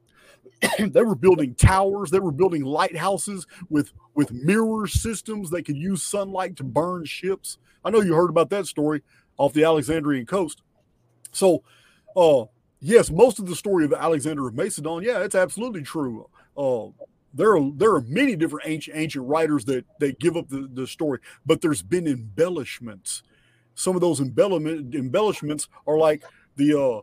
they 0.78 1.02
were 1.02 1.14
building 1.14 1.54
towers 1.54 2.10
they 2.10 2.18
were 2.18 2.32
building 2.32 2.64
lighthouses 2.64 3.46
with 3.68 3.92
with 4.14 4.32
mirror 4.32 4.86
systems 4.86 5.50
that 5.50 5.64
could 5.64 5.76
use 5.76 6.02
sunlight 6.02 6.56
to 6.56 6.64
burn 6.64 7.04
ships 7.04 7.58
i 7.84 7.90
know 7.90 8.00
you 8.00 8.14
heard 8.14 8.30
about 8.30 8.48
that 8.50 8.66
story 8.66 9.02
off 9.36 9.52
the 9.52 9.64
alexandrian 9.64 10.24
coast 10.24 10.62
so 11.32 11.62
uh 12.16 12.44
yes 12.80 13.10
most 13.10 13.38
of 13.38 13.46
the 13.46 13.56
story 13.56 13.84
of 13.84 13.92
alexander 13.92 14.46
of 14.46 14.54
macedon 14.54 15.02
yeah 15.02 15.20
it's 15.20 15.34
absolutely 15.34 15.82
true 15.82 16.28
uh 16.56 16.86
there 17.34 17.56
are 17.56 17.70
there 17.74 17.94
are 17.94 18.02
many 18.02 18.36
different 18.36 18.66
ancient 18.68 18.96
ancient 18.96 19.26
writers 19.26 19.64
that 19.64 19.84
they 20.00 20.12
give 20.12 20.36
up 20.36 20.48
the, 20.48 20.68
the 20.72 20.86
story 20.86 21.18
but 21.44 21.60
there's 21.60 21.82
been 21.82 22.06
embellishments 22.06 23.22
some 23.74 23.94
of 23.94 24.00
those 24.00 24.20
embellishment, 24.20 24.94
embellishments 24.94 25.68
are 25.86 25.98
like 25.98 26.24
the 26.56 26.78
uh 26.78 27.00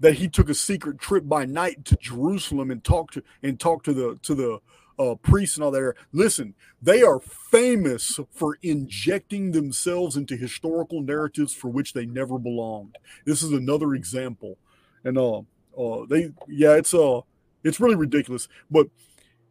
that 0.00 0.14
he 0.14 0.28
took 0.28 0.48
a 0.48 0.54
secret 0.54 0.98
trip 0.98 1.26
by 1.26 1.44
night 1.44 1.84
to 1.86 1.96
Jerusalem 1.96 2.70
and 2.70 2.82
talked 2.82 3.14
to 3.14 3.22
and 3.42 3.58
talked 3.58 3.84
to 3.86 3.94
the 3.94 4.18
to 4.22 4.34
the 4.34 4.58
uh, 4.98 5.14
priests 5.16 5.56
and 5.56 5.64
all 5.64 5.70
that. 5.70 5.94
Listen, 6.12 6.54
they 6.80 7.02
are 7.02 7.20
famous 7.20 8.18
for 8.30 8.58
injecting 8.62 9.52
themselves 9.52 10.16
into 10.16 10.36
historical 10.36 11.02
narratives 11.02 11.52
for 11.52 11.68
which 11.68 11.92
they 11.92 12.06
never 12.06 12.38
belonged. 12.38 12.96
This 13.24 13.42
is 13.42 13.52
another 13.52 13.94
example, 13.94 14.58
and 15.06 15.16
uh, 15.16 15.38
uh, 15.78 16.04
they 16.10 16.32
yeah, 16.48 16.74
it's 16.74 16.92
uh, 16.92 17.20
it's 17.64 17.80
really 17.80 17.96
ridiculous, 17.96 18.48
but. 18.70 18.88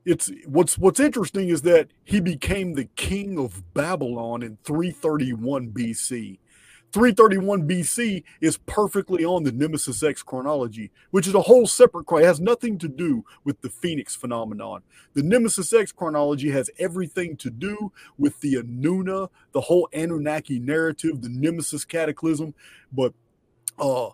It's 0.08 0.32
what's 0.46 0.78
what's 0.78 1.00
interesting 1.00 1.50
is 1.50 1.64
that 1.64 1.88
he 2.04 2.20
became 2.20 2.76
the 2.76 2.86
king 2.96 3.40
of 3.40 3.64
Babylon 3.74 4.44
in 4.44 4.60
331 4.64 5.72
BC. 5.72 6.38
331 6.92 7.68
BC 7.68 8.24
is 8.40 8.58
perfectly 8.58 9.26
on 9.26 9.44
the 9.44 9.52
Nemesis 9.52 10.04
X 10.04 10.22
chronology, 10.22 10.92
which 11.10 11.28
is 11.28 11.34
a 11.34 11.42
whole 11.42 11.66
separate 11.66 12.06
It 12.10 12.24
has 12.24 12.40
nothing 12.40 12.78
to 12.78 12.88
do 12.88 13.26
with 13.44 13.60
the 13.62 13.70
Phoenix 13.70 14.16
phenomenon. 14.16 14.84
The 15.14 15.24
Nemesis 15.24 15.74
X 15.74 15.92
chronology 15.92 16.52
has 16.52 16.70
everything 16.78 17.36
to 17.38 17.50
do 17.50 17.92
with 18.18 18.40
the 18.42 18.54
Anuna, 18.56 19.30
the 19.54 19.62
whole 19.62 19.90
Anunnaki 19.92 20.60
narrative, 20.60 21.22
the 21.22 21.30
Nemesis 21.30 21.84
cataclysm. 21.84 22.54
But 22.94 23.14
uh, 23.78 24.12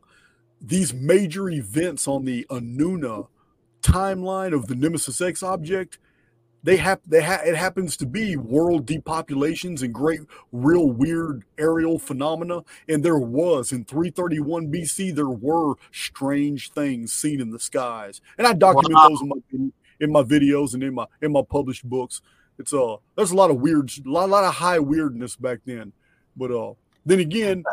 these 0.62 0.94
major 0.94 1.50
events 1.50 2.08
on 2.08 2.26
the 2.26 2.46
Anuna 2.50 3.28
timeline 3.82 4.54
of 4.54 4.68
the 4.68 4.76
Nemesis 4.76 5.20
X 5.22 5.42
object 5.42 5.98
they 6.64 6.78
have 6.78 7.00
they 7.06 7.22
ha- 7.22 7.42
it 7.44 7.56
happens 7.56 7.98
to 7.98 8.06
be 8.06 8.36
world 8.36 8.86
depopulations 8.86 9.82
and 9.82 9.94
great 9.94 10.22
real 10.52 10.92
weird 10.92 11.44
aerial 11.58 11.98
phenomena. 11.98 12.62
And 12.88 13.04
there 13.04 13.18
was 13.18 13.72
in 13.72 13.86
331 13.86 14.72
BC 14.72 15.16
there 15.16 15.30
were 15.30 15.76
strange 15.92 16.72
things 16.72 17.14
seen 17.14 17.42
in 17.42 17.52
the 17.52 17.60
skies. 17.60 18.22
And 18.38 18.46
I 18.46 18.54
document 18.54 18.94
wow. 18.94 19.10
those 19.10 19.22
in 19.22 19.28
my 19.30 19.72
in 20.00 20.12
my 20.12 20.24
videos 20.24 20.74
and 20.74 20.84
in 20.84 20.94
my 20.94 21.06
in 21.22 21.32
my 21.32 21.42
published 21.42 21.88
books. 21.90 22.22
It's 22.60 22.74
uh 22.74 22.98
there's 23.16 23.32
a 23.32 23.36
lot 23.36 23.50
of 23.50 23.58
weird 23.58 23.92
a 24.06 24.10
lot, 24.10 24.26
a 24.26 24.32
lot 24.32 24.44
of 24.44 24.56
high 24.56 24.80
weirdness 24.80 25.36
back 25.36 25.60
then. 25.66 25.94
But 26.36 26.52
uh 26.52 26.74
then 27.06 27.20
again 27.20 27.64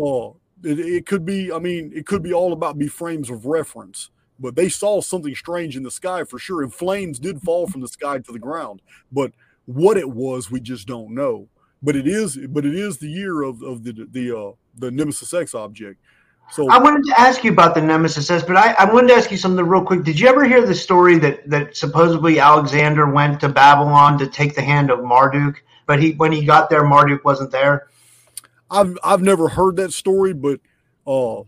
uh 0.00 0.28
it, 0.64 0.78
it 0.78 1.06
could 1.06 1.24
be 1.24 1.52
I 1.52 1.58
mean 1.58 1.92
it 1.94 2.06
could 2.06 2.22
be 2.22 2.32
all 2.32 2.52
about 2.52 2.78
be 2.78 2.88
frames 2.88 3.30
of 3.30 3.46
reference 3.46 4.10
but 4.40 4.56
they 4.56 4.68
saw 4.68 5.00
something 5.00 5.34
strange 5.34 5.76
in 5.76 5.82
the 5.82 5.90
sky 5.90 6.24
for 6.24 6.38
sure. 6.38 6.62
And 6.62 6.72
flames 6.72 7.18
did 7.18 7.42
fall 7.42 7.66
from 7.66 7.82
the 7.82 7.88
sky 7.88 8.18
to 8.18 8.32
the 8.32 8.38
ground. 8.38 8.80
But 9.12 9.32
what 9.66 9.98
it 9.98 10.10
was, 10.10 10.50
we 10.50 10.60
just 10.60 10.88
don't 10.88 11.14
know. 11.14 11.48
But 11.82 11.94
it 11.94 12.06
is, 12.06 12.38
but 12.48 12.64
it 12.64 12.74
is 12.74 12.98
the 12.98 13.08
year 13.08 13.42
of, 13.42 13.62
of 13.62 13.84
the 13.84 14.06
the 14.10 14.36
uh, 14.36 14.52
the 14.76 14.90
Nemesis 14.90 15.32
X 15.32 15.54
object. 15.54 15.98
So 16.50 16.68
I 16.68 16.78
wanted 16.78 17.04
to 17.06 17.20
ask 17.20 17.44
you 17.44 17.52
about 17.52 17.74
the 17.74 17.80
Nemesis 17.80 18.30
X, 18.30 18.42
but 18.42 18.56
I, 18.56 18.72
I 18.72 18.92
wanted 18.92 19.08
to 19.08 19.14
ask 19.14 19.30
you 19.30 19.38
something 19.38 19.64
real 19.64 19.84
quick. 19.84 20.02
Did 20.02 20.18
you 20.18 20.28
ever 20.28 20.44
hear 20.44 20.66
the 20.66 20.74
story 20.74 21.18
that 21.18 21.48
that 21.48 21.76
supposedly 21.76 22.38
Alexander 22.38 23.10
went 23.10 23.40
to 23.40 23.48
Babylon 23.48 24.18
to 24.18 24.26
take 24.26 24.54
the 24.54 24.62
hand 24.62 24.90
of 24.90 25.02
Marduk, 25.02 25.62
but 25.86 26.02
he 26.02 26.12
when 26.12 26.32
he 26.32 26.44
got 26.44 26.68
there, 26.68 26.84
Marduk 26.84 27.24
wasn't 27.24 27.50
there? 27.50 27.88
I've 28.70 28.96
I've 29.02 29.22
never 29.22 29.48
heard 29.48 29.76
that 29.76 29.92
story, 29.92 30.32
but 30.32 30.60
uh, 31.06 31.40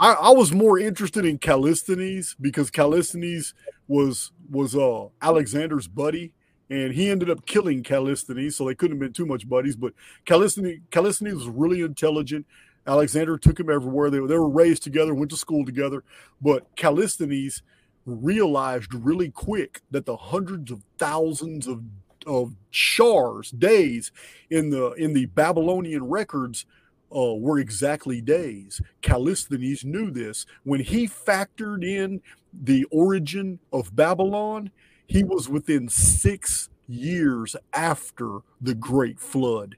I, 0.00 0.12
I 0.12 0.30
was 0.30 0.52
more 0.52 0.78
interested 0.78 1.24
in 1.24 1.38
Callisthenes 1.38 2.34
because 2.40 2.70
Callisthenes 2.70 3.54
was 3.88 4.32
was 4.50 4.74
uh, 4.74 5.06
Alexander's 5.20 5.86
buddy, 5.86 6.32
and 6.70 6.92
he 6.92 7.10
ended 7.10 7.30
up 7.30 7.46
killing 7.46 7.82
Callisthenes, 7.82 8.54
so 8.54 8.64
they 8.64 8.74
couldn't 8.74 8.96
have 8.96 9.00
been 9.00 9.12
too 9.12 9.26
much 9.26 9.48
buddies. 9.48 9.76
But 9.76 9.92
Callisthenes, 10.26 10.80
Callisthenes 10.90 11.34
was 11.34 11.48
really 11.48 11.82
intelligent. 11.82 12.46
Alexander 12.86 13.38
took 13.38 13.60
him 13.60 13.70
everywhere. 13.70 14.10
They, 14.10 14.18
they 14.18 14.38
were 14.38 14.48
raised 14.48 14.82
together, 14.82 15.14
went 15.14 15.30
to 15.30 15.36
school 15.36 15.64
together. 15.64 16.02
But 16.40 16.74
Callisthenes 16.76 17.62
realized 18.06 18.92
really 18.92 19.30
quick 19.30 19.82
that 19.90 20.06
the 20.06 20.16
hundreds 20.16 20.72
of 20.72 20.82
thousands 20.98 21.68
of 21.68 21.82
of 22.26 22.54
shars 22.70 23.50
days 23.50 24.12
in 24.50 24.70
the 24.70 24.92
in 24.92 25.12
the 25.12 25.26
Babylonian 25.26 26.04
records 26.08 26.66
uh, 27.14 27.34
were 27.34 27.58
exactly 27.58 28.20
days. 28.20 28.80
Callisthenes 29.02 29.84
knew 29.84 30.10
this 30.10 30.46
when 30.64 30.80
he 30.80 31.06
factored 31.06 31.84
in 31.84 32.20
the 32.52 32.84
origin 32.90 33.58
of 33.72 33.94
Babylon. 33.94 34.70
He 35.06 35.22
was 35.24 35.48
within 35.48 35.88
six 35.88 36.68
years 36.88 37.56
after 37.72 38.38
the 38.60 38.74
Great 38.74 39.20
Flood. 39.20 39.76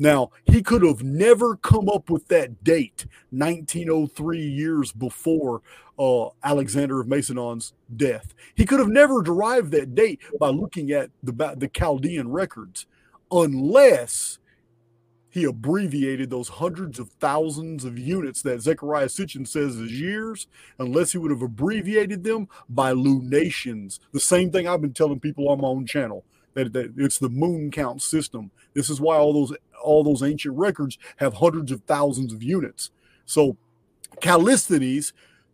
Now, 0.00 0.30
he 0.46 0.62
could 0.62 0.82
have 0.82 1.02
never 1.02 1.56
come 1.56 1.90
up 1.90 2.08
with 2.08 2.28
that 2.28 2.64
date, 2.64 3.04
1903 3.28 4.40
years 4.40 4.92
before 4.92 5.60
uh, 5.98 6.30
Alexander 6.42 7.02
of 7.02 7.06
Macedon's 7.06 7.74
death. 7.94 8.32
He 8.54 8.64
could 8.64 8.80
have 8.80 8.88
never 8.88 9.20
derived 9.20 9.72
that 9.72 9.94
date 9.94 10.20
by 10.40 10.48
looking 10.48 10.90
at 10.90 11.10
the, 11.22 11.32
the 11.54 11.68
Chaldean 11.68 12.30
records, 12.30 12.86
unless 13.30 14.38
he 15.28 15.44
abbreviated 15.44 16.30
those 16.30 16.48
hundreds 16.48 16.98
of 16.98 17.10
thousands 17.20 17.84
of 17.84 17.98
units 17.98 18.40
that 18.40 18.60
Zecharia 18.60 19.04
Sitchin 19.04 19.46
says 19.46 19.76
is 19.76 20.00
years, 20.00 20.46
unless 20.78 21.12
he 21.12 21.18
would 21.18 21.30
have 21.30 21.42
abbreviated 21.42 22.24
them 22.24 22.48
by 22.70 22.92
lunations. 22.92 24.00
The 24.12 24.18
same 24.18 24.50
thing 24.50 24.66
I've 24.66 24.80
been 24.80 24.94
telling 24.94 25.20
people 25.20 25.50
on 25.50 25.60
my 25.60 25.68
own 25.68 25.84
channel 25.84 26.24
that, 26.54 26.72
that 26.72 26.94
it's 26.96 27.18
the 27.18 27.28
moon 27.28 27.70
count 27.70 28.02
system. 28.02 28.50
This 28.74 28.90
is 28.90 29.00
why 29.00 29.16
all 29.16 29.32
those 29.32 29.56
all 29.82 30.04
those 30.04 30.22
ancient 30.22 30.56
records 30.56 30.98
have 31.16 31.34
hundreds 31.34 31.72
of 31.72 31.82
thousands 31.84 32.32
of 32.32 32.42
units. 32.42 32.90
So 33.24 33.56
Callisthenes, 34.20 35.12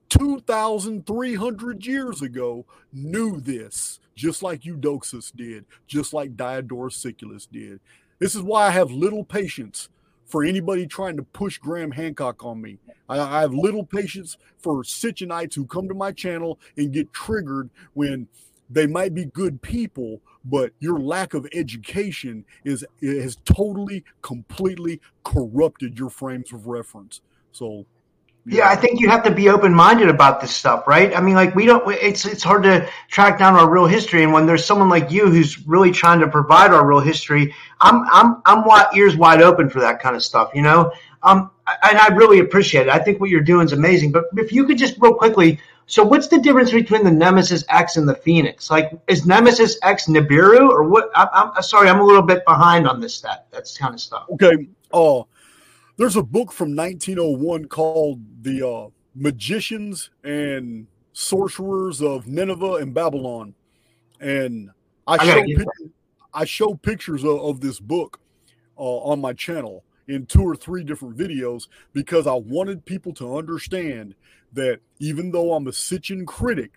2,300 0.08 1.86
years 1.86 2.22
ago, 2.22 2.64
knew 2.92 3.40
this, 3.40 4.00
just 4.14 4.42
like 4.42 4.62
Eudoxus 4.62 5.30
did, 5.34 5.64
just 5.86 6.12
like 6.12 6.36
Diodorus 6.36 6.96
Siculus 6.96 7.46
did. 7.46 7.80
This 8.18 8.34
is 8.34 8.42
why 8.42 8.66
I 8.66 8.70
have 8.70 8.90
little 8.90 9.24
patience 9.24 9.90
for 10.24 10.42
anybody 10.44 10.86
trying 10.86 11.16
to 11.16 11.22
push 11.22 11.58
Graham 11.58 11.92
Hancock 11.92 12.44
on 12.44 12.60
me. 12.60 12.78
I, 13.08 13.20
I 13.20 13.40
have 13.42 13.54
little 13.54 13.84
patience 13.84 14.36
for 14.58 14.82
Sitchinites 14.82 15.54
who 15.54 15.66
come 15.66 15.88
to 15.88 15.94
my 15.94 16.12
channel 16.12 16.58
and 16.76 16.92
get 16.92 17.12
triggered 17.12 17.70
when 17.94 18.26
they 18.68 18.86
might 18.86 19.14
be 19.14 19.24
good 19.24 19.62
people, 19.62 20.20
but 20.44 20.72
your 20.80 20.98
lack 20.98 21.34
of 21.34 21.46
education 21.52 22.44
is 22.64 22.84
has 23.02 23.36
totally, 23.44 24.04
completely 24.22 25.00
corrupted 25.24 25.98
your 25.98 26.10
frames 26.10 26.52
of 26.52 26.66
reference. 26.66 27.20
So 27.52 27.86
yeah, 28.48 28.68
I 28.68 28.76
think 28.76 29.00
you 29.00 29.08
have 29.08 29.24
to 29.24 29.30
be 29.32 29.48
open 29.48 29.74
minded 29.74 30.08
about 30.08 30.40
this 30.40 30.54
stuff, 30.54 30.86
right? 30.86 31.14
I 31.16 31.20
mean, 31.20 31.34
like 31.34 31.56
we 31.56 31.66
don't. 31.66 31.82
It's 31.90 32.24
it's 32.24 32.44
hard 32.44 32.62
to 32.62 32.88
track 33.08 33.40
down 33.40 33.54
our 33.54 33.68
real 33.68 33.86
history, 33.86 34.22
and 34.22 34.32
when 34.32 34.46
there's 34.46 34.64
someone 34.64 34.88
like 34.88 35.10
you 35.10 35.28
who's 35.28 35.66
really 35.66 35.90
trying 35.90 36.20
to 36.20 36.28
provide 36.28 36.70
our 36.70 36.86
real 36.86 37.00
history, 37.00 37.52
I'm 37.80 38.04
I'm 38.10 38.42
I'm 38.46 38.64
wide, 38.64 38.86
ears 38.94 39.16
wide 39.16 39.42
open 39.42 39.68
for 39.68 39.80
that 39.80 40.00
kind 40.00 40.14
of 40.14 40.22
stuff, 40.22 40.52
you 40.54 40.62
know. 40.62 40.92
Um, 41.24 41.50
and 41.82 41.98
I 41.98 42.14
really 42.14 42.38
appreciate 42.38 42.86
it. 42.86 42.90
I 42.90 43.00
think 43.00 43.20
what 43.20 43.30
you're 43.30 43.40
doing 43.40 43.66
is 43.66 43.72
amazing. 43.72 44.12
But 44.12 44.26
if 44.36 44.52
you 44.52 44.64
could 44.64 44.78
just 44.78 44.96
real 45.00 45.14
quickly 45.14 45.58
so 45.86 46.02
what's 46.02 46.26
the 46.26 46.38
difference 46.38 46.72
between 46.72 47.04
the 47.04 47.10
Nemesis 47.10 47.64
X 47.68 47.96
and 47.96 48.08
the 48.08 48.14
Phoenix? 48.14 48.70
Like, 48.70 48.90
is 49.06 49.24
Nemesis 49.24 49.78
X 49.82 50.06
Nibiru 50.06 50.68
or 50.68 50.82
what? 50.82 51.10
I, 51.14 51.52
am 51.56 51.62
sorry, 51.62 51.88
I'm 51.88 52.00
a 52.00 52.04
little 52.04 52.22
bit 52.22 52.44
behind 52.44 52.88
on 52.88 53.00
this. 53.00 53.20
That 53.20 53.46
that's 53.52 53.78
kind 53.78 53.94
of 53.94 54.00
stuff. 54.00 54.26
Okay. 54.32 54.68
Oh, 54.92 55.20
uh, 55.20 55.24
there's 55.96 56.16
a 56.16 56.22
book 56.22 56.52
from 56.52 56.74
1901 56.74 57.66
called 57.66 58.20
"The 58.42 58.68
uh, 58.68 58.88
Magicians 59.14 60.10
and 60.24 60.88
Sorcerers 61.12 62.02
of 62.02 62.26
Nineveh 62.26 62.74
and 62.74 62.92
Babylon," 62.92 63.54
and 64.20 64.70
I, 65.06 65.14
I 65.14 65.24
show 65.24 65.44
pictures, 65.44 65.90
I 66.34 66.44
show 66.44 66.74
pictures 66.74 67.24
of, 67.24 67.40
of 67.40 67.60
this 67.60 67.78
book 67.78 68.18
uh, 68.76 68.82
on 68.82 69.20
my 69.20 69.32
channel 69.32 69.84
in 70.08 70.26
two 70.26 70.42
or 70.42 70.56
three 70.56 70.84
different 70.84 71.16
videos 71.16 71.68
because 71.92 72.26
I 72.26 72.34
wanted 72.34 72.84
people 72.84 73.12
to 73.14 73.36
understand 73.36 74.14
that 74.52 74.80
even 74.98 75.32
though 75.32 75.54
I'm 75.54 75.66
a 75.66 75.72
Sitchin 75.72 76.26
critic, 76.26 76.72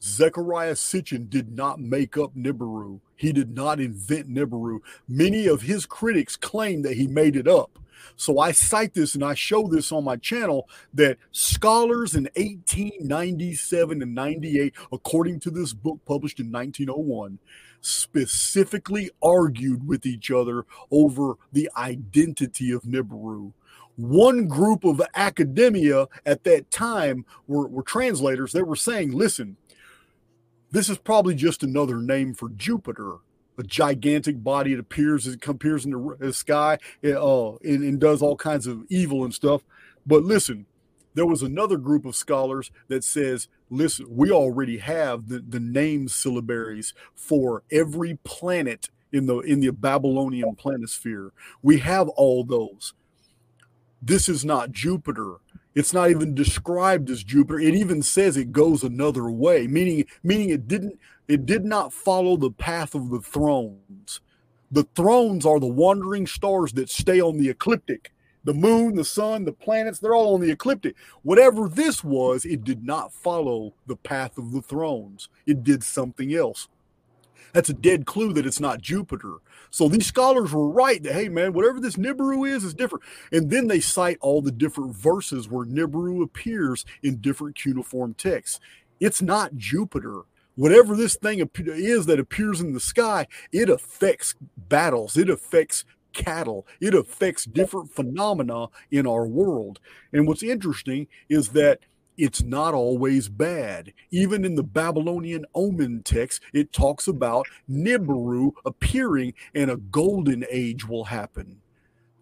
Zecharia 0.00 0.72
Sitchin 0.72 1.28
did 1.28 1.54
not 1.54 1.78
make 1.78 2.16
up 2.16 2.34
Nibiru. 2.34 3.00
He 3.16 3.32
did 3.32 3.54
not 3.54 3.80
invent 3.80 4.32
Nibiru. 4.32 4.80
Many 5.06 5.46
of 5.46 5.62
his 5.62 5.84
critics 5.84 6.36
claim 6.36 6.82
that 6.82 6.96
he 6.96 7.06
made 7.06 7.36
it 7.36 7.46
up. 7.46 7.78
So 8.16 8.38
I 8.38 8.52
cite 8.52 8.94
this 8.94 9.14
and 9.14 9.22
I 9.22 9.34
show 9.34 9.68
this 9.68 9.92
on 9.92 10.04
my 10.04 10.16
channel 10.16 10.68
that 10.94 11.18
scholars 11.32 12.14
in 12.14 12.24
1897 12.36 14.02
and 14.02 14.14
98, 14.14 14.74
according 14.90 15.40
to 15.40 15.50
this 15.50 15.74
book 15.74 16.00
published 16.06 16.40
in 16.40 16.50
1901, 16.50 17.38
specifically 17.80 19.10
argued 19.22 19.86
with 19.86 20.06
each 20.06 20.30
other 20.30 20.66
over 20.90 21.34
the 21.52 21.70
identity 21.76 22.70
of 22.70 22.82
Nibiru. 22.82 23.52
One 23.96 24.46
group 24.46 24.84
of 24.84 25.02
academia 25.14 26.06
at 26.24 26.44
that 26.44 26.70
time 26.70 27.24
were, 27.46 27.66
were 27.66 27.82
translators 27.82 28.52
that 28.52 28.64
were 28.64 28.76
saying, 28.76 29.12
listen, 29.12 29.56
this 30.70 30.88
is 30.88 30.98
probably 30.98 31.34
just 31.34 31.62
another 31.62 31.96
name 31.96 32.34
for 32.34 32.48
Jupiter 32.50 33.16
a 33.60 33.62
gigantic 33.62 34.42
body. 34.42 34.72
It 34.72 34.80
appears 34.80 35.26
it 35.26 35.46
appears 35.46 35.84
in 35.84 35.92
the, 36.18 36.32
sky 36.32 36.78
uh, 37.04 37.50
and, 37.56 37.84
and, 37.84 38.00
does 38.00 38.22
all 38.22 38.36
kinds 38.36 38.66
of 38.66 38.84
evil 38.88 39.22
and 39.22 39.32
stuff. 39.32 39.62
But 40.06 40.24
listen, 40.24 40.66
there 41.14 41.26
was 41.26 41.42
another 41.42 41.76
group 41.76 42.04
of 42.04 42.16
scholars 42.16 42.70
that 42.88 43.04
says, 43.04 43.48
listen, 43.68 44.06
we 44.08 44.30
already 44.30 44.78
have 44.78 45.28
the, 45.28 45.40
the 45.46 45.60
name 45.60 46.06
syllabaries 46.06 46.92
for 47.14 47.62
every 47.70 48.18
planet 48.24 48.90
in 49.12 49.26
the 49.26 49.38
in 49.40 49.60
the 49.60 49.72
Babylonian 49.72 50.54
planisphere. 50.54 51.30
We 51.62 51.78
have 51.78 52.08
all 52.10 52.44
those. 52.44 52.94
This 54.00 54.28
is 54.28 54.44
not 54.44 54.72
Jupiter. 54.72 55.36
It's 55.74 55.92
not 55.92 56.10
even 56.10 56.34
described 56.34 57.10
as 57.10 57.22
Jupiter. 57.22 57.60
It 57.60 57.74
even 57.74 58.02
says 58.02 58.36
it 58.36 58.52
goes 58.52 58.82
another 58.82 59.30
way, 59.30 59.66
meaning 59.66 60.04
meaning 60.22 60.50
it 60.50 60.68
didn't 60.68 60.98
it 61.28 61.46
did 61.46 61.64
not 61.64 61.92
follow 61.92 62.36
the 62.36 62.50
path 62.50 62.94
of 62.94 63.10
the 63.10 63.20
thrones. 63.20 64.20
The 64.70 64.84
thrones 64.94 65.44
are 65.44 65.60
the 65.60 65.66
wandering 65.66 66.26
stars 66.26 66.72
that 66.74 66.88
stay 66.88 67.20
on 67.20 67.38
the 67.38 67.48
ecliptic 67.48 68.12
the 68.44 68.54
moon, 68.54 68.96
the 68.96 69.04
sun, 69.04 69.44
the 69.44 69.52
planets, 69.52 69.98
they're 69.98 70.14
all 70.14 70.34
on 70.34 70.40
the 70.40 70.50
ecliptic. 70.50 70.96
Whatever 71.22 71.68
this 71.68 72.02
was, 72.02 72.44
it 72.44 72.64
did 72.64 72.84
not 72.84 73.12
follow 73.12 73.74
the 73.86 73.96
path 73.96 74.38
of 74.38 74.52
the 74.52 74.62
thrones, 74.62 75.28
it 75.46 75.64
did 75.64 75.82
something 75.82 76.34
else. 76.34 76.68
That's 77.52 77.68
a 77.68 77.74
dead 77.74 78.06
clue 78.06 78.32
that 78.34 78.46
it's 78.46 78.60
not 78.60 78.80
Jupiter. 78.80 79.38
So 79.70 79.88
these 79.88 80.06
scholars 80.06 80.52
were 80.52 80.68
right 80.68 81.02
that, 81.02 81.14
hey, 81.14 81.28
man, 81.28 81.52
whatever 81.52 81.80
this 81.80 81.96
Nibiru 81.96 82.48
is, 82.48 82.62
is 82.62 82.74
different. 82.74 83.04
And 83.32 83.50
then 83.50 83.66
they 83.66 83.80
cite 83.80 84.18
all 84.20 84.40
the 84.40 84.52
different 84.52 84.94
verses 84.94 85.48
where 85.48 85.66
Nibiru 85.66 86.22
appears 86.22 86.84
in 87.02 87.16
different 87.16 87.56
cuneiform 87.56 88.14
texts. 88.14 88.60
It's 89.00 89.20
not 89.20 89.56
Jupiter 89.56 90.22
whatever 90.60 90.94
this 90.94 91.16
thing 91.16 91.48
is 91.56 92.04
that 92.04 92.20
appears 92.20 92.60
in 92.60 92.74
the 92.74 92.80
sky, 92.80 93.26
it 93.50 93.70
affects 93.70 94.34
battles, 94.56 95.16
it 95.16 95.30
affects 95.30 95.86
cattle. 96.12 96.66
It 96.80 96.94
affects 96.94 97.44
different 97.44 97.92
phenomena 97.92 98.68
in 98.90 99.06
our 99.06 99.26
world. 99.26 99.80
And 100.12 100.26
what's 100.26 100.42
interesting 100.42 101.06
is 101.28 101.50
that 101.50 101.80
it's 102.16 102.42
not 102.42 102.74
always 102.74 103.28
bad. 103.28 103.94
Even 104.10 104.44
in 104.44 104.54
the 104.54 104.62
Babylonian 104.62 105.46
omen 105.54 106.02
text, 106.02 106.42
it 106.52 106.72
talks 106.72 107.08
about 107.08 107.46
Nibiru 107.68 108.52
appearing 108.64 109.32
and 109.54 109.70
a 109.70 109.78
golden 109.78 110.44
age 110.50 110.86
will 110.86 111.04
happen. 111.04 111.62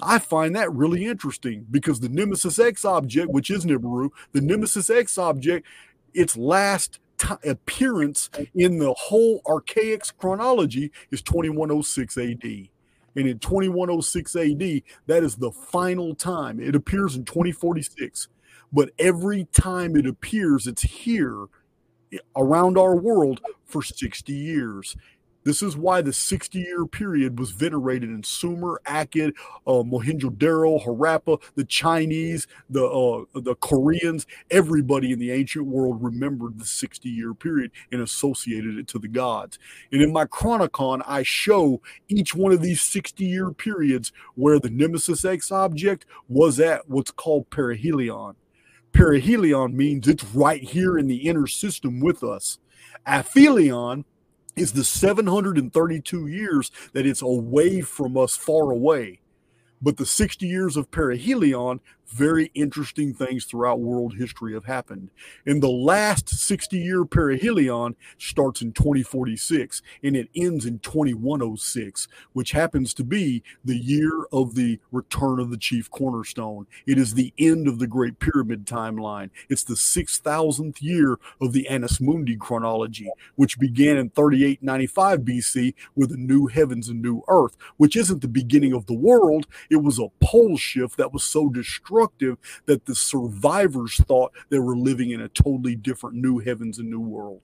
I 0.00 0.20
find 0.20 0.54
that 0.54 0.72
really 0.72 1.04
interesting 1.04 1.66
because 1.70 1.98
the 1.98 2.08
Nemesis 2.08 2.60
X 2.60 2.84
object, 2.84 3.30
which 3.30 3.50
is 3.50 3.64
Nibiru, 3.64 4.10
the 4.32 4.40
Nemesis 4.40 4.88
X 4.88 5.18
object, 5.18 5.66
its 6.14 6.36
last 6.36 7.00
t- 7.18 7.34
appearance 7.44 8.30
in 8.54 8.78
the 8.78 8.94
whole 8.94 9.42
archaic 9.46 10.02
chronology 10.16 10.92
is 11.10 11.22
2106 11.22 12.16
AD. 12.18 12.68
And 13.16 13.26
in 13.26 13.38
2106 13.38 14.36
AD, 14.36 14.82
that 15.06 15.24
is 15.24 15.36
the 15.36 15.50
final 15.50 16.14
time. 16.14 16.60
It 16.60 16.74
appears 16.74 17.16
in 17.16 17.24
2046. 17.24 18.28
but 18.72 18.90
every 18.98 19.46
time 19.52 19.96
it 19.96 20.06
appears, 20.06 20.66
it's 20.66 20.82
here 20.82 21.46
around 22.36 22.78
our 22.78 22.96
world 22.96 23.40
for 23.64 23.82
60 23.82 24.32
years. 24.32 24.96
This 25.48 25.62
is 25.62 25.78
why 25.78 26.02
the 26.02 26.12
60 26.12 26.58
year 26.58 26.84
period 26.84 27.38
was 27.38 27.52
venerated 27.52 28.10
in 28.10 28.22
Sumer, 28.22 28.82
Akkad, 28.84 29.32
uh, 29.66 29.82
Mohenjo-Daro, 29.82 30.84
Harappa, 30.84 31.40
the 31.54 31.64
Chinese, 31.64 32.46
the 32.68 32.84
uh, 32.84 33.24
the 33.32 33.54
Koreans. 33.54 34.26
Everybody 34.50 35.10
in 35.10 35.18
the 35.18 35.32
ancient 35.32 35.64
world 35.64 36.04
remembered 36.04 36.58
the 36.58 36.66
60 36.66 37.08
year 37.08 37.32
period 37.32 37.70
and 37.90 38.02
associated 38.02 38.76
it 38.76 38.88
to 38.88 38.98
the 38.98 39.08
gods. 39.08 39.58
And 39.90 40.02
in 40.02 40.12
my 40.12 40.26
Chronicon, 40.26 41.02
I 41.06 41.22
show 41.22 41.80
each 42.10 42.34
one 42.34 42.52
of 42.52 42.60
these 42.60 42.82
60 42.82 43.24
year 43.24 43.50
periods 43.50 44.12
where 44.34 44.58
the 44.58 44.68
Nemesis 44.68 45.24
X 45.24 45.50
object 45.50 46.04
was 46.28 46.60
at 46.60 46.90
what's 46.90 47.10
called 47.10 47.48
perihelion. 47.48 48.34
Perihelion 48.92 49.72
means 49.72 50.08
it's 50.08 50.24
right 50.34 50.62
here 50.62 50.98
in 50.98 51.06
the 51.06 51.26
inner 51.26 51.46
system 51.46 52.00
with 52.00 52.22
us. 52.22 52.58
Aphelion 53.06 54.04
is 54.58 54.72
the 54.72 54.84
732 54.84 56.26
years 56.26 56.70
that 56.92 57.06
it's 57.06 57.22
away 57.22 57.80
from 57.80 58.16
us 58.16 58.36
far 58.36 58.70
away. 58.70 59.20
But 59.80 59.96
the 59.96 60.06
60 60.06 60.46
years 60.46 60.76
of 60.76 60.90
perihelion 60.90 61.80
very 62.08 62.50
interesting 62.54 63.12
things 63.12 63.44
throughout 63.44 63.80
world 63.80 64.14
history 64.16 64.54
have 64.54 64.64
happened. 64.64 65.10
And 65.46 65.62
the 65.62 65.68
last 65.68 66.28
60 66.28 66.78
year 66.78 67.04
perihelion 67.04 67.94
starts 68.16 68.62
in 68.62 68.72
2046 68.72 69.82
and 70.02 70.16
it 70.16 70.28
ends 70.34 70.64
in 70.64 70.78
2106, 70.78 72.08
which 72.32 72.52
happens 72.52 72.94
to 72.94 73.04
be 73.04 73.42
the 73.64 73.76
year 73.76 74.24
of 74.32 74.54
the 74.54 74.80
return 74.90 75.38
of 75.38 75.50
the 75.50 75.58
chief 75.58 75.90
cornerstone. 75.90 76.66
It 76.86 76.98
is 76.98 77.14
the 77.14 77.32
end 77.38 77.68
of 77.68 77.78
the 77.78 77.86
Great 77.86 78.18
Pyramid 78.18 78.66
timeline. 78.66 79.30
It's 79.48 79.64
the 79.64 79.74
6,000th 79.74 80.80
year 80.80 81.18
of 81.40 81.52
the 81.52 81.68
Annus 81.68 82.00
Mundi 82.00 82.36
chronology, 82.36 83.10
which 83.36 83.58
began 83.58 83.96
in 83.96 84.10
3895 84.10 85.20
BC 85.20 85.74
with 85.94 86.12
a 86.12 86.16
new 86.16 86.46
heavens 86.46 86.88
and 86.88 87.02
new 87.02 87.22
earth, 87.28 87.56
which 87.76 87.96
isn't 87.96 88.22
the 88.22 88.28
beginning 88.28 88.72
of 88.72 88.86
the 88.86 88.94
world. 88.94 89.46
It 89.70 89.82
was 89.82 89.98
a 89.98 90.08
pole 90.20 90.56
shift 90.56 90.96
that 90.96 91.12
was 91.12 91.24
so 91.24 91.48
destructive 91.48 91.97
destructive 91.98 92.38
that 92.66 92.86
the 92.86 92.94
survivors 92.94 93.96
thought 94.06 94.32
they 94.50 94.58
were 94.58 94.76
living 94.76 95.10
in 95.10 95.20
a 95.20 95.28
totally 95.28 95.74
different 95.74 96.16
new 96.16 96.38
heavens 96.38 96.78
and 96.78 96.90
new 96.90 97.00
world. 97.00 97.42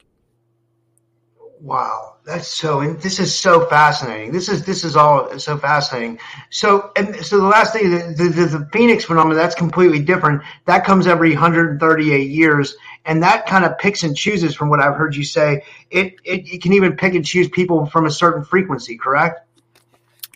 Wow, 1.61 2.17
that's 2.27 2.49
so. 2.49 2.81
And 2.81 3.01
this 3.01 3.19
is 3.19 3.37
so 3.37 3.67
fascinating. 3.67 4.33
This 4.33 4.49
is 4.49 4.67
this 4.67 4.85
is 4.85 4.97
all 4.97 5.39
so 5.39 5.57
fascinating. 5.57 6.19
So 6.51 6.91
and 6.97 7.17
so 7.25 7.39
the 7.39 7.47
last 7.47 7.73
thing, 7.73 7.91
the, 7.91 8.33
the, 8.35 8.59
the 8.59 8.69
Phoenix 8.71 9.05
phenomenon, 9.05 9.39
that's 9.39 9.55
completely 9.55 10.01
different. 10.01 10.43
That 10.67 10.85
comes 10.85 11.07
every 11.07 11.31
138 11.31 12.29
years, 12.29 12.77
and 13.07 13.23
that 13.23 13.47
kind 13.47 13.65
of 13.65 13.79
picks 13.79 14.03
and 14.03 14.17
chooses. 14.17 14.55
From 14.55 14.69
what 14.69 14.81
I've 14.81 14.97
heard 14.97 15.17
you 15.17 15.25
say, 15.25 15.63
it, 15.91 16.17
it 16.25 16.47
it 16.53 16.63
can 16.63 16.75
even 16.75 16.97
pick 16.97 17.15
and 17.15 17.25
choose 17.25 17.49
people 17.49 17.87
from 17.87 18.05
a 18.05 18.11
certain 18.11 18.45
frequency. 18.45 18.99
Correct? 18.99 19.41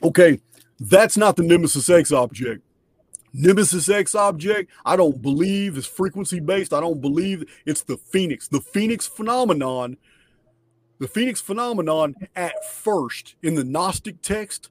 Okay, 0.03 0.41
that's 0.81 1.17
not 1.19 1.37
the 1.37 1.43
Nemesis 1.43 1.91
X 1.91 2.11
object. 2.11 2.63
Nemesis 3.33 3.89
X 3.89 4.15
object, 4.15 4.71
I 4.85 4.97
don't 4.97 5.21
believe 5.23 5.77
is 5.77 5.87
frequency 5.87 6.41
based. 6.41 6.73
I 6.73 6.81
don't 6.81 7.01
believe 7.01 7.45
it's 7.67 7.83
the 7.83 7.97
Phoenix. 7.97 8.49
The 8.49 8.61
Phoenix 8.61 9.07
phenomenon, 9.07 9.97
the 10.99 11.09
Phoenix 11.09 11.41
phenomenon 11.41 12.15
at 12.35 12.65
first 12.65 13.37
in 13.43 13.55
the 13.55 13.65
Gnostic 13.65 14.23
text, 14.23 14.71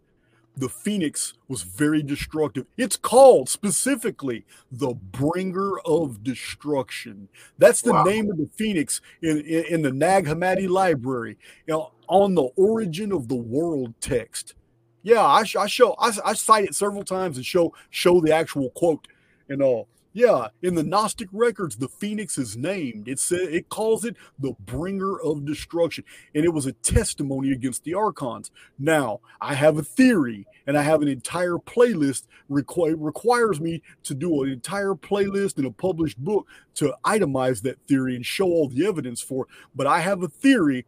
the 0.58 0.70
Phoenix 0.70 1.34
was 1.48 1.62
very 1.62 2.02
destructive. 2.02 2.66
It's 2.78 2.98
called 2.98 3.48
specifically 3.48 4.44
the 4.72 4.96
bringer 4.96 5.80
of 5.86 6.24
destruction. 6.24 7.30
That's 7.60 7.82
the 7.82 7.94
wow. 7.94 8.04
name 8.04 8.32
of 8.32 8.38
the 8.38 8.50
Phoenix 8.56 9.00
in, 9.22 9.40
in, 9.42 9.66
in 9.66 9.82
the 9.84 9.92
Nag 9.92 10.26
Hammadi 10.26 10.68
library. 10.68 11.38
You 11.68 11.76
know, 11.76 11.92
on 12.08 12.36
the 12.36 12.50
origin 12.56 13.12
of 13.12 13.28
the 13.28 13.36
world 13.36 13.94
text. 14.02 14.56
Yeah, 15.04 15.24
I, 15.24 15.44
I 15.58 15.68
show 15.68 15.96
I, 16.00 16.12
I 16.26 16.34
cite 16.34 16.66
it 16.66 16.76
several 16.76 17.04
times 17.04 17.38
and 17.38 17.46
show 17.46 17.74
show 17.90 18.20
the 18.20 18.34
actual 18.34 18.70
quote 18.72 19.08
and 19.50 19.62
all. 19.62 19.88
Yeah, 20.18 20.48
in 20.64 20.74
the 20.74 20.82
Gnostic 20.82 21.30
records, 21.32 21.76
the 21.76 21.88
phoenix 21.88 22.40
is 22.40 22.58
named. 22.58 23.08
It 23.08 23.20
says 23.20 23.42
it 23.50 23.70
calls 23.70 24.04
it 24.04 24.18
the 24.40 24.54
bringer 24.66 25.22
of 25.22 25.46
destruction, 25.46 26.06
and 26.34 26.44
it 26.44 26.52
was 26.52 26.66
a 26.66 26.72
testimony 26.72 27.52
against 27.52 27.84
the 27.84 27.94
archons. 27.94 28.50
Now, 28.80 29.20
I 29.40 29.54
have 29.54 29.78
a 29.78 29.84
theory, 29.84 30.48
and 30.66 30.76
I 30.76 30.82
have 30.82 31.04
an 31.04 31.08
entire 31.08 31.58
playlist. 31.58 32.24
Requ- 32.50 32.96
requires 32.98 33.62
me 33.62 33.84
to 34.06 34.16
do 34.16 34.42
an 34.42 34.50
entire 34.50 34.96
playlist 34.96 35.58
and 35.58 35.68
a 35.68 35.72
published 35.72 36.18
book 36.18 36.48
to 36.76 36.96
itemize 37.06 37.62
that 37.62 37.80
theory 37.88 38.16
and 38.16 38.26
show 38.26 38.48
all 38.48 38.70
the 38.70 38.88
evidence 38.88 39.22
for. 39.22 39.44
It. 39.44 39.50
But 39.76 39.86
I 39.86 40.00
have 40.00 40.24
a 40.24 40.28
theory 40.28 40.88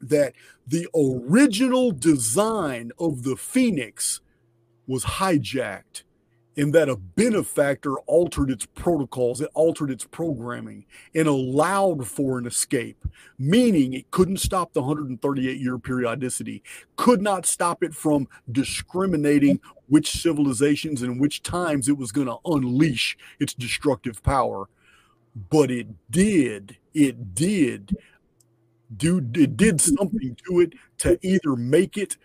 that 0.00 0.34
the 0.66 0.86
original 0.94 1.92
design 1.92 2.92
of 2.98 3.22
the 3.22 3.36
Phoenix 3.36 4.20
was 4.86 5.04
hijacked 5.04 6.02
and 6.56 6.72
that 6.72 6.88
a 6.88 6.96
benefactor 6.96 7.98
altered 8.06 8.50
its 8.50 8.66
protocols, 8.66 9.40
it 9.40 9.50
altered 9.52 9.90
its 9.90 10.04
programming 10.06 10.86
and 11.14 11.28
allowed 11.28 12.06
for 12.06 12.38
an 12.38 12.46
escape, 12.46 13.04
meaning 13.38 13.92
it 13.92 14.10
couldn't 14.10 14.38
stop 14.38 14.72
the 14.72 14.80
138 14.80 15.60
year 15.60 15.78
periodicity, 15.78 16.62
could 16.96 17.20
not 17.20 17.44
stop 17.44 17.82
it 17.82 17.94
from 17.94 18.26
discriminating 18.50 19.60
which 19.88 20.10
civilizations 20.10 21.02
and 21.02 21.20
which 21.20 21.42
times 21.42 21.88
it 21.88 21.98
was 21.98 22.10
going 22.10 22.26
to 22.26 22.38
unleash 22.46 23.16
its 23.38 23.52
destructive 23.52 24.22
power. 24.22 24.68
But 25.50 25.70
it 25.70 25.88
did, 26.10 26.78
it 26.94 27.34
did 27.34 27.96
do 28.94 29.18
it 29.18 29.56
did 29.56 29.80
something 29.80 30.36
to 30.46 30.60
it 30.60 30.74
to 30.98 31.18
either 31.22 31.56
make 31.56 31.96
it 31.96 32.16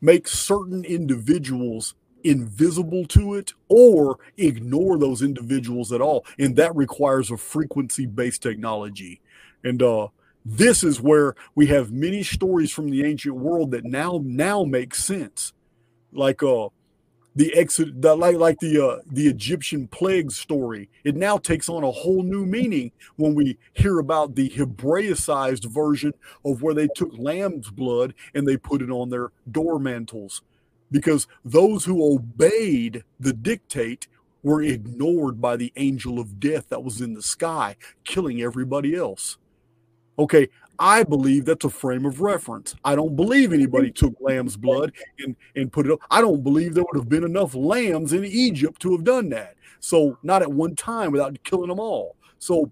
make 0.00 0.28
certain 0.28 0.84
individuals 0.84 1.94
invisible 2.24 3.06
to 3.06 3.34
it 3.34 3.52
or 3.68 4.18
ignore 4.36 4.98
those 4.98 5.22
individuals 5.22 5.92
at 5.92 6.00
all. 6.00 6.26
And 6.38 6.56
that 6.56 6.74
requires 6.74 7.30
a 7.30 7.36
frequency 7.36 8.06
based 8.06 8.42
technology. 8.42 9.20
And 9.64 9.82
uh 9.82 10.08
this 10.44 10.82
is 10.82 11.00
where 11.00 11.34
we 11.54 11.66
have 11.66 11.92
many 11.92 12.22
stories 12.22 12.70
from 12.70 12.88
the 12.88 13.04
ancient 13.04 13.36
world 13.36 13.70
that 13.72 13.84
now 13.84 14.20
now 14.24 14.64
make 14.64 14.94
sense. 14.94 15.52
Like 16.12 16.42
uh 16.42 16.68
the 17.38 17.54
exit 17.54 18.02
the, 18.02 18.16
like 18.16 18.36
like 18.36 18.58
the 18.58 18.84
uh, 18.84 19.00
the 19.12 19.28
Egyptian 19.28 19.86
plague 19.86 20.32
story. 20.32 20.90
It 21.04 21.14
now 21.14 21.38
takes 21.38 21.68
on 21.68 21.84
a 21.84 21.90
whole 21.90 22.24
new 22.24 22.44
meaning 22.44 22.90
when 23.14 23.36
we 23.36 23.56
hear 23.74 24.00
about 24.00 24.34
the 24.34 24.50
Hebraicized 24.50 25.64
version 25.66 26.12
of 26.44 26.62
where 26.62 26.74
they 26.74 26.88
took 26.96 27.16
lamb's 27.16 27.70
blood 27.70 28.12
and 28.34 28.44
they 28.44 28.56
put 28.56 28.82
it 28.82 28.90
on 28.90 29.08
their 29.08 29.30
door 29.52 29.78
mantles, 29.78 30.42
because 30.90 31.28
those 31.44 31.84
who 31.84 32.12
obeyed 32.12 33.04
the 33.20 33.32
dictate 33.32 34.08
were 34.42 34.60
ignored 34.62 35.40
by 35.40 35.56
the 35.56 35.72
angel 35.76 36.18
of 36.18 36.40
death 36.40 36.68
that 36.70 36.82
was 36.82 37.00
in 37.00 37.14
the 37.14 37.22
sky, 37.22 37.76
killing 38.02 38.42
everybody 38.42 38.96
else. 38.96 39.38
Okay, 40.18 40.48
I 40.78 41.02
believe 41.02 41.44
that's 41.44 41.64
a 41.64 41.70
frame 41.70 42.06
of 42.06 42.20
reference. 42.20 42.76
I 42.84 42.94
don't 42.94 43.16
believe 43.16 43.52
anybody 43.52 43.90
took 43.90 44.14
lamb's 44.20 44.56
blood 44.56 44.92
and, 45.18 45.34
and 45.56 45.72
put 45.72 45.86
it 45.86 45.92
up. 45.92 46.00
I 46.10 46.20
don't 46.20 46.44
believe 46.44 46.74
there 46.74 46.84
would 46.84 47.00
have 47.00 47.08
been 47.08 47.24
enough 47.24 47.54
lambs 47.54 48.12
in 48.12 48.24
Egypt 48.24 48.80
to 48.82 48.92
have 48.92 49.04
done 49.04 49.28
that. 49.30 49.56
So, 49.80 50.18
not 50.22 50.42
at 50.42 50.52
one 50.52 50.76
time 50.76 51.10
without 51.10 51.42
killing 51.42 51.68
them 51.68 51.80
all. 51.80 52.16
So, 52.38 52.70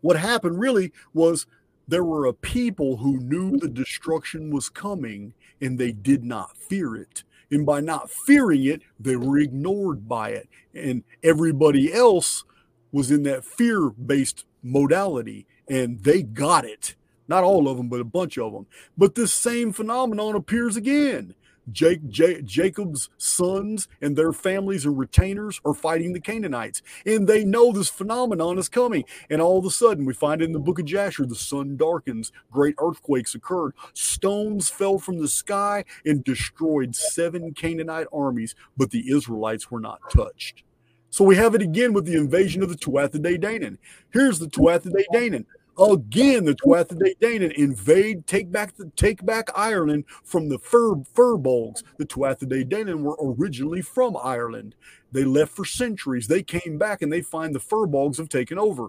what 0.00 0.16
happened 0.16 0.58
really 0.58 0.92
was 1.12 1.46
there 1.88 2.04
were 2.04 2.26
a 2.26 2.32
people 2.32 2.96
who 2.96 3.18
knew 3.18 3.58
the 3.58 3.68
destruction 3.68 4.50
was 4.50 4.68
coming 4.68 5.34
and 5.60 5.78
they 5.78 5.92
did 5.92 6.24
not 6.24 6.56
fear 6.56 6.96
it. 6.96 7.24
And 7.50 7.66
by 7.66 7.80
not 7.80 8.10
fearing 8.10 8.64
it, 8.64 8.82
they 8.98 9.16
were 9.16 9.38
ignored 9.38 10.08
by 10.08 10.30
it. 10.30 10.48
And 10.72 11.02
everybody 11.22 11.92
else 11.92 12.44
was 12.92 13.10
in 13.10 13.24
that 13.24 13.44
fear 13.44 13.90
based 13.90 14.46
modality 14.62 15.46
and 15.68 16.00
they 16.00 16.22
got 16.22 16.64
it 16.64 16.94
not 17.30 17.44
all 17.44 17.68
of 17.68 17.76
them, 17.78 17.88
but 17.88 18.00
a 18.00 18.04
bunch 18.04 18.36
of 18.36 18.52
them. 18.52 18.66
But 18.98 19.14
this 19.14 19.32
same 19.32 19.72
phenomenon 19.72 20.34
appears 20.34 20.76
again. 20.76 21.34
Jake, 21.70 22.08
J- 22.08 22.42
Jacob's 22.42 23.10
sons 23.16 23.86
and 24.00 24.16
their 24.16 24.32
families 24.32 24.84
and 24.84 24.98
retainers 24.98 25.60
are 25.64 25.74
fighting 25.74 26.12
the 26.12 26.20
Canaanites, 26.20 26.82
and 27.06 27.28
they 27.28 27.44
know 27.44 27.70
this 27.70 27.88
phenomenon 27.88 28.58
is 28.58 28.68
coming. 28.68 29.04
And 29.28 29.40
all 29.40 29.58
of 29.58 29.64
a 29.64 29.70
sudden, 29.70 30.04
we 30.04 30.12
find 30.12 30.42
in 30.42 30.52
the 30.52 30.58
book 30.58 30.80
of 30.80 30.86
Jasher, 30.86 31.26
the 31.26 31.36
sun 31.36 31.76
darkens, 31.76 32.32
great 32.50 32.74
earthquakes 32.80 33.36
occurred, 33.36 33.74
stones 33.94 34.68
fell 34.68 34.98
from 34.98 35.18
the 35.18 35.28
sky 35.28 35.84
and 36.04 36.24
destroyed 36.24 36.96
seven 36.96 37.54
Canaanite 37.54 38.08
armies, 38.12 38.56
but 38.76 38.90
the 38.90 39.12
Israelites 39.12 39.70
were 39.70 39.80
not 39.80 40.00
touched. 40.10 40.64
So 41.10 41.24
we 41.24 41.36
have 41.36 41.54
it 41.54 41.62
again 41.62 41.92
with 41.92 42.06
the 42.06 42.16
invasion 42.16 42.62
of 42.62 42.68
the 42.68 42.76
Tuatha 42.76 43.20
De 43.20 43.36
Danann. 43.36 43.78
Here's 44.12 44.38
the 44.38 44.46
Tuatha 44.46 44.90
De 44.90 45.04
Danann 45.12 45.44
Again, 45.78 46.44
the 46.44 46.54
Tuatha 46.54 46.98
De 46.98 47.14
Danann 47.14 47.52
invade, 47.52 48.26
take 48.26 48.50
back 48.50 48.76
the 48.76 48.90
take 48.96 49.24
back 49.24 49.48
Ireland 49.54 50.04
from 50.24 50.48
the 50.48 50.58
fur 50.58 50.96
Firbolgs. 50.96 51.82
The 51.96 52.06
Tuatha 52.06 52.48
De 52.48 52.64
Danann 52.64 53.02
were 53.02 53.16
originally 53.20 53.80
from 53.80 54.16
Ireland. 54.16 54.74
They 55.12 55.24
left 55.24 55.52
for 55.52 55.64
centuries. 55.64 56.26
They 56.26 56.42
came 56.42 56.78
back 56.78 57.02
and 57.02 57.12
they 57.12 57.22
find 57.22 57.54
the 57.54 57.60
Firbolgs 57.60 58.18
have 58.18 58.28
taken 58.28 58.58
over. 58.58 58.88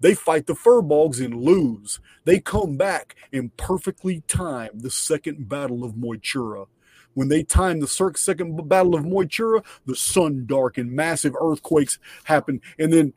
They 0.00 0.14
fight 0.14 0.46
the 0.46 0.54
Firbolgs 0.54 1.24
and 1.24 1.34
lose. 1.42 2.00
They 2.24 2.38
come 2.40 2.76
back 2.76 3.16
and 3.32 3.56
perfectly 3.56 4.22
time 4.28 4.70
the 4.74 4.90
second 4.90 5.48
battle 5.48 5.84
of 5.84 5.94
Moytura. 5.94 6.66
When 7.14 7.28
they 7.28 7.44
time 7.44 7.80
the 7.80 7.86
second 8.16 8.68
battle 8.68 8.94
of 8.94 9.04
Moytura, 9.04 9.64
the 9.86 9.94
sun 9.96 10.46
darkened, 10.46 10.92
massive 10.92 11.34
earthquakes 11.40 11.98
happened, 12.24 12.60
and 12.78 12.92
then 12.92 13.12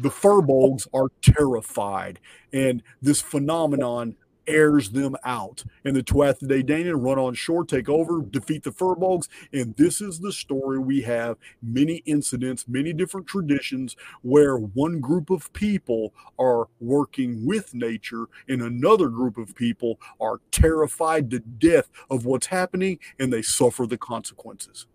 the 0.00 0.10
Firbolgs 0.10 0.86
are 0.92 1.10
terrified. 1.22 2.20
And 2.52 2.82
this 3.02 3.20
phenomenon 3.20 4.16
airs 4.46 4.90
them 4.90 5.16
out. 5.24 5.64
And 5.84 5.94
the 5.94 6.02
Tuatha 6.02 6.46
De 6.48 6.62
Danann 6.62 7.02
run 7.02 7.18
on 7.18 7.34
shore, 7.34 7.64
take 7.64 7.88
over, 7.88 8.22
defeat 8.22 8.64
the 8.64 8.70
Firbolgs. 8.70 9.28
And 9.52 9.74
this 9.76 10.00
is 10.00 10.18
the 10.18 10.32
story 10.32 10.78
we 10.78 11.02
have 11.02 11.36
many 11.62 11.96
incidents, 12.06 12.66
many 12.68 12.92
different 12.92 13.26
traditions 13.26 13.96
where 14.22 14.56
one 14.56 15.00
group 15.00 15.30
of 15.30 15.52
people 15.52 16.12
are 16.38 16.68
working 16.80 17.46
with 17.46 17.74
nature 17.74 18.26
and 18.48 18.62
another 18.62 19.08
group 19.08 19.38
of 19.38 19.54
people 19.54 20.00
are 20.20 20.40
terrified 20.50 21.30
to 21.30 21.38
death 21.38 21.88
of 22.10 22.24
what's 22.24 22.46
happening 22.46 22.98
and 23.18 23.32
they 23.32 23.42
suffer 23.42 23.86
the 23.86 23.98
consequences. 23.98 24.86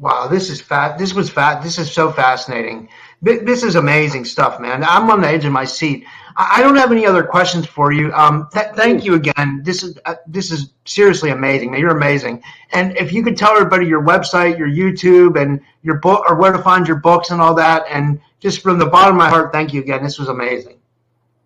Wow, 0.00 0.28
this 0.28 0.48
is 0.48 0.62
fat. 0.62 0.96
This 0.96 1.12
was 1.12 1.28
fat. 1.28 1.62
This 1.62 1.78
is 1.78 1.92
so 1.92 2.10
fascinating. 2.10 2.88
This 3.20 3.62
is 3.62 3.74
amazing 3.74 4.24
stuff, 4.24 4.58
man. 4.58 4.82
I'm 4.82 5.10
on 5.10 5.20
the 5.20 5.28
edge 5.28 5.44
of 5.44 5.52
my 5.52 5.66
seat. 5.66 6.06
I 6.36 6.62
don't 6.62 6.76
have 6.76 6.90
any 6.90 7.04
other 7.04 7.22
questions 7.22 7.66
for 7.66 7.92
you. 7.92 8.10
Um, 8.14 8.48
th- 8.50 8.74
thank 8.76 9.04
you 9.04 9.14
again. 9.14 9.60
This 9.62 9.82
is 9.82 9.98
uh, 10.06 10.14
this 10.26 10.50
is 10.50 10.72
seriously 10.86 11.28
amazing, 11.28 11.70
man. 11.70 11.80
You're 11.80 11.94
amazing. 11.94 12.42
And 12.72 12.96
if 12.96 13.12
you 13.12 13.22
could 13.22 13.36
tell 13.36 13.50
everybody 13.50 13.84
your 13.86 14.02
website, 14.02 14.56
your 14.58 14.70
YouTube, 14.70 15.38
and 15.38 15.60
your 15.82 15.96
book, 15.96 16.24
or 16.26 16.34
where 16.34 16.52
to 16.52 16.62
find 16.62 16.88
your 16.88 16.96
books 16.96 17.28
and 17.28 17.38
all 17.42 17.54
that, 17.56 17.84
and 17.90 18.22
just 18.38 18.62
from 18.62 18.78
the 18.78 18.86
bottom 18.86 19.16
of 19.16 19.18
my 19.18 19.28
heart, 19.28 19.52
thank 19.52 19.74
you 19.74 19.82
again. 19.82 20.02
This 20.02 20.18
was 20.18 20.28
amazing. 20.28 20.78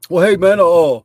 Well, 0.09 0.25
hey, 0.25 0.37
man. 0.37 0.61
Uh, 0.61 1.01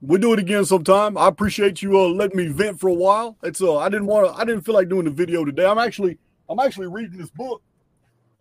we'll 0.00 0.20
do 0.22 0.32
it 0.32 0.38
again 0.38 0.64
sometime. 0.64 1.18
I 1.18 1.28
appreciate 1.28 1.82
you 1.82 2.00
uh, 2.00 2.06
letting 2.08 2.38
me 2.38 2.48
vent 2.48 2.80
for 2.80 2.88
a 2.88 2.94
while. 2.94 3.36
It's 3.42 3.60
uh, 3.60 3.76
I 3.76 3.90
didn't 3.90 4.06
want 4.06 4.26
to. 4.26 4.40
I 4.40 4.46
didn't 4.46 4.62
feel 4.62 4.74
like 4.74 4.88
doing 4.88 5.04
the 5.04 5.10
video 5.10 5.44
today. 5.44 5.66
I'm 5.66 5.76
actually 5.76 6.16
I'm 6.52 6.60
actually 6.60 6.88
reading 6.88 7.18
this 7.18 7.30
book. 7.30 7.62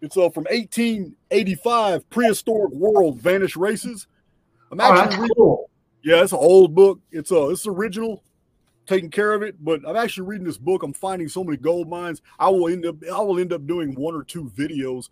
It's 0.01 0.17
uh, 0.17 0.29
from 0.29 0.43
1885, 0.45 2.09
Prehistoric 2.09 2.73
World, 2.73 3.19
Vanished 3.19 3.55
Races. 3.55 4.07
I'm 4.71 4.79
actually 4.81 5.15
oh, 5.15 5.21
reading, 5.21 5.35
cool. 5.35 5.69
Yeah, 6.03 6.23
it's 6.23 6.33
an 6.33 6.39
old 6.39 6.75
book. 6.75 6.99
It's 7.11 7.31
uh, 7.31 7.49
it's 7.49 7.67
original, 7.67 8.23
taking 8.87 9.09
care 9.09 9.33
of 9.33 9.43
it. 9.43 9.63
But 9.63 9.87
I'm 9.87 9.95
actually 9.95 10.27
reading 10.27 10.45
this 10.45 10.57
book. 10.57 10.83
I'm 10.83 10.93
finding 10.93 11.29
so 11.29 11.43
many 11.43 11.57
gold 11.57 11.87
mines. 11.87 12.21
I 12.37 12.49
will 12.49 12.67
end 12.67 12.85
up 12.85 12.95
I 13.13 13.21
will 13.21 13.39
end 13.39 13.53
up 13.53 13.65
doing 13.65 13.95
one 13.95 14.15
or 14.15 14.23
two 14.23 14.45
videos. 14.45 15.09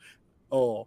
Uh, 0.51 0.83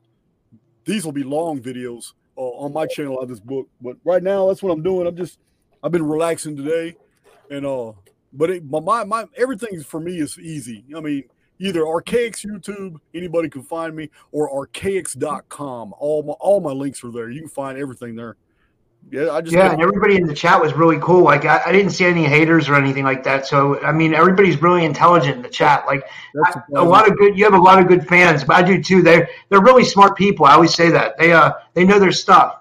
these 0.85 1.05
will 1.05 1.13
be 1.13 1.23
long 1.23 1.61
videos 1.63 2.13
uh, 2.37 2.41
on 2.41 2.73
my 2.73 2.87
channel 2.87 3.21
of 3.21 3.29
this 3.29 3.41
book. 3.41 3.69
But 3.81 3.97
right 4.05 4.23
now, 4.23 4.49
that's 4.49 4.63
what 4.63 4.73
I'm 4.73 4.83
doing. 4.83 5.07
I'm 5.07 5.17
just 5.17 5.39
I've 5.83 5.93
been 5.93 6.07
relaxing 6.07 6.57
today, 6.57 6.97
and 7.51 7.65
uh, 7.65 7.93
but 8.33 8.51
it, 8.51 8.65
my 8.65 8.81
my, 8.81 9.05
my 9.05 9.25
everything 9.37 9.81
for 9.83 10.01
me 10.01 10.19
is 10.19 10.39
easy. 10.39 10.85
I 10.95 11.01
mean 11.01 11.25
either 11.63 11.83
Archaix 11.83 12.45
YouTube, 12.45 12.97
anybody 13.15 13.49
can 13.49 13.63
find 13.63 13.95
me, 13.95 14.11
or 14.33 14.67
archaix.com. 14.67 15.95
All 15.99 16.23
my 16.23 16.33
all 16.35 16.61
my 16.61 16.73
links 16.73 17.03
are 17.05 17.11
there. 17.11 17.31
You 17.31 17.41
can 17.41 17.49
find 17.49 17.79
everything 17.79 18.17
there. 18.17 18.37
Yeah, 19.11 19.31
I 19.31 19.41
just 19.41 19.55
yeah, 19.55 19.73
and 19.73 19.83
everybody 19.83 20.17
in 20.17 20.27
the 20.27 20.35
chat 20.35 20.61
was 20.61 20.73
really 20.75 20.99
cool. 21.01 21.25
Like 21.25 21.45
I, 21.45 21.61
I, 21.67 21.73
didn't 21.73 21.91
see 21.91 22.05
any 22.05 22.25
haters 22.25 22.69
or 22.69 22.77
anything 22.77 23.05
like 23.05 23.25
that. 23.25 23.47
So 23.47 23.83
I 23.83 23.91
mean, 23.91 24.15
everybody's 24.15 24.63
really 24.63 24.85
intelligent 24.85 25.37
in 25.37 25.43
the 25.43 25.49
chat. 25.49 25.87
Like 25.87 26.05
I, 26.47 26.63
a 26.77 26.85
lot 26.85 27.09
of 27.11 27.19
good. 27.19 27.37
You 27.37 27.45
have 27.45 27.55
a 27.55 27.59
lot 27.59 27.81
of 27.81 27.89
good 27.89 28.07
fans, 28.07 28.45
but 28.45 28.57
I 28.57 28.63
do 28.63 28.83
too. 28.83 29.03
They're 29.03 29.29
they're 29.49 29.61
really 29.63 29.85
smart 29.85 30.17
people. 30.17 30.47
I 30.47 30.55
always 30.55 30.75
say 30.75 30.91
that 30.91 31.19
they 31.19 31.33
uh 31.33 31.53
they 31.75 31.85
know 31.85 31.99
their 31.99 32.13
stuff. 32.13 32.61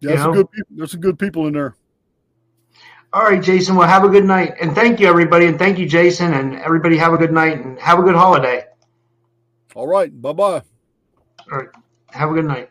Yeah, 0.00 0.10
there's 0.10 0.22
some 0.22 0.32
good 0.32 0.50
people. 0.50 0.76
There's 0.76 0.90
some 0.90 1.00
good 1.00 1.18
people 1.18 1.46
in 1.46 1.52
there. 1.52 1.76
All 3.12 3.22
right, 3.22 3.42
Jason. 3.42 3.74
Well, 3.76 3.88
have 3.88 4.04
a 4.04 4.08
good 4.08 4.24
night. 4.24 4.54
And 4.60 4.74
thank 4.74 5.00
you, 5.00 5.06
everybody. 5.08 5.46
And 5.46 5.58
thank 5.58 5.78
you, 5.78 5.88
Jason. 5.88 6.34
And 6.34 6.56
everybody, 6.56 6.96
have 6.98 7.12
a 7.14 7.18
good 7.18 7.32
night 7.32 7.64
and 7.64 7.78
have 7.80 7.98
a 7.98 8.02
good 8.02 8.14
holiday. 8.14 8.64
All 9.74 9.86
right. 9.86 10.10
Bye 10.20 10.32
bye. 10.32 10.62
All 11.50 11.58
right. 11.58 11.68
Have 12.10 12.30
a 12.30 12.34
good 12.34 12.44
night. 12.44 12.70